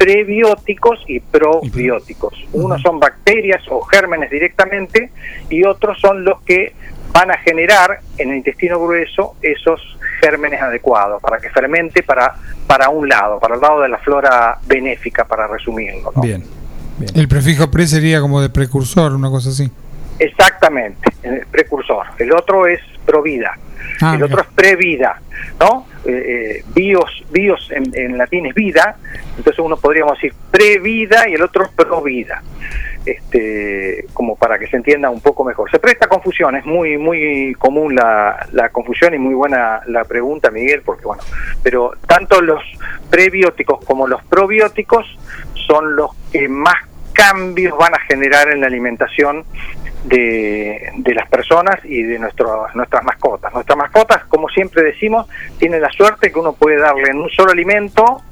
prebióticos 0.00 1.04
y 1.08 1.20
probióticos. 1.20 2.32
Unos 2.54 2.80
son 2.80 2.98
bacterias 2.98 3.62
o 3.68 3.82
gérmenes 3.82 4.30
directamente 4.30 5.10
y 5.50 5.62
otros 5.62 6.00
son 6.00 6.24
los 6.24 6.40
que 6.40 6.72
van 7.12 7.30
a 7.30 7.36
generar 7.36 8.00
en 8.16 8.30
el 8.30 8.38
intestino 8.38 8.80
grueso 8.80 9.34
esos 9.42 9.98
gérmenes 10.22 10.62
adecuados 10.62 11.20
para 11.20 11.38
que 11.38 11.50
fermente 11.50 12.02
para, 12.02 12.34
para 12.66 12.88
un 12.88 13.10
lado, 13.10 13.38
para 13.38 13.56
el 13.56 13.60
lado 13.60 13.82
de 13.82 13.90
la 13.90 13.98
flora 13.98 14.58
benéfica, 14.66 15.26
para 15.26 15.46
resumirlo. 15.46 16.12
¿no? 16.16 16.22
Bien. 16.22 16.44
El 17.14 17.28
prefijo 17.28 17.70
pre 17.70 17.86
sería 17.86 18.22
como 18.22 18.40
de 18.40 18.48
precursor, 18.48 19.12
una 19.12 19.28
cosa 19.28 19.50
así. 19.50 19.70
Exactamente, 20.20 21.10
el 21.22 21.46
precursor. 21.46 22.06
El 22.18 22.32
otro 22.32 22.66
es 22.66 22.80
provida. 23.06 23.58
Ah, 24.02 24.14
el 24.14 24.22
otro 24.22 24.42
es 24.42 24.46
previda, 24.48 25.20
¿no? 25.58 25.86
Eh, 26.04 26.10
eh, 26.12 26.64
bios, 26.74 27.24
bios 27.30 27.70
en, 27.70 27.90
en 27.94 28.18
latín 28.18 28.46
es 28.46 28.54
vida, 28.54 28.96
entonces 29.36 29.58
uno 29.58 29.76
podríamos 29.78 30.14
decir 30.14 30.34
previda 30.50 31.26
y 31.28 31.34
el 31.34 31.42
otro 31.42 31.70
provida. 31.74 32.42
Este, 33.06 34.04
como 34.12 34.36
para 34.36 34.58
que 34.58 34.66
se 34.66 34.76
entienda 34.76 35.08
un 35.08 35.22
poco 35.22 35.42
mejor. 35.42 35.70
Se 35.70 35.78
presta 35.78 36.06
confusión, 36.06 36.54
es 36.54 36.66
muy 36.66 36.98
muy 36.98 37.54
común 37.54 37.94
la, 37.94 38.46
la 38.52 38.68
confusión 38.68 39.14
y 39.14 39.18
muy 39.18 39.32
buena 39.32 39.80
la 39.86 40.04
pregunta, 40.04 40.50
Miguel, 40.50 40.82
porque 40.84 41.06
bueno, 41.06 41.22
pero 41.62 41.92
tanto 42.06 42.42
los 42.42 42.62
prebióticos 43.08 43.82
como 43.86 44.06
los 44.06 44.22
probióticos 44.24 45.06
son 45.54 45.96
los 45.96 46.10
que 46.30 46.46
más 46.46 46.76
cambios 47.14 47.76
van 47.78 47.94
a 47.94 48.00
generar 48.00 48.50
en 48.50 48.60
la 48.60 48.66
alimentación 48.66 49.44
de, 50.04 50.92
de 50.96 51.14
las 51.14 51.28
personas 51.28 51.78
y 51.84 52.02
de 52.02 52.18
nuestro, 52.18 52.66
nuestras 52.74 53.04
mascotas. 53.04 53.52
Nuestras 53.52 53.76
mascotas, 53.78 54.24
como 54.26 54.48
siempre 54.48 54.82
decimos, 54.82 55.26
tienen 55.58 55.82
la 55.82 55.90
suerte 55.90 56.32
que 56.32 56.38
uno 56.38 56.52
puede 56.54 56.78
darle 56.78 57.10
en 57.10 57.18
un 57.18 57.28
solo 57.30 57.52
alimento, 57.52 58.22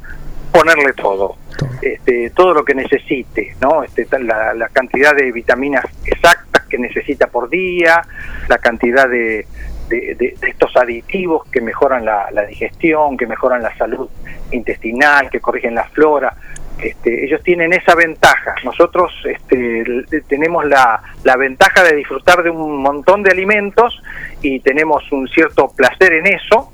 ponerle 0.52 0.92
todo, 0.94 1.36
este, 1.82 2.30
todo 2.30 2.54
lo 2.54 2.64
que 2.64 2.74
necesite, 2.74 3.54
¿no? 3.60 3.82
Este, 3.82 4.06
la, 4.20 4.54
la 4.54 4.68
cantidad 4.68 5.14
de 5.14 5.30
vitaminas 5.30 5.84
exactas 6.06 6.64
que 6.66 6.78
necesita 6.78 7.26
por 7.26 7.48
día, 7.50 8.02
la 8.48 8.58
cantidad 8.58 9.08
de, 9.08 9.46
de- 9.88 10.14
de- 10.18 10.36
de 10.40 10.48
estos 10.48 10.74
aditivos 10.76 11.46
que 11.50 11.60
mejoran 11.60 12.04
la, 12.04 12.30
la 12.32 12.44
digestión, 12.46 13.16
que 13.16 13.26
mejoran 13.26 13.62
la 13.62 13.76
salud 13.76 14.08
intestinal, 14.50 15.28
que 15.30 15.40
corrigen 15.40 15.74
la 15.74 15.84
flora. 15.84 16.34
Este, 16.80 17.24
ellos 17.24 17.42
tienen 17.42 17.72
esa 17.72 17.94
ventaja. 17.94 18.54
Nosotros 18.64 19.12
este, 19.24 19.84
tenemos 20.28 20.64
la, 20.64 21.02
la 21.24 21.36
ventaja 21.36 21.82
de 21.82 21.96
disfrutar 21.96 22.42
de 22.42 22.50
un 22.50 22.80
montón 22.82 23.22
de 23.22 23.30
alimentos 23.30 24.00
y 24.42 24.60
tenemos 24.60 25.10
un 25.10 25.28
cierto 25.28 25.72
placer 25.76 26.12
en 26.12 26.26
eso, 26.28 26.70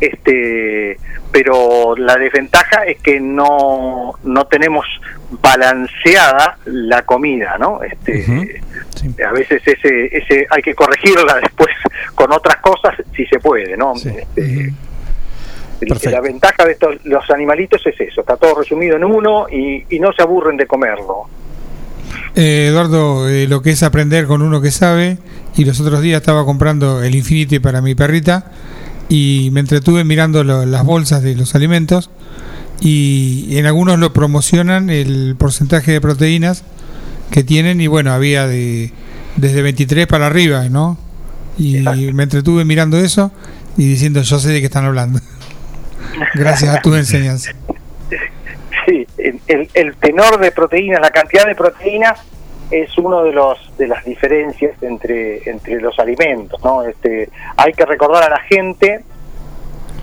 este, 0.00 0.98
pero 1.32 1.96
la 1.96 2.16
desventaja 2.16 2.84
es 2.84 2.98
que 2.98 3.18
no, 3.18 4.14
no 4.24 4.46
tenemos 4.46 4.86
balanceada 5.30 6.58
la 6.66 7.02
comida, 7.02 7.56
¿no? 7.58 7.82
Este, 7.82 8.60
A 9.26 9.32
veces 9.32 9.62
ese, 9.66 10.16
ese 10.16 10.46
hay 10.50 10.62
que 10.62 10.74
corregirla 10.74 11.36
después 11.42 11.74
con 12.14 12.32
otras 12.32 12.56
cosas 12.56 12.94
si 13.14 13.24
se 13.26 13.38
puede, 13.38 13.76
¿no? 13.76 13.94
Este, 13.94 14.72
la 16.10 16.20
ventaja 16.20 16.64
de 16.64 16.72
estos 16.72 16.96
los 17.04 17.28
animalitos 17.30 17.80
es 17.86 17.94
eso, 18.00 18.20
está 18.22 18.36
todo 18.36 18.54
resumido 18.60 18.96
en 18.96 19.04
uno 19.04 19.46
y, 19.50 19.84
y 19.94 19.98
no 20.00 20.12
se 20.12 20.22
aburren 20.22 20.56
de 20.56 20.66
comerlo. 20.66 21.24
Eh, 22.34 22.68
Eduardo, 22.70 23.28
eh, 23.28 23.46
lo 23.48 23.62
que 23.62 23.70
es 23.70 23.82
aprender 23.82 24.26
con 24.26 24.42
uno 24.42 24.60
que 24.60 24.70
sabe, 24.70 25.18
y 25.56 25.64
los 25.64 25.80
otros 25.80 26.00
días 26.02 26.20
estaba 26.20 26.44
comprando 26.44 27.02
el 27.02 27.14
Infinity 27.14 27.58
para 27.58 27.80
mi 27.80 27.94
perrita 27.94 28.50
y 29.08 29.50
me 29.52 29.60
entretuve 29.60 30.04
mirando 30.04 30.44
lo- 30.44 30.66
las 30.66 30.84
bolsas 30.84 31.22
de 31.22 31.34
los 31.34 31.54
alimentos 31.54 32.10
y 32.80 33.56
en 33.56 33.66
algunos 33.66 33.98
lo 33.98 34.12
promocionan 34.12 34.90
el 34.90 35.34
porcentaje 35.38 35.92
de 35.92 36.00
proteínas 36.00 36.64
que 37.30 37.42
tienen 37.42 37.80
y 37.80 37.86
bueno, 37.86 38.12
había 38.12 38.46
de 38.46 38.92
desde 39.36 39.62
23 39.62 40.06
para 40.06 40.26
arriba, 40.26 40.68
¿no? 40.68 40.98
Y 41.58 41.78
me 42.12 42.24
entretuve 42.24 42.64
mirando 42.66 42.98
eso 42.98 43.32
y 43.78 43.86
diciendo, 43.86 44.20
yo 44.22 44.38
sé 44.38 44.50
de 44.50 44.60
qué 44.60 44.66
están 44.66 44.84
hablando. 44.84 45.20
Gracias 46.34 46.74
a 46.74 46.80
tu 46.80 46.94
enseñanza. 46.94 47.52
Sí, 48.86 49.06
el, 49.48 49.96
tenor 49.96 50.38
de 50.38 50.52
proteínas, 50.52 51.00
la 51.00 51.10
cantidad 51.10 51.46
de 51.46 51.54
proteínas 51.54 52.20
es 52.70 52.96
uno 52.98 53.22
de 53.22 53.32
los 53.32 53.58
de 53.78 53.86
las 53.86 54.04
diferencias 54.04 54.80
entre 54.82 55.48
entre 55.48 55.80
los 55.80 55.98
alimentos, 55.98 56.62
¿no? 56.64 56.82
Este, 56.82 57.28
hay 57.56 57.72
que 57.72 57.84
recordar 57.84 58.24
a 58.24 58.30
la 58.30 58.40
gente 58.40 59.04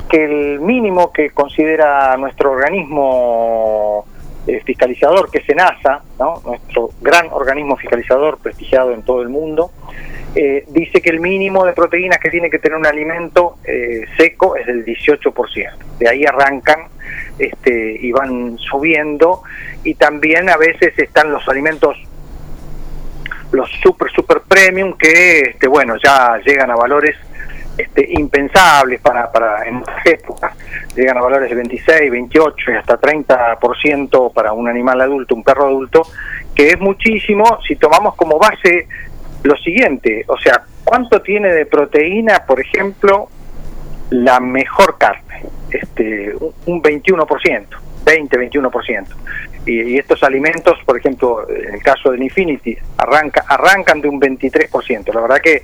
que 0.10 0.26
el 0.26 0.60
mínimo 0.60 1.12
que 1.12 1.32
considera 1.32 2.16
nuestro 2.18 2.52
organismo 2.52 4.06
eh, 4.46 4.62
fiscalizador, 4.66 5.32
que 5.32 5.40
es 5.40 5.46
SENASA, 5.46 6.02
¿no? 6.20 6.42
nuestro 6.46 6.90
gran 7.02 7.28
organismo 7.32 7.78
fiscalizador 7.78 8.38
prestigiado 8.38 8.94
en 8.94 9.04
todo 9.04 9.22
el 9.22 9.30
mundo, 9.30 9.72
eh, 10.36 10.66
dice 10.70 11.02
que 11.02 11.10
el 11.10 11.20
mínimo 11.20 11.66
de 11.66 11.74
proteínas 11.74 12.18
que 12.20 12.30
tiene 12.30 12.50
que 12.50 12.60
tener 12.60 12.78
un 12.78 12.86
alimento 12.86 13.58
eh, 13.64 14.06
seco 14.18 14.56
es 14.56 14.66
del 14.66 14.84
18%. 14.84 15.72
De 16.00 16.10
ahí 16.10 16.26
arrancan 16.26 16.88
este, 17.38 17.98
y 18.00 18.12
van 18.12 18.58
subiendo 18.58 19.44
y 19.84 19.96
también 19.96 20.50
a 20.50 20.58
veces 20.58 20.98
están 20.98 21.32
los 21.32 21.48
alimentos 21.48 21.98
los 23.52 23.70
super 23.84 24.12
super 24.12 24.42
premium 24.48 24.94
que 24.98 25.42
este 25.42 25.68
bueno 25.68 25.96
ya 26.04 26.40
llegan 26.44 26.72
a 26.72 26.76
valores 26.76 27.16
este, 27.78 28.08
impensables 28.14 29.00
para, 29.02 29.32
para 29.32 29.68
en 29.68 29.78
otras 29.78 30.06
épocas 30.06 30.56
llegan 30.96 31.18
a 31.18 31.22
valores 31.22 31.50
de 31.50 31.56
26, 31.56 32.12
28 32.12 32.72
y 32.72 32.76
hasta 32.76 33.00
30% 33.00 34.34
para 34.34 34.54
un 34.54 34.68
animal 34.68 35.02
adulto, 35.02 35.36
un 35.36 35.44
perro 35.44 35.66
adulto, 35.66 36.04
que 36.54 36.70
es 36.70 36.80
muchísimo 36.80 37.60
si 37.68 37.76
tomamos 37.76 38.16
como 38.16 38.38
base 38.38 38.88
lo 39.44 39.56
siguiente, 39.58 40.24
o 40.28 40.38
sea, 40.38 40.64
¿cuánto 40.84 41.22
tiene 41.22 41.52
de 41.54 41.66
proteína, 41.66 42.44
por 42.48 42.60
ejemplo, 42.62 43.30
la 44.10 44.40
mejor 44.40 44.98
carne? 44.98 45.44
Este, 45.70 46.34
un- 46.40 46.54
un 46.68 46.82
21%, 46.82 47.78
20, 48.06 48.38
21%. 48.38 49.06
Y, 49.66 49.82
y 49.82 49.98
estos 49.98 50.24
alimentos, 50.24 50.78
por 50.86 50.98
ejemplo, 50.98 51.48
en 51.50 51.76
el 51.76 51.82
caso 51.84 52.12
del 52.12 52.22
Infinity, 52.24 52.78
arranca, 52.98 53.44
arrancan 53.48 54.02
de 54.02 54.10
un 54.10 54.20
23%. 54.20 55.14
La 55.14 55.22
verdad 55.22 55.40
que 55.42 55.64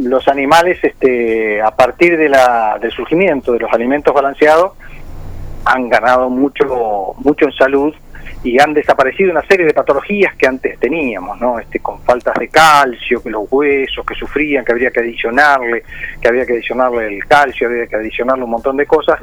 los 0.00 0.26
animales, 0.28 0.78
este, 0.82 1.60
a 1.60 1.70
partir 1.74 2.16
de 2.16 2.28
la, 2.28 2.78
del 2.80 2.90
surgimiento 2.92 3.52
de 3.52 3.58
los 3.60 3.72
alimentos 3.72 4.14
balanceados, 4.14 4.72
han 5.64 5.88
ganado 5.88 6.30
mucho, 6.30 7.14
mucho 7.18 7.44
en 7.44 7.52
salud 7.52 7.94
y 8.42 8.58
han 8.58 8.72
desaparecido 8.72 9.32
una 9.32 9.42
serie 9.46 9.66
de 9.66 9.74
patologías 9.74 10.34
que 10.36 10.46
antes 10.46 10.78
teníamos, 10.78 11.38
¿no? 11.40 11.58
Este, 11.58 11.78
con 11.80 12.00
faltas 12.02 12.34
de 12.38 12.48
calcio, 12.48 13.22
que 13.22 13.28
los 13.28 13.44
huesos 13.50 14.04
que 14.06 14.14
sufrían, 14.14 14.64
que 14.64 14.72
habría 14.72 14.90
que 14.90 15.00
adicionarle, 15.00 15.82
que 16.20 16.28
había 16.28 16.46
que 16.46 16.54
adicionarle 16.54 17.08
el 17.08 17.26
calcio, 17.26 17.68
había 17.68 17.86
que 17.86 17.96
adicionarle 17.96 18.44
un 18.44 18.50
montón 18.50 18.76
de 18.78 18.86
cosas, 18.86 19.20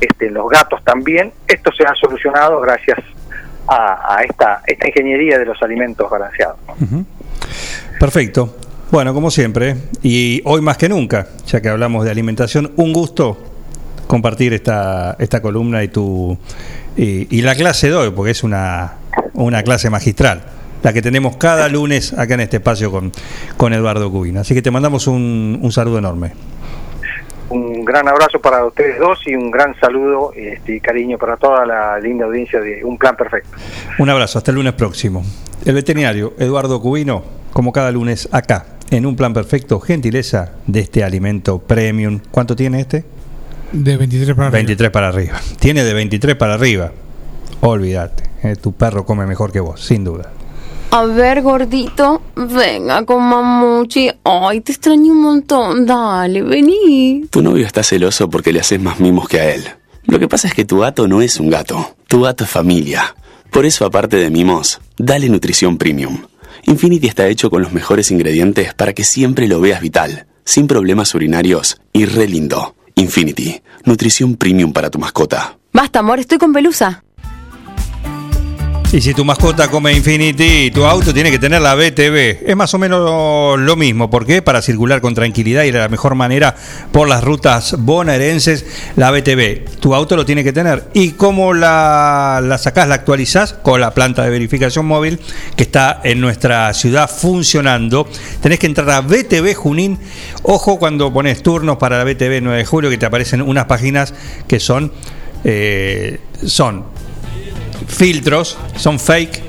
este, 0.00 0.30
los 0.30 0.48
gatos 0.50 0.84
también. 0.84 1.32
Esto 1.46 1.72
se 1.72 1.84
ha 1.84 1.94
solucionado 1.94 2.60
gracias 2.60 2.98
a, 3.66 4.22
esta, 4.24 4.62
esta 4.66 4.88
ingeniería 4.88 5.38
de 5.38 5.44
los 5.44 5.62
alimentos 5.62 6.08
balanceados. 6.10 6.58
Perfecto. 8.00 8.56
Bueno, 8.90 9.12
como 9.12 9.30
siempre, 9.30 9.76
y 10.02 10.40
hoy 10.46 10.62
más 10.62 10.78
que 10.78 10.88
nunca, 10.88 11.26
ya 11.46 11.60
que 11.60 11.68
hablamos 11.68 12.06
de 12.06 12.10
alimentación, 12.10 12.72
un 12.76 12.94
gusto 12.94 13.36
compartir 14.06 14.54
esta, 14.54 15.16
esta 15.18 15.42
columna 15.42 15.84
y 15.84 15.88
tu, 15.88 16.38
Y, 16.98 17.34
y 17.34 17.42
la 17.42 17.54
clase 17.54 17.88
de 17.88 17.94
hoy, 17.94 18.10
porque 18.10 18.32
es 18.32 18.42
una, 18.42 18.94
una 19.34 19.62
clase 19.62 19.88
magistral, 19.88 20.42
la 20.82 20.92
que 20.92 21.00
tenemos 21.00 21.36
cada 21.36 21.68
lunes 21.68 22.12
acá 22.12 22.34
en 22.34 22.40
este 22.40 22.56
espacio 22.56 22.90
con, 22.90 23.12
con 23.56 23.72
Eduardo 23.72 24.10
Cubino. 24.10 24.40
Así 24.40 24.52
que 24.52 24.62
te 24.62 24.72
mandamos 24.72 25.06
un, 25.06 25.60
un 25.62 25.70
saludo 25.70 25.98
enorme. 25.98 26.32
Un 27.50 27.84
gran 27.84 28.06
abrazo 28.08 28.40
para 28.40 28.66
ustedes 28.66 28.98
dos 28.98 29.20
y 29.26 29.34
un 29.34 29.50
gran 29.50 29.78
saludo 29.80 30.32
este, 30.34 30.74
y 30.74 30.80
cariño 30.80 31.16
para 31.16 31.36
toda 31.36 31.64
la 31.64 31.98
linda 32.00 32.26
audiencia 32.26 32.60
de 32.60 32.84
Un 32.84 32.98
Plan 32.98 33.16
Perfecto. 33.16 33.48
Un 33.98 34.10
abrazo, 34.10 34.38
hasta 34.38 34.50
el 34.50 34.56
lunes 34.56 34.74
próximo. 34.74 35.24
El 35.64 35.74
veterinario 35.74 36.34
Eduardo 36.38 36.80
Cubino, 36.82 37.22
como 37.52 37.72
cada 37.72 37.92
lunes 37.92 38.28
acá, 38.32 38.66
en 38.90 39.06
Un 39.06 39.14
Plan 39.14 39.32
Perfecto, 39.32 39.78
gentileza 39.78 40.52
de 40.66 40.80
este 40.80 41.04
alimento 41.04 41.60
premium. 41.60 42.20
¿Cuánto 42.30 42.56
tiene 42.56 42.80
este? 42.80 43.04
De 43.72 43.96
23 43.96 44.34
para 44.34 44.48
arriba. 44.48 44.58
23 44.58 44.90
para 44.90 45.08
arriba. 45.08 45.40
Tiene 45.58 45.84
de 45.84 45.94
23 45.94 46.36
para 46.36 46.54
arriba. 46.54 46.92
Olvídate, 47.60 48.24
eh, 48.42 48.56
tu 48.56 48.72
perro 48.72 49.04
come 49.04 49.26
mejor 49.26 49.52
que 49.52 49.60
vos, 49.60 49.80
sin 49.80 50.04
duda. 50.04 50.32
A 50.90 51.04
ver, 51.04 51.42
gordito, 51.42 52.22
venga 52.34 53.04
con 53.04 53.22
mamuchi. 53.22 54.10
Ay, 54.24 54.62
te 54.62 54.72
extraño 54.72 55.12
un 55.12 55.20
montón. 55.20 55.84
Dale, 55.84 56.40
vení. 56.42 57.26
Tu 57.28 57.42
novio 57.42 57.66
está 57.66 57.82
celoso 57.82 58.30
porque 58.30 58.52
le 58.52 58.60
haces 58.60 58.80
más 58.80 58.98
mimos 58.98 59.28
que 59.28 59.38
a 59.38 59.54
él. 59.54 59.64
Lo 60.06 60.18
que 60.18 60.28
pasa 60.28 60.48
es 60.48 60.54
que 60.54 60.64
tu 60.64 60.78
gato 60.78 61.06
no 61.06 61.20
es 61.20 61.38
un 61.38 61.50
gato. 61.50 61.94
Tu 62.06 62.22
gato 62.22 62.44
es 62.44 62.50
familia. 62.50 63.14
Por 63.50 63.66
eso, 63.66 63.84
aparte 63.84 64.16
de 64.16 64.30
mimos, 64.30 64.80
dale 64.96 65.28
nutrición 65.28 65.76
premium. 65.76 66.22
Infinity 66.64 67.06
está 67.06 67.28
hecho 67.28 67.50
con 67.50 67.60
los 67.60 67.72
mejores 67.72 68.10
ingredientes 68.10 68.72
para 68.72 68.94
que 68.94 69.04
siempre 69.04 69.46
lo 69.46 69.60
veas 69.60 69.82
vital, 69.82 70.26
sin 70.44 70.66
problemas 70.66 71.14
urinarios 71.14 71.78
y 71.92 72.06
re 72.06 72.28
lindo. 72.28 72.74
Infinity, 72.98 73.62
nutrición 73.84 74.34
premium 74.34 74.72
para 74.72 74.90
tu 74.90 74.98
mascota. 74.98 75.56
Basta, 75.72 76.00
amor, 76.00 76.18
estoy 76.18 76.38
con 76.38 76.52
pelusa. 76.52 77.04
Y 78.90 79.02
si 79.02 79.12
tu 79.12 79.22
mascota 79.22 79.68
come 79.68 79.92
Infinity, 79.92 80.70
tu 80.70 80.86
auto 80.86 81.12
tiene 81.12 81.30
que 81.30 81.38
tener 81.38 81.60
la 81.60 81.74
BTV. 81.74 82.48
Es 82.48 82.56
más 82.56 82.72
o 82.72 82.78
menos 82.78 83.60
lo 83.60 83.76
mismo. 83.76 84.08
¿Por 84.08 84.24
qué? 84.24 84.40
Para 84.40 84.62
circular 84.62 85.02
con 85.02 85.14
tranquilidad 85.14 85.64
y 85.64 85.70
de 85.70 85.78
la 85.78 85.90
mejor 85.90 86.14
manera 86.14 86.56
por 86.90 87.06
las 87.06 87.22
rutas 87.22 87.76
bonaerenses, 87.78 88.64
la 88.96 89.10
BTV. 89.10 89.78
Tu 89.78 89.94
auto 89.94 90.16
lo 90.16 90.24
tiene 90.24 90.42
que 90.42 90.54
tener. 90.54 90.88
¿Y 90.94 91.10
cómo 91.10 91.52
la, 91.52 92.40
la 92.42 92.56
sacás, 92.56 92.88
la 92.88 92.94
actualizás? 92.94 93.52
Con 93.52 93.82
la 93.82 93.92
planta 93.92 94.24
de 94.24 94.30
verificación 94.30 94.86
móvil 94.86 95.20
que 95.54 95.64
está 95.64 96.00
en 96.02 96.22
nuestra 96.22 96.72
ciudad 96.72 97.10
funcionando. 97.10 98.08
Tenés 98.40 98.58
que 98.58 98.66
entrar 98.68 98.88
a 98.88 99.00
BTV 99.02 99.54
Junín. 99.54 99.98
Ojo 100.44 100.78
cuando 100.78 101.12
pones 101.12 101.42
turnos 101.42 101.76
para 101.76 101.98
la 101.98 102.04
BTV 102.04 102.40
9 102.40 102.56
de 102.56 102.64
julio 102.64 102.88
que 102.88 102.96
te 102.96 103.04
aparecen 103.04 103.42
unas 103.42 103.66
páginas 103.66 104.14
que 104.48 104.58
son... 104.58 104.92
eh, 105.44 106.20
son 106.46 106.84
filtros, 107.88 108.56
son 108.76 109.00
fake, 109.00 109.42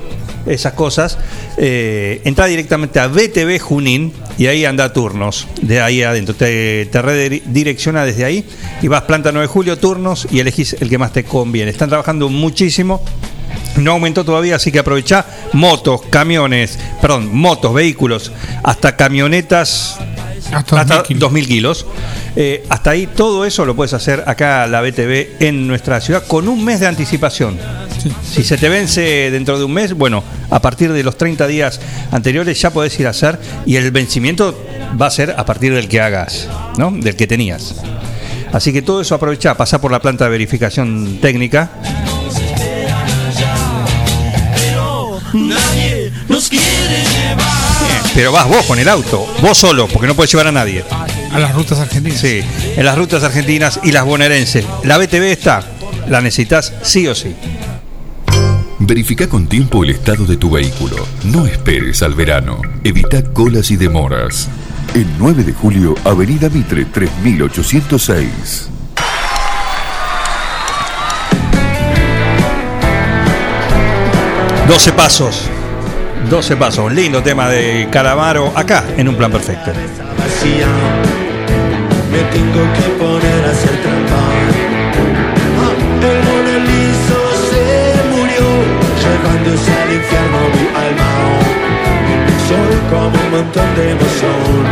esas 0.46 0.72
cosas. 0.72 1.18
Eh, 1.56 2.20
entra 2.24 2.46
directamente 2.46 3.00
a 3.00 3.06
BTV 3.08 3.58
Junín 3.60 4.12
y 4.38 4.46
ahí 4.46 4.64
anda 4.64 4.92
turnos, 4.92 5.46
de 5.60 5.80
ahí 5.80 6.02
adentro. 6.02 6.34
Te, 6.34 6.88
redirecciona 6.92 8.04
desde 8.04 8.24
ahí 8.24 8.44
y 8.82 8.88
vas 8.88 9.02
planta 9.02 9.32
9 9.32 9.46
de 9.46 9.52
julio, 9.52 9.78
turnos 9.78 10.26
y 10.30 10.40
elegís 10.40 10.76
el 10.80 10.88
que 10.88 10.98
más 10.98 11.12
te 11.12 11.24
conviene. 11.24 11.70
Están 11.70 11.88
trabajando 11.88 12.28
muchísimo. 12.28 13.02
No 13.76 13.92
aumentó 13.92 14.24
todavía, 14.24 14.56
así 14.56 14.72
que 14.72 14.80
aprovecha 14.80 15.24
motos, 15.52 16.02
camiones, 16.10 16.78
perdón, 17.00 17.34
motos, 17.34 17.72
vehículos, 17.72 18.32
hasta 18.62 18.96
camionetas 18.96 19.98
hasta, 20.52 21.04
2.000 21.04 21.46
kilos. 21.46 21.86
Eh, 22.36 22.64
hasta 22.68 22.90
ahí 22.90 23.06
todo 23.06 23.44
eso 23.44 23.64
lo 23.64 23.74
puedes 23.74 23.92
hacer 23.92 24.24
acá 24.26 24.66
la 24.66 24.80
BTV 24.80 25.40
en 25.40 25.66
nuestra 25.66 26.00
ciudad 26.00 26.24
con 26.26 26.48
un 26.48 26.64
mes 26.64 26.80
de 26.80 26.86
anticipación. 26.86 27.58
Si 28.22 28.42
se 28.42 28.56
te 28.56 28.68
vence 28.68 29.30
dentro 29.30 29.58
de 29.58 29.64
un 29.64 29.72
mes, 29.72 29.94
bueno, 29.94 30.24
a 30.48 30.60
partir 30.60 30.92
de 30.92 31.02
los 31.02 31.18
30 31.18 31.46
días 31.46 31.80
anteriores 32.10 32.60
ya 32.60 32.70
podés 32.70 32.98
ir 32.98 33.06
a 33.06 33.10
hacer 33.10 33.38
y 33.66 33.76
el 33.76 33.90
vencimiento 33.90 34.58
va 35.00 35.06
a 35.06 35.10
ser 35.10 35.34
a 35.36 35.44
partir 35.44 35.74
del 35.74 35.88
que 35.88 36.00
hagas, 36.00 36.48
¿no? 36.78 36.90
Del 36.90 37.16
que 37.16 37.26
tenías. 37.26 37.74
Así 38.52 38.72
que 38.72 38.82
todo 38.82 39.00
eso 39.00 39.14
aprovecha, 39.14 39.56
pasa 39.56 39.80
por 39.80 39.92
la 39.92 40.00
planta 40.00 40.24
de 40.24 40.30
verificación 40.30 41.18
técnica. 41.20 41.70
Llevar. 45.32 45.69
Pero 48.20 48.32
vas 48.32 48.46
vos 48.46 48.66
con 48.66 48.78
el 48.78 48.86
auto, 48.86 49.26
vos 49.40 49.56
solo, 49.56 49.88
porque 49.88 50.06
no 50.06 50.14
puedes 50.14 50.30
llevar 50.30 50.48
a 50.48 50.52
nadie. 50.52 50.84
A 51.32 51.38
las 51.38 51.54
rutas 51.54 51.78
argentinas. 51.78 52.20
Sí, 52.20 52.42
en 52.76 52.84
las 52.84 52.98
rutas 52.98 53.24
argentinas 53.24 53.80
y 53.82 53.92
las 53.92 54.04
bonaerenses. 54.04 54.62
La 54.84 54.98
BTV 54.98 55.22
está, 55.32 55.62
la 56.06 56.20
necesitas 56.20 56.74
sí 56.82 57.08
o 57.08 57.14
sí. 57.14 57.34
Verifica 58.78 59.26
con 59.26 59.46
tiempo 59.46 59.82
el 59.84 59.88
estado 59.88 60.26
de 60.26 60.36
tu 60.36 60.50
vehículo. 60.50 60.96
No 61.24 61.46
esperes 61.46 62.02
al 62.02 62.12
verano. 62.12 62.60
Evita 62.84 63.24
colas 63.24 63.70
y 63.70 63.78
demoras. 63.78 64.50
El 64.92 65.06
9 65.18 65.42
de 65.42 65.54
julio, 65.54 65.94
Avenida 66.04 66.50
Mitre 66.50 66.84
3806. 66.84 68.68
Doce 74.68 74.92
pasos. 74.92 75.48
12 76.28 76.56
pasos. 76.56 76.84
Un 76.86 76.94
lindo 76.94 77.22
tema 77.22 77.48
de 77.48 77.88
Calamaro 77.90 78.52
acá 78.54 78.84
en 78.96 79.08
un 79.08 79.16
plan 79.16 79.30
perfecto. 79.30 79.72
vacía. 80.18 80.66
Me 82.12 82.18
tengo 82.34 82.62
que 82.74 82.86
poner 82.98 83.44
a 83.46 83.50
hacer 83.50 83.70
trampa. 83.82 84.22
Ah, 85.62 85.74
el 86.02 86.18
Mona 86.26 86.56
Lisa 86.68 87.20
se 87.50 87.64
murió, 88.10 88.46
llevándose 89.02 89.70
al 89.82 89.90
infierno 89.94 90.38
mi 90.54 90.64
alma. 90.84 91.10
Soy 92.48 92.76
como 92.90 93.16
un 93.24 93.30
montón 93.30 93.68
de 93.76 93.90
emoción, 93.92 94.64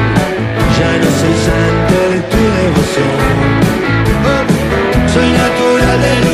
ya 0.79 0.91
no 0.99 1.09
soy 1.20 1.37
santo 1.47 1.97
de 2.12 2.20
tu 2.31 2.41
devoción. 2.59 3.19
Ah, 4.27 4.45
Soy 5.15 5.29
natural 5.31 6.01
del 6.03 6.28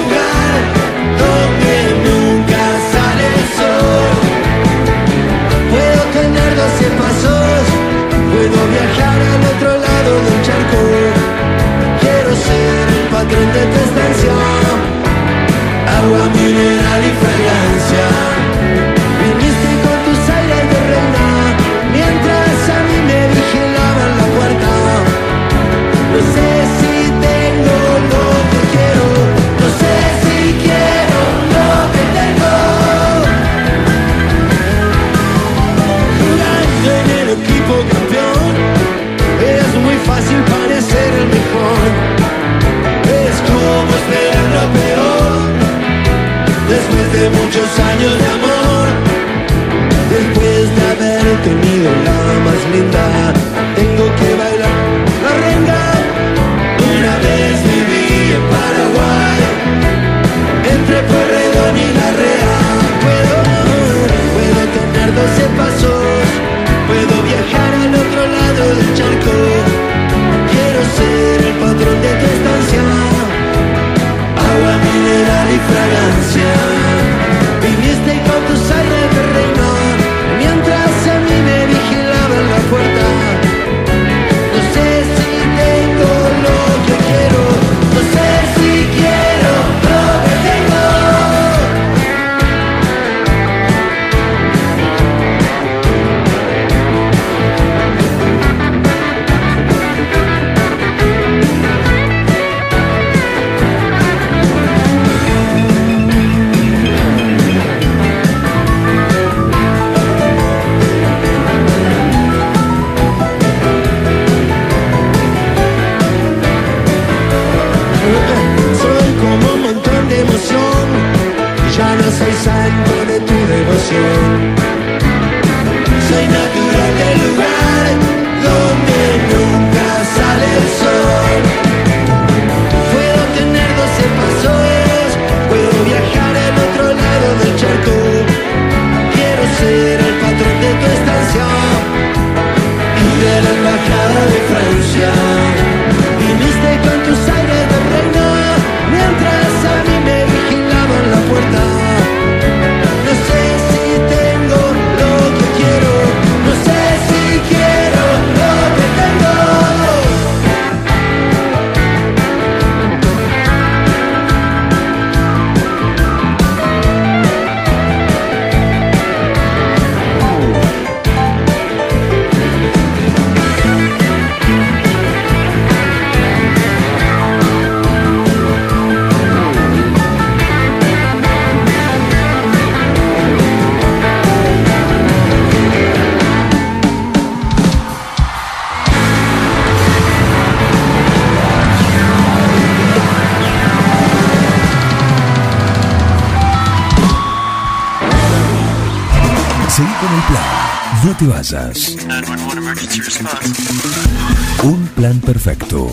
Un 204.63 204.87
plan 204.95 205.21
perfecto. 205.21 205.89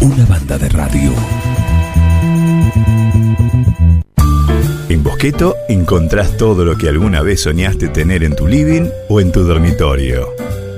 Una 0.00 0.24
banda 0.24 0.56
de 0.56 0.70
radio. 0.70 1.12
En 4.88 5.02
Bosqueto 5.02 5.56
encontrás 5.68 6.38
todo 6.38 6.64
lo 6.64 6.78
que 6.78 6.88
alguna 6.88 7.20
vez 7.20 7.42
soñaste 7.42 7.88
tener 7.88 8.24
en 8.24 8.34
tu 8.34 8.46
living 8.46 8.88
o 9.10 9.20
en 9.20 9.30
tu 9.32 9.42
dormitorio. 9.42 10.28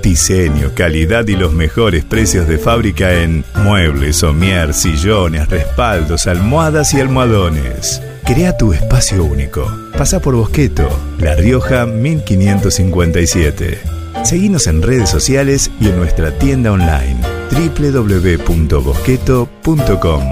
Diseño, 0.03 0.73
calidad 0.75 1.29
y 1.29 1.37
los 1.37 1.53
mejores 1.53 2.05
precios 2.05 2.49
de 2.49 2.59
fábrica 2.59 3.23
en 3.23 3.45
muebles, 3.63 4.17
somier, 4.17 4.75
sillones, 4.75 5.49
respaldos, 5.49 6.27
almohadas 6.27 6.93
y 6.95 7.01
almohadones. 7.01 8.03
Crea 8.25 8.57
tu 8.57 8.73
espacio 8.73 9.25
único. 9.25 9.65
Pasa 9.97 10.19
por 10.19 10.35
Bosqueto, 10.35 10.89
La 11.19 11.35
Rioja 11.35 11.87
1557. 11.87 13.81
Seguinos 14.25 14.67
en 14.67 14.83
redes 14.83 15.09
sociales 15.09 15.71
y 15.81 15.89
en 15.89 15.97
nuestra 15.97 16.39
tienda 16.39 16.73
online 16.73 17.17
www.bosqueto.com. 17.51 20.23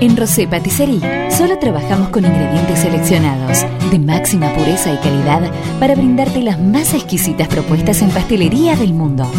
En 0.00 0.16
Rosé 0.16 0.48
Patisserie 0.48 1.30
solo 1.30 1.58
trabajamos 1.58 2.08
con 2.08 2.24
ingredientes 2.24 2.80
seleccionados 2.80 3.64
de 3.90 4.00
máxima 4.00 4.52
pureza 4.54 4.92
y 4.92 4.96
calidad 4.98 5.48
para 5.78 5.94
brindarte 5.94 6.42
las 6.42 6.60
más 6.60 6.92
exquisitas 6.92 7.46
propuestas 7.48 8.02
en 8.02 8.10
pastelería 8.10 8.76
del 8.76 8.92
mundo. 8.92 9.30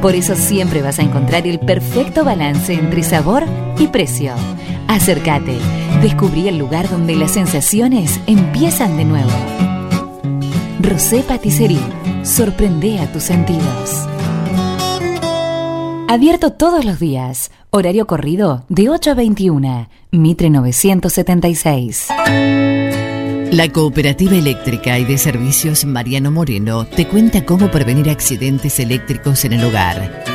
Por 0.00 0.14
eso 0.14 0.36
siempre 0.36 0.82
vas 0.82 1.00
a 1.00 1.02
encontrar 1.02 1.48
el 1.48 1.58
perfecto 1.58 2.24
balance 2.24 2.72
entre 2.74 3.02
sabor 3.02 3.44
y 3.78 3.88
precio. 3.88 4.34
Acércate, 4.88 5.58
descubrí 6.02 6.48
el 6.48 6.58
lugar 6.58 6.88
donde 6.88 7.16
las 7.16 7.32
sensaciones 7.32 8.20
empiezan 8.26 8.96
de 8.96 9.04
nuevo. 9.04 9.30
Rosé 10.80 11.22
Patisserie, 11.22 11.80
sorprende 12.22 13.00
a 13.00 13.10
tus 13.12 13.24
sentidos. 13.24 14.06
Abierto 16.08 16.52
todos 16.52 16.84
los 16.84 17.00
días. 17.00 17.50
Horario 17.70 18.06
corrido 18.06 18.64
de 18.68 18.88
8 18.88 19.10
a 19.10 19.14
21. 19.14 19.88
Mitre 20.12 20.50
976. 20.50 22.08
La 23.50 23.68
Cooperativa 23.72 24.36
Eléctrica 24.36 24.98
y 24.98 25.04
de 25.04 25.18
Servicios 25.18 25.84
Mariano 25.84 26.30
Moreno 26.30 26.86
te 26.86 27.08
cuenta 27.08 27.44
cómo 27.44 27.70
prevenir 27.70 28.08
accidentes 28.08 28.78
eléctricos 28.78 29.44
en 29.44 29.54
el 29.54 29.64
hogar. 29.64 30.25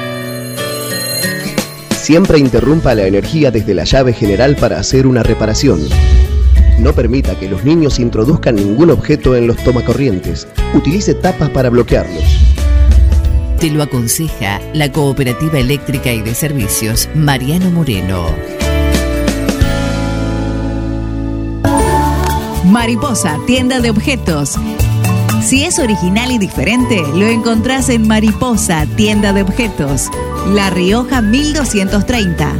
Siempre 2.11 2.39
interrumpa 2.39 2.93
la 2.93 3.07
energía 3.07 3.51
desde 3.51 3.73
la 3.73 3.85
llave 3.85 4.11
general 4.11 4.57
para 4.57 4.77
hacer 4.77 5.07
una 5.07 5.23
reparación. 5.23 5.79
No 6.77 6.91
permita 6.91 7.39
que 7.39 7.47
los 7.47 7.63
niños 7.63 7.99
introduzcan 7.99 8.55
ningún 8.55 8.89
objeto 8.89 9.33
en 9.33 9.47
los 9.47 9.55
tomacorrientes. 9.55 10.45
Utilice 10.73 11.13
tapas 11.13 11.49
para 11.51 11.69
bloquearlos. 11.69 12.21
Te 13.61 13.69
lo 13.69 13.81
aconseja 13.81 14.59
la 14.73 14.91
Cooperativa 14.91 15.57
Eléctrica 15.57 16.11
y 16.11 16.21
de 16.21 16.35
Servicios 16.35 17.07
Mariano 17.15 17.71
Moreno. 17.71 18.25
Mariposa, 22.65 23.39
tienda 23.47 23.79
de 23.79 23.89
objetos. 23.89 24.57
Si 25.41 25.63
es 25.63 25.79
original 25.79 26.29
y 26.33 26.39
diferente, 26.39 27.01
lo 27.15 27.25
encontrás 27.27 27.87
en 27.87 28.05
Mariposa, 28.05 28.85
tienda 28.97 29.31
de 29.31 29.43
objetos. 29.43 30.09
La 30.47 30.69
Rioja 30.69 31.21
1230. 31.21 32.51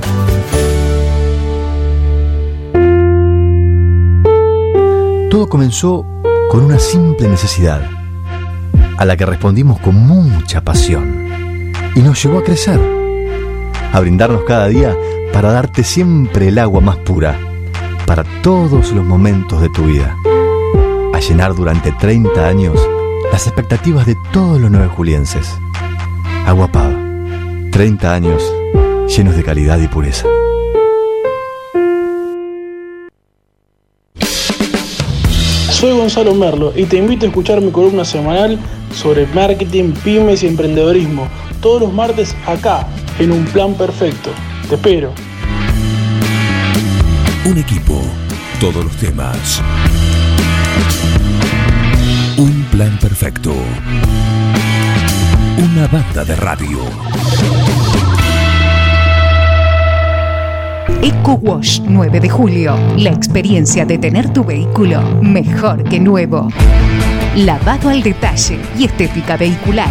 Todo 5.30 5.50
comenzó 5.50 6.06
con 6.50 6.64
una 6.64 6.80
simple 6.80 7.28
necesidad, 7.28 7.82
a 8.98 9.04
la 9.04 9.18
que 9.18 9.26
respondimos 9.26 9.80
con 9.80 9.96
mucha 9.96 10.64
pasión, 10.64 11.72
y 11.96 12.00
nos 12.02 12.24
llevó 12.24 12.40
a 12.40 12.44
crecer, 12.44 12.80
a 13.92 14.00
brindarnos 14.00 14.44
cada 14.44 14.68
día 14.68 14.96
para 15.34 15.52
darte 15.52 15.84
siempre 15.84 16.48
el 16.48 16.60
agua 16.60 16.80
más 16.80 16.98
pura, 16.98 17.38
para 18.06 18.24
todos 18.42 18.92
los 18.92 19.06
momentos 19.06 19.62
de 19.62 19.70
tu 19.70 19.86
vida, 19.86 20.16
a 21.14 21.20
llenar 21.20 21.56
durante 21.56 21.92
30 21.92 22.48
años 22.48 22.80
las 23.32 23.48
expectativas 23.48 24.06
de 24.06 24.16
todos 24.32 24.62
los 24.62 24.72
nueve 24.72 24.88
julienses. 24.88 25.58
Agua 26.46 26.72
Pava, 26.72 27.11
30 27.82 28.14
años 28.14 28.44
llenos 29.08 29.36
de 29.36 29.44
calidad 29.44 29.80
y 29.80 29.88
pureza. 29.88 30.28
Soy 35.72 35.92
Gonzalo 35.98 36.36
Merlo 36.36 36.74
y 36.76 36.86
te 36.86 36.98
invito 36.98 37.26
a 37.26 37.30
escuchar 37.30 37.60
mi 37.60 37.72
columna 37.72 38.06
semanal 38.06 38.60
sobre 38.94 39.26
marketing, 39.26 39.94
pymes 40.04 40.44
y 40.44 40.48
emprendedorismo, 40.48 41.28
todos 41.60 41.82
los 41.82 41.92
martes 41.92 42.36
acá, 42.46 42.86
en 43.18 43.32
un 43.32 43.46
plan 43.46 43.74
perfecto. 43.74 44.30
Te 44.70 44.76
espero. 44.76 45.12
Un 47.46 47.58
equipo. 47.58 48.00
Todos 48.60 48.84
los 48.86 48.96
temas. 48.98 49.60
Un 52.38 52.64
plan 52.70 52.96
perfecto. 53.00 53.56
Una 55.58 55.88
banda 55.88 56.24
de 56.26 56.36
radio. 56.36 56.80
Eco 61.04 61.34
Wash 61.42 61.82
9 61.82 62.20
de 62.20 62.30
julio. 62.30 62.78
La 62.96 63.10
experiencia 63.10 63.86
de 63.86 63.98
tener 63.98 64.32
tu 64.32 64.44
vehículo 64.44 65.02
mejor 65.22 65.84
que 65.84 66.00
nuevo. 66.00 66.48
Lavado 67.36 67.90
al 67.90 68.04
detalle 68.04 68.60
y 68.78 68.86
estética 68.86 69.36
vehicular. 69.36 69.90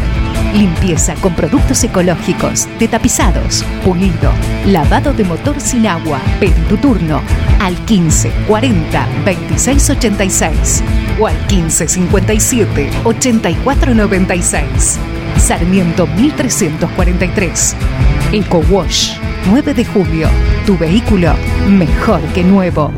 Limpieza 0.55 1.15
con 1.17 1.35
productos 1.35 1.83
ecológicos, 1.83 2.69
de 2.79 2.87
tapizados, 2.87 3.65
pulido, 3.85 4.31
lavado 4.67 5.13
de 5.13 5.25
motor 5.25 5.61
sin 5.61 5.89
agua. 5.89 6.21
Pedí 6.39 6.61
tu 6.69 6.77
turno 6.77 7.21
al 7.61 7.75
15 7.87 8.31
40 8.47 9.09
26 9.25 9.91
86 9.91 10.85
o 11.19 11.27
al 11.27 11.47
15 11.49 11.89
57 11.89 12.91
84 13.03 13.95
96. 13.95 14.99
Sarmiento 15.39 16.07
1343. 16.07 17.77
Eco 18.33 18.63
Wash 18.71 19.17
9 19.47 19.75
de 19.75 19.85
julio. 19.85 20.29
Tu 20.67 20.77
vehículo 20.77 21.35
mejor 21.69 22.21
que 22.35 22.43
nuevo. 22.43 22.93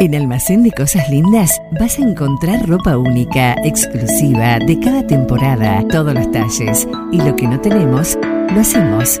En 0.00 0.14
Almacén 0.14 0.62
de 0.62 0.70
Cosas 0.72 1.08
Lindas 1.08 1.60
vas 1.80 1.98
a 1.98 2.02
encontrar 2.02 2.68
ropa 2.68 2.96
única, 2.98 3.54
exclusiva, 3.64 4.58
de 4.58 4.78
cada 4.80 5.06
temporada, 5.06 5.82
todos 5.88 6.12
los 6.14 6.30
talles. 6.30 6.86
Y 7.12 7.18
lo 7.18 7.34
que 7.36 7.46
no 7.46 7.60
tenemos, 7.60 8.18
lo 8.52 8.60
hacemos. 8.60 9.20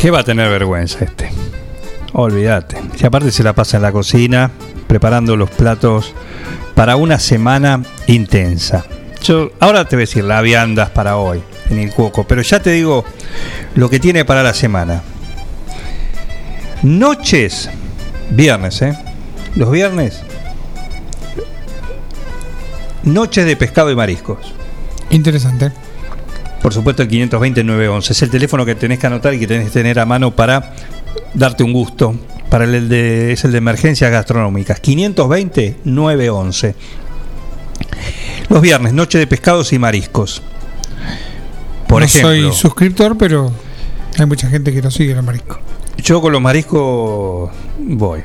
¿Qué 0.00 0.12
va 0.12 0.20
a 0.20 0.22
tener 0.22 0.48
vergüenza 0.48 1.04
este? 1.04 1.28
Olvídate. 2.12 2.80
Si 2.96 3.04
aparte 3.04 3.32
se 3.32 3.42
la 3.42 3.52
pasa 3.52 3.78
en 3.78 3.82
la 3.82 3.90
cocina 3.90 4.48
preparando 4.86 5.36
los 5.36 5.50
platos 5.50 6.14
para 6.76 6.94
una 6.94 7.18
semana 7.18 7.82
intensa. 8.06 8.84
Yo 9.24 9.50
ahora 9.58 9.86
te 9.86 9.96
voy 9.96 10.02
a 10.02 10.06
decir 10.06 10.22
la 10.22 10.40
viandas 10.40 10.90
para 10.90 11.16
hoy 11.16 11.42
en 11.68 11.78
el 11.78 11.90
cuoco, 11.90 12.24
pero 12.24 12.42
ya 12.42 12.62
te 12.62 12.70
digo 12.70 13.04
lo 13.74 13.90
que 13.90 13.98
tiene 13.98 14.24
para 14.24 14.44
la 14.44 14.54
semana. 14.54 15.02
Noches, 16.84 17.68
viernes, 18.30 18.80
¿eh? 18.82 18.96
Los 19.56 19.72
viernes, 19.72 20.22
noches 23.02 23.46
de 23.46 23.56
pescado 23.56 23.90
y 23.90 23.96
mariscos. 23.96 24.54
Interesante. 25.10 25.72
Por 26.62 26.74
supuesto, 26.74 27.02
el 27.02 27.08
520-911 27.08 28.10
es 28.10 28.22
el 28.22 28.30
teléfono 28.30 28.64
que 28.66 28.74
tenés 28.74 28.98
que 28.98 29.06
anotar 29.06 29.34
y 29.34 29.38
que 29.38 29.46
tenés 29.46 29.66
que 29.66 29.72
tener 29.72 29.98
a 29.98 30.06
mano 30.06 30.34
para 30.34 30.74
darte 31.34 31.62
un 31.62 31.72
gusto. 31.72 32.14
Para 32.50 32.64
el 32.64 32.88
de, 32.88 33.32
es 33.32 33.44
el 33.44 33.52
de 33.52 33.58
emergencias 33.58 34.10
gastronómicas. 34.10 34.82
520-911. 34.82 36.74
Los 38.48 38.62
viernes, 38.62 38.94
noche 38.94 39.18
de 39.18 39.26
pescados 39.26 39.72
y 39.72 39.78
mariscos. 39.78 40.42
Por 41.86 42.00
no 42.00 42.06
ejemplo, 42.06 42.30
soy 42.30 42.52
suscriptor, 42.52 43.16
pero 43.18 43.52
hay 44.18 44.26
mucha 44.26 44.48
gente 44.48 44.72
que 44.72 44.82
no 44.82 44.90
sigue 44.90 45.14
los 45.14 45.24
mariscos. 45.24 45.58
yo 45.98 46.20
con 46.20 46.32
los 46.32 46.40
mariscos 46.40 47.50
voy. 47.78 48.20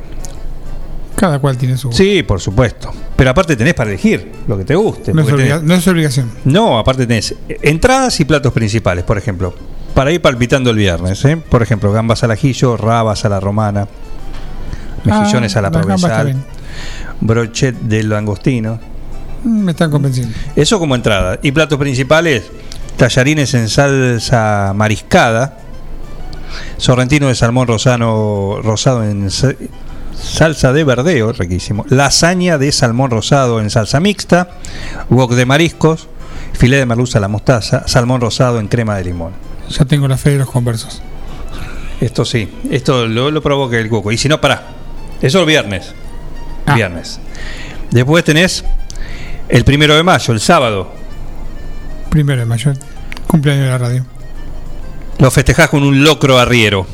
Cada 1.15 1.39
cual 1.39 1.57
tiene 1.57 1.77
su. 1.77 1.91
Sí, 1.91 2.23
por 2.23 2.41
supuesto. 2.41 2.91
Pero 3.15 3.29
aparte 3.29 3.55
tenés 3.55 3.73
para 3.75 3.89
elegir 3.91 4.31
lo 4.47 4.57
que 4.57 4.65
te 4.65 4.75
guste. 4.75 5.13
No 5.13 5.21
es, 5.21 5.27
porque 5.29 5.43
obliga- 5.43 5.59
tenés- 5.59 5.63
no 5.63 5.73
es 5.75 5.87
obligación. 5.87 6.31
No, 6.45 6.79
aparte 6.79 7.05
tenés 7.07 7.35
entradas 7.61 8.19
y 8.19 8.25
platos 8.25 8.51
principales, 8.53 9.03
por 9.03 9.17
ejemplo. 9.17 9.53
Para 9.93 10.11
ir 10.11 10.21
palpitando 10.21 10.71
el 10.71 10.77
viernes, 10.77 11.23
¿eh? 11.25 11.37
Por 11.37 11.61
ejemplo, 11.61 11.91
gambas 11.91 12.23
al 12.23 12.31
ajillo, 12.31 12.77
rabas 12.77 13.25
a 13.25 13.29
la 13.29 13.39
romana, 13.39 13.87
mejillones 15.05 15.55
Ah, 15.55 15.59
a 15.59 15.61
la 15.61 15.71
provenzal, 15.71 16.35
brochet 17.21 17.75
del 17.81 18.09
langostino. 18.09 18.79
Mm, 19.43 19.49
Me 19.65 19.71
están 19.71 19.91
convenciendo. 19.91 20.33
Eso 20.55 20.79
como 20.79 20.95
entrada. 20.95 21.37
Y 21.43 21.51
platos 21.51 21.77
principales, 21.77 22.43
tallarines 22.97 23.53
en 23.53 23.69
salsa 23.69 24.73
mariscada, 24.75 25.59
sorrentino 26.77 27.27
de 27.27 27.35
salmón 27.35 27.67
rosano, 27.67 28.59
rosado 28.63 29.03
en 29.03 29.29
salsa 30.23 30.73
de 30.73 30.83
verdeo, 30.83 31.33
riquísimo, 31.33 31.85
lasaña 31.89 32.57
de 32.57 32.71
salmón 32.71 33.11
rosado 33.11 33.59
en 33.59 33.69
salsa 33.69 33.99
mixta, 33.99 34.49
wok 35.09 35.33
de 35.33 35.45
mariscos, 35.45 36.07
filé 36.53 36.77
de 36.77 36.85
merluza 36.85 37.17
a 37.17 37.21
la 37.21 37.27
mostaza, 37.27 37.87
salmón 37.87 38.21
rosado 38.21 38.59
en 38.59 38.67
crema 38.67 38.95
de 38.95 39.03
limón. 39.03 39.33
Ya 39.69 39.85
tengo 39.85 40.07
la 40.07 40.17
fe 40.17 40.31
de 40.31 40.39
los 40.39 40.49
conversos. 40.49 41.01
Esto 42.01 42.25
sí, 42.25 42.49
esto 42.69 43.07
lo, 43.07 43.31
lo 43.31 43.41
provoca 43.41 43.77
el 43.77 43.89
coco. 43.89 44.11
Y 44.11 44.17
si 44.17 44.27
no, 44.27 44.41
pará. 44.41 44.63
Eso 45.21 45.39
el 45.39 45.45
viernes. 45.45 45.93
Viernes. 46.75 47.19
Después 47.91 48.23
tenés 48.23 48.63
el 49.47 49.63
primero 49.63 49.95
de 49.95 50.03
mayo, 50.03 50.33
el 50.33 50.39
sábado. 50.39 50.91
Primero 52.09 52.41
de 52.41 52.45
mayo, 52.45 52.73
cumpleaños 53.27 53.65
de 53.65 53.71
la 53.71 53.77
radio. 53.77 54.05
Lo 55.19 55.31
festejás 55.31 55.69
con 55.69 55.83
un 55.83 56.03
locro 56.03 56.37
arriero. 56.39 56.85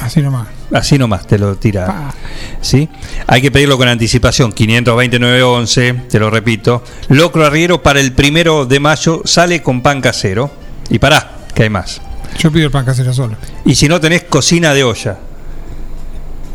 Así 0.00 0.20
nomás. 0.20 0.53
Así 0.72 0.98
nomás 0.98 1.26
te 1.26 1.38
lo 1.38 1.56
tira. 1.56 2.12
¿Sí? 2.60 2.88
Hay 3.26 3.42
que 3.42 3.50
pedirlo 3.50 3.76
con 3.76 3.88
anticipación. 3.88 4.52
529.11, 4.52 6.08
te 6.08 6.18
lo 6.18 6.30
repito. 6.30 6.82
Locro 7.08 7.44
arriero 7.44 7.82
para 7.82 8.00
el 8.00 8.12
primero 8.12 8.66
de 8.66 8.80
mayo 8.80 9.22
sale 9.24 9.62
con 9.62 9.82
pan 9.82 10.00
casero. 10.00 10.50
Y 10.90 10.98
pará, 10.98 11.46
que 11.54 11.64
hay 11.64 11.70
más. 11.70 12.00
Yo 12.38 12.50
pido 12.50 12.66
el 12.66 12.72
pan 12.72 12.84
casero 12.84 13.12
solo. 13.12 13.36
Y 13.64 13.74
si 13.74 13.88
no 13.88 14.00
tenés 14.00 14.24
cocina 14.24 14.74
de 14.74 14.84
olla. 14.84 15.18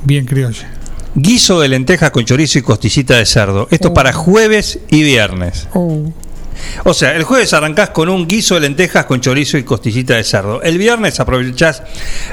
Bien 0.03 0.25
criolla. 0.25 0.69
Guiso 1.15 1.59
de 1.59 1.67
lentejas 1.67 2.11
con 2.11 2.23
chorizo 2.23 2.59
y 2.59 2.61
costillita 2.61 3.17
de 3.17 3.25
cerdo. 3.25 3.67
Esto 3.71 3.93
para 3.93 4.13
jueves 4.13 4.79
y 4.89 5.03
viernes. 5.03 5.67
O 6.83 6.93
sea, 6.93 7.15
el 7.15 7.23
jueves 7.23 7.53
arrancás 7.53 7.89
con 7.91 8.09
un 8.09 8.27
guiso 8.27 8.55
de 8.55 8.61
lentejas 8.61 9.05
con 9.05 9.21
chorizo 9.21 9.57
y 9.57 9.63
costillita 9.63 10.15
de 10.15 10.23
cerdo. 10.23 10.61
El 10.61 10.77
viernes 10.77 11.19
aprovechás 11.19 11.83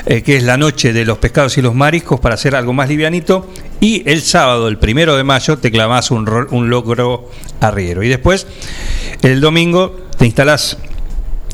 eh, 0.06 0.22
que 0.22 0.36
es 0.36 0.42
la 0.42 0.56
noche 0.56 0.92
de 0.92 1.04
los 1.04 1.18
pescados 1.18 1.56
y 1.58 1.62
los 1.62 1.74
mariscos 1.74 2.20
para 2.20 2.34
hacer 2.34 2.54
algo 2.54 2.72
más 2.72 2.88
livianito. 2.88 3.50
Y 3.80 4.08
el 4.08 4.22
sábado, 4.22 4.68
el 4.68 4.78
primero 4.78 5.16
de 5.16 5.24
mayo, 5.24 5.58
te 5.58 5.70
clavás 5.70 6.10
un, 6.10 6.26
ro- 6.26 6.48
un 6.50 6.70
locro 6.70 7.30
arriero. 7.60 8.02
Y 8.02 8.08
después, 8.08 8.46
el 9.22 9.40
domingo, 9.40 9.96
te 10.18 10.26
instalás 10.26 10.78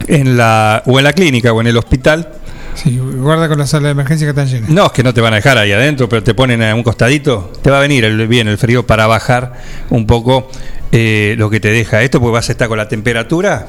en 0.07 0.37
la, 0.37 0.83
o 0.87 0.99
en 0.99 1.05
la 1.05 1.13
clínica 1.13 1.53
o 1.53 1.61
en 1.61 1.67
el 1.67 1.77
hospital. 1.77 2.33
Sí, 2.75 2.97
guarda 2.99 3.49
con 3.49 3.59
la 3.59 3.67
sala 3.67 3.89
de 3.89 3.93
emergencia 3.93 4.27
que 4.27 4.31
están 4.31 4.49
llenas. 4.49 4.71
No, 4.71 4.87
es 4.87 4.93
que 4.93 5.03
no 5.03 5.13
te 5.13 5.21
van 5.21 5.35
a 5.35 5.37
dejar 5.37 5.59
ahí 5.59 5.73
adentro, 5.73 6.09
pero 6.09 6.23
te 6.23 6.33
ponen 6.33 6.63
a 6.63 6.75
un 6.75 6.83
costadito. 6.83 7.53
Te 7.61 7.71
va 7.71 7.77
a 7.79 7.81
venir 7.81 8.05
el, 8.05 8.27
bien 8.29 8.49
el 8.49 8.57
frío 8.57 8.87
para 8.87 9.07
bajar 9.07 9.53
un 9.91 10.07
poco 10.07 10.49
eh, 10.93 11.35
lo 11.39 11.49
que 11.51 11.59
te 11.61 11.69
deja 11.73 12.03
esto, 12.03 12.21
porque 12.21 12.35
vas 12.35 12.49
a 12.49 12.53
estar 12.53 12.69
con 12.69 12.79
la 12.79 12.87
temperatura 12.89 13.67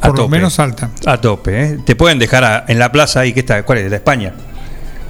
a 0.00 0.08
Por 0.08 0.16
lo 0.18 0.24
tope. 0.24 0.36
menos 0.36 0.58
alta. 0.60 0.90
A 1.06 1.20
tope. 1.20 1.62
¿eh? 1.62 1.78
Te 1.84 1.96
pueden 1.96 2.18
dejar 2.18 2.44
a- 2.44 2.64
en 2.68 2.78
la 2.78 2.92
plaza 2.92 3.20
ahí, 3.20 3.32
que 3.32 3.40
está, 3.40 3.62
¿cuál 3.64 3.78
es? 3.78 3.90
La 3.90 3.96
España. 3.96 4.32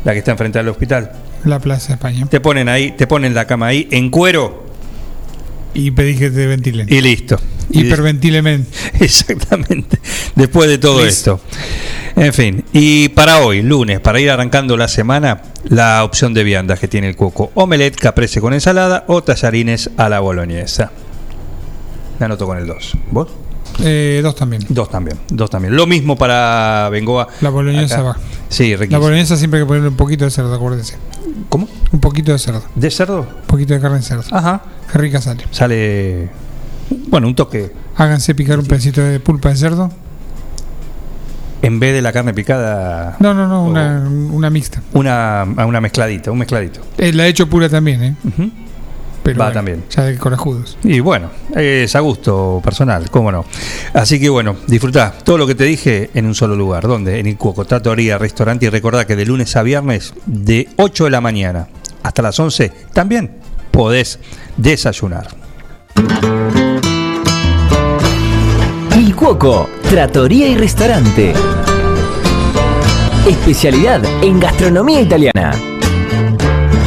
La 0.04 0.12
que 0.12 0.18
está 0.20 0.30
enfrente 0.30 0.58
al 0.58 0.68
hospital. 0.68 1.10
La 1.44 1.58
Plaza 1.60 1.88
de 1.88 1.94
España. 1.94 2.26
Te 2.30 2.40
ponen 2.40 2.68
ahí, 2.68 2.92
te 2.92 3.06
ponen 3.06 3.34
la 3.34 3.44
cama 3.46 3.66
ahí 3.68 3.86
en 3.90 4.10
cuero 4.10 4.66
Y 5.74 5.90
pedí 5.92 6.16
que 6.16 6.30
te 6.30 6.46
ventilen. 6.46 6.86
y 6.88 7.00
listo. 7.00 7.38
Hiperventilemen. 7.70 8.66
Exactamente. 9.00 9.98
Después 10.36 10.68
de 10.68 10.78
todo 10.78 11.04
Listo. 11.04 11.40
esto. 11.42 12.20
En 12.20 12.32
fin. 12.32 12.64
Y 12.72 13.08
para 13.10 13.40
hoy, 13.40 13.62
lunes, 13.62 14.00
para 14.00 14.18
ir 14.20 14.30
arrancando 14.30 14.76
la 14.76 14.88
semana, 14.88 15.42
la 15.64 16.02
opción 16.04 16.32
de 16.34 16.44
viandas 16.44 16.78
que 16.80 16.88
tiene 16.88 17.08
el 17.08 17.16
cuoco. 17.16 17.50
Omelette, 17.54 17.96
caprese 17.96 18.40
con 18.40 18.54
ensalada 18.54 19.04
o 19.08 19.22
tallarines 19.22 19.90
a 19.96 20.08
la 20.08 20.20
boloñesa. 20.20 20.90
Me 22.18 22.26
anoto 22.26 22.46
con 22.46 22.58
el 22.58 22.66
2. 22.66 22.96
¿Vos? 23.10 23.28
Eh, 23.80 24.20
dos 24.22 24.34
también. 24.36 24.62
Dos 24.68 24.88
también. 24.88 25.18
Dos 25.28 25.50
también. 25.50 25.76
Lo 25.76 25.86
mismo 25.86 26.16
para 26.16 26.88
Bengoa. 26.90 27.28
La 27.42 27.50
boloñesa 27.50 27.96
Acá. 27.96 28.02
va. 28.04 28.16
Sí, 28.48 28.70
La 28.70 28.76
riquísimo. 28.78 29.00
boloñesa 29.02 29.36
siempre 29.36 29.58
hay 29.60 29.64
que 29.64 29.68
ponerle 29.68 29.88
un 29.88 29.96
poquito 29.96 30.24
de 30.24 30.30
cerdo, 30.30 30.54
acuérdense. 30.54 30.96
¿Cómo? 31.48 31.68
Un 31.92 32.00
poquito 32.00 32.32
de 32.32 32.38
cerdo. 32.38 32.62
¿De 32.74 32.90
cerdo? 32.90 33.20
Un 33.20 33.46
poquito 33.46 33.74
de 33.74 33.80
carne 33.80 33.98
de 33.98 34.02
cerdo. 34.02 34.22
Ajá. 34.30 34.62
Qué 34.90 34.98
rica 34.98 35.20
sale. 35.20 35.44
Sale 35.50 36.30
Bueno, 37.08 37.26
un 37.26 37.34
toque. 37.34 37.72
Háganse 37.96 38.34
picar 38.34 38.58
un 38.58 38.66
pedacito 38.66 39.02
de 39.02 39.20
pulpa 39.20 39.48
de 39.50 39.56
cerdo. 39.56 39.90
En 41.62 41.80
vez 41.80 41.92
de 41.94 42.02
la 42.02 42.12
carne 42.12 42.32
picada. 42.32 43.16
No, 43.18 43.34
no, 43.34 43.48
no, 43.48 43.64
una, 43.64 44.06
una 44.08 44.48
mixta. 44.50 44.80
Una, 44.92 45.44
una 45.66 45.80
mezcladita, 45.80 46.30
un 46.30 46.38
mezcladito. 46.38 46.80
Eh, 46.98 47.12
la 47.12 47.26
he 47.26 47.30
hecho 47.30 47.48
pura 47.48 47.68
también, 47.68 48.02
¿eh? 48.04 48.14
Pero 49.26 49.40
Va 49.40 49.46
bueno, 49.46 49.58
también. 49.58 49.82
Ya 49.90 50.04
de 50.04 50.16
corajudos. 50.18 50.78
Y 50.84 51.00
bueno, 51.00 51.30
es 51.52 51.96
a 51.96 51.98
gusto 51.98 52.60
personal, 52.62 53.10
cómo 53.10 53.32
no. 53.32 53.44
Así 53.92 54.20
que 54.20 54.28
bueno, 54.28 54.54
disfrutá 54.68 55.12
todo 55.24 55.36
lo 55.36 55.48
que 55.48 55.56
te 55.56 55.64
dije 55.64 56.10
en 56.14 56.26
un 56.26 56.34
solo 56.36 56.54
lugar. 56.54 56.86
¿Dónde? 56.86 57.18
En 57.18 57.26
Icuoco, 57.26 57.64
Trattoria, 57.64 58.18
Restaurante. 58.18 58.66
Y 58.66 58.68
recordá 58.68 59.04
que 59.04 59.16
de 59.16 59.26
lunes 59.26 59.56
a 59.56 59.64
viernes, 59.64 60.14
de 60.26 60.68
8 60.76 61.04
de 61.06 61.10
la 61.10 61.20
mañana 61.20 61.66
hasta 62.04 62.22
las 62.22 62.38
11, 62.38 62.70
también 62.92 63.38
podés 63.72 64.20
desayunar. 64.56 65.26
Il 68.96 69.16
Cuoco, 69.16 69.68
Trattoria 69.90 70.46
y 70.46 70.56
Restaurante. 70.56 71.32
Especialidad 73.26 74.04
en 74.22 74.38
gastronomía 74.38 75.00
italiana. 75.00 75.52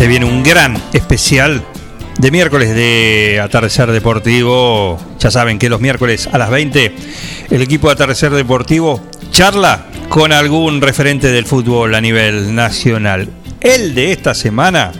Se 0.00 0.08
viene 0.08 0.24
un 0.24 0.42
gran 0.42 0.82
especial 0.94 1.62
de 2.16 2.30
miércoles 2.30 2.74
de 2.74 3.38
Atardecer 3.38 3.92
Deportivo. 3.92 4.98
Ya 5.18 5.30
saben 5.30 5.58
que 5.58 5.68
los 5.68 5.82
miércoles 5.82 6.26
a 6.32 6.38
las 6.38 6.48
20 6.48 6.94
el 7.50 7.60
equipo 7.60 7.88
de 7.88 7.92
Atardecer 7.92 8.32
Deportivo 8.32 9.02
charla 9.30 9.88
con 10.08 10.32
algún 10.32 10.80
referente 10.80 11.30
del 11.30 11.44
fútbol 11.44 11.94
a 11.94 12.00
nivel 12.00 12.54
nacional. 12.54 13.28
El 13.60 13.94
de 13.94 14.12
esta 14.12 14.32
semana, 14.32 14.90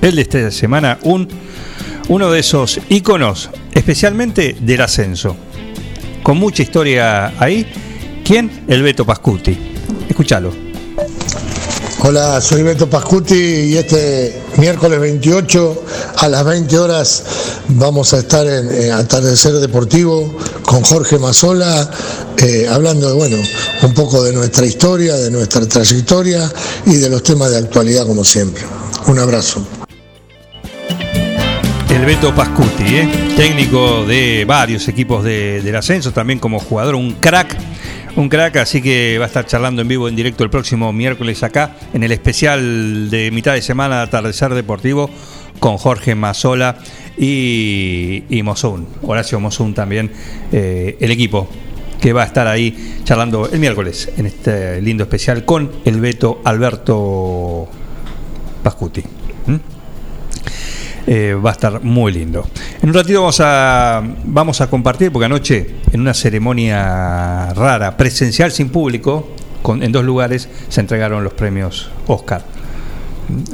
el 0.00 0.14
de 0.14 0.22
esta 0.22 0.50
semana, 0.52 0.98
un, 1.02 1.26
uno 2.06 2.30
de 2.30 2.38
esos 2.38 2.78
íconos, 2.88 3.50
especialmente 3.72 4.56
del 4.60 4.82
ascenso. 4.82 5.36
Con 6.22 6.38
mucha 6.38 6.62
historia 6.62 7.32
ahí. 7.36 7.66
¿Quién? 8.24 8.62
El 8.68 8.84
Beto 8.84 9.04
Pascuti. 9.04 9.58
Escúchalo. 10.08 10.63
Hola, 12.06 12.38
soy 12.42 12.62
Beto 12.62 12.88
Pascuti 12.88 13.34
y 13.34 13.76
este 13.78 14.38
miércoles 14.58 15.00
28 15.00 15.84
a 16.18 16.28
las 16.28 16.44
20 16.44 16.78
horas 16.78 17.24
vamos 17.68 18.12
a 18.12 18.18
estar 18.18 18.46
en, 18.46 18.92
Atardecer 18.92 19.54
Deportivo 19.54 20.36
con 20.62 20.82
Jorge 20.82 21.18
Mazola, 21.18 21.90
eh, 22.36 22.68
hablando 22.70 23.16
bueno, 23.16 23.38
un 23.82 23.94
poco 23.94 24.22
de 24.22 24.34
nuestra 24.34 24.66
historia, 24.66 25.16
de 25.16 25.30
nuestra 25.30 25.66
trayectoria 25.66 26.52
y 26.84 26.96
de 26.96 27.08
los 27.08 27.22
temas 27.22 27.50
de 27.50 27.56
actualidad 27.56 28.06
como 28.06 28.22
siempre. 28.22 28.62
Un 29.06 29.18
abrazo. 29.18 29.66
El 31.88 32.04
Beto 32.04 32.34
Pascuti, 32.34 32.96
¿eh? 32.96 33.08
técnico 33.34 34.04
de 34.04 34.44
varios 34.46 34.88
equipos 34.88 35.24
de- 35.24 35.62
del 35.62 35.76
ascenso, 35.76 36.12
también 36.12 36.38
como 36.38 36.58
jugador, 36.58 36.96
un 36.96 37.12
crack, 37.14 37.56
un 38.16 38.28
crack, 38.28 38.56
así 38.56 38.80
que 38.80 39.16
va 39.18 39.24
a 39.24 39.28
estar 39.28 39.46
charlando 39.46 39.82
en 39.82 39.88
vivo, 39.88 40.08
en 40.08 40.16
directo 40.16 40.44
el 40.44 40.50
próximo 40.50 40.92
miércoles 40.92 41.42
acá, 41.42 41.76
en 41.92 42.02
el 42.02 42.12
especial 42.12 43.10
de 43.10 43.30
mitad 43.30 43.54
de 43.54 43.62
semana 43.62 43.96
de 43.96 44.02
Atardecer 44.02 44.54
Deportivo, 44.54 45.10
con 45.58 45.78
Jorge 45.78 46.14
Mazola 46.14 46.78
y, 47.16 48.24
y 48.28 48.42
Mosun, 48.42 48.86
Horacio 49.02 49.40
Mosun 49.40 49.74
también, 49.74 50.10
eh, 50.52 50.96
el 51.00 51.10
equipo 51.10 51.48
que 52.00 52.12
va 52.12 52.22
a 52.22 52.26
estar 52.26 52.46
ahí 52.46 53.00
charlando 53.04 53.48
el 53.50 53.58
miércoles 53.58 54.10
en 54.16 54.26
este 54.26 54.80
lindo 54.80 55.04
especial 55.04 55.44
con 55.44 55.70
el 55.84 56.00
Beto 56.00 56.40
Alberto 56.44 57.68
Pascuti. 58.62 59.13
Eh, 61.06 61.34
va 61.34 61.50
a 61.50 61.52
estar 61.52 61.82
muy 61.82 62.12
lindo. 62.12 62.48
En 62.80 62.88
un 62.88 62.94
ratito 62.94 63.20
vamos 63.20 63.38
a, 63.42 64.02
vamos 64.24 64.60
a 64.62 64.68
compartir, 64.68 65.12
porque 65.12 65.26
anoche 65.26 65.74
en 65.92 66.00
una 66.00 66.14
ceremonia 66.14 67.52
rara, 67.52 67.94
presencial 67.96 68.50
sin 68.52 68.70
público, 68.70 69.28
con- 69.62 69.82
en 69.82 69.92
dos 69.92 70.02
lugares, 70.04 70.48
se 70.70 70.80
entregaron 70.80 71.22
los 71.22 71.34
premios 71.34 71.90
Oscar. 72.06 72.44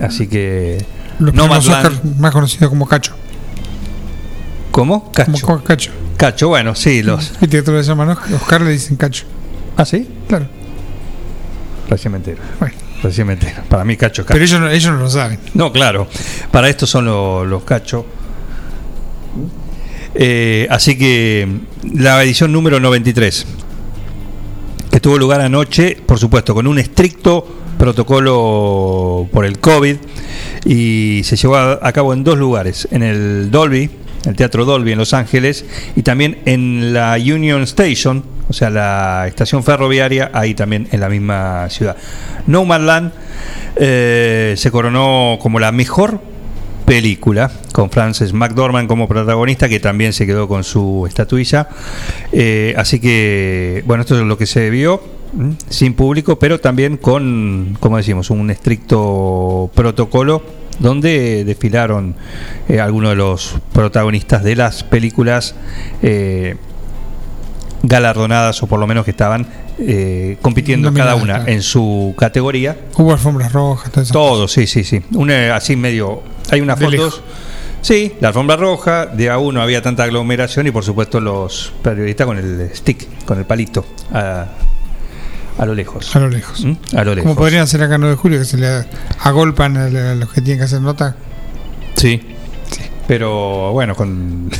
Así 0.00 0.28
que... 0.28 0.84
Los 1.18 1.34
No 1.34 1.44
premios 1.44 1.68
Oscar, 1.68 1.92
más 2.18 2.32
conocido 2.32 2.68
como 2.70 2.86
Cacho. 2.86 3.14
¿Cómo? 4.70 5.10
Cacho. 5.12 5.44
Como 5.46 5.64
Cacho. 5.64 5.90
Cacho, 6.16 6.48
bueno, 6.48 6.74
sí, 6.76 7.02
los... 7.02 7.32
¿Viste 7.40 7.56
que 7.56 7.62
todos 7.62 7.78
le 7.80 7.84
llaman 7.84 8.10
Oscar? 8.10 8.60
Le 8.60 8.70
dicen 8.70 8.96
Cacho. 8.96 9.24
¿Ah, 9.76 9.84
sí? 9.84 10.08
Claro. 10.28 10.46
Recién 11.88 12.12
me 12.12 12.18
entero. 12.18 12.40
Recién 12.60 12.80
me 13.24 13.32
entero. 13.34 13.62
Para 13.68 13.84
mí 13.84 13.96
Cacho 13.96 14.22
es 14.22 14.26
Cacho. 14.26 14.34
Pero 14.34 14.44
ellos 14.44 14.60
no, 14.60 14.68
ellos 14.70 14.92
no 14.92 14.98
lo 15.00 15.10
saben. 15.10 15.38
No, 15.54 15.72
claro. 15.72 16.06
Para 16.50 16.68
esto 16.68 16.86
son 16.86 17.04
lo- 17.06 17.44
los 17.44 17.62
cachos. 17.64 18.04
Eh, 20.14 20.66
así 20.70 20.98
que 20.98 21.46
la 21.94 22.22
edición 22.22 22.52
número 22.52 22.80
93, 22.80 23.46
que 24.90 25.00
tuvo 25.00 25.18
lugar 25.18 25.40
anoche, 25.40 25.96
por 26.04 26.18
supuesto, 26.18 26.54
con 26.54 26.66
un 26.66 26.78
estricto 26.78 27.46
protocolo 27.78 29.28
por 29.32 29.44
el 29.46 29.58
COVID 29.60 29.96
y 30.66 31.22
se 31.24 31.36
llevó 31.36 31.56
a, 31.56 31.78
a 31.80 31.92
cabo 31.92 32.12
en 32.12 32.24
dos 32.24 32.36
lugares, 32.36 32.88
en 32.90 33.02
el 33.02 33.50
Dolby, 33.50 33.88
el 34.26 34.34
Teatro 34.36 34.64
Dolby 34.64 34.92
en 34.92 34.98
Los 34.98 35.14
Ángeles 35.14 35.64
y 35.96 36.02
también 36.02 36.40
en 36.44 36.92
la 36.92 37.14
Union 37.18 37.62
Station, 37.62 38.22
o 38.50 38.52
sea, 38.52 38.68
la 38.68 39.26
estación 39.28 39.62
ferroviaria, 39.62 40.32
ahí 40.34 40.54
también 40.54 40.88
en 40.90 40.98
la 40.98 41.08
misma 41.08 41.68
ciudad. 41.70 41.96
No 42.48 42.64
Man 42.64 42.84
Land 42.84 43.12
eh, 43.76 44.54
se 44.56 44.72
coronó 44.72 45.38
como 45.40 45.60
la 45.60 45.70
mejor 45.70 46.20
película 46.84 47.48
con 47.72 47.90
Frances 47.90 48.32
McDormand 48.32 48.88
como 48.88 49.06
protagonista 49.06 49.68
que 49.68 49.78
también 49.78 50.12
se 50.12 50.26
quedó 50.26 50.48
con 50.48 50.64
su 50.64 51.04
estatuilla 51.06 51.68
Eh, 52.32 52.74
así 52.76 52.98
que 52.98 53.84
bueno 53.86 54.02
esto 54.02 54.18
es 54.18 54.26
lo 54.26 54.36
que 54.36 54.46
se 54.46 54.68
vio 54.70 55.00
sin 55.68 55.94
público 55.94 56.36
pero 56.40 56.58
también 56.58 56.96
con 56.96 57.76
como 57.78 57.98
decimos 57.98 58.30
un 58.30 58.50
estricto 58.50 59.70
protocolo 59.72 60.42
donde 60.80 61.44
desfilaron 61.44 62.16
eh, 62.68 62.80
algunos 62.80 63.10
de 63.10 63.16
los 63.16 63.54
protagonistas 63.72 64.42
de 64.42 64.56
las 64.56 64.82
películas 64.82 65.54
galardonadas 67.82 68.62
o 68.62 68.66
por 68.66 68.78
lo 68.78 68.86
menos 68.86 69.04
que 69.04 69.10
estaban 69.10 69.46
eh, 69.78 70.36
compitiendo 70.42 70.92
cada 70.92 71.14
una 71.14 71.36
claro. 71.36 71.48
en 71.52 71.62
su 71.62 72.14
categoría 72.18 72.76
Hubo 72.96 73.12
alfombras 73.12 73.52
rojas, 73.52 73.90
todo 73.90 74.02
eso. 74.04 74.12
todo, 74.12 74.48
sí, 74.48 74.66
sí, 74.66 74.84
sí. 74.84 75.02
Una, 75.14 75.56
así 75.56 75.76
medio. 75.76 76.22
Hay 76.50 76.60
unas 76.60 76.78
De 76.78 76.84
fotos. 76.84 77.00
lejos. 77.00 77.22
Sí, 77.82 78.12
la 78.20 78.28
alfombra 78.28 78.56
roja, 78.56 79.06
de 79.06 79.30
a 79.30 79.38
uno 79.38 79.62
había 79.62 79.80
tanta 79.80 80.02
aglomeración 80.04 80.66
y 80.66 80.70
por 80.70 80.84
supuesto 80.84 81.18
los 81.20 81.72
periodistas 81.82 82.26
con 82.26 82.36
el 82.36 82.68
stick, 82.74 83.24
con 83.24 83.38
el 83.38 83.46
palito, 83.46 83.86
a, 84.12 84.44
a 85.56 85.64
lo 85.66 85.74
lejos. 85.74 86.14
A 86.14 86.18
lo 86.20 86.28
lejos. 86.28 86.62
¿Mm? 86.62 86.72
A 86.94 87.04
lo 87.04 87.14
lejos. 87.14 87.22
Como 87.30 87.36
podrían 87.36 87.62
hacer 87.62 87.82
acá 87.82 87.94
en 87.94 88.02
9 88.02 88.16
de 88.16 88.20
julio, 88.20 88.38
que 88.38 88.44
se 88.44 88.58
le 88.58 88.84
agolpan 89.20 89.78
a 89.78 89.88
los 90.14 90.30
que 90.30 90.42
tienen 90.42 90.58
que 90.58 90.64
hacer 90.64 90.82
nota. 90.82 91.16
Sí. 91.96 92.20
Pero 93.08 93.72
bueno, 93.72 93.94
con. 93.96 94.50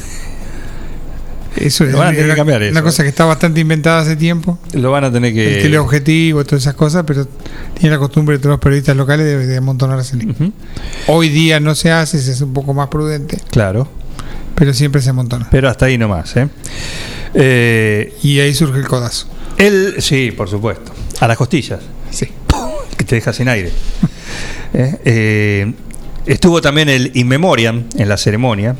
Eso 1.56 1.84
es 1.84 1.92
Lo 1.92 1.98
van 1.98 2.08
a 2.08 2.10
tener 2.10 2.24
era 2.26 2.34
que 2.34 2.38
cambiar 2.38 2.60
una 2.62 2.70
eso. 2.70 2.82
cosa 2.82 3.02
que 3.02 3.08
está 3.08 3.24
bastante 3.24 3.60
inventada 3.60 4.00
hace 4.02 4.14
tiempo. 4.16 4.58
Lo 4.72 4.90
van 4.92 5.04
a 5.04 5.12
tener 5.12 5.34
que. 5.34 5.56
El 5.56 5.62
teleobjetivo, 5.62 6.44
todas 6.44 6.62
esas 6.62 6.74
cosas, 6.74 7.04
pero 7.06 7.26
tiene 7.74 7.90
la 7.96 7.98
costumbre 7.98 8.36
de 8.36 8.42
todos 8.42 8.52
los 8.54 8.60
periodistas 8.60 8.96
locales 8.96 9.26
de, 9.26 9.46
de 9.46 9.56
amontonarse. 9.56 10.16
Hoy 11.08 11.28
día 11.28 11.58
no 11.60 11.74
se 11.74 11.90
hace, 11.90 12.20
se 12.20 12.32
hace 12.32 12.44
un 12.44 12.52
poco 12.52 12.72
más 12.74 12.88
prudente, 12.88 13.38
Claro. 13.50 13.88
pero 14.54 14.72
siempre 14.74 15.02
se 15.02 15.10
amontona. 15.10 15.48
Pero 15.50 15.68
hasta 15.68 15.86
ahí 15.86 15.98
nomás, 15.98 16.36
¿eh? 16.36 16.48
Eh, 17.34 18.14
y 18.22 18.38
ahí 18.40 18.54
surge 18.54 18.78
el 18.78 18.86
codazo. 18.86 19.26
Él, 19.56 19.96
sí, 19.98 20.30
por 20.30 20.48
supuesto. 20.48 20.92
A 21.20 21.28
las 21.28 21.36
costillas. 21.36 21.80
Sí. 22.10 22.28
Que 22.96 23.04
te 23.04 23.14
deja 23.16 23.32
sin 23.32 23.48
aire. 23.48 23.70
Eh, 24.72 24.96
eh, 25.04 25.72
estuvo 26.26 26.60
también 26.60 26.88
el 26.88 27.10
In 27.14 27.26
Memoriam 27.26 27.86
en 27.96 28.08
la 28.08 28.16
ceremonia. 28.16 28.76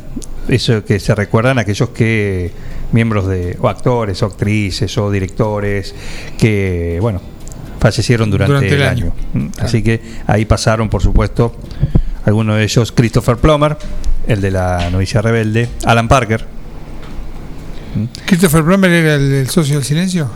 Eso 0.51 0.85
que 0.85 0.99
se 0.99 1.15
recuerdan 1.15 1.59
aquellos 1.59 1.91
que 1.91 2.51
miembros 2.93 3.27
de 3.29 3.57
o 3.61 3.69
actores 3.69 4.23
o 4.23 4.27
actrices 4.27 4.99
o 4.99 5.11
directores 5.11 5.95
que 6.37 6.99
bueno 7.01 7.21
fallecieron 7.79 8.31
durante, 8.31 8.53
Durante 8.53 8.75
el, 8.75 8.83
el 8.83 8.89
año. 8.89 9.13
año. 9.35 9.47
Mm, 9.47 9.51
Así 9.61 9.83
que 9.83 10.01
ahí 10.27 10.45
pasaron, 10.45 10.89
por 10.91 11.01
supuesto, 11.03 11.55
algunos 12.25 12.57
de 12.57 12.65
ellos, 12.65 12.93
Christopher 12.93 13.37
Plummer, 13.39 13.77
el 14.27 14.41
de 14.43 14.51
la 14.51 14.91
novicia 14.91 15.23
rebelde, 15.23 15.69
Alan 15.85 16.07
Parker, 16.09 16.45
¿Christopher 18.27 18.63
Plummer 18.65 18.91
era 18.91 19.15
el, 19.15 19.33
el 19.33 19.49
socio 19.51 19.77
del 19.77 19.85
silencio? 19.85 20.31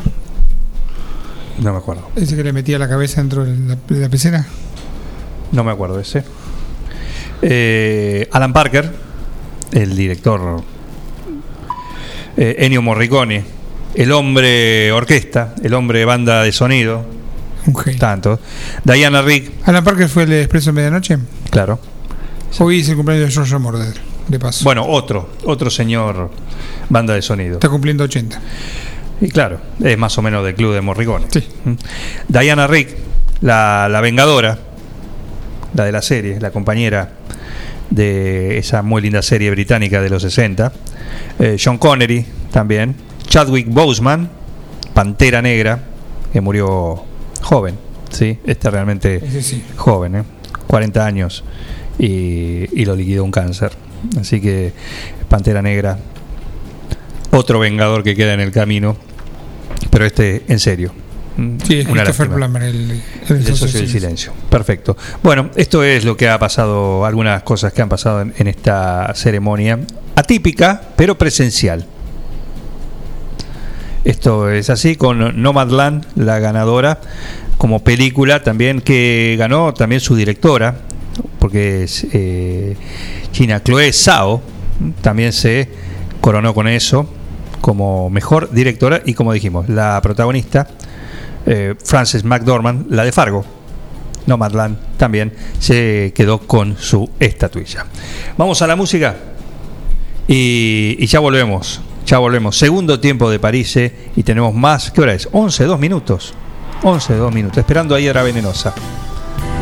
No 1.61 1.73
me 1.73 1.79
acuerdo. 1.79 2.09
¿Ese 2.17 2.35
que 2.35 2.43
le 2.43 2.53
metía 2.53 2.79
la 2.79 2.89
cabeza 2.89 3.21
dentro 3.21 3.45
de 3.45 3.57
la, 3.57 3.77
de 3.89 4.01
la 4.01 4.09
pecera? 4.09 4.45
No 5.53 5.63
me 5.63 5.71
acuerdo 5.71 6.01
ese. 6.01 6.25
Eh, 7.43 8.29
Alan 8.33 8.53
Parker, 8.53 8.91
el 9.73 9.97
director 9.97 10.63
eh, 12.37 12.57
Ennio 12.59 12.83
Morricone, 12.83 13.45
el 13.95 14.13
hombre 14.13 14.91
orquesta, 14.93 15.55
el 15.63 15.75
hombre 15.75 16.05
banda 16.05 16.43
de 16.43 16.53
sonido. 16.53 17.05
Tanto. 17.99 18.41
Diana 18.85 19.23
Rick, 19.23 19.53
Alan 19.65 19.85
Parker 19.85 20.09
fue 20.09 20.25
el 20.25 20.31
de 20.31 20.43
Expreso 20.43 20.71
en 20.71 20.77
Medianoche. 20.77 21.19
claro. 21.51 21.79
Hoy 22.61 22.81
es 22.81 22.89
el 22.89 22.95
cumpleaños 22.95 23.27
de 23.27 23.33
George 23.33 23.59
Moroder, 23.59 23.95
de 24.29 24.39
paso. 24.39 24.63
Bueno, 24.63 24.87
otro, 24.87 25.31
otro 25.45 25.71
señor 25.71 26.31
banda 26.89 27.13
de 27.15 27.21
sonido. 27.21 27.55
Está 27.55 27.69
cumpliendo 27.69 28.05
80. 28.05 28.41
Y 29.23 29.29
claro, 29.29 29.61
es 29.83 29.99
más 29.99 30.17
o 30.19 30.23
menos 30.23 30.45
del 30.45 30.55
club 30.55 30.73
de 30.73 30.81
Morricone. 30.81 31.27
Mm. 31.65 31.73
Diana 32.29 32.69
Rick, 32.69 32.97
la, 33.41 33.89
la 33.91 34.01
vengadora, 34.01 34.57
la 35.75 35.85
de 35.85 35.91
la 35.91 36.01
serie, 36.01 36.39
la 36.39 36.53
compañera 36.53 37.11
de 37.91 38.59
esa 38.59 38.83
muy 38.83 39.03
linda 39.03 39.23
serie 39.23 39.51
británica 39.51 40.01
de 40.01 40.11
los 40.11 40.23
60. 40.23 40.73
Eh, 41.39 41.57
Sean 41.59 41.79
Connery 41.79 42.25
también. 42.51 42.95
Chadwick 43.27 43.69
Boseman, 43.69 44.29
Pantera 44.93 45.43
Negra, 45.43 45.81
que 46.33 46.41
murió 46.41 47.05
joven. 47.43 47.77
Sí, 48.11 48.39
este 48.45 48.71
realmente 48.71 49.21
sí. 49.43 49.65
joven, 49.77 50.17
¿eh? 50.17 50.23
40 50.67 51.05
años 51.05 51.45
y, 51.99 52.81
y 52.81 52.85
lo 52.85 52.95
liquidó 52.95 53.25
un 53.25 53.31
cáncer. 53.31 53.73
Así 54.21 54.41
que 54.41 54.73
Pantera 55.29 55.63
Negra, 55.63 55.99
otro 57.33 57.59
vengador 57.59 58.03
que 58.03 58.15
queda 58.15 58.35
en 58.35 58.41
el 58.41 58.53
camino, 58.53 58.97
pero 59.91 60.05
este 60.05 60.45
en 60.49 60.59
serio. 60.59 60.93
Sí, 61.67 61.81
es 61.81 61.89
Christopher. 61.89 62.29
Plummer, 62.31 62.63
el, 62.63 62.91
el 62.91 63.03
El 63.29 63.43
socio 63.43 63.57
socio 63.57 63.81
del 63.81 63.87
del 63.87 63.89
silencio. 64.01 64.33
Perfecto. 64.49 64.97
Bueno, 65.23 65.51
esto 65.57 65.83
es 65.83 66.05
lo 66.05 66.17
que 66.17 66.29
ha 66.29 66.39
pasado, 66.39 67.05
algunas 67.05 67.43
cosas 67.43 67.73
que 67.73 67.83
han 67.83 67.89
pasado 67.89 68.21
en, 68.21 68.33
en 68.37 68.47
esta 68.47 69.13
ceremonia. 69.15 69.81
Atípica, 70.15 70.81
pero 70.97 71.19
presencial. 71.19 71.87
Esto 74.05 74.51
es 74.51 74.69
así 74.69 74.97
con 74.97 75.41
Nomadland, 75.43 76.05
la 76.15 76.39
ganadora, 76.39 77.01
como 77.57 77.83
película 77.83 78.43
también 78.43 78.83
que 78.83 79.35
ganó 79.39 79.73
también 79.73 80.03
su 80.03 80.15
directora, 80.15 80.77
porque 81.39 81.85
es 81.85 82.07
eh, 82.13 82.77
China 83.33 83.63
Chloe 83.63 83.93
Zhao, 83.93 84.43
también 85.01 85.33
se 85.33 85.71
coronó 86.21 86.53
con 86.53 86.69
eso 86.69 87.09
como 87.63 88.11
mejor 88.11 88.51
directora 88.51 89.01
y 89.07 89.15
como 89.15 89.33
dijimos, 89.33 89.71
la 89.71 89.99
protagonista, 90.03 90.69
eh, 91.47 91.75
Frances 91.83 92.25
McDormand, 92.25 92.91
la 92.91 93.05
de 93.05 93.13
Fargo. 93.13 93.45
Nomadland 94.27 94.97
también 94.97 95.33
se 95.59 96.13
quedó 96.15 96.39
con 96.39 96.77
su 96.79 97.11
estatuilla. 97.21 97.87
Vamos 98.39 98.63
a 98.63 98.67
la 98.67 98.77
música 98.77 99.17
y, 100.27 101.05
ya 101.07 101.21
volvemos. 101.21 101.81
Ya 102.07 102.19
volvemos. 102.19 102.59
Segundo 102.59 103.01
tiempo 103.01 103.31
de 103.31 103.39
París 103.39 103.77
eh, 103.77 103.95
y 104.17 104.23
tenemos 104.23 104.55
más. 104.55 104.91
¿Qué 104.91 105.01
hora 105.01 105.15
es? 105.15 105.29
11, 105.33 105.65
2 105.65 105.79
minutos. 105.79 106.35
11, 106.83 107.15
2 107.15 107.35
minutos. 107.35 107.59
Esperando 107.59 107.95
a 107.95 108.01
Hiedra 108.01 108.23
Venenosa. 108.23 108.75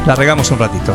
La 0.07 0.15
regamos 0.15 0.51
un 0.51 0.59
ratito. 0.59 0.95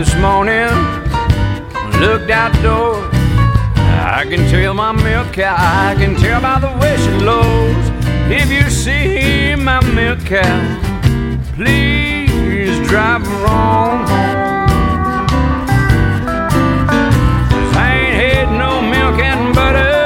This 0.00 0.16
morning, 0.16 0.72
looked 2.00 2.30
outdoors. 2.30 3.04
I 4.16 4.24
can 4.30 4.48
tell 4.48 4.72
my 4.72 4.92
milk 4.92 5.34
cow, 5.34 5.54
I 5.58 5.94
can 5.94 6.14
tell 6.16 6.40
by 6.40 6.58
the 6.58 6.72
way 6.80 6.96
she 6.96 7.10
lows. 7.22 7.84
If 8.30 8.50
you 8.50 8.70
see 8.70 9.54
my 9.56 9.84
milk 9.92 10.20
cow, 10.24 10.58
please 11.54 12.88
drive 12.88 13.26
her 13.26 13.46
on. 13.46 14.06
'Cause 17.50 17.76
I 17.76 17.88
ain't 18.00 18.16
had 18.22 18.48
no 18.64 18.80
milk 18.80 19.18
and 19.20 19.54
butter 19.54 19.98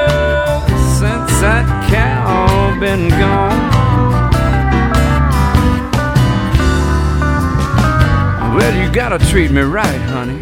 since 0.99 1.31
that 1.41 1.67
cow 1.89 2.75
been 2.81 3.11
gone. 3.11 3.74
Gotta 8.95 9.19
treat 9.27 9.51
me 9.51 9.61
right, 9.61 10.01
honey. 10.13 10.41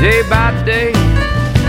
Day 0.00 0.28
by 0.28 0.50
day, 0.64 0.90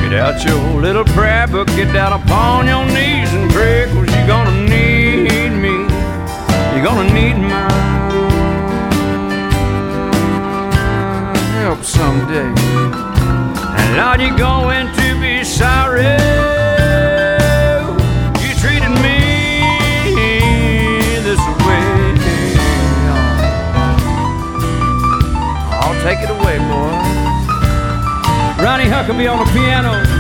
get 0.01 0.13
out 0.13 0.43
your 0.43 0.81
little 0.81 1.05
prayer 1.05 1.45
book, 1.45 1.67
get 1.67 1.93
down 1.93 2.19
upon 2.19 2.65
your 2.65 2.83
knees 2.87 3.31
and 3.31 3.51
pray, 3.51 3.85
cause 3.85 4.09
you're 4.15 4.25
gonna 4.25 4.67
need 4.67 5.51
me. 5.51 5.85
You're 6.73 6.83
gonna 6.83 7.13
need 7.13 7.37
my 7.37 7.69
help 11.61 11.83
someday. 11.83 12.51
And 13.77 13.95
Lord, 13.95 14.19
you're 14.19 14.35
going 14.35 14.87
to 14.87 15.21
be 15.21 15.43
sorry. 15.43 16.62
Take 26.03 26.19
it 26.21 26.29
away, 26.29 26.57
boy. 26.59 26.91
Ronnie 28.61 28.89
Huckabee 28.91 29.31
on 29.31 29.39
the 29.39 29.49
piano. 29.53 30.12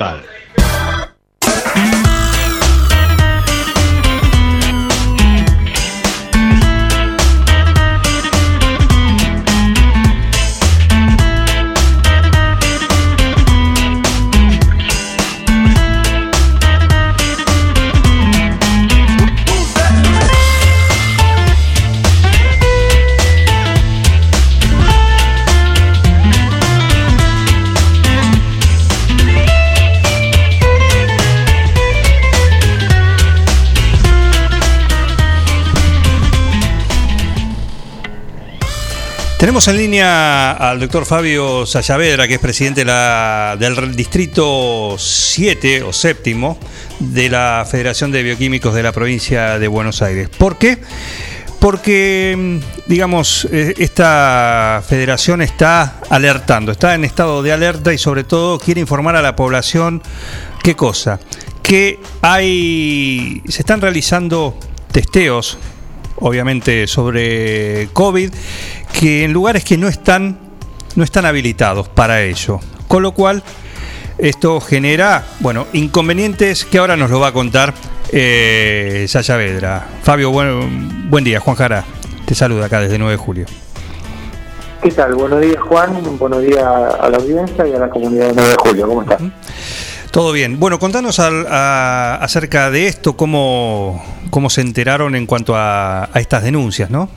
Total. 0.00 0.29
Tenemos 39.40 39.66
en 39.68 39.78
línea 39.78 40.52
al 40.52 40.80
doctor 40.80 41.06
Fabio 41.06 41.64
Sayavedra, 41.64 42.28
que 42.28 42.34
es 42.34 42.40
presidente 42.40 42.84
del 42.84 43.96
distrito 43.96 44.96
7 44.98 45.82
o 45.82 45.94
séptimo 45.94 46.58
de 46.98 47.30
la 47.30 47.66
Federación 47.66 48.12
de 48.12 48.22
Bioquímicos 48.22 48.74
de 48.74 48.82
la 48.82 48.92
provincia 48.92 49.58
de 49.58 49.66
Buenos 49.66 50.02
Aires. 50.02 50.28
¿Por 50.28 50.58
qué? 50.58 50.82
Porque, 51.58 52.36
mm, 52.36 52.58
digamos, 52.86 53.48
eh, 53.50 53.72
esta 53.78 54.82
federación 54.86 55.40
está 55.40 56.00
alertando, 56.10 56.70
está 56.70 56.94
en 56.94 57.06
estado 57.06 57.42
de 57.42 57.52
alerta 57.52 57.94
y 57.94 57.98
sobre 57.98 58.24
todo 58.24 58.58
quiere 58.58 58.82
informar 58.82 59.16
a 59.16 59.22
la 59.22 59.36
población 59.36 60.02
qué 60.62 60.76
cosa, 60.76 61.18
que 61.62 61.98
hay, 62.20 63.42
se 63.48 63.62
están 63.62 63.80
realizando 63.80 64.58
testeos 64.92 65.56
obviamente 66.20 66.86
sobre 66.86 67.88
COVID, 67.92 68.32
que 68.98 69.24
en 69.24 69.32
lugares 69.32 69.64
que 69.64 69.76
no 69.76 69.88
están, 69.88 70.38
no 70.96 71.04
están 71.04 71.26
habilitados 71.26 71.88
para 71.88 72.22
ello. 72.22 72.60
Con 72.88 73.02
lo 73.02 73.12
cual, 73.12 73.42
esto 74.18 74.60
genera, 74.60 75.24
bueno, 75.40 75.66
inconvenientes 75.72 76.64
que 76.64 76.78
ahora 76.78 76.96
nos 76.96 77.10
lo 77.10 77.20
va 77.20 77.28
a 77.28 77.32
contar 77.32 77.74
eh, 78.12 79.06
Sasha 79.08 79.36
Vedra. 79.36 79.86
Fabio, 80.02 80.30
buen, 80.30 81.10
buen 81.10 81.24
día. 81.24 81.40
Juan 81.40 81.56
Jara, 81.56 81.84
te 82.26 82.34
saluda 82.34 82.66
acá 82.66 82.80
desde 82.80 82.98
9 82.98 83.12
de 83.12 83.16
julio. 83.16 83.46
¿Qué 84.82 84.90
tal? 84.90 85.14
Buenos 85.14 85.40
días, 85.40 85.60
Juan. 85.60 86.18
Buenos 86.18 86.42
días 86.42 86.64
a 86.64 87.08
la 87.10 87.18
audiencia 87.18 87.66
y 87.66 87.74
a 87.74 87.78
la 87.78 87.90
comunidad 87.90 88.28
de 88.28 88.34
9 88.34 88.48
de 88.50 88.56
julio. 88.56 88.88
¿Cómo 88.88 89.02
estás? 89.02 89.20
Todo 90.12 90.32
bien. 90.32 90.58
Bueno, 90.58 90.78
contanos 90.78 91.20
al- 91.20 91.46
a- 91.48 92.16
acerca 92.16 92.70
de 92.70 92.86
esto, 92.88 93.16
cómo, 93.16 94.02
cómo 94.30 94.50
se 94.50 94.60
enteraron 94.60 95.14
en 95.14 95.26
cuanto 95.26 95.54
a, 95.54 96.04
a 96.04 96.18
estas 96.20 96.42
denuncias, 96.42 96.90
¿no? 96.90 97.08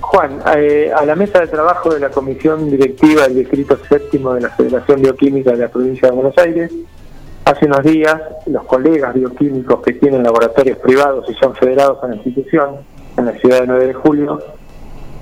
Juan, 0.00 0.40
eh, 0.56 0.90
a 0.94 1.06
la 1.06 1.14
mesa 1.16 1.40
de 1.40 1.46
trabajo 1.46 1.88
de 1.94 2.00
la 2.00 2.10
Comisión 2.10 2.70
Directiva 2.70 3.22
del 3.22 3.36
Distrito 3.36 3.78
Séptimo 3.88 4.34
de 4.34 4.42
la 4.42 4.50
Federación 4.50 5.00
Bioquímica 5.00 5.52
de 5.52 5.56
la 5.58 5.68
Provincia 5.68 6.08
de 6.08 6.14
Buenos 6.14 6.36
Aires, 6.36 6.70
hace 7.46 7.64
unos 7.64 7.82
días 7.82 8.14
los 8.46 8.64
colegas 8.64 9.14
bioquímicos 9.14 9.80
que 9.82 9.94
tienen 9.94 10.22
laboratorios 10.22 10.76
privados 10.78 11.24
y 11.30 11.34
son 11.34 11.54
federados 11.54 11.98
a 12.04 12.08
la 12.08 12.16
institución 12.16 12.76
en 13.16 13.24
la 13.24 13.32
ciudad 13.38 13.60
de 13.62 13.66
9 13.68 13.86
de 13.86 13.94
julio, 13.94 14.38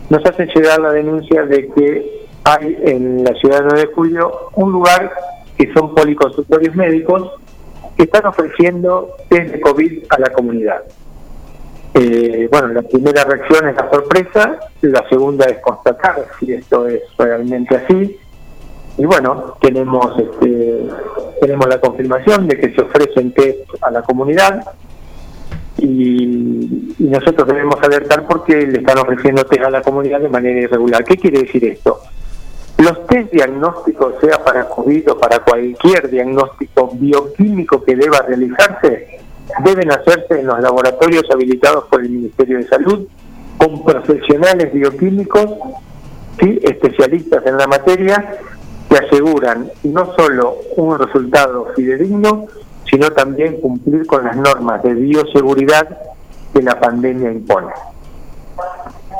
nos 0.08 0.26
hacen 0.26 0.48
llegar 0.48 0.80
la 0.80 0.90
denuncia 0.90 1.42
de 1.46 1.68
que 1.68 2.26
hay 2.42 2.76
en 2.84 3.22
la 3.22 3.32
ciudad 3.34 3.58
de 3.58 3.64
9 3.66 3.80
de 3.86 3.94
julio 3.94 4.32
un 4.56 4.72
lugar 4.72 5.12
que 5.60 5.70
son 5.74 5.94
policonsultorios 5.94 6.74
médicos 6.74 7.32
que 7.94 8.04
están 8.04 8.24
ofreciendo 8.24 9.10
test 9.28 9.52
de 9.52 9.60
COVID 9.60 10.04
a 10.08 10.18
la 10.18 10.30
comunidad. 10.30 10.84
Eh, 11.92 12.48
bueno, 12.50 12.68
la 12.68 12.80
primera 12.80 13.24
reacción 13.24 13.68
es 13.68 13.76
la 13.76 13.90
sorpresa, 13.90 14.58
la 14.80 15.06
segunda 15.10 15.44
es 15.44 15.58
constatar 15.58 16.24
si 16.38 16.54
esto 16.54 16.86
es 16.86 17.02
realmente 17.18 17.76
así. 17.76 18.18
Y 18.96 19.04
bueno, 19.04 19.56
tenemos 19.60 20.18
este, 20.18 20.86
tenemos 21.42 21.68
la 21.68 21.78
confirmación 21.78 22.48
de 22.48 22.58
que 22.58 22.74
se 22.74 22.80
ofrecen 22.80 23.32
test 23.32 23.68
a 23.82 23.90
la 23.90 24.00
comunidad 24.00 24.64
y, 25.76 26.94
nosotros 27.00 27.48
debemos 27.48 27.76
alertar 27.82 28.26
porque 28.26 28.66
le 28.66 28.78
están 28.78 28.96
ofreciendo 28.96 29.44
test 29.44 29.62
a 29.62 29.70
la 29.70 29.82
comunidad 29.82 30.20
de 30.20 30.28
manera 30.30 30.58
irregular. 30.58 31.04
¿Qué 31.04 31.18
quiere 31.18 31.40
decir 31.40 31.66
esto? 31.66 32.00
Los 32.80 33.06
test 33.08 33.30
diagnósticos, 33.30 34.14
sea 34.22 34.42
para 34.42 34.66
COVID 34.66 35.10
o 35.10 35.18
para 35.18 35.40
cualquier 35.40 36.08
diagnóstico 36.08 36.90
bioquímico 36.94 37.84
que 37.84 37.94
deba 37.94 38.22
realizarse, 38.22 39.20
deben 39.62 39.92
hacerse 39.92 40.40
en 40.40 40.46
los 40.46 40.58
laboratorios 40.60 41.24
habilitados 41.30 41.84
por 41.90 42.00
el 42.00 42.08
Ministerio 42.08 42.56
de 42.56 42.68
Salud 42.68 43.06
con 43.58 43.84
profesionales 43.84 44.72
bioquímicos, 44.72 45.44
¿sí? 46.38 46.58
especialistas 46.62 47.44
en 47.44 47.58
la 47.58 47.66
materia, 47.66 48.38
que 48.88 48.96
aseguran 48.96 49.70
no 49.82 50.14
solo 50.16 50.56
un 50.76 50.98
resultado 50.98 51.66
fidedigno, 51.76 52.46
sino 52.90 53.10
también 53.10 53.60
cumplir 53.60 54.06
con 54.06 54.24
las 54.24 54.36
normas 54.36 54.82
de 54.82 54.94
bioseguridad 54.94 55.86
que 56.54 56.62
la 56.62 56.80
pandemia 56.80 57.30
impone, 57.30 57.72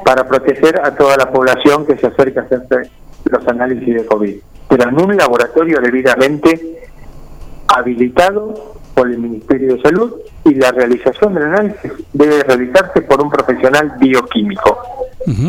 para 0.02 0.26
proteger 0.26 0.80
a 0.82 0.94
toda 0.96 1.18
la 1.18 1.30
población 1.30 1.84
que 1.84 1.98
se 1.98 2.06
acerca 2.06 2.40
a 2.40 2.44
hacerse 2.44 2.90
los 3.24 3.46
análisis 3.48 3.94
de 3.94 4.06
COVID, 4.06 4.36
pero 4.68 4.88
en 4.88 5.00
un 5.00 5.16
laboratorio 5.16 5.80
debidamente 5.80 6.80
habilitado 7.68 8.76
por 8.94 9.10
el 9.10 9.18
Ministerio 9.18 9.76
de 9.76 9.82
Salud 9.82 10.12
y 10.44 10.54
la 10.54 10.72
realización 10.72 11.34
del 11.34 11.44
análisis 11.44 11.92
debe 12.12 12.42
realizarse 12.42 13.02
por 13.02 13.22
un 13.22 13.30
profesional 13.30 13.92
bioquímico, 13.98 14.78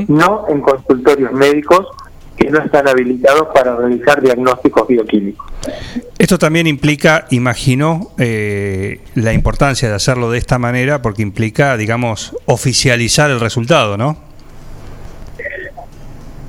no 0.08 0.46
en 0.50 0.62
consultorios 0.62 1.32
médicos 1.32 1.88
que 2.38 2.50
no 2.50 2.60
están 2.60 2.88
habilitados 2.88 3.50
para 3.54 3.76
realizar 3.76 4.22
diagnósticos 4.22 4.88
bioquímicos. 4.88 5.46
Esto 6.18 6.38
también 6.38 6.66
implica, 6.68 7.26
imagino, 7.30 8.12
eh, 8.18 9.02
la 9.16 9.34
importancia 9.34 9.90
de 9.90 9.96
hacerlo 9.96 10.32
de 10.32 10.38
esta 10.38 10.58
manera 10.58 11.02
porque 11.02 11.22
implica, 11.22 11.78
digamos, 11.78 12.36
oficializar 12.46 13.30
el 13.30 13.40
resultado, 13.40 13.98
¿no? 13.98 14.18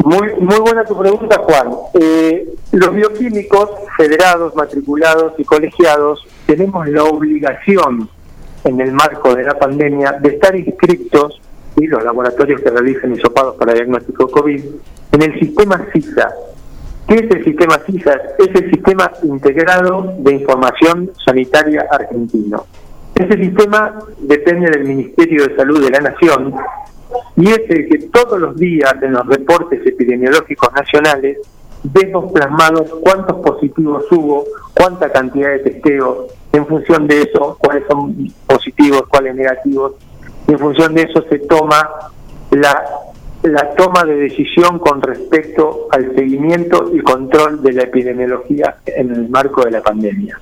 Muy, 0.04 0.34
muy 0.40 0.58
buena 0.58 0.84
tu 0.84 0.98
pregunta, 0.98 1.38
Juan. 1.38 1.70
Eh, 1.94 2.54
los 2.72 2.94
bioquímicos 2.94 3.70
federados, 3.96 4.54
matriculados 4.56 5.34
y 5.38 5.44
colegiados 5.44 6.26
tenemos 6.46 6.88
la 6.88 7.04
obligación, 7.04 8.08
en 8.64 8.80
el 8.80 8.92
marco 8.92 9.34
de 9.34 9.44
la 9.44 9.54
pandemia, 9.54 10.12
de 10.20 10.30
estar 10.30 10.56
inscritos, 10.56 11.40
y 11.76 11.86
los 11.86 12.02
laboratorios 12.04 12.60
que 12.60 12.70
realizan 12.70 13.14
hisopados 13.14 13.56
para 13.56 13.74
diagnóstico 13.74 14.28
COVID, 14.28 14.64
en 15.12 15.22
el 15.22 15.38
sistema 15.38 15.86
CISA. 15.92 16.30
¿Qué 17.06 17.14
es 17.14 17.30
el 17.30 17.44
sistema 17.44 17.78
CISA? 17.86 18.12
Es 18.38 18.48
el 18.48 18.70
Sistema 18.70 19.10
Integrado 19.22 20.14
de 20.18 20.34
Información 20.34 21.10
Sanitaria 21.24 21.86
Argentino. 21.90 22.66
Ese 23.14 23.36
sistema 23.36 23.98
depende 24.18 24.70
del 24.70 24.84
Ministerio 24.84 25.46
de 25.46 25.56
Salud 25.56 25.82
de 25.82 25.90
la 25.90 26.00
Nación 26.00 26.54
y 27.36 27.48
es 27.48 27.60
el 27.68 27.88
que 27.88 27.98
todos 28.12 28.40
los 28.40 28.56
días 28.56 28.94
en 29.02 29.12
los 29.12 29.26
reportes 29.26 29.80
epidemiológicos 29.86 30.72
nacionales 30.72 31.38
vemos 31.82 32.32
plasmados 32.32 32.88
cuántos 33.00 33.36
positivos 33.38 34.04
hubo, 34.10 34.44
cuánta 34.74 35.10
cantidad 35.10 35.50
de 35.50 35.58
testeos, 35.60 36.32
en 36.52 36.66
función 36.66 37.06
de 37.06 37.22
eso, 37.22 37.56
cuáles 37.58 37.84
son 37.88 38.14
positivos, 38.46 39.04
cuáles 39.08 39.34
negativos, 39.34 39.94
en 40.46 40.58
función 40.58 40.94
de 40.94 41.02
eso 41.02 41.24
se 41.28 41.38
toma 41.40 41.88
la, 42.50 42.84
la 43.42 43.74
toma 43.74 44.04
de 44.04 44.14
decisión 44.16 44.78
con 44.78 45.00
respecto 45.00 45.88
al 45.90 46.14
seguimiento 46.14 46.90
y 46.92 47.00
control 47.00 47.62
de 47.62 47.72
la 47.72 47.82
epidemiología 47.84 48.76
en 48.86 49.10
el 49.10 49.28
marco 49.28 49.64
de 49.64 49.70
la 49.70 49.82
pandemia. 49.82 50.38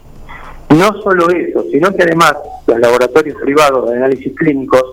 No 0.71 1.01
solo 1.03 1.29
eso, 1.31 1.65
sino 1.71 1.93
que 1.95 2.05
además 2.05 2.35
los 2.67 2.79
laboratorios 2.79 3.37
privados 3.43 3.91
de 3.91 3.97
análisis 3.97 4.33
clínicos 4.37 4.85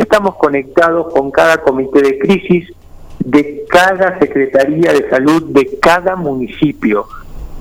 estamos 0.00 0.36
conectados 0.36 1.12
con 1.12 1.30
cada 1.30 1.58
comité 1.58 2.02
de 2.02 2.18
crisis 2.18 2.72
de 3.18 3.64
cada 3.68 4.18
Secretaría 4.18 4.92
de 4.92 5.08
Salud 5.10 5.44
de 5.50 5.78
cada 5.80 6.16
municipio, 6.16 7.06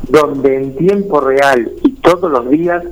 donde 0.10 0.56
en 0.58 0.76
tiempo 0.76 1.20
real 1.22 1.72
y 1.82 1.94
todos 1.94 2.32
los 2.32 2.50
días 2.50 2.84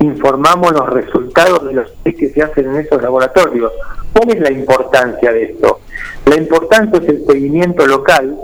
informamos 0.00 0.72
los 0.72 0.88
resultados 0.88 1.64
de 1.64 1.74
los 1.74 1.92
test 2.02 2.18
que 2.18 2.30
se 2.30 2.42
hacen 2.42 2.70
en 2.70 2.76
esos 2.76 3.02
laboratorios. 3.02 3.72
¿Cuál 4.12 4.30
es 4.30 4.40
la 4.40 4.50
importancia 4.50 5.32
de 5.32 5.44
esto? 5.44 5.80
La 6.26 6.36
importancia 6.36 6.98
es 6.98 7.08
el 7.08 7.26
seguimiento 7.26 7.86
local 7.86 8.36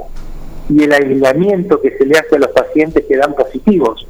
y 0.68 0.85
el 0.85 0.93
aislamiento 0.93 1.80
que 1.80 1.97
se 1.97 2.05
le 2.05 2.18
hace 2.18 2.36
a 2.36 2.40
los 2.40 2.51
pacientes 2.51 3.05
que 3.06 3.16
dan 3.16 3.35
positivos. 3.35 4.06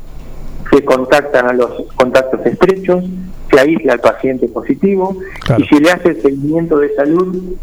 Se 0.72 0.84
contactan 0.84 1.48
a 1.48 1.52
los 1.52 1.86
contactos 1.94 2.44
estrechos, 2.44 3.04
se 3.50 3.60
aísla 3.60 3.94
al 3.94 4.00
paciente 4.00 4.48
positivo 4.48 5.16
y 5.56 5.64
se 5.64 5.80
le 5.80 5.90
hace 5.90 6.10
el 6.10 6.22
seguimiento 6.22 6.78
de 6.78 6.94
salud 6.94 7.56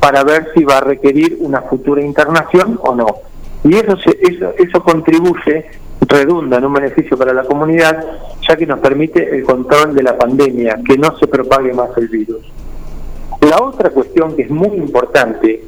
para 0.00 0.24
ver 0.24 0.48
si 0.54 0.64
va 0.64 0.78
a 0.78 0.80
requerir 0.80 1.38
una 1.40 1.62
futura 1.62 2.02
internación 2.02 2.78
o 2.82 2.94
no. 2.94 3.06
Y 3.64 3.76
eso, 3.76 3.96
se, 3.98 4.18
eso, 4.22 4.54
eso 4.58 4.82
contribuye, 4.82 5.66
redunda 6.00 6.56
en 6.56 6.64
un 6.64 6.72
beneficio 6.72 7.16
para 7.16 7.34
la 7.34 7.44
comunidad, 7.44 8.02
ya 8.48 8.56
que 8.56 8.66
nos 8.66 8.80
permite 8.80 9.36
el 9.36 9.44
control 9.44 9.94
de 9.94 10.02
la 10.02 10.16
pandemia, 10.16 10.80
que 10.86 10.96
no 10.96 11.16
se 11.18 11.26
propague 11.26 11.72
más 11.74 11.90
el 11.98 12.08
virus. 12.08 12.50
La 13.42 13.62
otra 13.62 13.90
cuestión 13.90 14.34
que 14.34 14.42
es 14.42 14.50
muy 14.50 14.76
importante, 14.76 15.62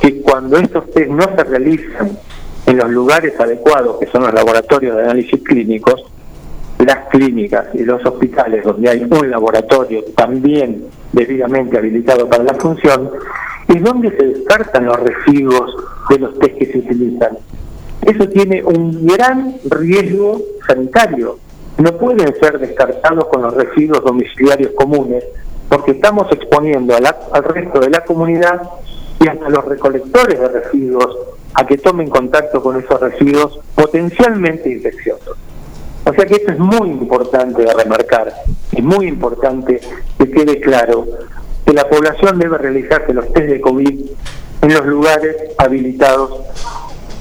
que 0.00 0.20
cuando 0.20 0.58
estos 0.58 0.90
test 0.90 1.10
no 1.10 1.24
se 1.24 1.44
realizan 1.44 2.18
en 2.66 2.76
los 2.76 2.90
lugares 2.90 3.38
adecuados, 3.40 3.98
que 3.98 4.06
son 4.06 4.22
los 4.22 4.34
laboratorios 4.34 4.96
de 4.96 5.02
análisis 5.02 5.42
clínicos, 5.42 6.04
las 6.88 7.06
clínicas 7.08 7.66
y 7.74 7.84
los 7.84 8.04
hospitales 8.06 8.64
donde 8.64 8.88
hay 8.88 9.06
un 9.08 9.30
laboratorio 9.30 10.04
también 10.16 10.86
debidamente 11.12 11.76
habilitado 11.76 12.26
para 12.26 12.44
la 12.44 12.54
función, 12.54 13.10
es 13.68 13.82
donde 13.82 14.10
se 14.16 14.24
descartan 14.24 14.86
los 14.86 14.98
residuos 14.98 15.76
de 16.08 16.18
los 16.18 16.38
test 16.38 16.56
que 16.56 16.72
se 16.72 16.78
utilizan. 16.78 17.36
Eso 18.00 18.26
tiene 18.30 18.64
un 18.64 19.06
gran 19.06 19.56
riesgo 19.68 20.40
sanitario. 20.66 21.38
No 21.76 21.92
pueden 21.98 22.34
ser 22.40 22.58
descartados 22.58 23.26
con 23.26 23.42
los 23.42 23.52
residuos 23.52 24.02
domiciliarios 24.02 24.72
comunes, 24.72 25.24
porque 25.68 25.90
estamos 25.90 26.32
exponiendo 26.32 26.94
al 26.96 27.44
resto 27.44 27.80
de 27.80 27.90
la 27.90 28.02
comunidad 28.02 28.62
y 29.20 29.28
hasta 29.28 29.50
los 29.50 29.64
recolectores 29.66 30.40
de 30.40 30.48
residuos 30.48 31.18
a 31.52 31.66
que 31.66 31.76
tomen 31.76 32.08
contacto 32.08 32.62
con 32.62 32.80
esos 32.80 32.98
residuos 32.98 33.60
potencialmente 33.74 34.70
infecciosos. 34.70 35.36
O 36.08 36.14
sea 36.14 36.24
que 36.24 36.36
esto 36.36 36.52
es 36.52 36.58
muy 36.58 36.88
importante 36.88 37.62
de 37.62 37.74
remarcar, 37.74 38.32
es 38.72 38.82
muy 38.82 39.06
importante 39.06 39.78
que 40.18 40.30
quede 40.30 40.58
claro 40.58 41.06
que 41.66 41.74
la 41.74 41.86
población 41.86 42.38
debe 42.38 42.56
realizarse 42.56 43.12
los 43.12 43.30
test 43.34 43.46
de 43.46 43.60
COVID 43.60 44.06
en 44.62 44.72
los 44.72 44.86
lugares 44.86 45.36
habilitados, 45.58 46.46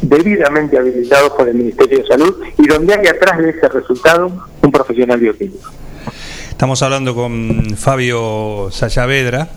debidamente 0.01 0.77
habilitados 0.77 1.31
por 1.31 1.49
el 1.49 1.55
Ministerio 1.55 1.99
de 1.99 2.07
Salud 2.07 2.37
y 2.57 2.65
donde 2.65 2.93
hay 2.93 3.07
atrás 3.07 3.39
de 3.39 3.49
ese 3.49 3.67
resultado 3.67 4.31
un 4.61 4.71
profesional 4.71 5.19
bioquímico. 5.19 5.69
Estamos 6.49 6.81
hablando 6.81 7.13
con 7.13 7.75
Fabio 7.75 8.69
Sayavedra, 8.71 9.49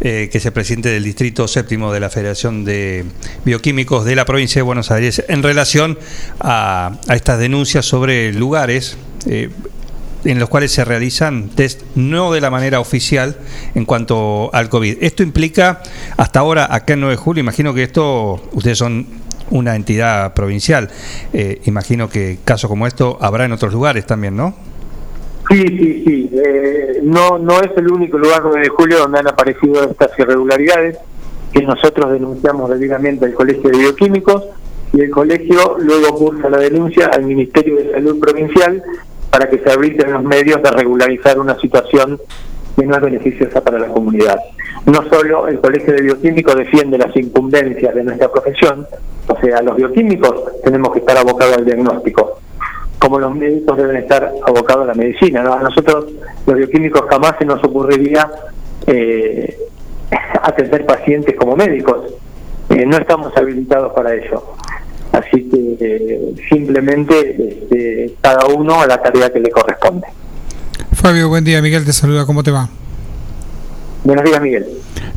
eh, 0.00 0.28
que 0.30 0.38
es 0.38 0.46
el 0.46 0.52
presidente 0.52 0.90
del 0.90 1.02
Distrito 1.02 1.48
Séptimo 1.48 1.92
de 1.92 2.00
la 2.00 2.08
Federación 2.08 2.64
de 2.64 3.04
Bioquímicos 3.44 4.04
de 4.04 4.14
la 4.14 4.24
provincia 4.24 4.60
de 4.60 4.62
Buenos 4.62 4.90
Aires, 4.90 5.24
en 5.28 5.42
relación 5.42 5.98
a, 6.38 7.00
estas 7.12 7.38
denuncias 7.40 7.84
sobre 7.84 8.32
lugares 8.32 8.96
eh, 9.26 9.50
en 10.24 10.38
los 10.38 10.48
cuales 10.48 10.72
se 10.72 10.84
realizan 10.84 11.48
test 11.48 11.82
no 11.94 12.32
de 12.32 12.40
la 12.40 12.50
manera 12.50 12.80
oficial 12.80 13.38
en 13.74 13.84
cuanto 13.84 14.50
al 14.52 14.68
COVID. 14.68 14.98
Esto 15.00 15.22
implica, 15.22 15.82
hasta 16.16 16.40
ahora, 16.40 16.72
acá 16.72 16.94
en 16.94 17.00
9 17.00 17.14
de 17.14 17.16
julio, 17.16 17.40
imagino 17.40 17.74
que 17.74 17.82
esto, 17.82 18.48
ustedes 18.52 18.78
son 18.78 19.06
una 19.50 19.74
entidad 19.76 20.34
provincial, 20.34 20.90
eh, 21.32 21.60
imagino 21.64 22.08
que 22.08 22.38
casos 22.44 22.68
como 22.68 22.86
esto 22.86 23.18
habrá 23.20 23.44
en 23.46 23.52
otros 23.52 23.72
lugares 23.72 24.06
también, 24.06 24.36
¿no? 24.36 24.54
Sí, 25.48 25.64
sí, 25.66 26.02
sí. 26.04 26.30
Eh, 26.32 27.00
no, 27.02 27.38
no 27.38 27.60
es 27.60 27.70
el 27.76 27.90
único 27.90 28.18
lugar 28.18 28.42
9 28.44 28.60
de 28.60 28.68
julio 28.68 28.98
donde 28.98 29.20
han 29.20 29.28
aparecido 29.28 29.82
estas 29.84 30.10
irregularidades 30.18 30.98
que 31.52 31.62
nosotros 31.62 32.12
denunciamos 32.12 32.68
debidamente 32.70 33.24
al 33.24 33.32
Colegio 33.32 33.70
de 33.70 33.78
Bioquímicos 33.78 34.44
y 34.92 35.00
el 35.00 35.10
colegio 35.10 35.76
luego 35.78 36.14
cursa 36.16 36.50
la 36.50 36.58
denuncia 36.58 37.06
al 37.06 37.24
Ministerio 37.24 37.76
de 37.76 37.92
Salud 37.92 38.20
Provincial 38.20 38.82
para 39.30 39.48
que 39.48 39.58
se 39.58 39.70
habiliten 39.70 40.12
los 40.12 40.22
medios 40.22 40.62
de 40.62 40.70
regularizar 40.70 41.38
una 41.38 41.58
situación 41.58 42.18
que 42.76 42.86
no 42.86 42.94
es 42.96 43.00
beneficiosa 43.00 43.62
para 43.62 43.78
la 43.78 43.88
comunidad. 43.88 44.38
No 44.86 45.02
solo 45.08 45.48
el 45.48 45.60
Colegio 45.60 45.94
de 45.94 46.02
Bioquímicos 46.02 46.56
defiende 46.56 46.98
las 46.98 47.14
incumbencias 47.16 47.94
de 47.94 48.04
nuestra 48.04 48.30
profesión, 48.30 48.86
o 49.26 49.40
sea, 49.40 49.62
los 49.62 49.76
bioquímicos 49.76 50.62
tenemos 50.62 50.92
que 50.92 51.00
estar 51.00 51.16
abocados 51.16 51.56
al 51.58 51.64
diagnóstico, 51.64 52.38
como 52.98 53.18
los 53.18 53.34
médicos 53.34 53.76
deben 53.76 53.96
estar 53.96 54.32
abocados 54.46 54.84
a 54.84 54.86
la 54.86 54.94
medicina. 54.94 55.40
A 55.40 55.62
nosotros, 55.62 56.06
los 56.46 56.56
bioquímicos, 56.56 57.02
jamás 57.08 57.34
se 57.38 57.44
nos 57.44 57.62
ocurriría 57.62 58.28
eh, 58.86 59.56
atender 60.42 60.84
pacientes 60.86 61.36
como 61.36 61.56
médicos. 61.56 62.14
Eh, 62.70 62.84
no 62.86 62.96
estamos 62.96 63.36
habilitados 63.36 63.92
para 63.92 64.14
ello. 64.14 64.42
Así 65.12 65.48
que 65.48 65.76
eh, 65.80 66.34
simplemente 66.48 67.36
este, 67.48 68.14
cada 68.20 68.46
uno 68.46 68.80
a 68.80 68.86
la 68.86 69.00
tarea 69.02 69.30
que 69.30 69.40
le 69.40 69.50
corresponde. 69.50 70.06
Fabio, 70.92 71.28
buen 71.28 71.44
día. 71.44 71.62
Miguel 71.62 71.84
te 71.84 71.92
saluda. 71.92 72.26
¿Cómo 72.26 72.42
te 72.42 72.50
va? 72.50 72.68
Buenos 74.04 74.24
días, 74.24 74.40
Miguel. 74.40 74.66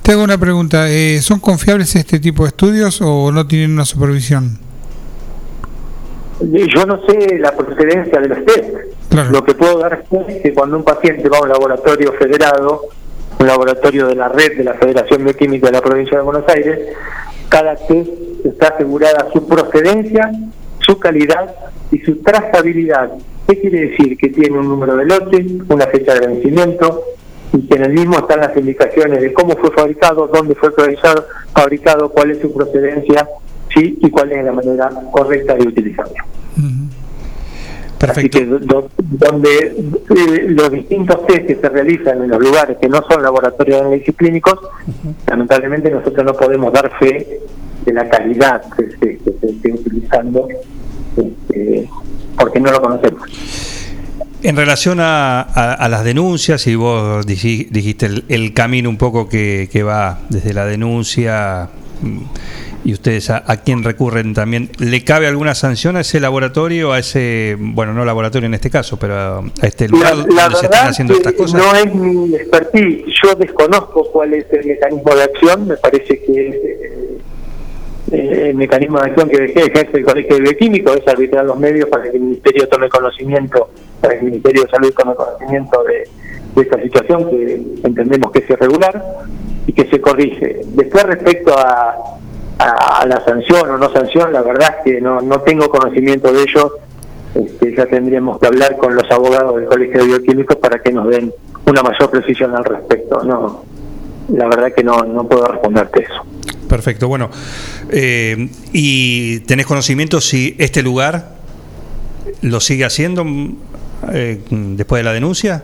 Te 0.02 0.14
hago 0.14 0.24
una 0.24 0.38
pregunta. 0.38 0.90
Eh, 0.90 1.22
¿Son 1.22 1.40
confiables 1.40 1.96
este 1.96 2.20
tipo 2.20 2.44
de 2.44 2.50
estudios 2.50 3.02
o 3.02 3.32
no 3.32 3.48
tienen 3.48 3.72
una 3.72 3.86
supervisión? 3.86 4.60
Yo 6.44 6.86
no 6.86 7.06
sé 7.06 7.38
la 7.38 7.52
procedencia 7.52 8.20
de 8.20 8.28
los 8.28 8.46
test. 8.46 8.70
Lo 9.32 9.44
que 9.44 9.54
puedo 9.54 9.80
dar 9.80 10.04
es 10.28 10.42
que 10.42 10.54
cuando 10.54 10.78
un 10.78 10.84
paciente 10.84 11.30
va 11.30 11.38
a 11.38 11.42
un 11.42 11.50
laboratorio 11.50 12.14
federado, 12.14 12.82
un 13.40 13.48
laboratorio 13.48 14.08
de 14.08 14.16
la 14.16 14.30
red 14.30 14.58
de 14.58 14.64
la 14.64 14.74
Federación 14.74 15.24
Bioquímica 15.24 15.68
de 15.68 15.74
la 15.74 15.82
provincia 15.82 16.18
de 16.18 16.24
Buenos 16.24 16.48
Aires, 16.48 16.80
cada 17.50 17.76
test 17.76 18.10
está 18.44 18.70
asegurada 18.70 19.28
su 19.32 19.48
procedencia, 19.48 20.32
su 20.80 20.98
calidad 20.98 21.54
y 21.92 22.00
su 22.00 22.18
trazabilidad. 22.22 23.12
¿Qué 23.48 23.60
quiere 23.60 23.90
decir? 23.90 24.18
Que 24.18 24.30
tiene 24.30 24.58
un 24.58 24.68
número 24.68 24.96
de 24.96 25.06
lote, 25.06 25.46
una 25.70 25.86
fecha 25.88 26.14
de 26.14 26.28
vencimiento 26.28 27.04
y 27.54 27.68
que 27.68 27.76
en 27.76 27.86
el 27.86 27.94
mismo 27.94 28.18
están 28.18 28.40
las 28.40 28.56
indicaciones 28.56 29.22
de 29.22 29.34
cómo 29.34 29.56
fue 29.58 29.72
fabricado, 29.72 30.28
dónde 30.28 30.56
fue 30.56 30.72
fabricado, 30.72 31.26
fabricado 31.54 32.10
cuál 32.10 32.32
es 32.32 32.40
su 32.40 32.54
procedencia 32.54 33.28
sí 33.74 33.98
y 34.02 34.10
cuál 34.10 34.32
es 34.32 34.44
la 34.44 34.52
manera 34.52 34.90
correcta 35.12 35.56
de 35.56 35.68
utilizarlo. 35.68 36.16
Así 38.10 38.30
que 38.30 38.46
donde 38.46 39.50
eh, 39.58 40.46
los 40.48 40.72
distintos 40.72 41.26
test 41.28 41.46
que 41.46 41.56
se 41.56 41.70
realizan 41.70 42.24
en 42.24 42.30
los 42.30 42.40
lugares 42.40 42.78
que 42.82 42.90
no 42.90 43.04
son 43.08 43.22
laboratorios 43.22 43.80
de 43.80 43.86
análisis 43.86 44.16
clínicos, 44.16 44.60
lamentablemente 45.28 45.92
nosotros 45.92 46.26
no 46.26 46.34
podemos 46.34 46.74
dar 46.74 46.92
fe 46.98 47.42
de 47.86 47.94
la 47.94 48.10
calidad 48.10 48.64
que 48.76 48.90
se, 48.98 49.48
esté 49.48 49.72
utilizando 49.72 50.48
este, 51.16 51.90
porque 52.38 52.60
no 52.60 52.72
lo 52.72 52.82
conocemos. 52.82 53.22
En 54.44 54.56
relación 54.56 54.98
a, 55.00 55.88
las 55.88 56.04
denuncias, 56.04 56.66
y 56.66 56.74
vos 56.74 57.28
dijiste 57.28 58.10
el, 58.28 58.54
camino 58.56 58.90
un 58.90 58.98
poco 58.98 59.30
que, 59.30 59.70
que 59.72 59.84
va 59.84 60.22
desde 60.30 60.54
la 60.54 60.66
denuncia 60.66 61.70
y 62.84 62.94
ustedes 62.94 63.30
a, 63.30 63.44
a 63.46 63.58
quién 63.58 63.84
recurren 63.84 64.34
también. 64.34 64.70
¿Le 64.80 65.04
cabe 65.04 65.28
alguna 65.28 65.56
sanción 65.56 65.98
a 65.98 66.02
ese 66.02 66.20
laboratorio, 66.20 66.94
a 66.94 67.00
ese, 67.00 67.56
bueno, 67.60 67.94
no 67.94 68.06
laboratorio 68.06 68.48
en 68.48 68.54
este 68.54 68.70
caso, 68.70 68.98
pero 68.98 69.16
a, 69.16 69.40
a 69.40 69.68
este 69.68 69.88
lugar 69.88 70.16
La, 70.18 70.26
la 70.36 70.44
donde 70.44 70.58
se 70.58 70.66
están 70.66 70.88
haciendo 70.88 71.14
estas 71.14 71.34
cosas? 71.34 71.62
no 71.62 71.76
es 71.76 71.94
mi 71.94 72.36
expertise. 72.36 73.06
Yo 73.24 73.36
desconozco 73.36 74.10
cuál 74.12 74.34
es 74.34 74.46
el 74.52 74.66
mecanismo 74.66 75.16
de 75.16 75.24
acción. 75.24 75.68
Me 75.68 75.78
parece 75.78 76.22
que 76.24 76.48
es, 76.48 76.56
eh, 76.56 77.18
eh, 78.12 78.48
el 78.50 78.56
mecanismo 78.56 79.00
de 79.00 79.10
acción 79.10 79.30
que 79.30 79.44
ejerce 79.46 79.98
el 79.98 80.04
Colegio 80.04 80.36
de 80.36 80.42
Bioquímicos 80.42 80.98
es 80.98 81.08
arbitrar 81.08 81.46
los 81.46 81.58
medios 81.60 81.88
para 81.90 82.04
que 82.04 82.10
el 82.18 82.20
Ministerio 82.20 82.68
tome 82.68 82.90
conocimiento, 82.90 83.70
para 84.02 84.16
que 84.16 84.20
el 84.20 84.32
Ministerio 84.32 84.64
de 84.64 84.70
Salud 84.70 84.94
tome 84.98 85.16
conocimiento 85.16 85.84
de, 85.84 86.10
de 86.56 86.62
esta 86.62 86.82
situación 86.82 87.30
que 87.30 87.62
entendemos 87.84 88.32
que 88.32 88.40
es 88.40 88.50
irregular 88.50 89.02
y 89.68 89.74
que 89.74 89.86
se 89.86 90.02
corrige. 90.02 90.62
Después 90.74 91.04
respecto 91.04 91.56
a, 91.58 91.96
a, 92.62 93.06
la 93.06 93.24
sanción 93.24 93.70
o 93.70 93.78
no 93.78 93.92
sanción, 93.92 94.32
la 94.32 94.42
verdad 94.42 94.76
es 94.78 94.84
que 94.84 95.02
no, 95.02 95.22
no 95.22 95.42
tengo 95.42 95.70
conocimiento 95.70 96.32
de 96.32 96.44
ello. 96.44 96.74
Este, 97.34 97.76
ya 97.76 97.86
tendríamos 97.86 98.40
que 98.40 98.48
hablar 98.48 98.78
con 98.78 98.94
los 98.94 99.10
abogados 99.10 99.56
del 99.56 99.66
Colegio 99.66 100.02
de 100.02 100.06
Bioquímicos 100.08 100.58
para 100.58 100.80
que 100.80 100.92
nos 100.92 101.08
den 101.08 101.34
una 101.66 101.82
mayor 101.82 102.10
precisión 102.10 102.56
al 102.56 102.66
respecto. 102.66 103.24
No, 103.24 103.64
la 104.30 104.48
verdad 104.48 104.74
que 104.76 104.84
no, 104.84 105.04
no 105.04 105.28
puedo 105.28 105.48
responderte 105.48 106.04
eso. 106.04 106.26
Perfecto, 106.68 107.08
bueno. 107.08 107.30
eh, 107.90 108.50
¿Y 108.74 109.40
tenés 109.42 109.66
conocimiento 109.66 110.20
si 110.22 110.56
este 110.58 110.82
lugar 110.82 111.36
lo 112.42 112.60
sigue 112.60 112.86
haciendo 112.86 113.26
eh, 114.12 114.42
después 114.50 115.00
de 115.00 115.04
la 115.04 115.14
denuncia? 115.14 115.64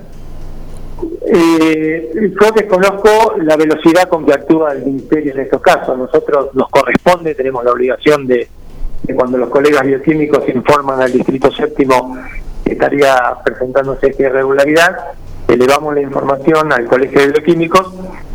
Eh, 1.25 2.31
yo 2.41 2.51
desconozco 2.51 3.35
la 3.43 3.55
velocidad 3.55 4.09
con 4.09 4.25
que 4.25 4.33
actúa 4.33 4.71
el 4.73 4.85
Ministerio 4.85 5.33
en 5.33 5.39
estos 5.41 5.61
casos. 5.61 5.97
Nosotros 5.97 6.49
nos 6.53 6.69
corresponde, 6.69 7.35
tenemos 7.35 7.63
la 7.63 7.71
obligación 7.71 8.25
de, 8.25 8.47
de 9.03 9.15
cuando 9.15 9.37
los 9.37 9.49
colegas 9.49 9.83
bioquímicos 9.83 10.47
informan 10.49 11.01
al 11.01 11.11
Distrito 11.11 11.51
Séptimo 11.51 12.17
que 12.63 12.73
estaría 12.73 13.15
presentándose 13.43 14.07
esta 14.07 14.23
irregularidad, 14.23 14.97
elevamos 15.47 15.93
la 15.95 16.01
información 16.01 16.71
al 16.73 16.85
Colegio 16.85 17.21
de 17.21 17.27
Bioquímicos 17.27 17.93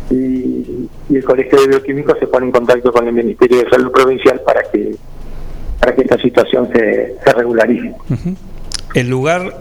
y, 0.09 0.89
el 1.13 1.23
Colegio 1.23 1.61
de 1.61 1.67
Bioquímicos 1.67 2.17
se 2.19 2.25
pone 2.25 2.47
en 2.47 2.51
contacto 2.51 2.91
con 2.91 3.07
el 3.07 3.13
Ministerio 3.13 3.63
de 3.63 3.69
Salud 3.69 3.91
Provincial 3.91 4.41
para 4.43 4.63
que 4.63 4.95
para 5.79 5.95
que 5.95 6.01
esta 6.01 6.17
situación 6.17 6.69
se, 6.73 7.17
regularice. 7.35 7.93
¿El 8.95 9.09
lugar 9.09 9.53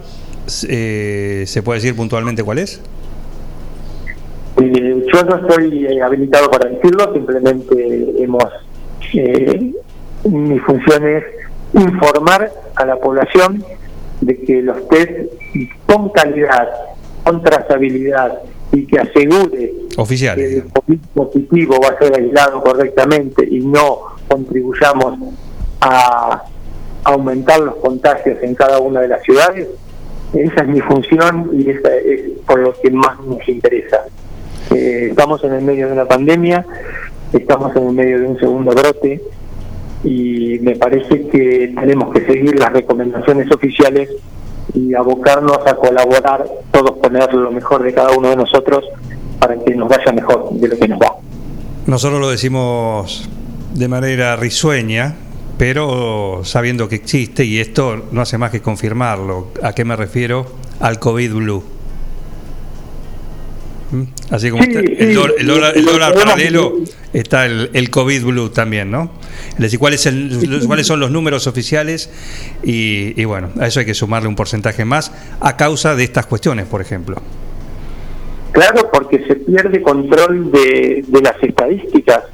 eh, 0.69 1.45
se 1.47 1.63
puede 1.63 1.79
decir 1.81 1.97
puntualmente 1.97 2.43
cuál 2.43 2.59
es? 2.59 2.81
Eh, 4.61 5.07
yo 5.13 5.23
no 5.25 5.37
estoy 5.37 5.87
eh, 5.87 6.03
habilitado 6.03 6.51
para 6.51 6.69
decirlo, 6.69 7.13
simplemente 7.13 8.23
hemos. 8.23 8.45
eh, 9.15 9.73
mi 10.25 10.59
función 10.61 11.09
es 11.09 11.25
informar 11.75 12.51
a 12.77 12.85
la 12.85 12.97
población 12.97 13.65
de 14.21 14.39
que 14.41 14.63
los 14.63 14.89
test 14.89 15.11
con 15.87 16.11
calidad, 16.11 16.69
con 17.25 17.43
trazabilidad 17.43 18.39
y 18.73 18.87
que 18.87 19.01
asegure 19.01 19.73
Oficial. 19.97 20.37
que 20.37 20.57
el 20.59 20.65
COVID 20.65 20.99
positivo 21.15 21.81
va 21.83 21.89
a 21.89 21.99
ser 21.99 22.15
aislado 22.15 22.63
correctamente 22.63 23.47
y 23.51 23.61
no 23.61 23.99
contribuyamos 24.29 25.19
a 25.81 26.45
aumentar 27.05 27.59
los 27.61 27.77
contagios 27.77 28.39
en 28.43 28.55
cada 28.55 28.79
una 28.79 29.01
de 29.01 29.09
las 29.09 29.23
ciudades, 29.23 29.67
esa 30.35 30.63
es 30.63 30.69
mi 30.69 30.81
función 30.81 31.51
y 31.55 31.71
esa 31.71 31.95
es 31.97 32.23
por 32.47 32.59
lo 32.59 32.73
que 32.81 32.91
más 32.91 33.21
nos 33.21 33.47
interesa. 33.49 33.99
Eh, 34.75 35.09
estamos 35.11 35.43
en 35.45 35.53
el 35.55 35.63
medio 35.63 35.87
de 35.87 35.93
una 35.93 36.07
pandemia, 36.07 36.65
estamos 37.33 37.75
en 37.77 37.89
el 37.89 37.93
medio 37.93 38.21
de 38.21 38.27
un 38.27 38.39
segundo 38.39 38.73
brote 38.73 39.23
y 40.05 40.59
me 40.61 40.77
parece 40.77 41.29
que 41.29 41.73
tenemos 41.79 42.13
que 42.13 42.25
seguir 42.27 42.59
las 42.59 42.73
recomendaciones 42.73 43.51
oficiales 43.53 44.09
y 44.75 44.95
abocarnos 44.95 45.59
a 45.67 45.77
colaborar, 45.77 46.45
todos 46.71 46.99
poner 46.99 47.33
lo 47.35 47.51
mejor 47.51 47.83
de 47.83 47.93
cada 47.93 48.13
uno 48.13 48.31
de 48.31 48.37
nosotros 48.37 48.85
para 49.39 49.57
que 49.59 49.75
nos 49.75 49.89
vaya 49.89 50.13
mejor 50.13 50.51
de 50.53 50.69
lo 50.69 50.77
que 50.79 50.89
nos 50.89 51.01
va. 51.01 51.17
Nosotros 51.87 52.21
lo 52.21 52.31
decimos 52.31 53.29
de 53.75 53.89
manera 53.89 54.37
risueña, 54.37 55.17
pero 55.63 56.41
sabiendo 56.43 56.89
que 56.89 56.97
existe 56.97 57.45
y 57.45 57.61
esto 57.61 58.09
no 58.11 58.21
hace 58.21 58.37
más 58.37 58.51
que 58.51 58.61
confirmarlo. 58.61 59.53
¿A 59.63 59.73
qué 59.73 59.85
me 59.85 59.95
refiero? 59.95 60.45
Al 60.81 60.99
COVID 60.99 61.35
Blue. 61.35 61.63
¿Mm? 63.93 64.03
Así 64.31 64.51
como 64.51 64.65
Sí, 64.65 64.71
está 64.71 64.81
el, 64.81 65.15
dólar, 65.15 65.35
el 65.39 65.47
dólar- 65.47 65.77
el 65.77 65.85
lo 65.85 65.93
dólar 65.93 66.13
podemos- 66.15 66.33
paralelo, 66.33 66.73
está 67.13 67.47
el, 67.47 67.71
el 67.75 67.91
COVID 67.91 68.25
Blue 68.25 68.49
también, 68.49 68.91
¿no? 68.91 69.13
Es 69.53 69.59
decir, 69.59 69.79
¿cuáles, 69.79 70.11
cuáles 70.67 70.85
son 70.85 70.99
los 70.99 71.13
números 71.13 71.47
oficiales? 71.47 72.11
Y, 72.65 73.15
y 73.21 73.25
bueno, 73.25 73.51
a 73.61 73.69
eso 73.69 73.79
hay 73.79 73.87
que 73.87 73.95
sumarle 73.95 74.29
un 74.29 74.35
porcentaje 74.35 74.85
más 74.85 75.13
a 75.39 75.57
causa 75.57 75.95
de 75.95 76.03
estas 76.03 76.27
cuestiones, 76.27 76.67
por 76.67 76.81
ejemplo. 76.81 77.23
Claro, 78.51 78.91
porque 78.93 79.25
se 79.29 79.37
pierde 79.37 79.81
control 79.81 80.51
de, 80.51 81.05
de 81.07 81.21
las 81.23 81.41
estadísticas. 81.41 82.25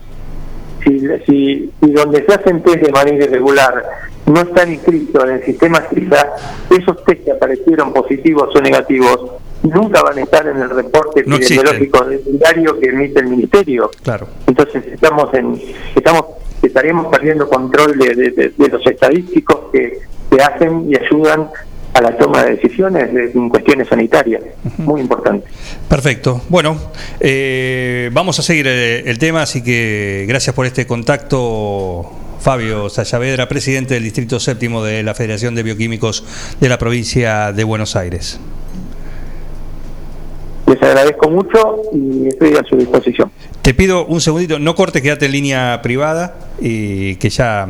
Si, 0.89 1.01
si, 1.27 1.70
si 1.82 1.93
donde 1.93 2.24
se 2.24 2.32
hacen 2.35 2.62
test 2.62 2.78
de 2.82 2.90
manera 2.93 3.24
irregular 3.27 3.82
no 4.27 4.40
están 4.40 4.73
inscritos 4.73 5.23
en 5.24 5.31
el 5.31 5.44
sistema 5.44 5.82
CISA, 5.93 6.27
esos 6.70 7.05
test 7.05 7.24
que 7.24 7.32
aparecieron 7.32 7.93
positivos 7.93 8.55
o 8.56 8.60
negativos 8.60 9.32
nunca 9.62 10.02
van 10.02 10.19
a 10.19 10.23
estar 10.23 10.47
en 10.47 10.56
el 10.56 10.70
reporte 10.70 11.24
No 11.27 11.36
epidemiológico 11.36 12.05
del 12.05 12.23
diario 12.39 12.78
que 12.81 12.89
emite 12.89 13.20
el 13.20 13.27
ministerio. 13.28 13.90
Claro. 14.02 14.28
Entonces 14.47 14.85
estamos 14.86 15.32
en 15.35 15.60
estamos 15.94 16.24
estaríamos 16.62 17.06
perdiendo 17.09 17.48
control 17.48 17.98
de, 17.98 18.15
de- 18.15 18.31
de- 18.31 18.52
de 18.56 18.69
los 18.69 18.86
estadísticos 18.86 19.59
que, 19.73 19.98
que 20.31 20.43
hacen 20.43 20.90
y 20.90 20.97
ayudan 20.97 21.48
a 21.94 22.01
la 22.01 22.16
toma 22.16 22.44
de 22.44 22.56
decisiones 22.56 23.12
de- 23.12 23.31
en 23.35 23.48
cuestiones 23.48 23.89
sanitarias. 23.89 24.43
Muy 24.78 25.01
importante. 25.01 25.47
Perfecto. 25.89 26.43
Bueno, 26.48 26.77
eh, 27.20 28.10
vamos 28.12 28.39
a 28.39 28.43
seguir 28.43 28.66
eh, 28.69 29.02
el 29.06 29.19
tema, 29.19 29.43
así 29.43 29.62
que 29.62 30.24
gracias 30.28 30.55
por 30.55 30.66
este 30.66 30.86
contacto. 30.86 32.10
Fabio 32.40 32.89
Sayavedra, 32.89 33.48
presidente 33.48 33.94
del 33.94 34.05
Distrito 34.05 34.39
Séptimo 34.39 34.85
de 34.85 35.02
la 35.02 35.12
Federación 35.12 35.56
de 35.56 35.65
Bioquímicos 35.65 36.24
de 36.60 36.69
la 36.69 36.78
provincia 36.78 37.52
de 37.52 37.65
Buenos 37.65 37.97
Aires. 37.97 38.39
Les 40.69 40.81
agradezco 40.82 41.31
mucho 41.31 41.82
y 41.93 42.28
estoy 42.28 42.55
a 42.55 42.62
su 42.62 42.77
disposición. 42.77 43.32
Te 43.62 43.74
pido 43.74 44.06
un 44.06 44.20
segundito, 44.20 44.59
no 44.60 44.74
cortes, 44.77 45.02
quédate 45.02 45.27
en 45.27 45.32
línea 45.32 45.81
privada 45.82 46.36
y 46.60 47.16
que 47.16 47.28
ya, 47.31 47.66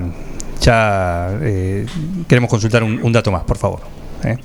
ya 0.60 1.30
eh, 1.42 1.86
queremos 2.28 2.50
consultar 2.50 2.82
un, 2.82 3.00
un 3.02 3.12
dato 3.12 3.30
más, 3.32 3.44
por 3.44 3.56
favor. 3.56 3.80
¿Eh? 4.24 4.36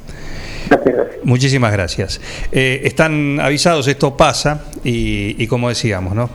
Muchísimas 1.24 1.72
gracias. 1.72 2.20
Eh, 2.52 2.82
están 2.84 3.40
avisados, 3.40 3.88
esto 3.88 4.18
pasa 4.18 4.66
y, 4.84 5.41
y 5.41 5.48
como 5.48 5.70
decíamos, 5.70 6.16
¿no? 6.16 6.30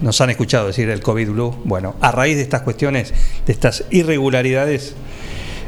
Nos 0.00 0.20
han 0.20 0.30
escuchado 0.30 0.66
decir 0.68 0.88
el 0.90 1.00
COVID 1.00 1.30
Blue. 1.30 1.56
Bueno, 1.64 1.96
a 2.00 2.12
raíz 2.12 2.36
de 2.36 2.42
estas 2.42 2.62
cuestiones, 2.62 3.12
de 3.46 3.52
estas 3.52 3.84
irregularidades, 3.90 4.94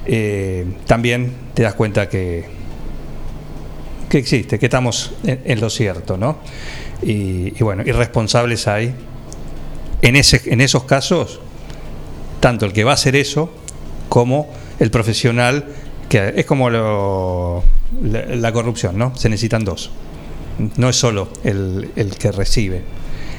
eh, 0.07 0.67
también 0.87 1.33
te 1.55 1.63
das 1.63 1.75
cuenta 1.75 2.09
que, 2.09 2.45
que 4.09 4.19
existe, 4.19 4.59
que 4.59 4.67
estamos 4.67 5.13
en, 5.25 5.41
en 5.45 5.61
lo 5.61 5.71
cierto, 5.71 6.17
¿no? 6.17 6.39
Y, 7.03 7.55
y 7.59 7.65
bueno, 7.65 7.83
irresponsables 7.85 8.69
hay. 8.69 8.95
En, 10.03 10.17
ese, 10.17 10.43
en 10.47 10.61
esos 10.61 10.85
casos, 10.85 11.41
tanto 12.41 12.67
el 12.67 12.73
que 12.73 12.85
va 12.85 12.91
a 12.91 12.95
hacer 12.95 13.17
eso 13.17 13.51
como 14.09 14.53
el 14.79 14.91
profesional, 14.91 15.65
que 16.09 16.35
es 16.37 16.47
como 16.47 16.71
la, 16.71 18.53
corrupción, 18.53 18.99
¿no? 18.99 19.17
Se 19.17 19.29
necesitan 19.29 19.65
dos. 19.65 19.91
No 20.77 20.89
es 20.89 20.97
solo 20.97 21.29
el, 21.43 21.91
el 21.97 22.17
que 22.17 22.31
recibe, 22.31 22.83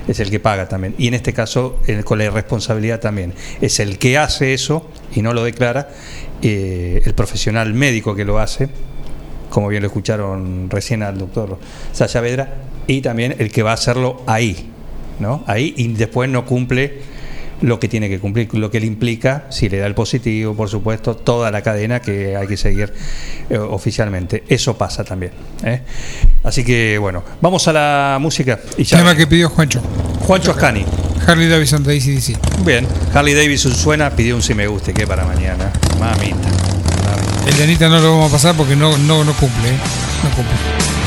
es 0.08 0.20
el 0.20 0.30
que 0.30 0.40
paga 0.40 0.68
también. 0.68 0.96
Y 0.98 1.08
en 1.08 1.14
este 1.14 1.34
caso, 1.34 1.80
el- 1.88 2.04
con 2.04 2.18
la 2.18 2.26
irresponsabilidad 2.26 3.00
también. 3.00 3.34
Es 3.62 3.80
el 3.80 3.98
que 3.98 4.18
hace 4.18 4.54
eso 4.54 4.90
y 5.14 5.22
no 5.22 5.34
lo 5.34 5.44
declara, 5.44 5.90
eh, 6.42 7.02
el 7.06 7.14
profesional 7.14 7.74
médico 7.74 8.16
que 8.16 8.26
lo 8.26 8.40
hace, 8.40 8.70
como 9.50 9.70
bien 9.70 9.82
lo 9.84 9.88
escucharon 9.88 10.70
recién 10.70 11.04
al 11.04 11.18
doctor 11.18 11.58
Sasha 11.94 12.20
Vedra, 12.20 12.56
y 12.88 13.02
también 13.02 13.36
el 13.40 13.52
que 13.52 13.64
va 13.64 13.72
a 13.72 13.76
hacerlo 13.76 14.22
ahí, 14.28 14.70
¿no? 15.20 15.44
Ahí 15.48 15.74
y 15.78 15.88
después 15.94 16.30
no 16.30 16.46
cumple 16.46 17.00
lo 17.62 17.80
que 17.80 17.88
tiene 17.88 18.10
que 18.10 18.20
cumplir, 18.20 18.54
lo 18.54 18.70
que 18.70 18.80
le 18.80 18.86
implica, 18.86 19.46
si 19.50 19.70
le 19.70 19.78
da 19.78 19.88
el 19.88 19.96
positivo, 19.96 20.56
por 20.56 20.70
supuesto, 20.70 21.16
toda 21.16 21.52
la 21.52 21.62
cadena 21.62 22.02
que 22.02 22.36
hay 22.36 22.48
que 22.48 22.58
seguir 22.58 22.94
eh, 23.50 23.58
oficialmente. 23.58 24.44
Eso 24.48 24.78
pasa 24.78 25.04
también. 25.04 25.32
¿eh? 25.64 25.82
Así 26.44 26.64
que 26.64 26.98
bueno, 26.98 27.24
vamos 27.42 27.68
a 27.68 27.74
la 27.74 28.18
música. 28.20 28.60
Y 28.78 28.84
ya 28.84 28.98
Tema 28.98 29.16
que 29.16 29.28
pidió 29.28 29.50
Juancho. 29.50 29.82
Juancho 30.22 30.52
Ascani. 30.52 30.86
Harley 31.28 31.48
Davidson 31.48 31.84
de 31.84 31.98
ACDC. 31.98 32.64
Bien, 32.66 32.88
Harley 33.14 33.34
Davidson 33.34 33.74
suena, 33.74 34.12
pidió 34.12 34.36
un 34.36 34.42
si 34.42 34.54
me 34.54 34.68
guste, 34.68 34.94
que 34.94 35.08
para 35.08 35.26
mañana. 35.26 35.72
Mamita. 36.00 36.50
El 37.48 37.58
de 37.58 37.64
Anita 37.64 37.90
no 37.90 38.00
lo 38.00 38.12
vamos 38.12 38.30
a 38.30 38.34
pasar 38.34 38.56
porque 38.56 38.76
no, 38.76 38.98
no, 38.98 39.24
no 39.24 39.34
cumple. 39.34 39.70
¿eh? 39.70 39.78
No 40.24 40.30
cumple. 40.36 41.05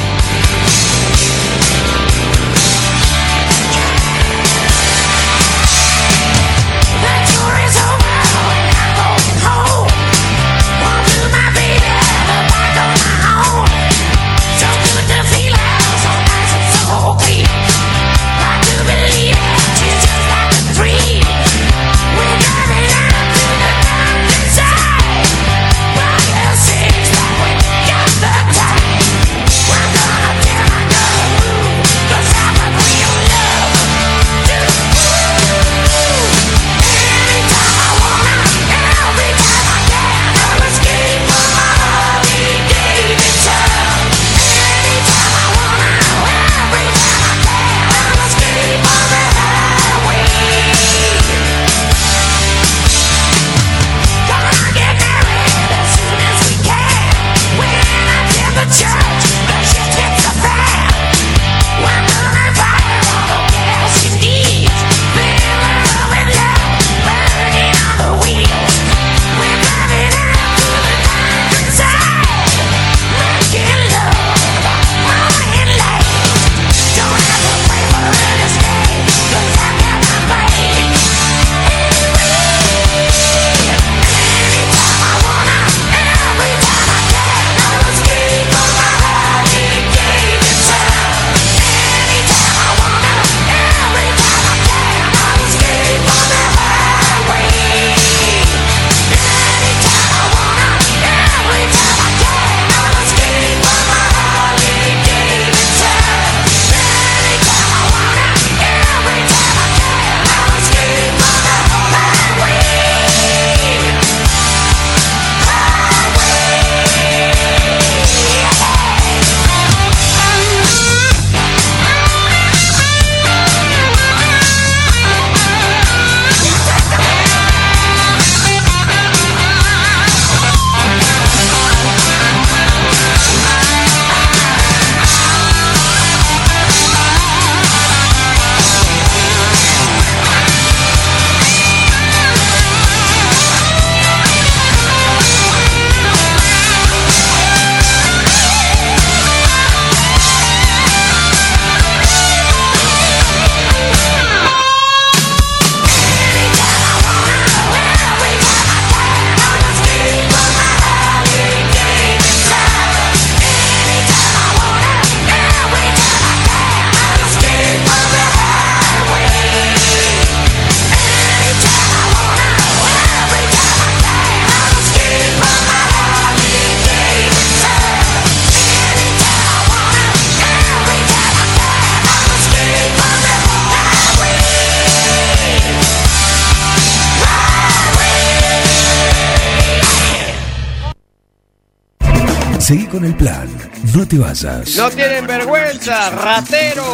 Te 194.08 194.18
vayas. 194.18 194.76
No 194.76 194.90
tienen 194.90 195.26
vergüenza, 195.26 196.10
ratero. 196.10 196.84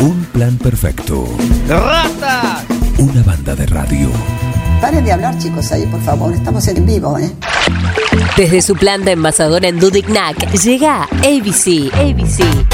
Un 0.00 0.24
plan 0.26 0.56
perfecto. 0.56 1.26
Rata. 1.68 2.64
Una 2.98 3.22
banda 3.22 3.54
de 3.54 3.66
radio. 3.66 4.08
Paren 4.80 5.04
de 5.04 5.12
hablar, 5.12 5.36
chicos, 5.38 5.72
ahí, 5.72 5.84
por 5.86 6.00
favor. 6.02 6.32
Estamos 6.32 6.66
en 6.68 6.86
vivo, 6.86 7.18
¿eh? 7.18 7.30
Desde 8.36 8.62
su 8.62 8.76
planta 8.76 9.10
envasadora 9.10 9.68
en 9.68 9.80
Dudignac 9.80 10.50
llega 10.52 11.04
ABC. 11.04 11.92
ABC. 11.94 12.73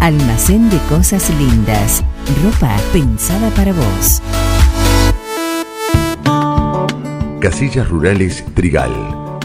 Almacén 0.00 0.68
de 0.70 0.78
Cosas 0.88 1.30
Lindas. 1.38 2.02
Ropa 2.42 2.76
pensada 2.92 3.50
para 3.50 3.72
vos. 3.72 4.22
Casillas 7.40 7.88
Rurales 7.88 8.44
Trigal, 8.54 8.90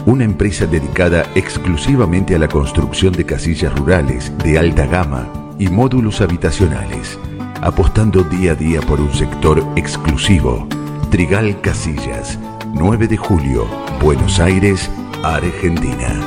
una 0.06 0.24
empresa 0.24 0.66
dedicada 0.66 1.26
exclusivamente 1.34 2.34
a 2.34 2.38
la 2.38 2.48
construcción 2.48 3.12
de 3.12 3.26
casillas 3.26 3.78
rurales 3.78 4.32
de 4.38 4.58
alta 4.58 4.86
gama 4.86 5.28
y 5.58 5.68
módulos 5.68 6.20
habitacionales, 6.20 7.18
apostando 7.60 8.22
día 8.22 8.52
a 8.52 8.54
día 8.54 8.80
por 8.80 9.00
un 9.00 9.12
sector 9.12 9.62
exclusivo. 9.76 10.66
Trigal 11.10 11.60
Casillas, 11.60 12.38
9 12.72 13.08
de 13.08 13.16
julio, 13.16 13.66
Buenos 14.02 14.40
Aires, 14.40 14.90
Argentina. 15.22 16.18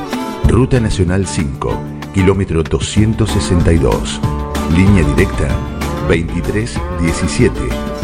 Ruta 0.47 0.79
Nacional 0.79 1.25
5, 1.25 1.92
kilómetro 2.13 2.63
262. 2.63 4.21
Línea 4.75 5.03
directa 5.03 5.49
23 6.07 6.79
17 7.01 7.51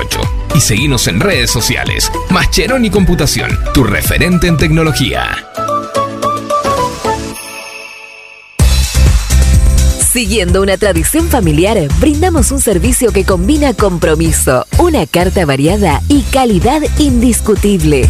y 0.55 0.61
seguinos 0.61 1.07
en 1.07 1.19
redes 1.19 1.51
sociales. 1.51 2.11
Mascheroni 2.29 2.89
Computación, 2.89 3.57
tu 3.73 3.83
referente 3.83 4.47
en 4.47 4.57
tecnología. 4.57 5.47
Siguiendo 10.11 10.61
una 10.61 10.77
tradición 10.77 11.27
familiar, 11.29 11.77
brindamos 12.01 12.51
un 12.51 12.59
servicio 12.59 13.13
que 13.13 13.23
combina 13.23 13.73
compromiso, 13.73 14.65
una 14.77 15.07
carta 15.07 15.45
variada 15.45 16.01
y 16.09 16.23
calidad 16.23 16.81
indiscutible. 16.99 18.09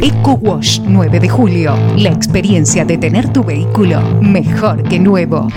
Eco 0.00 0.38
Wash 0.40 0.80
9 0.80 1.20
de 1.20 1.28
julio. 1.28 1.76
La 1.96 2.10
experiencia 2.10 2.84
de 2.84 2.96
tener 2.98 3.32
tu 3.32 3.44
vehículo 3.44 4.00
mejor 4.20 4.82
que 4.84 4.98
nuevo. 4.98 5.48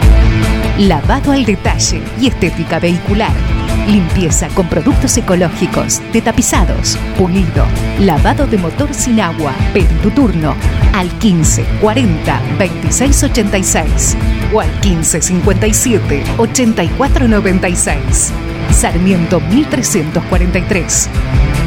Lavado 0.79 1.31
al 1.31 1.45
detalle 1.45 2.01
y 2.19 2.27
estética 2.27 2.79
vehicular. 2.79 3.64
Limpieza 3.87 4.47
con 4.49 4.67
productos 4.67 5.15
ecológicos, 5.17 6.01
de 6.11 6.21
tapizados, 6.21 6.97
pulido, 7.17 7.65
lavado 7.99 8.47
de 8.47 8.57
motor 8.57 8.91
sin 8.93 9.19
agua. 9.19 9.53
Pedí 9.73 9.93
tu 10.01 10.09
turno 10.09 10.55
al 10.93 11.09
15 11.19 11.63
40 11.81 12.41
26 12.57 13.23
86 13.23 14.17
o 14.53 14.61
al 14.61 14.71
15 14.79 15.21
57 15.21 16.23
84 16.37 17.27
96. 17.27 18.33
Sarmiento 18.71 19.39
1343. 19.39 21.09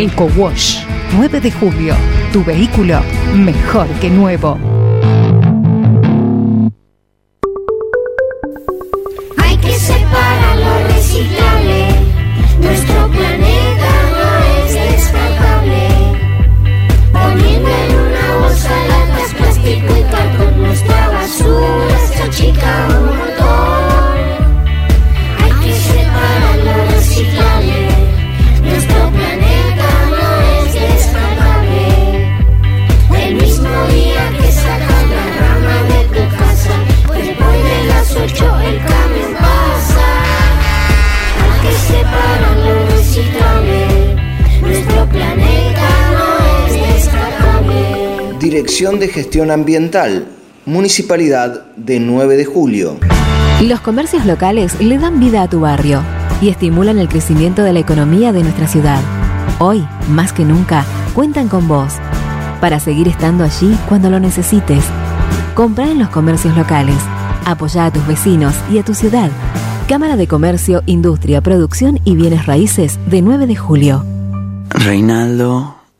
Eco 0.01 0.29
Wash 0.37 0.81
9 1.17 1.41
de 1.41 1.53
julio. 1.53 1.95
Tu 2.33 2.45
vehículo 2.45 3.01
mejor 3.35 3.87
que 4.01 4.11
nuevo. 4.11 4.88
Nuestro 13.19 13.68
Dirección 48.59 48.99
de 48.99 49.07
Gestión 49.07 49.53
Ambiental, 49.53 50.27
Municipalidad 50.67 51.67
de 51.77 52.01
9 52.01 52.37
de 52.37 52.45
Julio. 52.45 52.99
Los 53.63 53.81
comercios 53.81 54.27
locales 54.27 54.81
le 54.81 54.99
dan 54.99 55.21
vida 55.21 55.43
a 55.43 55.49
tu 55.49 55.61
barrio 55.61 56.03
y 56.41 56.49
estimulan 56.49 56.99
el 56.99 57.09
crecimiento 57.09 57.63
de 57.63 57.73
la 57.73 57.79
economía 57.79 58.33
de 58.33 58.43
nuestra 58.43 58.67
ciudad. 58.67 59.01
Hoy, 59.61 59.87
más 60.09 60.33
que 60.33 60.45
nunca, 60.45 60.85
cuentan 61.15 61.47
con 61.47 61.69
vos 61.69 61.93
para 62.61 62.81
seguir 62.81 63.07
estando 63.07 63.45
allí 63.45 63.79
cuando 63.89 64.11
lo 64.11 64.19
necesites. 64.19 64.83
Compra 65.55 65.89
en 65.89 66.01
los 66.01 66.09
comercios 66.09 66.57
locales. 66.57 66.99
Apoya 67.45 67.87
a 67.87 67.93
tus 67.93 68.05
vecinos 68.09 68.57
y 68.73 68.79
a 68.79 68.83
tu 68.83 68.93
ciudad. 68.93 69.31
Cámara 69.87 70.17
de 70.17 70.27
Comercio, 70.27 70.83
Industria, 70.87 71.43
Producción 71.43 72.01
y 72.03 72.17
Bienes 72.17 72.47
Raíces 72.47 72.99
de 73.07 73.23
9 73.23 73.47
de 73.47 73.55
julio. 73.55 74.05
Reinaldo, 74.71 75.78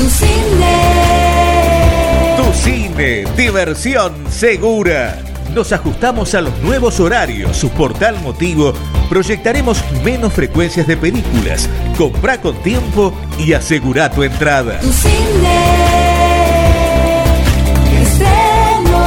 Tu 0.00 0.08
cine. 0.08 0.76
Tu 2.38 2.52
cine, 2.54 3.24
diversión 3.36 4.14
segura. 4.30 5.18
Nos 5.54 5.72
ajustamos 5.74 6.34
a 6.34 6.40
los 6.40 6.58
nuevos 6.62 6.98
horarios. 7.00 7.54
Su 7.54 7.68
portal 7.68 8.18
motivo. 8.22 8.72
Proyectaremos 9.10 9.84
menos 10.02 10.32
frecuencias 10.32 10.86
de 10.86 10.96
películas. 10.96 11.68
Comprá 11.98 12.40
con 12.40 12.56
tiempo 12.62 13.12
y 13.38 13.52
asegura 13.52 14.10
tu 14.10 14.22
entrada. 14.22 14.80
Tu 14.80 14.90
cine. 14.90 15.60
Estreno. 18.00 19.04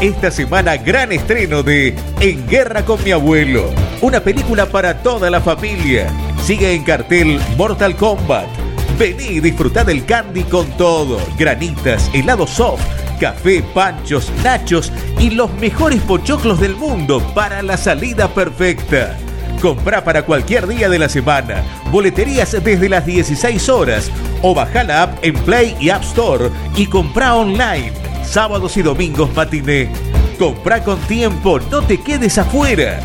Esta 0.00 0.30
semana 0.30 0.78
gran 0.78 1.12
estreno 1.12 1.62
de 1.62 1.94
En 2.18 2.48
Guerra 2.48 2.82
con 2.86 3.04
mi 3.04 3.10
abuelo. 3.10 3.68
Una 4.00 4.20
película 4.20 4.64
para 4.64 5.02
toda 5.02 5.28
la 5.28 5.42
familia. 5.42 6.10
Sigue 6.46 6.72
en 6.72 6.82
cartel 6.82 7.38
Mortal 7.58 7.94
Kombat. 7.94 8.61
Vení 9.02 9.24
y 9.24 9.40
disfrutá 9.40 9.82
del 9.82 10.04
candy 10.04 10.44
con 10.44 10.64
todo. 10.76 11.18
Granitas, 11.36 12.08
helado 12.14 12.46
soft, 12.46 12.84
café, 13.18 13.60
panchos, 13.74 14.30
nachos 14.44 14.92
y 15.18 15.30
los 15.30 15.52
mejores 15.54 16.00
pochoclos 16.02 16.60
del 16.60 16.76
mundo 16.76 17.20
para 17.34 17.64
la 17.64 17.76
salida 17.76 18.28
perfecta. 18.28 19.18
Comprá 19.60 20.04
para 20.04 20.22
cualquier 20.22 20.68
día 20.68 20.88
de 20.88 21.00
la 21.00 21.08
semana. 21.08 21.64
Boleterías 21.90 22.52
desde 22.62 22.88
las 22.88 23.04
16 23.04 23.68
horas. 23.70 24.08
O 24.40 24.54
baja 24.54 24.84
la 24.84 25.02
app 25.02 25.18
en 25.24 25.34
Play 25.34 25.74
y 25.80 25.90
App 25.90 26.04
Store 26.04 26.48
y 26.76 26.86
comprá 26.86 27.34
online. 27.34 27.90
Sábados 28.24 28.76
y 28.76 28.82
domingos 28.82 29.34
matiné. 29.34 29.90
Comprá 30.38 30.80
con 30.84 31.00
tiempo, 31.08 31.58
no 31.58 31.82
te 31.82 32.00
quedes 32.00 32.38
afuera. 32.38 33.00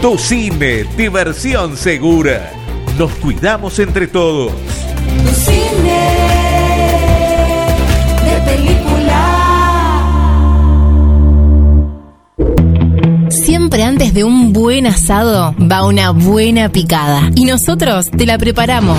Tu 0.00 0.16
cine, 0.16 0.84
diversión 0.96 1.76
segura. 1.76 2.50
Nos 2.96 3.12
cuidamos 3.16 3.78
entre 3.80 4.06
todos. 4.06 4.81
Tu 5.24 5.34
cine. 5.34 6.02
De 8.24 8.36
película. 8.50 9.20
Siempre 13.30 13.82
antes 13.82 14.14
de 14.14 14.24
un 14.24 14.52
buen 14.52 14.86
asado 14.86 15.54
va 15.58 15.86
una 15.86 16.10
buena 16.10 16.68
picada. 16.68 17.30
Y 17.34 17.44
nosotros 17.44 18.10
te 18.10 18.26
la 18.26 18.38
preparamos. 18.38 18.98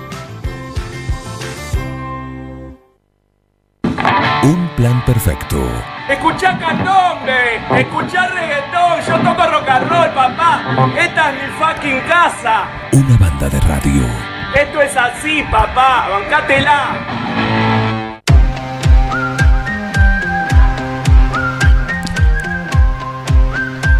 Un 4.43 4.67
plan 4.75 5.05
perfecto. 5.05 5.61
Escuchá 6.09 6.57
candombe, 6.57 7.57
escuchá 7.79 8.27
reggaetón, 8.29 8.99
yo 9.07 9.17
toco 9.19 9.51
rock 9.51 9.69
and 9.69 9.87
roll, 9.87 10.09
papá. 10.15 10.91
Esta 10.97 11.29
es 11.29 11.35
mi 11.35 11.49
fucking 11.59 11.99
casa. 12.07 12.63
Una 12.91 13.17
banda 13.17 13.49
de 13.49 13.59
radio. 13.59 14.03
Esto 14.55 14.81
es 14.81 14.97
así, 14.97 15.43
papá, 15.43 16.07
bancátela. 16.09 17.31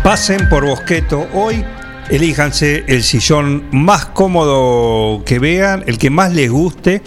Pasen 0.04 0.50
por 0.50 0.66
Bosqueto 0.66 1.28
hoy. 1.34 1.64
Elíjanse 2.10 2.84
el 2.88 3.04
sillón 3.04 3.66
más 3.72 4.06
cómodo 4.08 5.24
que 5.24 5.38
vean, 5.38 5.84
el 5.86 6.00
que 6.00 6.10
más 6.10 6.34
les 6.34 6.50
guste. 6.50 7.04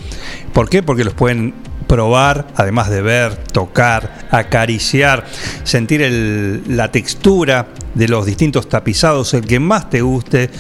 ¿Por 0.53 0.71
qué? 0.71 0.85
Porque 0.85 1.03
los 1.03 1.15
pueden 1.15 1.64
probar, 1.87 2.47
además 2.57 2.91
de 2.91 3.03
ver, 3.03 3.37
tocar, 3.37 4.27
acariciar, 4.31 5.25
sentir 5.65 6.03
el- 6.03 6.63
la 6.69 6.91
textura 6.91 7.69
de 7.95 8.09
los 8.09 8.27
distintos 8.27 8.69
tapizados, 8.69 9.35
el 9.35 9.47
que 9.47 9.61
más 9.61 9.91
te 9.91 10.01
guste. 10.01 10.51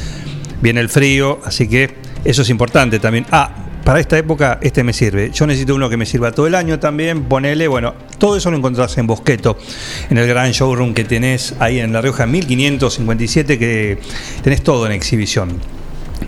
Viene 0.60 0.80
el 0.80 0.88
frío, 0.88 1.40
así 1.44 1.68
que 1.68 1.94
eso 2.24 2.42
es 2.42 2.50
importante 2.50 2.98
también. 2.98 3.26
Ah, 3.30 3.50
para 3.84 4.00
esta 4.00 4.16
época 4.16 4.58
este 4.62 4.82
me 4.82 4.94
sirve. 4.94 5.30
Yo 5.30 5.46
necesito 5.46 5.74
uno 5.74 5.90
que 5.90 5.98
me 5.98 6.06
sirva 6.06 6.32
todo 6.32 6.46
el 6.46 6.54
año 6.54 6.78
también. 6.78 7.24
Ponele, 7.24 7.68
bueno, 7.68 7.92
todo 8.16 8.36
eso 8.38 8.50
lo 8.50 8.56
encontrás 8.56 8.96
en 8.96 9.06
Bosqueto, 9.06 9.58
en 10.08 10.16
el 10.16 10.26
gran 10.26 10.52
showroom 10.52 10.94
que 10.94 11.04
tenés 11.04 11.54
ahí 11.58 11.80
en 11.80 11.92
La 11.92 12.00
Rioja 12.00 12.26
1557, 12.26 13.58
que 13.58 13.98
tenés 14.42 14.62
todo 14.62 14.86
en 14.86 14.92
exhibición. 14.92 15.60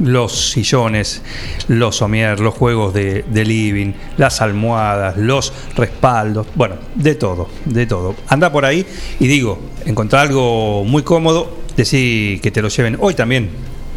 Los 0.01 0.51
sillones, 0.51 1.23
los 1.69 1.97
somier, 1.97 2.41
los 2.41 2.55
juegos 2.55 2.93
de, 2.93 3.25
de 3.29 3.45
living, 3.45 3.93
las 4.17 4.43
almohadas, 4.43 5.17
los 5.17 5.53
respaldos, 5.75 6.47
bueno, 6.55 6.77
de 6.95 7.15
todo, 7.15 7.49
de 7.65 7.87
todo. 7.87 8.15
Anda 8.29 8.53
por 8.53 8.65
ahí 8.65 8.85
y 9.19 9.27
digo, 9.27 9.59
encontrar 9.85 10.27
algo 10.27 10.85
muy 10.85 11.03
cómodo, 11.03 11.57
decir 11.77 12.41
que 12.41 12.51
te 12.51 12.61
lo 12.61 12.69
lleven 12.69 12.97
hoy 13.01 13.15
también 13.15 13.51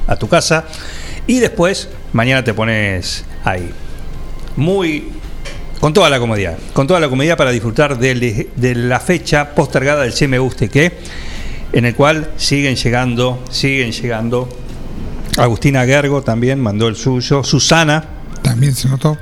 a 0.08 0.16
tu 0.16 0.27
casa 0.27 0.66
y 1.27 1.40
después 1.40 1.90
mañana 2.14 2.43
te 2.43 2.53
pones 2.53 3.26
ahí. 3.43 3.69
Muy 4.56 5.09
con 5.80 5.93
toda 5.93 6.09
la 6.09 6.19
comodidad, 6.19 6.58
con 6.74 6.88
toda 6.88 7.00
la 7.00 7.08
comodidad 7.08 7.38
para 7.38 7.51
disfrutar 7.51 7.98
de, 7.98 8.76
la 8.76 9.00
fecha 9.00 9.56
postergada 9.56 10.03
del 10.03 10.11
Se 10.11 10.27
Me 10.27 10.40
Guste 10.40 10.69
Que, 10.69 10.92
en 11.72 11.85
el 11.85 11.95
cual 11.95 12.32
siguen 12.35 12.76
llegando, 12.76 13.43
siguen 13.50 13.92
llegando. 13.92 14.50
Agustina 15.43 15.85
Gergo 15.85 16.22
también 16.22 16.59
mandó 16.59 16.88
el 16.88 16.95
suyo, 16.95 17.43
Susana 17.43 18.03
También 18.42 18.76
se 18.76 18.88
notó. 18.90 19.18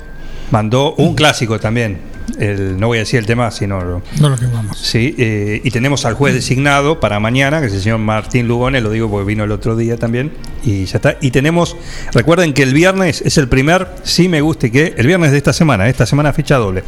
mandó 0.52 0.94
un 0.96 1.16
clásico 1.16 1.60
también. 1.60 2.18
El, 2.40 2.78
no 2.78 2.88
voy 2.88 2.98
a 2.98 3.02
decir 3.02 3.20
el 3.20 3.26
tema, 3.26 3.50
sino 3.52 4.02
No 4.20 4.30
lo 4.30 4.36
quemamos. 4.38 4.78
Sí, 4.78 5.16
eh, 5.18 5.62
y 5.64 5.72
tenemos 5.72 6.06
al 6.06 6.14
juez 6.14 6.34
designado 6.34 7.00
para 7.00 7.20
mañana, 7.22 7.62
que 7.62 7.68
es 7.68 7.74
el 7.74 7.82
señor 7.82 8.00
Martín 8.00 8.48
Lugones, 8.48 8.84
lo 8.84 8.92
digo 8.92 9.10
porque 9.10 9.26
vino 9.26 9.46
el 9.46 9.52
otro 9.52 9.76
día 9.78 9.98
también, 9.98 10.34
y 10.64 10.86
ya 10.86 10.98
está. 10.98 11.18
Y 11.22 11.32
tenemos, 11.32 11.78
recuerden 12.12 12.54
que 12.54 12.64
el 12.64 12.74
viernes 12.74 13.22
es 13.22 13.38
el 13.38 13.48
primer, 13.48 13.88
sí 14.04 14.28
me 14.28 14.42
guste 14.42 14.72
que, 14.72 14.94
el 14.98 15.08
viernes 15.08 15.32
de 15.32 15.38
esta 15.38 15.54
semana, 15.54 15.88
esta 15.88 16.06
semana 16.06 16.34
fecha 16.34 16.58
doble, 16.58 16.84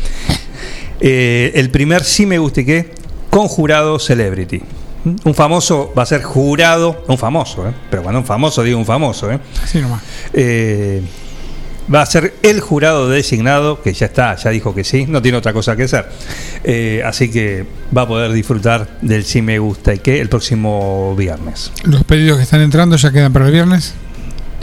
Eh, 1.02 1.54
el 1.56 1.70
primer 1.70 2.04
sí 2.04 2.26
me 2.26 2.38
guste 2.38 2.66
que, 2.66 2.92
con 3.30 3.48
jurado 3.48 3.98
Celebrity. 3.98 4.62
Un 5.06 5.34
famoso 5.34 5.94
va 5.98 6.04
a 6.04 6.06
ser 6.06 6.24
jurado, 6.24 7.04
un 7.08 7.18
famoso, 7.18 7.68
¿eh? 7.68 7.74
pero 7.90 8.04
cuando 8.04 8.20
un 8.20 8.26
famoso 8.26 8.64
digo 8.64 8.78
un 8.78 8.86
famoso, 8.86 9.32
¿eh? 9.32 9.40
Así 9.64 9.80
nomás. 9.80 10.02
Eh, 10.34 11.02
va 11.94 12.02
a 12.02 12.06
ser 12.06 12.36
el 12.44 12.60
jurado 12.60 13.10
designado, 13.10 13.82
que 13.82 13.94
ya 13.94 14.08
está, 14.08 14.36
ya 14.36 14.50
dijo 14.50 14.76
que 14.76 14.84
sí, 14.84 15.06
no 15.08 15.22
tiene 15.22 15.38
otra 15.38 15.54
cosa 15.54 15.76
que 15.76 15.84
hacer. 15.84 16.08
Eh, 16.64 17.02
así 17.06 17.32
que 17.32 17.66
va 17.96 18.04
a 18.04 18.08
poder 18.08 18.32
disfrutar 18.32 18.88
del 19.02 19.24
sí 19.24 19.42
me 19.42 19.58
gusta 19.60 19.94
y 19.94 20.00
que 20.00 20.20
el 20.20 20.30
próximo 20.30 21.16
viernes. 21.16 21.72
Los 21.84 22.04
pedidos 22.04 22.38
que 22.38 22.44
están 22.44 22.62
entrando 22.62 22.96
ya 22.96 23.12
quedan 23.12 23.34
para 23.34 23.46
el 23.46 23.52
viernes. 23.52 23.96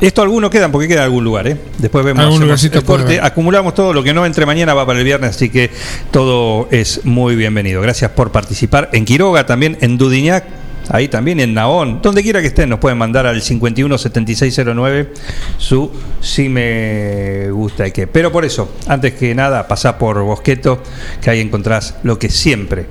Esto 0.01 0.21
algunos 0.21 0.51
quedan 0.51 0.71
porque 0.71 0.89
queda 0.89 1.05
algún 1.05 1.25
lugar, 1.25 1.49
¿eh? 1.49 1.57
Después 1.79 2.05
vemos 2.05 2.41
el 2.41 2.85
corte, 2.85 3.19
acumulamos 3.21 3.73
todo 3.75 3.95
lo 3.95 4.03
que 4.03 4.13
no 4.13 4.27
entre 4.27 4.45
mañana 4.45 4.75
va 4.75 4.85
para 4.85 4.99
el 4.99 5.05
viernes, 5.05 5.31
así 5.31 5.49
que 5.49 5.71
todo 6.11 6.69
es 6.71 7.07
muy 7.07 7.35
bienvenido. 7.35 7.81
Gracias 7.81 8.11
por 8.11 8.31
participar 8.31 8.91
en 8.93 9.07
Quiroga, 9.07 9.47
también 9.47 9.79
en 9.81 9.97
Dudignac, 9.97 10.45
ahí 10.91 11.09
también 11.09 11.41
en 11.41 11.55
Naón, 11.55 12.01
donde 12.03 12.23
quiera 12.23 12.43
que 12.43 12.49
estén, 12.49 12.69
nos 12.69 12.79
pueden 12.79 12.99
mandar 12.99 13.27
al 13.27 13.41
51 13.41 13.97
7609 13.97 15.13
su 15.57 15.91
si 16.21 16.51
me 16.51 17.51
gusta 17.51 17.87
y 17.87 17.93
qué. 17.93 18.07
Pero 18.07 18.31
por 18.31 18.45
eso, 18.45 18.73
antes 18.89 19.15
que 19.15 19.35
nada, 19.35 19.67
pasá 19.67 19.97
por 19.97 20.23
Bosqueto, 20.23 20.83
que 21.23 21.31
ahí 21.31 21.41
encontrás 21.41 21.95
lo 22.03 22.19
que 22.19 22.29
siempre 22.29 22.85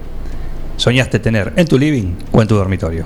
soñaste 0.78 1.20
tener 1.20 1.54
en 1.56 1.68
tu 1.68 1.78
living 1.78 2.16
o 2.32 2.42
en 2.42 2.48
tu 2.48 2.56
dormitorio. 2.56 3.06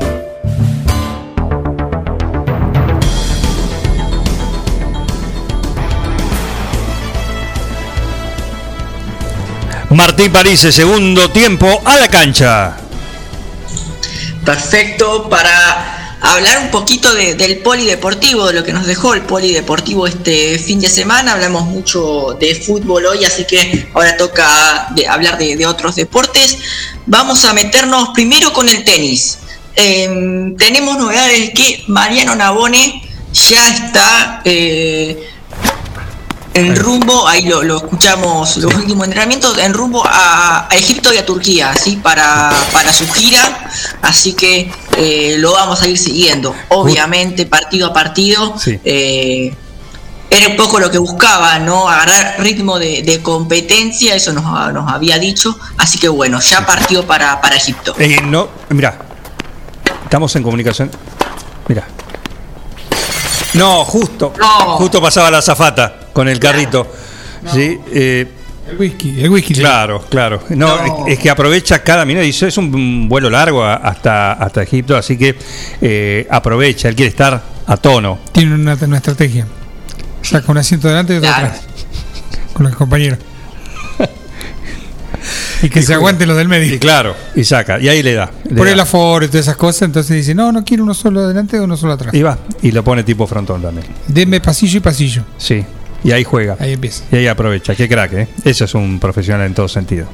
Martín 10.01 10.31
París, 10.31 10.61
segundo 10.71 11.29
tiempo 11.29 11.79
a 11.85 11.95
la 11.97 12.07
cancha. 12.07 12.75
Perfecto 14.43 15.29
para 15.29 16.17
hablar 16.21 16.57
un 16.63 16.71
poquito 16.71 17.13
de- 17.13 17.35
del 17.35 17.59
polideportivo, 17.59 18.47
de 18.47 18.53
lo 18.53 18.63
que 18.63 18.73
nos 18.73 18.87
dejó 18.87 19.13
el 19.13 19.21
polideportivo 19.21 20.07
este 20.07 20.57
fin 20.57 20.79
de 20.79 20.89
semana. 20.89 21.33
Hablamos 21.33 21.65
mucho 21.65 22.35
de 22.39 22.55
fútbol 22.55 23.05
hoy, 23.05 23.25
así 23.25 23.45
que 23.45 23.89
ahora 23.93 24.17
toca 24.17 24.87
hablar 25.07 25.37
de, 25.37 25.55
de 25.55 25.67
otros 25.67 25.95
deportes. 25.95 26.57
Vamos 27.05 27.45
a 27.45 27.53
meternos 27.53 28.09
primero 28.15 28.51
con 28.53 28.67
el 28.69 28.83
tenis. 28.83 29.37
Em, 29.75 30.57
tenemos 30.57 30.97
novedades 30.97 31.51
que 31.51 31.83
Mariano 31.85 32.35
Nabone 32.35 33.03
ya 33.31 33.67
está 33.67 34.41
eh, 34.45 35.29
en 36.53 36.75
rumbo, 36.75 37.27
ahí 37.27 37.45
lo, 37.45 37.63
lo 37.63 37.77
escuchamos 37.77 38.57
los 38.57 38.73
últimos 38.73 39.05
entrenamientos, 39.05 39.57
en 39.57 39.73
rumbo 39.73 40.03
a, 40.05 40.67
a 40.69 40.75
Egipto 40.75 41.13
y 41.13 41.17
a 41.17 41.25
Turquía, 41.25 41.73
¿sí? 41.75 41.95
para, 41.97 42.51
para 42.73 42.91
su 42.91 43.07
gira, 43.11 43.69
así 44.01 44.33
que 44.33 44.71
eh, 44.97 45.35
lo 45.39 45.53
vamos 45.53 45.81
a 45.81 45.87
ir 45.87 45.97
siguiendo, 45.97 46.53
obviamente 46.69 47.45
partido 47.45 47.87
a 47.87 47.93
partido. 47.93 48.53
eh, 48.83 49.55
era 50.29 50.47
un 50.47 50.55
poco 50.55 50.79
lo 50.79 50.89
que 50.89 50.97
buscaba, 50.97 51.59
¿no? 51.59 51.89
Agarrar 51.89 52.35
ritmo 52.39 52.79
de, 52.79 53.01
de 53.03 53.21
competencia, 53.21 54.15
eso 54.15 54.31
nos, 54.31 54.45
nos 54.73 54.89
había 54.89 55.19
dicho, 55.19 55.59
así 55.77 55.99
que 55.99 56.07
bueno, 56.07 56.39
ya 56.39 56.65
partió 56.65 57.05
para, 57.05 57.41
para 57.41 57.57
Egipto. 57.57 57.93
Eh, 57.99 58.21
no, 58.23 58.47
mira, 58.69 58.97
estamos 60.05 60.33
en 60.37 60.43
comunicación. 60.43 60.89
Mira. 61.67 61.85
No, 63.55 63.83
justo. 63.83 64.31
Justo 64.77 65.01
pasaba 65.01 65.29
la 65.29 65.41
zafata 65.41 66.00
con 66.13 66.27
el 66.29 66.39
carrito. 66.39 66.87
Sí, 67.53 67.77
eh, 67.93 68.27
El 68.69 68.77
whisky, 68.77 69.21
el 69.23 69.29
whisky. 69.29 69.53
Claro, 69.55 70.05
claro. 70.09 70.43
No, 70.49 71.05
Es, 71.07 71.13
es 71.13 71.19
que 71.19 71.29
aprovecha 71.29 71.81
cada 71.83 72.05
minuto. 72.05 72.25
Y 72.25 72.29
eso 72.29 72.45
es 72.47 72.57
un 72.57 73.09
vuelo 73.09 73.29
largo 73.29 73.63
a- 73.63 73.75
hasta, 73.75 74.33
hasta 74.33 74.61
Egipto, 74.63 74.95
así 74.95 75.17
que 75.17 75.35
eh, 75.81 76.27
aprovecha. 76.29 76.87
Él 76.89 76.95
quiere 76.95 77.09
estar 77.09 77.41
a 77.65 77.77
tono. 77.77 78.19
Tiene 78.31 78.53
una, 78.55 78.77
una 78.81 78.97
estrategia. 78.97 79.47
Saca 80.21 80.51
un 80.51 80.57
asiento 80.59 80.87
delante 80.87 81.15
y 81.15 81.17
otro 81.17 81.29
atrás. 81.29 81.61
Con 82.53 82.67
los 82.67 82.75
compañeros. 82.75 83.17
y 85.63 85.69
que 85.69 85.81
se 85.83 85.93
aguante 85.93 86.25
los 86.25 86.35
del 86.37 86.47
medio. 86.47 86.73
Y 86.73 86.79
claro, 86.79 87.15
y 87.35 87.43
saca. 87.43 87.79
Y 87.79 87.87
ahí 87.89 88.01
le 88.01 88.13
da. 88.13 88.31
le 88.49 88.55
Por 88.55 88.65
da. 88.67 88.73
el 88.73 88.79
aforo 88.79 89.25
y 89.25 89.27
todas 89.27 89.45
esas 89.45 89.57
cosas, 89.57 89.83
entonces 89.83 90.15
dice, 90.17 90.33
no, 90.33 90.51
no 90.51 90.63
quiero 90.63 90.83
uno 90.83 90.93
solo 90.93 91.21
adelante 91.21 91.59
o 91.59 91.63
uno 91.63 91.77
solo 91.77 91.93
atrás. 91.93 92.13
Y 92.13 92.21
va. 92.21 92.37
Y 92.61 92.71
lo 92.71 92.83
pone 92.83 93.03
tipo 93.03 93.27
frontón 93.27 93.61
también. 93.61 93.85
Deme 94.07 94.41
pasillo 94.41 94.77
y 94.77 94.81
pasillo. 94.81 95.23
Sí. 95.37 95.63
Y 96.03 96.11
ahí 96.11 96.23
juega. 96.23 96.57
Ahí 96.59 96.73
empieza. 96.73 97.03
Y 97.11 97.17
ahí 97.17 97.27
aprovecha. 97.27 97.75
Qué 97.75 97.87
crack, 97.87 98.13
¿eh? 98.13 98.27
Eso 98.43 98.65
es 98.65 98.73
un 98.73 98.99
profesional 98.99 99.45
en 99.45 99.53
todo 99.53 99.67
sentido. 99.67 100.07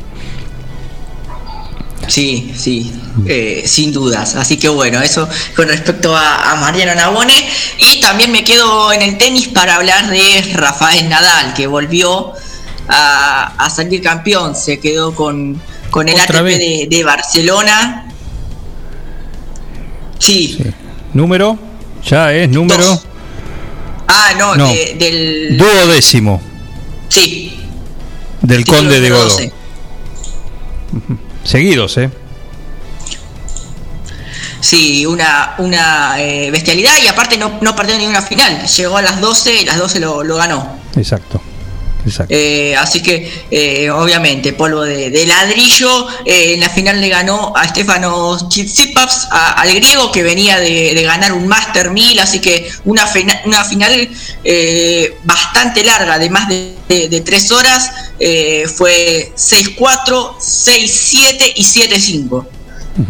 Sí, 2.07 2.53
sí, 2.55 2.93
eh, 3.25 3.63
sin 3.65 3.91
dudas. 3.91 4.35
Así 4.35 4.57
que 4.57 4.69
bueno, 4.69 5.01
eso 5.01 5.27
con 5.55 5.67
respecto 5.67 6.15
a, 6.15 6.51
a 6.51 6.55
Mariano 6.55 6.95
Nabone. 6.95 7.33
Y 7.79 7.99
también 7.99 8.31
me 8.31 8.43
quedo 8.43 8.93
en 8.93 9.01
el 9.01 9.17
tenis 9.17 9.49
para 9.49 9.75
hablar 9.75 10.09
de 10.09 10.53
Rafael 10.53 11.09
Nadal, 11.09 11.53
que 11.53 11.67
volvió 11.67 12.31
a, 12.87 13.53
a 13.57 13.69
salir 13.69 14.01
campeón. 14.01 14.55
Se 14.55 14.79
quedó 14.79 15.13
con, 15.13 15.61
con 15.89 16.07
el 16.07 16.17
ATP 16.19 16.89
de 16.89 17.03
Barcelona. 17.05 18.09
Sí. 20.19 20.57
Número. 21.13 21.57
Ya 22.05 22.31
es 22.33 22.49
número. 22.49 23.01
Ah, 24.07 24.33
no, 24.37 24.55
No. 24.55 24.67
de- 24.67 24.95
del. 24.97 25.57
Duodécimo. 25.57 26.41
Sí. 27.09 27.59
Del 28.41 28.63
título 28.63 28.77
Conde 28.79 28.99
de 29.01 29.09
Godó. 29.09 29.23
12. 29.23 29.51
Seguidos, 31.43 31.97
¿eh? 31.97 32.09
Sí, 34.59 35.05
una, 35.05 35.53
una 35.59 36.19
eh, 36.19 36.49
bestialidad 36.51 36.93
y 37.03 37.07
aparte 37.07 37.37
no, 37.37 37.59
no 37.61 37.75
perdió 37.75 37.97
ni 37.97 38.05
una 38.07 38.21
final. 38.21 38.65
Llegó 38.65 38.97
a 38.97 39.01
las 39.01 39.21
12 39.21 39.61
y 39.61 39.65
las 39.65 39.77
12 39.77 39.99
lo, 39.99 40.23
lo 40.23 40.35
ganó. 40.35 40.77
Exacto. 40.95 41.41
Eh, 42.29 42.75
así 42.77 43.01
que, 43.01 43.31
eh, 43.51 43.89
obviamente, 43.89 44.53
polvo 44.53 44.81
de, 44.83 45.09
de 45.09 45.25
ladrillo. 45.25 46.07
eh, 46.25 46.53
en 46.53 46.59
la 46.61 46.69
final 46.69 46.99
le 47.01 47.09
ganó 47.09 47.53
a 47.55 47.67
Stefano 47.67 48.37
Tsitsipas, 48.49 49.27
al 49.31 49.73
griego 49.73 50.11
que 50.11 50.23
venía 50.23 50.59
de, 50.59 50.93
de 50.93 51.03
ganar 51.03 51.33
un 51.33 51.47
Master 51.47 51.91
1000. 51.91 52.19
Así 52.19 52.39
que 52.39 52.69
una, 52.85 53.05
fina- 53.07 53.41
una 53.45 53.63
final 53.63 54.09
eh, 54.43 55.15
bastante 55.23 55.83
larga, 55.83 56.17
de 56.19 56.29
más 56.29 56.47
de, 56.49 56.73
de- 56.89 57.09
de 57.09 57.21
tres 57.21 57.51
horas. 57.51 57.89
eh, 58.19 58.65
fue 58.75 59.31
6-4, 59.35 60.37
6-7 60.39 61.51
y 61.55 61.63
7-5 61.63 62.47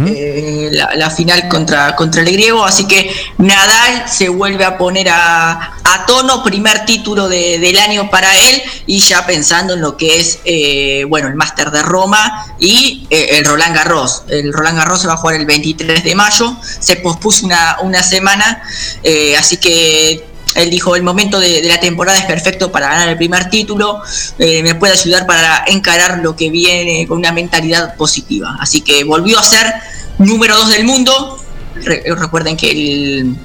eh, 0.07 0.69
la, 0.71 1.09
final 1.09 1.47
contra, 1.47 1.95
contra 1.95 2.21
el 2.21 2.31
griego, 2.31 2.63
así 2.65 2.85
que 2.87 3.09
Nadal 3.37 4.03
se 4.07 4.29
vuelve 4.29 4.65
a 4.65 4.77
poner 4.77 5.07
a, 5.09 5.51
a 5.83 6.05
tono, 6.05 6.43
primer 6.43 6.85
título 6.85 7.29
de- 7.29 7.59
del 7.59 7.77
año 7.79 8.09
para 8.09 8.35
él 8.35 8.61
y 8.85 8.99
ya 8.99 9.25
pensando 9.25 9.73
en 9.75 9.81
lo 9.81 9.95
que 9.97 10.19
es, 10.19 10.39
eh, 10.45 11.05
bueno, 11.07 11.27
el 11.27 11.35
Máster 11.35 11.71
de 11.71 11.81
Roma 11.83 12.45
y 12.59 13.07
eh, 13.09 13.37
el 13.37 13.45
Roland 13.45 13.75
Garros. 13.75 14.23
El 14.27 14.51
Roland 14.53 14.77
Garros 14.77 15.01
se 15.01 15.07
va 15.07 15.13
a 15.13 15.17
jugar 15.17 15.35
el 15.35 15.45
23 15.45 16.03
de 16.03 16.15
mayo, 16.15 16.55
se 16.79 16.97
pospuso 16.97 17.45
una, 17.45 17.77
una 17.81 18.03
semana, 18.03 18.61
eh, 19.03 19.35
así 19.37 19.57
que 19.57 20.25
él 20.55 20.69
dijo, 20.69 20.95
el 20.95 21.03
momento 21.03 21.39
de, 21.39 21.61
la 21.63 21.79
temporada 21.79 22.17
es 22.17 22.25
perfecto 22.25 22.71
para 22.71 22.87
ganar 22.89 23.09
el 23.09 23.17
primer 23.17 23.49
título, 23.49 24.01
eh, 24.39 24.63
me 24.63 24.75
puede 24.75 24.93
ayudar 24.93 25.25
para 25.25 25.63
encarar 25.67 26.19
lo 26.19 26.35
que 26.35 26.49
viene 26.49 27.05
con 27.07 27.17
una 27.19 27.31
mentalidad 27.31 27.95
positiva. 27.95 28.57
Así 28.59 28.81
que 28.81 29.03
volvió 29.03 29.37
a 29.39 29.43
ser 29.43 29.71
número 30.17 30.55
2 30.57 30.69
del 30.69 30.83
mundo. 30.85 31.39
Re- 31.75 32.03
recuerden 32.15 32.57
que 32.57 32.71
el, 32.71 33.35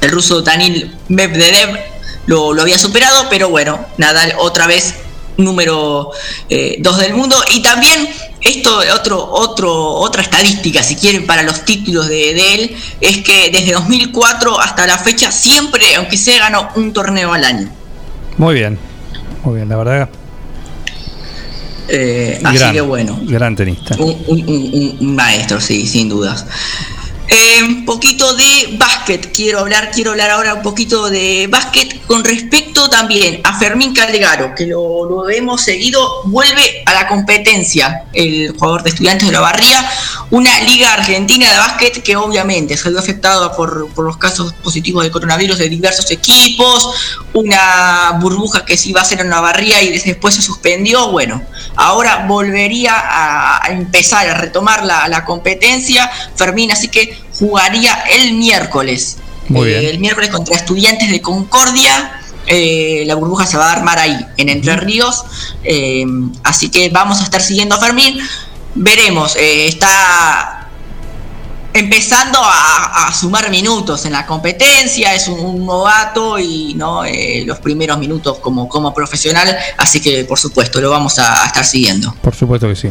el 0.00 0.10
ruso 0.10 0.42
Danil 0.42 0.94
Medvedev 1.08 1.78
lo, 2.26 2.52
lo 2.52 2.62
había 2.62 2.78
superado, 2.78 3.28
pero 3.30 3.48
bueno, 3.48 3.86
Nadal 3.96 4.34
otra 4.38 4.66
vez 4.66 4.94
número 5.42 6.10
2 6.78 6.98
del 6.98 7.14
mundo. 7.14 7.36
Y 7.54 7.60
también 7.62 8.08
esto, 8.40 8.80
otro, 8.94 9.24
otro, 9.30 9.72
otra 9.72 10.22
estadística, 10.22 10.82
si 10.82 10.96
quieren, 10.96 11.26
para 11.26 11.42
los 11.42 11.64
títulos 11.64 12.08
de, 12.08 12.34
de 12.34 12.54
él, 12.54 12.76
es 13.00 13.18
que 13.18 13.50
desde 13.52 13.72
2004 13.72 14.60
hasta 14.60 14.86
la 14.86 14.98
fecha 14.98 15.30
siempre, 15.30 15.94
aunque 15.96 16.16
sea, 16.16 16.38
ganó 16.38 16.68
un 16.76 16.92
torneo 16.92 17.32
al 17.32 17.44
año. 17.44 17.68
Muy 18.38 18.54
bien, 18.54 18.78
muy 19.44 19.56
bien, 19.56 19.68
la 19.68 19.76
verdad. 19.76 20.08
Eh, 21.88 22.40
así 22.44 22.72
que 22.72 22.80
bueno, 22.80 23.18
Gran 23.22 23.54
tenista. 23.56 23.96
un, 23.98 24.16
un- 24.26 24.48
un- 24.48 24.96
un 25.00 25.14
maestro, 25.16 25.60
sí, 25.60 25.86
sin 25.86 26.08
dudas. 26.08 26.46
Eh, 27.28 27.62
un 27.62 27.84
poquito 27.84 28.34
de 28.34 28.76
básquet, 28.76 29.32
quiero 29.32 29.60
hablar, 29.60 29.92
quiero 29.92 30.10
hablar 30.10 30.30
ahora 30.30 30.54
un 30.54 30.62
poquito 30.62 31.08
de 31.08 31.46
básquet 31.48 32.04
con 32.06 32.24
respecto 32.24 32.90
también 32.90 33.40
a 33.44 33.58
Fermín 33.58 33.94
Callegaro, 33.94 34.54
que 34.56 34.66
lo, 34.66 35.30
hemos 35.30 35.62
seguido, 35.62 36.22
vuelve 36.24 36.82
a 36.84 36.92
la 36.92 37.06
competencia, 37.06 38.04
el 38.12 38.52
jugador 38.58 38.82
de 38.82 38.90
estudiantes 38.90 39.28
de 39.28 39.32
la 39.32 39.40
Barría, 39.40 39.88
una 40.30 40.60
liga 40.62 40.92
argentina 40.92 41.50
de 41.50 41.58
básquet 41.58 42.02
que 42.02 42.16
obviamente 42.16 42.76
salió 42.76 42.98
afectada 42.98 43.54
por, 43.54 43.88
por 43.94 44.04
los 44.04 44.16
casos 44.16 44.52
positivos 44.54 45.04
de 45.04 45.10
coronavirus 45.12 45.58
de 45.58 45.68
diversos 45.68 46.10
equipos, 46.10 46.90
una 47.34 48.18
burbuja 48.20 48.64
que 48.64 48.76
se 48.76 48.90
iba 48.90 49.00
a 49.00 49.04
hacer 49.04 49.20
en 49.20 49.30
la 49.30 49.40
Barría 49.40 49.80
y 49.80 49.96
después 49.96 50.34
se 50.34 50.42
suspendió, 50.42 51.10
bueno, 51.12 51.40
ahora 51.76 52.26
volvería 52.26 52.94
a, 52.94 53.64
a 53.64 53.68
empezar 53.70 54.28
a 54.28 54.34
retomar 54.34 54.84
la, 54.84 55.06
la 55.08 55.24
competencia, 55.24 56.10
Fermín, 56.36 56.72
así 56.72 56.88
que 56.88 57.21
jugaría 57.46 57.92
el 58.18 58.34
miércoles. 58.34 59.18
Muy 59.48 59.68
Eh, 59.68 59.78
bien. 59.80 59.90
el 59.94 59.98
miércoles 59.98 60.30
contra 60.30 60.54
estudiantes 60.56 61.10
de 61.10 61.20
Concordia. 61.20 62.18
eh, 62.46 63.04
la 63.06 63.14
burbuja 63.14 63.46
se 63.46 63.56
va 63.56 63.68
a 63.70 63.72
armar 63.72 63.98
ahí, 64.00 64.18
en 64.36 64.48
Entre 64.48 64.74
Ríos. 64.76 65.24
eh, 65.62 66.04
así 66.42 66.70
que 66.70 66.88
vamos 66.88 67.20
a 67.20 67.24
estar 67.24 67.40
siguiendo 67.40 67.76
a 67.76 67.78
Fermín. 67.78 68.18
Veremos, 68.74 69.36
está 69.36 70.68
empezando 71.72 72.38
a, 72.42 73.06
a 73.08 73.14
sumar 73.14 73.48
minutos 73.50 74.04
en 74.06 74.12
la 74.12 74.26
competencia, 74.26 75.14
es 75.14 75.28
un, 75.28 75.38
un 75.40 75.64
novato 75.66 76.38
y 76.38 76.74
no 76.74 77.04
Eh, 77.04 77.44
los 77.46 77.58
primeros 77.60 77.96
minutos 77.98 78.38
como, 78.40 78.68
como 78.68 78.92
profesional, 78.92 79.56
así 79.78 80.00
que 80.00 80.24
por 80.24 80.38
supuesto 80.38 80.80
lo 80.80 80.90
vamos 80.90 81.18
a- 81.20 81.44
a 81.44 81.46
estar 81.46 81.64
siguiendo. 81.64 82.12
Por 82.22 82.34
supuesto 82.34 82.66
que 82.68 82.76
sí. 82.76 82.88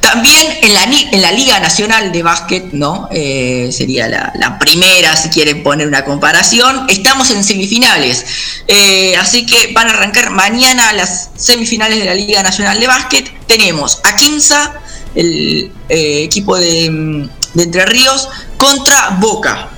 También 0.00 0.58
en 0.62 0.74
la, 0.74 0.84
en 0.84 1.22
la 1.22 1.32
Liga 1.32 1.60
Nacional 1.60 2.12
de 2.12 2.22
Básquet, 2.22 2.72
¿no? 2.72 3.08
Eh, 3.10 3.70
sería 3.72 4.08
la, 4.08 4.32
la 4.36 4.58
primera, 4.58 5.16
si 5.16 5.28
quieren 5.28 5.62
poner 5.62 5.86
una 5.86 6.04
comparación. 6.04 6.86
Estamos 6.88 7.30
en 7.30 7.44
semifinales. 7.44 8.24
Eh, 8.66 9.16
así 9.16 9.46
que 9.46 9.72
van 9.72 9.88
a 9.88 9.92
arrancar 9.92 10.30
mañana 10.30 10.92
las 10.92 11.30
semifinales 11.36 11.98
de 11.98 12.04
la 12.04 12.14
Liga 12.14 12.42
Nacional 12.42 12.80
de 12.80 12.86
Básquet. 12.86 13.46
Tenemos 13.46 14.00
a 14.04 14.16
Quinza, 14.16 14.74
el 15.14 15.70
eh, 15.88 16.24
equipo 16.24 16.58
de, 16.58 16.90
mm, 16.90 17.28
de 17.54 17.62
Entre 17.62 17.86
Ríos, 17.86 18.28
contra 18.56 19.10
Boca. 19.20 19.68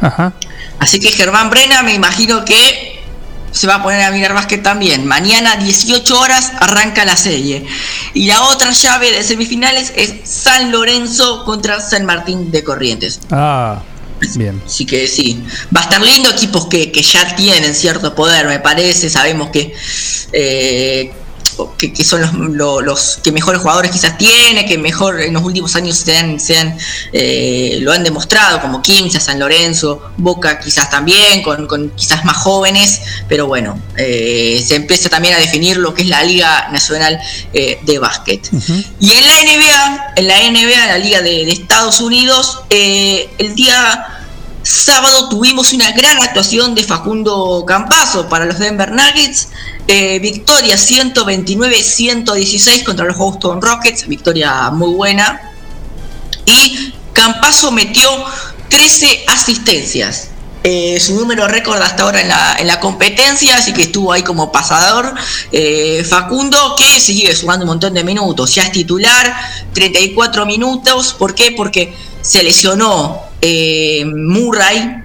Ajá. 0.00 0.32
Así 0.78 1.00
que 1.00 1.10
Germán 1.10 1.50
Brena 1.50 1.82
me 1.82 1.94
imagino 1.94 2.44
que 2.44 2.95
se 3.56 3.66
va 3.66 3.76
a 3.76 3.82
poner 3.82 4.02
a 4.02 4.10
mirar 4.10 4.34
básquet 4.34 4.62
también. 4.62 5.06
Mañana 5.06 5.56
18 5.56 6.20
horas 6.20 6.52
arranca 6.60 7.06
la 7.06 7.16
serie. 7.16 7.64
Y 8.12 8.26
la 8.26 8.42
otra 8.42 8.70
llave 8.70 9.10
de 9.12 9.22
semifinales 9.22 9.94
es 9.96 10.14
San 10.24 10.70
Lorenzo 10.70 11.42
contra 11.46 11.80
San 11.80 12.04
Martín 12.04 12.50
de 12.50 12.62
Corrientes. 12.62 13.18
Ah, 13.30 13.82
bien. 14.34 14.62
Así 14.66 14.84
que 14.84 15.08
sí, 15.08 15.42
va 15.74 15.80
a 15.80 15.84
estar 15.84 16.02
lindo 16.02 16.30
equipos 16.30 16.66
que, 16.66 16.92
que 16.92 17.02
ya 17.02 17.34
tienen 17.34 17.74
cierto 17.74 18.14
poder, 18.14 18.46
me 18.46 18.58
parece. 18.58 19.08
Sabemos 19.08 19.48
que, 19.48 19.74
eh, 20.32 21.12
que, 21.78 21.92
que 21.92 22.04
son 22.04 22.20
los, 22.20 22.32
lo- 22.34 22.80
los 22.80 23.18
que 23.22 23.32
mejores 23.32 23.60
jugadores 23.60 23.90
quizás 23.90 24.16
tiene, 24.18 24.66
que 24.66 24.78
mejor 24.78 25.20
en 25.20 25.32
los 25.34 25.42
últimos 25.42 25.74
años 25.76 25.96
se 25.98 26.16
han, 26.16 26.38
se 26.40 26.58
han, 26.58 26.76
eh, 27.12 27.78
lo 27.80 27.92
han 27.92 28.02
demostrado, 28.04 28.60
como 28.60 28.82
Quinza, 28.82 29.20
San 29.20 29.38
Lorenzo, 29.38 30.02
Boca 30.16 30.58
quizás 30.58 30.90
también, 30.90 31.42
con, 31.42 31.66
con 31.66 31.90
quizás 31.90 32.24
más 32.24 32.36
jóvenes, 32.36 33.00
pero 33.28 33.46
bueno, 33.46 33.78
eh, 33.96 34.62
se 34.66 34.76
empieza 34.76 35.08
también 35.08 35.34
a 35.34 35.38
definir 35.38 35.76
lo 35.76 35.94
que 35.94 36.02
es 36.02 36.08
la 36.08 36.22
Liga 36.24 36.68
Nacional 36.72 37.18
eh, 37.52 37.78
de 37.82 37.98
Básquet. 37.98 38.48
Y 39.00 39.12
en 39.12 39.26
la 39.26 39.34
NBA, 39.42 40.12
en 40.16 40.28
la 40.28 40.36
NBA, 40.50 40.86
la 40.86 40.98
Liga 40.98 41.20
de, 41.22 41.44
de 41.44 41.52
Estados 41.52 42.00
Unidos, 42.00 42.60
el 42.70 43.54
día 43.54 44.06
sábado 44.66 45.28
tuvimos 45.28 45.72
una 45.72 45.92
gran 45.92 46.20
actuación 46.22 46.74
de 46.74 46.82
Facundo 46.82 47.64
Campazo 47.66 48.28
para 48.28 48.44
los 48.44 48.58
Denver 48.58 48.90
Nuggets. 48.90 49.48
eh, 49.86 50.18
victoria 50.18 50.76
129-116 50.76 52.82
contra 52.82 53.06
los 53.06 53.16
Houston 53.16 53.62
Rockets, 53.62 54.08
victoria 54.08 54.70
muy 54.70 54.92
buena. 54.94 55.52
Y 56.44 56.92
Campazo 57.12 57.70
metió 57.70 58.10
13 58.68 59.26
asistencias. 59.28 60.30
Eh, 60.64 60.98
su 60.98 61.14
número 61.14 61.46
récord 61.46 61.80
hasta 61.80 62.02
ahora 62.02 62.20
en 62.20 62.28
la, 62.28 62.56
en 62.58 62.66
la 62.66 62.80
competencia, 62.80 63.56
así 63.56 63.72
que 63.72 63.82
estuvo 63.82 64.12
ahí 64.12 64.22
como 64.22 64.50
pasador. 64.50 65.14
Eh, 65.52 66.04
Facundo, 66.08 66.74
que 66.76 66.98
sigue 66.98 67.36
sumando 67.36 67.64
un 67.64 67.68
montón 67.68 67.94
de 67.94 68.02
minutos, 68.02 68.56
ya 68.56 68.64
es 68.64 68.72
titular, 68.72 69.32
34 69.74 70.44
minutos. 70.44 71.14
¿Por 71.14 71.36
qué? 71.36 71.52
Porque 71.52 71.94
se 72.20 72.42
lesionó 72.42 73.25
eh, 73.48 74.04
Murray, 74.04 75.02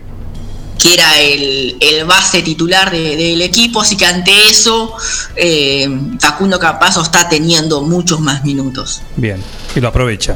que 0.80 0.94
era 0.95 1.20
el, 1.20 1.78
el 1.80 2.06
base 2.06 2.42
titular 2.42 2.90
de- 2.90 3.16
del 3.16 3.42
equipo, 3.44 3.82
así 3.82 3.95
que 3.95 4.06
ante 4.08 4.48
eso 4.50 4.94
eh, 5.36 5.88
Facundo 6.20 6.58
Campazo 6.58 7.02
está 7.03 7.30
teniendo 7.30 7.82
muchos 7.84 8.20
más 8.20 8.44
minutos. 8.44 9.02
Bien. 9.16 9.44
Y 9.76 9.80
lo 9.80 9.90
aprovecha. 9.90 10.36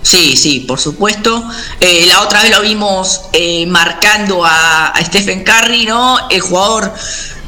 Sí, 0.00 0.36
sí, 0.36 0.60
por 0.60 0.78
supuesto. 0.78 1.44
Eh, 1.80 2.04
la 2.06 2.22
otra 2.22 2.40
vez 2.42 2.52
lo 2.52 2.62
vimos 2.62 3.22
eh, 3.32 3.66
marcando 3.66 4.44
a, 4.46 4.86
a 4.88 5.04
Stephen 5.04 5.44
Curry, 5.44 5.84
¿no? 5.84 6.28
El 6.30 6.40
jugador 6.40 6.94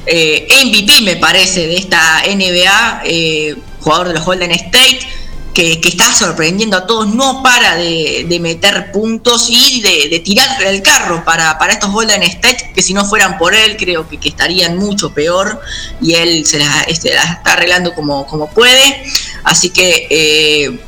MVP, 0.07 1.02
me 1.02 1.17
parece, 1.17 1.67
de 1.67 1.76
esta 1.76 2.23
NBA, 2.26 3.02
jugador 3.81 4.08
de 4.08 4.15
los 4.15 4.25
Golden 4.25 4.50
State, 4.52 5.00
que, 5.58 5.88
está 5.88 6.14
sorprendiendo 6.14 6.76
a 6.76 6.86
todos, 6.86 7.12
no 7.12 7.42
para 7.42 7.74
de, 7.74 8.38
meter 8.40 8.92
puntos 8.92 9.48
y 9.50 9.80
de, 9.80 10.08
de 10.08 10.20
tirar 10.20 10.62
el 10.62 10.82
carro 10.82 11.24
para, 11.24 11.58
para 11.58 11.72
estos 11.72 11.90
Golden 11.90 12.22
State, 12.22 12.70
que 12.72 12.80
si 12.80 12.94
no 12.94 13.04
fueran 13.04 13.38
por 13.38 13.56
él, 13.56 13.76
creo 13.76 14.08
que, 14.08 14.20
estarían 14.22 14.76
mucho 14.76 15.12
peor, 15.12 15.60
y 16.00 16.14
él 16.14 16.46
se 16.46 16.60
las, 16.60 16.86
este, 16.86 17.12
las 17.12 17.30
está 17.30 17.54
arreglando 17.54 17.92
como, 17.92 18.26
como 18.26 18.48
puede. 18.50 19.02
Así 19.44 19.70
que... 19.70 20.06
eh, 20.10 20.80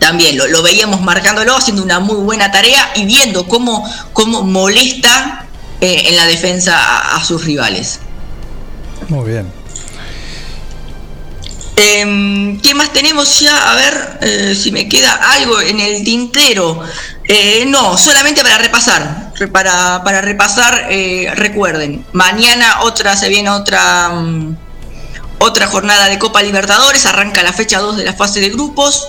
también 0.00 0.36
lo, 0.36 0.48
lo 0.48 0.60
veíamos 0.60 1.00
marcándolo, 1.02 1.56
haciendo 1.56 1.82
una 1.82 2.00
muy 2.00 2.16
buena 2.16 2.50
tarea 2.50 2.90
y 2.96 3.04
viendo 3.06 3.46
cómo, 3.46 3.88
cómo 4.12 4.42
molesta 4.42 5.46
eh, 5.80 6.02
en 6.06 6.16
la 6.16 6.26
defensa 6.26 7.14
a 7.14 7.24
sus 7.24 7.44
rivales. 7.44 8.00
Muy 9.08 9.30
bien. 9.30 9.63
Em, 11.76 12.60
¿Qué 12.60 12.74
más 12.74 12.92
tenemos 12.92 13.40
ya? 13.40 13.70
A 13.72 13.74
ver 13.74 14.18
eh, 14.22 14.54
si 14.54 14.70
me 14.70 14.88
queda 14.88 15.12
algo 15.32 15.60
en 15.60 15.80
el 15.80 16.04
tintero. 16.04 16.80
Eh, 17.26 17.64
no, 17.66 17.96
solamente 17.98 18.42
para 18.42 18.58
repasar. 18.58 19.32
Re- 19.36 19.48
Para, 19.48 20.02
para 20.04 20.20
repasar, 20.20 20.86
eh, 20.90 21.32
recuerden, 21.34 22.06
mañana 22.12 22.82
otra, 22.82 23.16
se 23.16 23.28
viene 23.28 23.50
otra, 23.50 24.10
mm, 24.10 24.56
otra 25.44 25.66
jornada 25.66 26.08
de 26.08 26.18
Copa 26.18 26.42
Libertadores, 26.42 27.06
arranca 27.06 27.42
la 27.42 27.52
fecha 27.52 27.78
2 27.78 27.96
de 27.98 28.04
la 28.04 28.12
fase 28.14 28.40
de 28.40 28.48
grupos, 28.50 29.08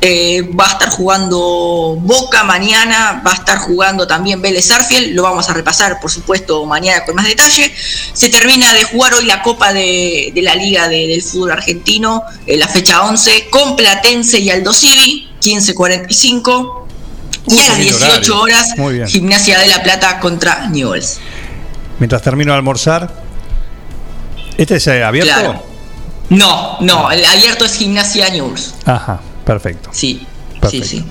eh, 0.00 0.42
va 0.58 0.66
a 0.66 0.72
estar 0.72 0.90
jugando 0.90 1.96
Boca 2.00 2.44
mañana, 2.44 3.22
va 3.26 3.32
a 3.32 3.34
estar 3.34 3.58
jugando 3.58 4.06
también 4.06 4.42
Vélez 4.42 4.70
Arfiel, 4.70 5.14
lo 5.14 5.22
vamos 5.22 5.48
a 5.48 5.54
repasar 5.54 5.98
por 6.00 6.10
supuesto 6.10 6.64
mañana 6.66 7.04
con 7.04 7.14
más 7.14 7.26
detalle. 7.26 7.72
Se 8.12 8.28
termina 8.28 8.72
de 8.74 8.84
jugar 8.84 9.14
hoy 9.14 9.24
la 9.24 9.42
Copa 9.42 9.72
de, 9.72 10.32
de 10.34 10.42
la 10.42 10.54
Liga 10.54 10.88
de- 10.88 11.06
del 11.06 11.22
Fútbol 11.22 11.52
Argentino, 11.52 12.22
eh, 12.46 12.56
la 12.56 12.68
fecha 12.68 13.02
11, 13.04 13.48
con 13.50 13.76
Platense 13.76 14.38
y 14.38 14.50
Aldo 14.50 14.72
Civi, 14.72 15.28
15.45. 15.40 16.84
Y 17.46 17.58
a 17.58 17.62
las 17.68 17.76
qué 17.76 17.82
lindo 17.84 17.98
18 17.98 18.12
horario. 18.12 18.40
horas, 18.40 18.68
Muy 18.76 18.94
bien. 18.94 19.08
Gimnasia 19.08 19.58
de 19.58 19.68
la 19.68 19.82
Plata 19.82 20.20
contra 20.20 20.66
Newells. 20.68 21.18
Mientras 21.98 22.20
termino 22.22 22.52
de 22.52 22.56
almorzar. 22.58 23.28
¿Este 24.58 24.76
es 24.76 24.88
abierto? 24.88 25.32
Claro. 25.32 25.66
No, 26.30 26.76
no, 26.80 27.10
el 27.10 27.24
abierto 27.24 27.64
es 27.64 27.74
Gimnasia 27.74 28.28
Newells. 28.30 28.74
Ajá, 28.84 29.20
perfecto. 29.44 29.90
Sí, 29.92 30.26
Perfecto. 30.60 30.86
sí, 30.86 30.98
sí. 30.98 31.04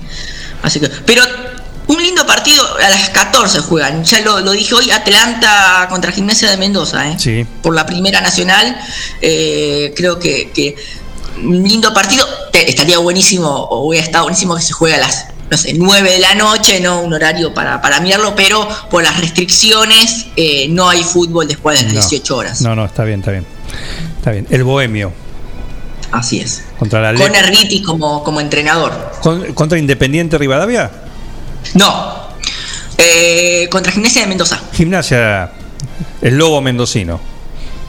Así 0.62 0.78
que, 0.80 0.88
pero 0.88 1.22
un 1.88 2.02
lindo 2.02 2.24
partido 2.26 2.62
a 2.76 2.88
las 2.90 3.08
14 3.10 3.60
juegan. 3.60 4.04
Ya 4.04 4.20
lo, 4.20 4.40
lo 4.40 4.52
dije 4.52 4.74
hoy, 4.74 4.90
Atlanta 4.90 5.86
contra 5.88 6.12
Gimnasia 6.12 6.50
de 6.50 6.56
Mendoza, 6.56 7.08
¿eh? 7.08 7.16
Sí. 7.18 7.46
Por 7.62 7.74
la 7.74 7.86
primera 7.86 8.20
nacional. 8.20 8.78
eh, 9.20 9.92
creo 9.96 10.18
que, 10.18 10.50
que 10.52 10.76
un 11.42 11.62
lindo 11.66 11.92
partido. 11.94 12.26
Te- 12.52 12.68
estaría 12.68 12.98
buenísimo, 12.98 13.48
o 13.48 13.86
hubiera 13.88 14.04
estado 14.04 14.24
buenísimo 14.24 14.54
que 14.56 14.62
se 14.62 14.72
juegue 14.72 14.96
a 14.96 14.98
las, 14.98 15.26
no 15.50 15.56
sé, 15.56 15.72
9 15.74 16.12
de 16.12 16.18
la 16.18 16.34
noche, 16.34 16.80
no 16.80 17.00
un 17.00 17.12
horario 17.14 17.54
para, 17.54 17.80
para 17.80 18.00
mirarlo, 18.00 18.34
pero 18.36 18.68
por 18.90 19.02
las 19.02 19.18
restricciones 19.20 20.26
eh, 20.36 20.66
no 20.68 20.88
hay 20.88 21.02
fútbol 21.02 21.48
después 21.48 21.78
de 21.78 21.84
las 21.86 21.94
No. 21.94 22.00
18 22.00 22.36
horas. 22.36 22.60
No, 22.60 22.74
no, 22.76 22.84
está 22.84 23.04
bien, 23.04 23.20
está 23.20 23.30
bien. 23.32 23.46
Está 24.18 24.32
bien. 24.32 24.46
El 24.50 24.64
Bohemio. 24.64 25.12
Así 26.12 26.40
es. 26.40 26.64
Contra 26.78 27.00
la 27.12 27.18
Con 27.20 27.34
Erviti 27.34 27.82
como, 27.82 28.22
como 28.24 28.40
entrenador. 28.40 29.12
con- 29.20 29.52
contra 29.54 29.78
Independiente 29.78 30.38
Rivadavia. 30.38 30.90
No. 31.74 32.28
Eh, 32.96 33.68
contra 33.70 33.92
Gimnasia 33.92 34.22
de 34.22 34.26
Mendoza. 34.28 34.60
Gimnasia. 34.72 35.50
El 36.22 36.36
lobo 36.36 36.60
mendocino. 36.60 37.20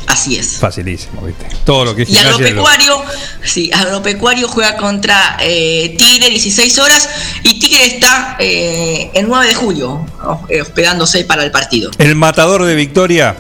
Así 0.08 0.38
es. 0.38 0.58
Facilísimo, 0.58 1.22
¿viste? 1.22 1.46
Todo 1.64 1.86
lo 1.86 1.96
que 1.96 2.02
es 2.04 2.10
Y. 2.10 2.18
Agropecuario, 2.18 3.02
sí, 3.44 3.70
Agropecuario 3.72 4.48
juega 4.48 4.76
contra 4.76 5.38
eh, 5.40 5.96
Tigre 6.00 6.30
16 6.32 6.80
horas 6.80 7.10
y 7.44 7.60
Tigre 7.60 7.86
está 7.86 8.36
eh, 8.40 9.12
el 9.14 9.28
9 9.28 9.48
de 9.48 9.54
julio 9.56 10.04
eh, 10.50 10.62
hospedándose 10.62 11.24
para 11.26 11.44
el 11.44 11.52
partido. 11.52 11.92
El 12.00 12.16
matador 12.16 12.66
de 12.66 12.74
Victoria 12.76 13.36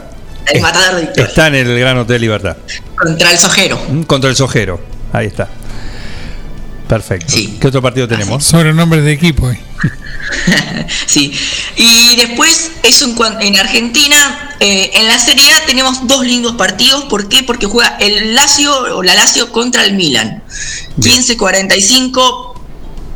El 0.54 0.62
matador 0.62 0.96
de 0.96 1.02
Victoria 1.02 1.26
está 1.28 1.48
en 1.48 1.56
el 1.56 1.80
Gran 1.80 1.98
Hotel 1.98 2.22
Libertad. 2.22 2.58
contra 2.96 3.32
el 3.32 3.38
Sojero. 3.38 3.80
Mm, 3.90 4.02
Contra 4.04 4.30
el 4.30 4.36
Sojero. 4.36 4.80
Ahí 5.14 5.28
está. 5.28 5.48
Perfecto. 6.88 7.34
¿Qué 7.60 7.68
otro 7.68 7.82
partido 7.84 8.08
tenemos? 8.08 8.44
Sobrenombres 8.44 9.04
de 9.04 9.12
equipo. 9.14 9.50
eh. 9.50 9.60
Sí. 11.06 11.32
Y 11.78 12.16
después, 12.16 12.72
eso 12.84 13.06
en, 13.06 13.16
cuan- 13.16 13.40
en 13.42 13.58
Argentina, 13.60 14.56
eh, 14.60 14.90
en 14.96 15.08
la 15.08 15.18
Serie 15.20 15.52
A 15.54 15.66
tenemos 15.66 16.08
dos 16.08 16.26
lindos 16.26 16.56
partidos. 16.56 17.06
¿Por 17.06 17.30
qué? 17.30 17.44
Porque 17.44 17.68
juega 17.68 17.96
el 18.00 18.34
Lazio 18.36 18.72
o 18.98 19.04
la 19.04 19.14
Lazio 19.16 19.52
contra 19.52 19.86
el 19.86 19.94
Milan. 19.96 20.44
15-45. 21.00 22.54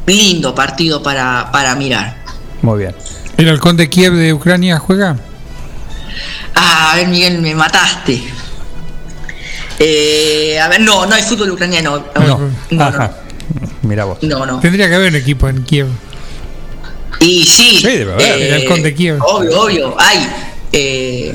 Lindo 0.06 0.54
partido 0.54 1.02
para, 1.02 1.50
para 1.52 1.76
mirar. 1.76 2.18
Muy 2.62 2.80
bien. 2.80 2.96
¿El 3.38 3.50
halcón 3.50 3.76
de 3.78 3.90
Kiev 3.90 4.14
de 4.14 4.34
Ucrania 4.34 4.78
juega? 4.80 5.18
Ah, 6.56 6.92
a 6.92 6.96
ver, 6.96 7.08
Miguel, 7.08 7.42
me 7.42 7.56
mataste. 7.56 8.22
Eh, 9.80 10.60
a 10.60 10.68
ver, 10.70 10.82
no, 10.82 11.06
no 11.06 11.14
hay 11.16 11.22
fútbol 11.24 11.52
ucraniano. 11.52 12.04
No. 12.72 12.84
Ajá. 12.84 13.12
Mira 13.82 14.06
vos. 14.06 14.18
No, 14.22 14.46
no. 14.46 14.60
Tendría 14.60 14.88
que 14.88 14.96
haber 14.96 15.10
un 15.10 15.16
equipo 15.16 15.48
en 15.50 15.64
Kiev. 15.64 15.88
Y 17.20 17.44
sí. 17.44 17.78
Sí, 17.80 17.88
debe 17.88 18.14
haber. 18.14 18.26
eh, 18.42 18.48
El 18.50 18.54
halcón 18.62 18.84
de 18.84 18.94
Kiev. 18.94 19.20
Obvio, 19.22 19.62
obvio, 19.62 19.96
hay. 20.00 20.28
Eh, 20.72 21.34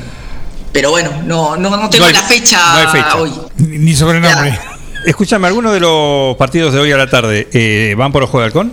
pero 0.71 0.91
bueno, 0.91 1.11
no, 1.25 1.55
no, 1.57 1.69
no 1.77 1.89
tengo 1.89 2.03
No 2.05 2.07
hay- 2.07 2.13
la 2.13 2.21
fecha, 2.21 2.57
no 2.73 2.79
hay 2.79 2.87
fecha. 2.87 3.15
hoy. 3.17 3.31
Ni 3.57 3.77
ni 3.79 3.95
sobrenombre. 3.95 4.57
Escúchame, 5.05 5.47
¿alguno 5.47 5.71
de 5.71 5.79
los 5.79 6.35
partidos 6.37 6.73
de 6.73 6.79
hoy 6.79 6.91
a 6.91 6.97
la 6.97 7.09
tarde 7.09 7.47
eh, 7.53 7.95
van 7.97 8.11
por 8.11 8.23
Ojo 8.23 8.39
de 8.39 8.45
Halcón? 8.45 8.71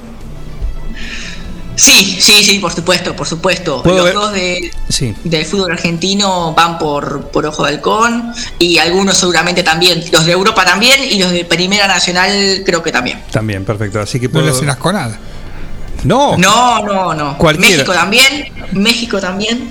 Sí, 1.77 2.17
sí, 2.21 2.43
sí, 2.43 2.59
por 2.59 2.73
supuesto, 2.73 3.15
por 3.15 3.27
supuesto. 3.27 3.83
¿Puedo 3.83 3.97
Los 3.99 4.05
ver? 4.07 4.15
dos 4.15 4.33
de, 4.33 4.71
Sí. 4.89 5.15
del 5.25 5.45
fútbol 5.45 5.73
argentino 5.73 6.55
van 6.55 6.79
por, 6.79 7.29
por 7.29 7.45
Ojo 7.47 7.65
de 7.65 7.71
Halcón 7.75 8.33
y 8.59 8.79
algunos 8.79 9.17
seguramente 9.19 9.63
también. 9.63 10.03
Los 10.11 10.25
de 10.25 10.33
Europa 10.33 10.65
también 10.65 11.01
y 11.09 11.19
los 11.19 11.31
de 11.33 11.45
Primera 11.45 11.87
Nacional 11.87 12.63
creo 12.65 12.83
que 12.83 12.91
también. 12.93 13.23
También, 13.31 13.65
perfecto. 13.65 14.01
Así 14.01 14.19
que 14.19 14.27
No 14.27 14.33
puedo... 14.33 14.47
le 14.47 14.53
hacen 14.53 14.69
asco 14.71 14.91
nada. 14.93 15.19
No. 16.05 16.37
No, 16.39 16.83
no, 16.83 17.15
no. 17.15 17.37
Cualquiera. 17.39 17.71
México 17.77 17.93
también. 17.93 18.53
México 18.73 19.21
también. 19.21 19.69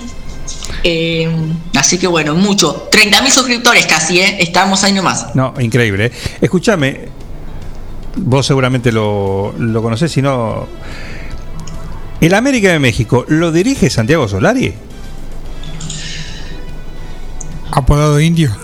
Eh, 0.84 1.28
así 1.76 1.98
que 1.98 2.06
bueno, 2.08 2.36
mucho. 2.36 2.88
30.000 2.92 3.30
suscriptores 3.32 3.86
casi, 3.88 4.20
¿eh? 4.20 4.38
Estamos 4.40 4.84
ahí 4.84 4.94
nomás. 4.94 5.34
No, 5.36 5.54
increíble. 5.60 6.06
¿eh? 6.08 6.12
Escúchame, 6.42 7.10
vos 8.18 8.46
seguramente 8.46 8.92
lo, 8.92 9.54
lo 9.58 9.82
conocés, 9.82 10.12
si 10.12 10.22
no... 10.22 10.68
¿El 12.22 12.34
América 12.34 12.72
de 12.72 12.80
México 12.80 13.26
lo 13.28 13.52
dirige 13.52 13.90
Santiago 13.90 14.28
Solari? 14.28 14.74
Apodado 17.72 18.20
indio. 18.20 18.56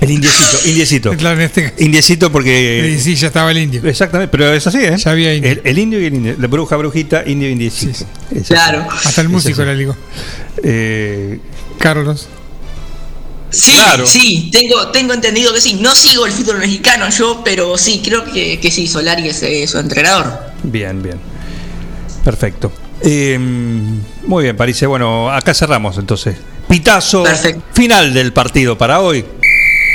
El 0.00 0.10
indiecito, 0.10 0.68
indiecito. 0.68 1.10
Claro, 1.16 1.36
en 1.40 1.46
este 1.46 1.62
caso. 1.64 1.74
Indiecito 1.78 2.30
porque... 2.32 2.94
Sí, 2.98 3.02
sí, 3.02 3.16
ya 3.16 3.28
estaba 3.28 3.50
el 3.50 3.58
indio. 3.58 3.82
Exactamente, 3.84 4.30
pero 4.30 4.52
es 4.52 4.66
así, 4.66 4.78
¿eh? 4.78 4.96
Ya 4.96 5.10
había 5.10 5.34
indio. 5.34 5.50
El, 5.52 5.62
el 5.64 5.78
indio 5.78 6.00
y 6.00 6.04
el 6.06 6.14
indio. 6.14 6.36
La 6.38 6.46
bruja, 6.48 6.76
brujita, 6.76 7.22
indio, 7.26 7.48
indiecito. 7.48 8.04
Claro. 8.46 8.86
Hasta 9.04 9.20
el 9.22 9.28
músico 9.28 9.64
le 9.64 9.74
digo. 9.76 9.96
Eh, 10.62 11.38
Carlos. 11.78 12.28
Sí, 13.50 13.70
Claro. 13.72 14.06
sí, 14.06 14.50
tengo, 14.52 14.88
tengo 14.88 15.14
entendido 15.14 15.52
que 15.54 15.60
sí. 15.60 15.74
No 15.80 15.94
sigo 15.94 16.26
el 16.26 16.32
fútbol 16.32 16.58
mexicano 16.58 17.08
yo, 17.10 17.42
pero 17.44 17.78
sí, 17.78 18.02
creo 18.04 18.24
que, 18.24 18.58
que 18.60 18.70
sí, 18.70 18.86
Solari 18.86 19.28
es 19.28 19.42
eh, 19.42 19.66
su 19.66 19.78
entrenador. 19.78 20.38
bien, 20.62 21.02
bien. 21.02 21.18
Perfecto. 22.24 22.72
Eh, 23.02 23.38
muy 23.38 24.44
bien, 24.44 24.56
París. 24.56 24.84
Bueno, 24.86 25.30
acá 25.30 25.54
cerramos 25.54 25.98
entonces. 25.98 26.36
Pitazo 26.68 27.24
final 27.72 28.12
del 28.12 28.32
partido 28.32 28.76
para 28.76 29.00
hoy. 29.00 29.24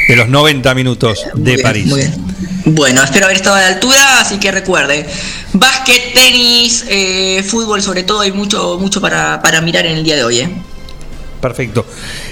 De 0.07 0.15
los 0.15 0.27
90 0.27 0.73
minutos 0.73 1.25
de 1.33 1.51
bien, 1.55 1.61
París. 1.61 1.87
muy 1.87 2.01
bien. 2.01 2.31
Bueno, 2.65 3.03
espero 3.03 3.25
haber 3.25 3.37
estado 3.37 3.55
a 3.55 3.61
la 3.61 3.67
altura, 3.67 4.19
así 4.19 4.37
que 4.37 4.51
recuerde, 4.51 5.05
básquet, 5.53 6.13
tenis, 6.13 6.85
eh, 6.89 7.43
fútbol 7.43 7.81
sobre 7.81 8.03
todo, 8.03 8.21
hay 8.21 8.31
mucho, 8.31 8.77
mucho 8.79 9.01
para, 9.01 9.41
para 9.41 9.61
mirar 9.61 9.85
en 9.85 9.97
el 9.97 10.03
día 10.03 10.15
de 10.15 10.23
hoy. 10.23 10.39
¿eh? 10.39 10.49
Perfecto. 11.41 11.85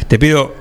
Te 0.07 0.19
pido, 0.19 0.55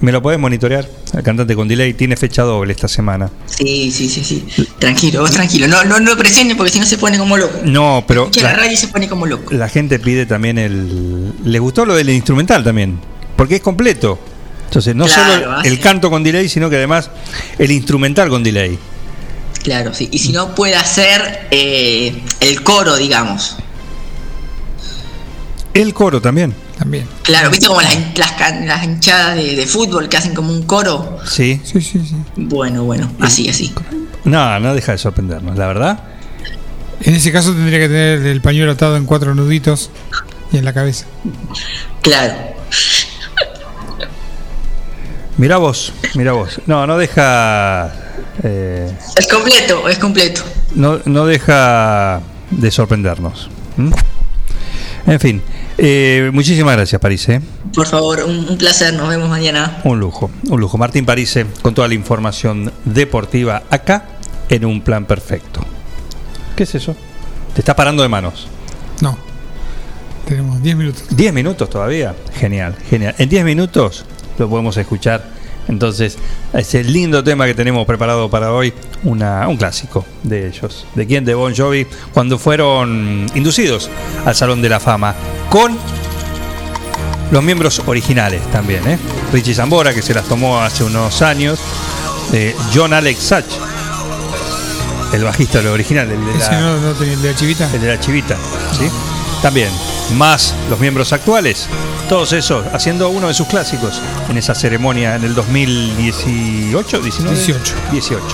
¿me 0.00 0.10
lo 0.10 0.20
podés 0.22 0.40
monitorear? 0.40 0.88
El 1.12 1.22
cantante 1.22 1.54
con 1.54 1.68
delay 1.68 1.92
tiene 1.92 2.16
fecha 2.16 2.42
doble 2.42 2.72
esta 2.72 2.88
semana. 2.88 3.30
Sí, 3.46 3.90
sí, 3.92 4.08
sí, 4.08 4.24
sí. 4.24 4.46
Tranquilo, 4.78 5.20
vos 5.20 5.30
tranquilo. 5.32 5.68
No, 5.68 5.84
no, 5.84 6.00
no 6.00 6.16
presiones 6.16 6.56
porque 6.56 6.72
si 6.72 6.80
no 6.80 6.86
se 6.86 6.96
pone 6.96 7.18
como 7.18 7.36
loco. 7.36 7.58
No, 7.64 8.02
pero 8.08 8.22
Escucha 8.22 8.42
la 8.44 8.52
la, 8.52 8.56
radio 8.58 8.76
se 8.76 8.88
pone 8.88 9.08
como 9.08 9.26
loco. 9.26 9.52
la 9.52 9.68
gente 9.68 9.98
pide 9.98 10.24
también 10.24 10.56
el... 10.58 11.32
¿Le 11.44 11.58
gustó 11.58 11.84
lo 11.84 11.94
del 11.94 12.08
instrumental 12.10 12.64
también? 12.64 12.98
Porque 13.36 13.56
es 13.56 13.60
completo. 13.60 14.18
Entonces, 14.66 14.94
no 14.96 15.04
Claro, 15.04 15.32
solo 15.34 15.52
hace- 15.58 15.68
el 15.68 15.80
canto 15.80 16.08
con 16.08 16.22
delay, 16.24 16.48
sino 16.48 16.70
que 16.70 16.76
además 16.76 17.10
el 17.58 17.70
instrumental 17.72 18.30
con 18.30 18.42
delay. 18.42 18.78
Claro, 19.62 19.92
sí. 19.92 20.08
Y 20.10 20.18
si 20.18 20.32
no 20.32 20.54
puede 20.54 20.76
hacer 20.76 21.46
eh, 21.50 22.22
el 22.40 22.62
coro, 22.62 22.96
digamos. 22.96 23.56
El 25.74 25.92
coro 25.94 26.20
también. 26.20 26.54
También. 26.82 27.06
Claro, 27.22 27.48
¿viste 27.50 27.68
como 27.68 27.80
las, 27.80 27.96
las, 28.18 28.32
can- 28.32 28.66
las 28.66 28.82
hinchadas 28.82 29.36
de, 29.36 29.54
de 29.54 29.66
fútbol 29.66 30.08
que 30.08 30.16
hacen 30.16 30.34
como 30.34 30.50
un 30.52 30.62
coro? 30.64 31.18
Sí. 31.24 31.60
Sí, 31.62 31.80
sí, 31.80 32.00
sí. 32.04 32.16
Bueno, 32.34 32.82
bueno, 32.82 33.08
así, 33.20 33.48
así. 33.48 33.72
No, 34.24 34.58
no 34.58 34.74
deja 34.74 34.90
de 34.90 34.98
sorprendernos, 34.98 35.56
la 35.56 35.68
verdad. 35.68 36.02
En 37.02 37.14
ese 37.14 37.30
caso 37.30 37.52
tendría 37.52 37.78
que 37.78 37.86
tener 37.86 38.26
el 38.26 38.40
pañuelo 38.40 38.72
atado 38.72 38.96
en 38.96 39.06
cuatro 39.06 39.32
nuditos 39.34 39.90
y 40.50 40.56
en 40.58 40.64
la 40.64 40.72
cabeza. 40.72 41.06
Claro. 42.02 42.34
Mirá 45.36 45.58
vos, 45.58 45.92
mirá 46.14 46.32
vos. 46.32 46.60
No, 46.66 46.84
no 46.86 46.98
deja... 46.98 47.92
eh, 48.42 48.92
Es 49.16 49.28
completo, 49.28 49.88
es 49.88 49.98
completo. 49.98 50.42
no, 50.74 50.98
no 51.04 51.26
deja 51.26 52.20
de 52.50 52.70
sorprendernos. 52.72 53.48
En 55.06 55.20
fin, 55.20 55.42
eh, 55.78 56.30
muchísimas 56.32 56.76
gracias, 56.76 57.00
París. 57.00 57.28
¿eh? 57.28 57.40
Por 57.74 57.86
favor, 57.86 58.24
un, 58.24 58.48
un 58.48 58.58
placer, 58.58 58.94
nos 58.94 59.08
vemos 59.08 59.28
mañana. 59.28 59.80
Un 59.84 60.00
lujo, 60.00 60.30
un 60.48 60.60
lujo. 60.60 60.78
Martín 60.78 61.04
París 61.06 61.38
con 61.62 61.74
toda 61.74 61.88
la 61.88 61.94
información 61.94 62.72
deportiva 62.84 63.62
acá 63.70 64.04
en 64.48 64.64
un 64.64 64.82
plan 64.82 65.04
perfecto. 65.06 65.64
¿Qué 66.56 66.64
es 66.64 66.74
eso? 66.74 66.94
Te 67.54 67.60
está 67.60 67.74
parando 67.74 68.02
de 68.02 68.08
manos. 68.08 68.46
No. 69.00 69.16
Tenemos 70.26 70.62
10 70.62 70.76
minutos. 70.76 71.04
10 71.10 71.32
minutos 71.32 71.68
todavía. 71.68 72.14
Genial, 72.34 72.76
genial. 72.88 73.14
En 73.18 73.28
10 73.28 73.44
minutos 73.44 74.04
lo 74.38 74.48
podemos 74.48 74.76
escuchar 74.76 75.24
Entonces, 75.68 76.18
ese 76.52 76.84
lindo 76.84 77.22
tema 77.22 77.46
que 77.46 77.54
tenemos 77.54 77.86
preparado 77.86 78.28
para 78.28 78.52
hoy, 78.52 78.72
una, 79.04 79.46
un 79.48 79.56
clásico 79.56 80.04
de 80.22 80.48
ellos. 80.48 80.86
¿De 80.94 81.06
quién? 81.06 81.24
De 81.24 81.34
Bon 81.34 81.54
Jovi, 81.54 81.86
cuando 82.12 82.38
fueron 82.38 83.26
inducidos 83.34 83.90
al 84.24 84.34
Salón 84.34 84.60
de 84.60 84.68
la 84.68 84.80
Fama, 84.80 85.14
con 85.48 85.78
los 87.30 87.42
miembros 87.42 87.82
originales 87.86 88.42
también, 88.50 88.86
¿eh? 88.86 88.98
Richie 89.32 89.54
Zambora, 89.54 89.94
que 89.94 90.02
se 90.02 90.12
las 90.12 90.24
tomó 90.26 90.60
hace 90.60 90.84
unos 90.84 91.22
años, 91.22 91.58
eh, 92.32 92.54
John 92.74 92.92
Alex 92.92 93.18
Sach, 93.18 93.44
el 95.12 95.24
bajista 95.24 95.60
el 95.60 95.68
original, 95.68 96.10
el 96.10 96.24
de 96.24 96.38
la, 96.38 96.60
no, 96.60 96.78
no 96.78 96.92
tenía 96.92 97.14
el 97.14 97.22
de 97.22 97.30
la 97.30 97.36
chivita. 97.36 97.70
el 97.72 97.80
de 97.80 97.88
la 97.88 98.00
chivita, 98.00 98.36
¿sí? 98.78 98.88
También, 99.42 99.70
más 100.14 100.54
los 100.70 100.78
miembros 100.78 101.12
actuales, 101.12 101.68
todos 102.08 102.32
esos, 102.32 102.64
haciendo 102.72 103.08
uno 103.08 103.28
de 103.28 103.34
sus 103.34 103.48
clásicos 103.48 104.00
en 104.28 104.38
esa 104.38 104.54
ceremonia 104.54 105.16
en 105.16 105.24
el 105.24 105.34
2018, 105.34 107.00
19? 107.00 107.36
18. 107.36 107.74
18. 107.90 108.24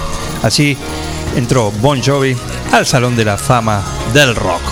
Así 0.42 0.76
entró 1.34 1.70
Bon 1.80 2.02
Jovi 2.02 2.36
al 2.72 2.86
Salón 2.86 3.16
de 3.16 3.24
la 3.24 3.38
Fama 3.38 3.82
del 4.12 4.36
Rock. 4.36 4.62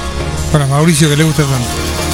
Para 0.52 0.66
Mauricio 0.66 1.08
que 1.08 1.16
le 1.16 1.24
gusta 1.24 1.42
tanto. 1.42 2.05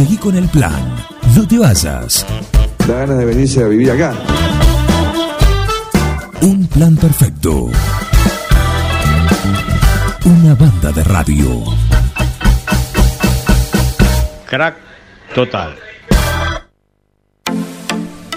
Seguí 0.00 0.16
con 0.16 0.34
el 0.34 0.48
plan. 0.48 0.96
No 1.36 1.46
te 1.46 1.58
vayas. 1.58 2.24
Da 2.88 3.00
ganas 3.00 3.18
de 3.18 3.24
venirse 3.26 3.62
a 3.62 3.66
vivir 3.66 3.90
acá. 3.90 4.14
Un 6.40 6.66
plan 6.68 6.96
perfecto. 6.96 7.66
Una 10.24 10.54
banda 10.54 10.90
de 10.90 11.04
radio. 11.04 11.64
Crack 14.46 14.76
total. 15.34 15.76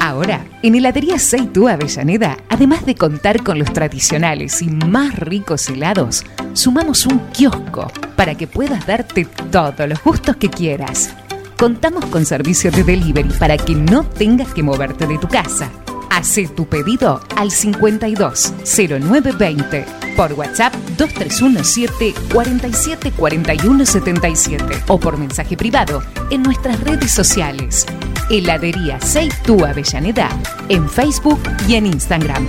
Ahora, 0.02 0.46
en 0.64 0.76
Heladería 0.76 1.18
Seitú 1.18 1.70
Avellaneda, 1.70 2.40
además 2.50 2.86
de 2.86 2.96
contar 2.96 3.42
con 3.42 3.58
los 3.58 3.72
tradicionales 3.72 4.62
y 4.62 4.68
más 4.68 5.18
ricos 5.18 5.70
helados, 5.70 6.26
sumamos 6.52 7.06
un 7.06 7.20
kiosco 7.32 7.90
para 8.18 8.36
que 8.36 8.48
puedas 8.48 8.86
darte 8.86 9.24
todos 9.50 9.88
los 9.88 10.04
gustos 10.04 10.36
que 10.36 10.50
quieras. 10.50 11.16
Contamos 11.64 12.04
con 12.08 12.26
servicio 12.26 12.72
de 12.72 12.84
delivery 12.84 13.30
para 13.40 13.56
que 13.56 13.74
no 13.74 14.04
tengas 14.04 14.54
que 14.54 14.62
moverte 14.62 15.08
de 15.08 15.18
tu 15.18 15.30
casa. 15.30 15.72
Hacé 16.10 16.50
tu 16.50 16.68
pedido 16.68 17.22
al 17.38 17.52
52 17.52 18.54
0920 18.66 19.86
por 20.18 20.34
WhatsApp 20.34 20.76
2317 20.98 22.14
47 22.34 23.14
41 23.14 23.86
77 23.86 24.66
o 24.90 25.00
por 25.00 25.18
mensaje 25.18 25.56
privado 25.56 26.04
en 26.32 26.44
nuestras 26.44 26.82
redes 26.82 27.12
sociales. 27.12 27.86
Heladería 28.30 29.00
Seitú 29.00 29.64
Avellaneda 29.64 30.28
en 30.68 30.90
Facebook 30.90 31.40
y 31.66 31.76
en 31.76 31.86
Instagram. 31.86 32.46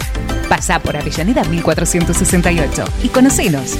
Pasá 0.49 0.81
por 0.81 0.97
Avellaneda 0.97 1.45
1468 1.45 2.85
y 3.05 3.09
conocenos. 3.11 3.79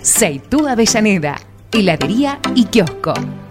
Seitú 0.00 0.68
Avellaneda, 0.68 1.40
heladería 1.72 2.38
y 2.54 2.66
kiosco. 2.66 3.14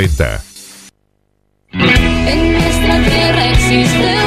2040. 0.00 0.42
En 1.72 2.52
nuestra 2.52 3.02
tierra 3.04 3.52
existe 3.52 4.19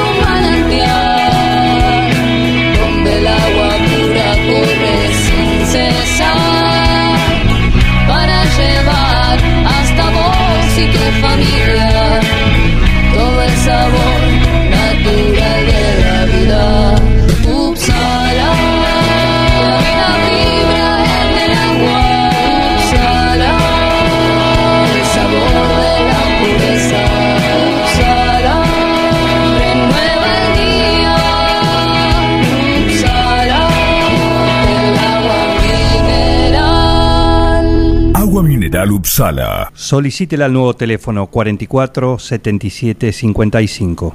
Upsala. 38.92 39.70
Solicítela 39.74 40.46
al 40.46 40.52
nuevo 40.52 40.74
teléfono 40.74 41.26
44 41.26 42.18
77 42.18 43.12
55. 43.12 44.14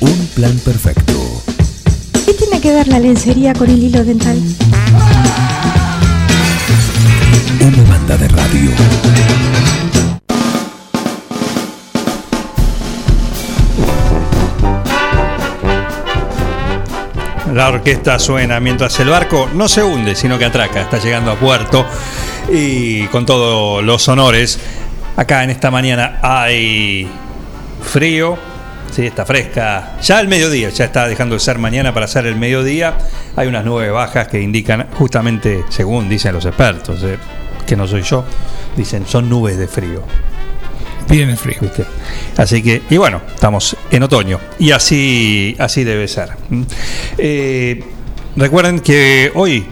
Un 0.00 0.28
plan 0.34 0.58
perfecto. 0.64 1.12
¿Qué 2.24 2.34
tiene 2.34 2.60
que 2.60 2.72
ver 2.72 2.88
la 2.88 2.98
lencería 2.98 3.52
con 3.54 3.70
el 3.70 3.82
hilo 3.82 4.04
dental? 4.04 4.38
Una 7.60 7.90
banda 7.90 8.16
de 8.16 8.28
radio. 8.28 8.70
La 17.56 17.68
orquesta 17.68 18.18
suena 18.18 18.60
mientras 18.60 19.00
el 19.00 19.08
barco 19.08 19.48
no 19.54 19.66
se 19.66 19.82
hunde, 19.82 20.14
sino 20.14 20.38
que 20.38 20.44
atraca, 20.44 20.82
está 20.82 20.98
llegando 20.98 21.30
a 21.30 21.36
puerto 21.36 21.86
y 22.52 23.06
con 23.06 23.24
todos 23.24 23.82
los 23.82 24.06
honores. 24.08 24.60
Acá 25.16 25.42
en 25.42 25.48
esta 25.48 25.70
mañana 25.70 26.18
hay 26.20 27.08
frío, 27.80 28.36
sí, 28.90 29.06
está 29.06 29.24
fresca. 29.24 29.96
Ya 30.02 30.20
el 30.20 30.28
mediodía, 30.28 30.68
ya 30.68 30.84
está 30.84 31.08
dejando 31.08 31.34
de 31.34 31.40
ser 31.40 31.58
mañana 31.58 31.94
para 31.94 32.06
ser 32.08 32.26
el 32.26 32.36
mediodía. 32.36 32.98
Hay 33.36 33.48
unas 33.48 33.64
nubes 33.64 33.90
bajas 33.90 34.28
que 34.28 34.38
indican, 34.38 34.88
justamente 34.92 35.64
según 35.70 36.10
dicen 36.10 36.34
los 36.34 36.44
expertos, 36.44 37.02
eh, 37.04 37.16
que 37.66 37.74
no 37.74 37.86
soy 37.86 38.02
yo, 38.02 38.22
dicen 38.76 39.06
son 39.06 39.30
nubes 39.30 39.56
de 39.56 39.66
frío. 39.66 40.02
Viene 41.08 41.36
frío. 41.36 41.58
¿Viste? 41.60 41.84
Así 42.36 42.62
que, 42.62 42.82
y 42.90 42.96
bueno, 42.96 43.22
estamos 43.34 43.76
en 43.90 44.02
otoño 44.02 44.40
y 44.58 44.72
así, 44.72 45.56
así 45.58 45.84
debe 45.84 46.08
ser. 46.08 46.30
¿Mm? 46.50 46.62
Eh, 47.18 47.84
recuerden 48.36 48.80
que 48.80 49.30
hoy, 49.34 49.66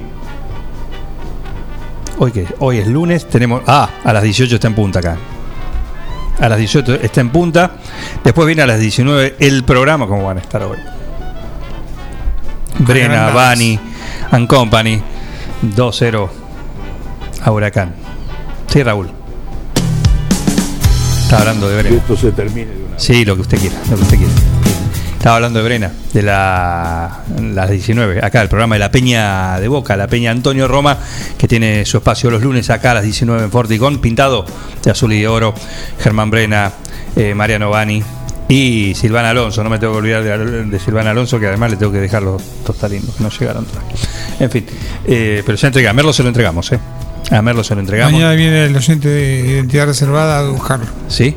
hoy 2.19 2.33
que 2.33 2.47
hoy 2.61 2.79
es 2.79 2.87
lunes, 2.87 3.29
tenemos, 3.29 3.63
ah, 3.67 3.91
a 4.05 4.13
las 4.13 4.23
18 4.23 4.55
está 4.55 4.69
en 4.69 4.75
punta 4.75 5.01
acá. 5.01 5.17
A 6.41 6.49
las 6.49 6.59
18 6.59 6.95
está 6.95 7.21
en 7.21 7.31
punta. 7.31 7.73
Después 8.23 8.47
viene 8.47 8.63
a 8.63 8.67
las 8.67 8.81
19 8.81 9.37
el 9.39 9.65
programa, 9.65 10.07
como 10.07 10.25
van 10.25 10.39
a 10.39 10.41
estar 10.41 10.63
hoy. 10.63 10.79
Brena. 12.79 13.31
Bani 13.31 13.79
and 14.31 14.49
Company 14.49 15.01
2-0 15.63 16.29
a 17.43 17.53
Huracán. 17.53 17.95
Sí, 18.69 18.83
Raúl. 18.83 19.24
Estaba 21.25 21.41
hablando 21.41 21.69
de 21.69 21.77
Brena. 21.77 21.89
Que 21.89 21.97
esto 21.97 22.17
se 22.17 22.33
termine 22.33 22.71
de 22.71 22.85
una 22.85 22.99
Sí, 22.99 23.25
lo 23.25 23.35
que 23.35 23.41
usted 23.43 23.59
quiera, 23.59 23.77
lo 23.91 23.97
que 23.97 24.03
usted 24.03 24.19
quiera. 24.19 24.33
Estaba 25.17 25.37
hablando 25.37 25.59
de 25.59 25.65
Brena, 25.65 25.91
de 26.13 26.23
la, 26.23 27.23
las 27.41 27.71
19, 27.71 28.23
acá 28.23 28.43
el 28.43 28.49
programa 28.51 28.75
de 28.75 28.81
la 28.81 28.91
Peña 28.91 29.59
de 29.59 29.67
Boca, 29.69 29.97
la 29.97 30.07
Peña 30.07 30.31
Antonio 30.31 30.69
Roma, 30.69 30.99
que 31.39 31.49
tiene 31.49 31.87
su 31.87 31.97
espacio 31.97 32.31
los 32.31 32.43
lunes 32.43 32.69
acá 32.69 32.91
a 32.91 32.95
las 32.95 33.05
19 33.05 33.45
en 33.45 33.51
Forticón, 33.51 34.01
pintado 34.01 34.45
de 34.83 34.91
azul 34.91 35.15
y 35.15 35.21
de 35.21 35.29
oro, 35.29 35.55
Germán 35.99 36.29
Brena, 36.31 36.73
eh, 37.17 37.35
Mariano 37.35 37.71
Bani 37.71 38.03
y 38.49 38.93
Silvana 38.95 39.31
Alonso. 39.31 39.65
No 39.65 39.71
me 39.71 39.79
tengo 39.79 39.95
que 39.95 40.01
olvidar 40.01 40.23
de, 40.23 40.65
de 40.67 40.79
Silvana 40.79 41.13
Alonso, 41.13 41.41
que 41.41 41.47
además 41.47 41.71
le 41.71 41.79
tengo 41.79 41.91
que 41.91 42.01
dejar 42.01 42.23
los 42.23 42.43
tostalinos, 42.67 43.15
que 43.17 43.25
no 43.25 43.31
llegaron 43.31 43.65
todavía. 43.65 43.95
En 44.41 44.51
fin, 44.51 44.67
eh, 45.07 45.43
pero 45.47 45.57
ya 45.57 45.69
entregué, 45.69 45.89
a 45.89 45.95
Merlo 45.95 46.13
se 46.13 46.23
lo 46.23 46.29
entregamos, 46.29 46.71
¿eh? 46.73 46.79
A 47.31 47.43
Merlo 47.43 47.65
se 47.65 47.75
lo 47.75 47.81
entregamos. 47.81 48.13
Mañana 48.13 48.35
viene 48.35 48.67
el 48.67 48.77
oyente 48.77 49.09
de 49.09 49.41
identidad 49.47 49.87
reservada 49.87 50.41
a 50.41 50.49
buscarlo. 50.51 50.87
¿Sí? 51.09 51.35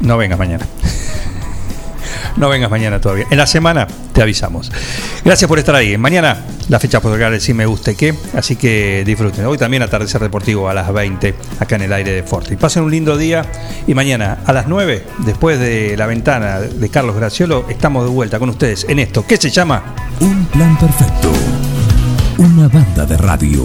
No 0.00 0.16
vengas 0.16 0.38
mañana. 0.38 0.66
No 2.36 2.48
vengas 2.48 2.70
mañana 2.70 3.00
todavía. 3.00 3.26
En 3.30 3.38
la 3.38 3.46
semana 3.46 3.86
te 4.12 4.20
avisamos. 4.20 4.70
Gracias 5.24 5.48
por 5.48 5.58
estar 5.58 5.74
ahí. 5.74 5.96
Mañana 5.96 6.44
la 6.68 6.80
fecha 6.80 7.00
por 7.00 7.12
tocar 7.12 7.32
el 7.32 7.40
sí 7.40 7.54
me 7.54 7.64
guste 7.64 7.94
qué. 7.94 8.14
Así 8.34 8.56
que 8.56 9.04
disfruten. 9.06 9.46
Hoy 9.46 9.56
también 9.56 9.82
atardecer 9.82 10.20
deportivo 10.20 10.68
a 10.68 10.74
las 10.74 10.92
20 10.92 11.34
acá 11.60 11.76
en 11.76 11.82
el 11.82 11.92
aire 11.92 12.12
de 12.12 12.22
Forte. 12.24 12.54
Y 12.54 12.56
pasen 12.56 12.82
un 12.82 12.90
lindo 12.90 13.16
día. 13.16 13.44
Y 13.86 13.94
mañana 13.94 14.38
a 14.44 14.52
las 14.52 14.66
9, 14.66 15.04
después 15.18 15.60
de 15.60 15.96
la 15.96 16.06
ventana 16.06 16.60
de 16.60 16.88
Carlos 16.88 17.14
Graciolo, 17.16 17.66
estamos 17.68 18.04
de 18.04 18.10
vuelta 18.10 18.38
con 18.38 18.48
ustedes 18.50 18.84
en 18.88 18.98
esto. 18.98 19.24
¿Qué 19.26 19.36
se 19.36 19.50
llama? 19.50 19.94
Un 20.20 20.44
plan 20.46 20.76
perfecto. 20.76 21.32
Una 22.38 22.66
banda 22.68 23.06
de 23.06 23.16
radio 23.16 23.64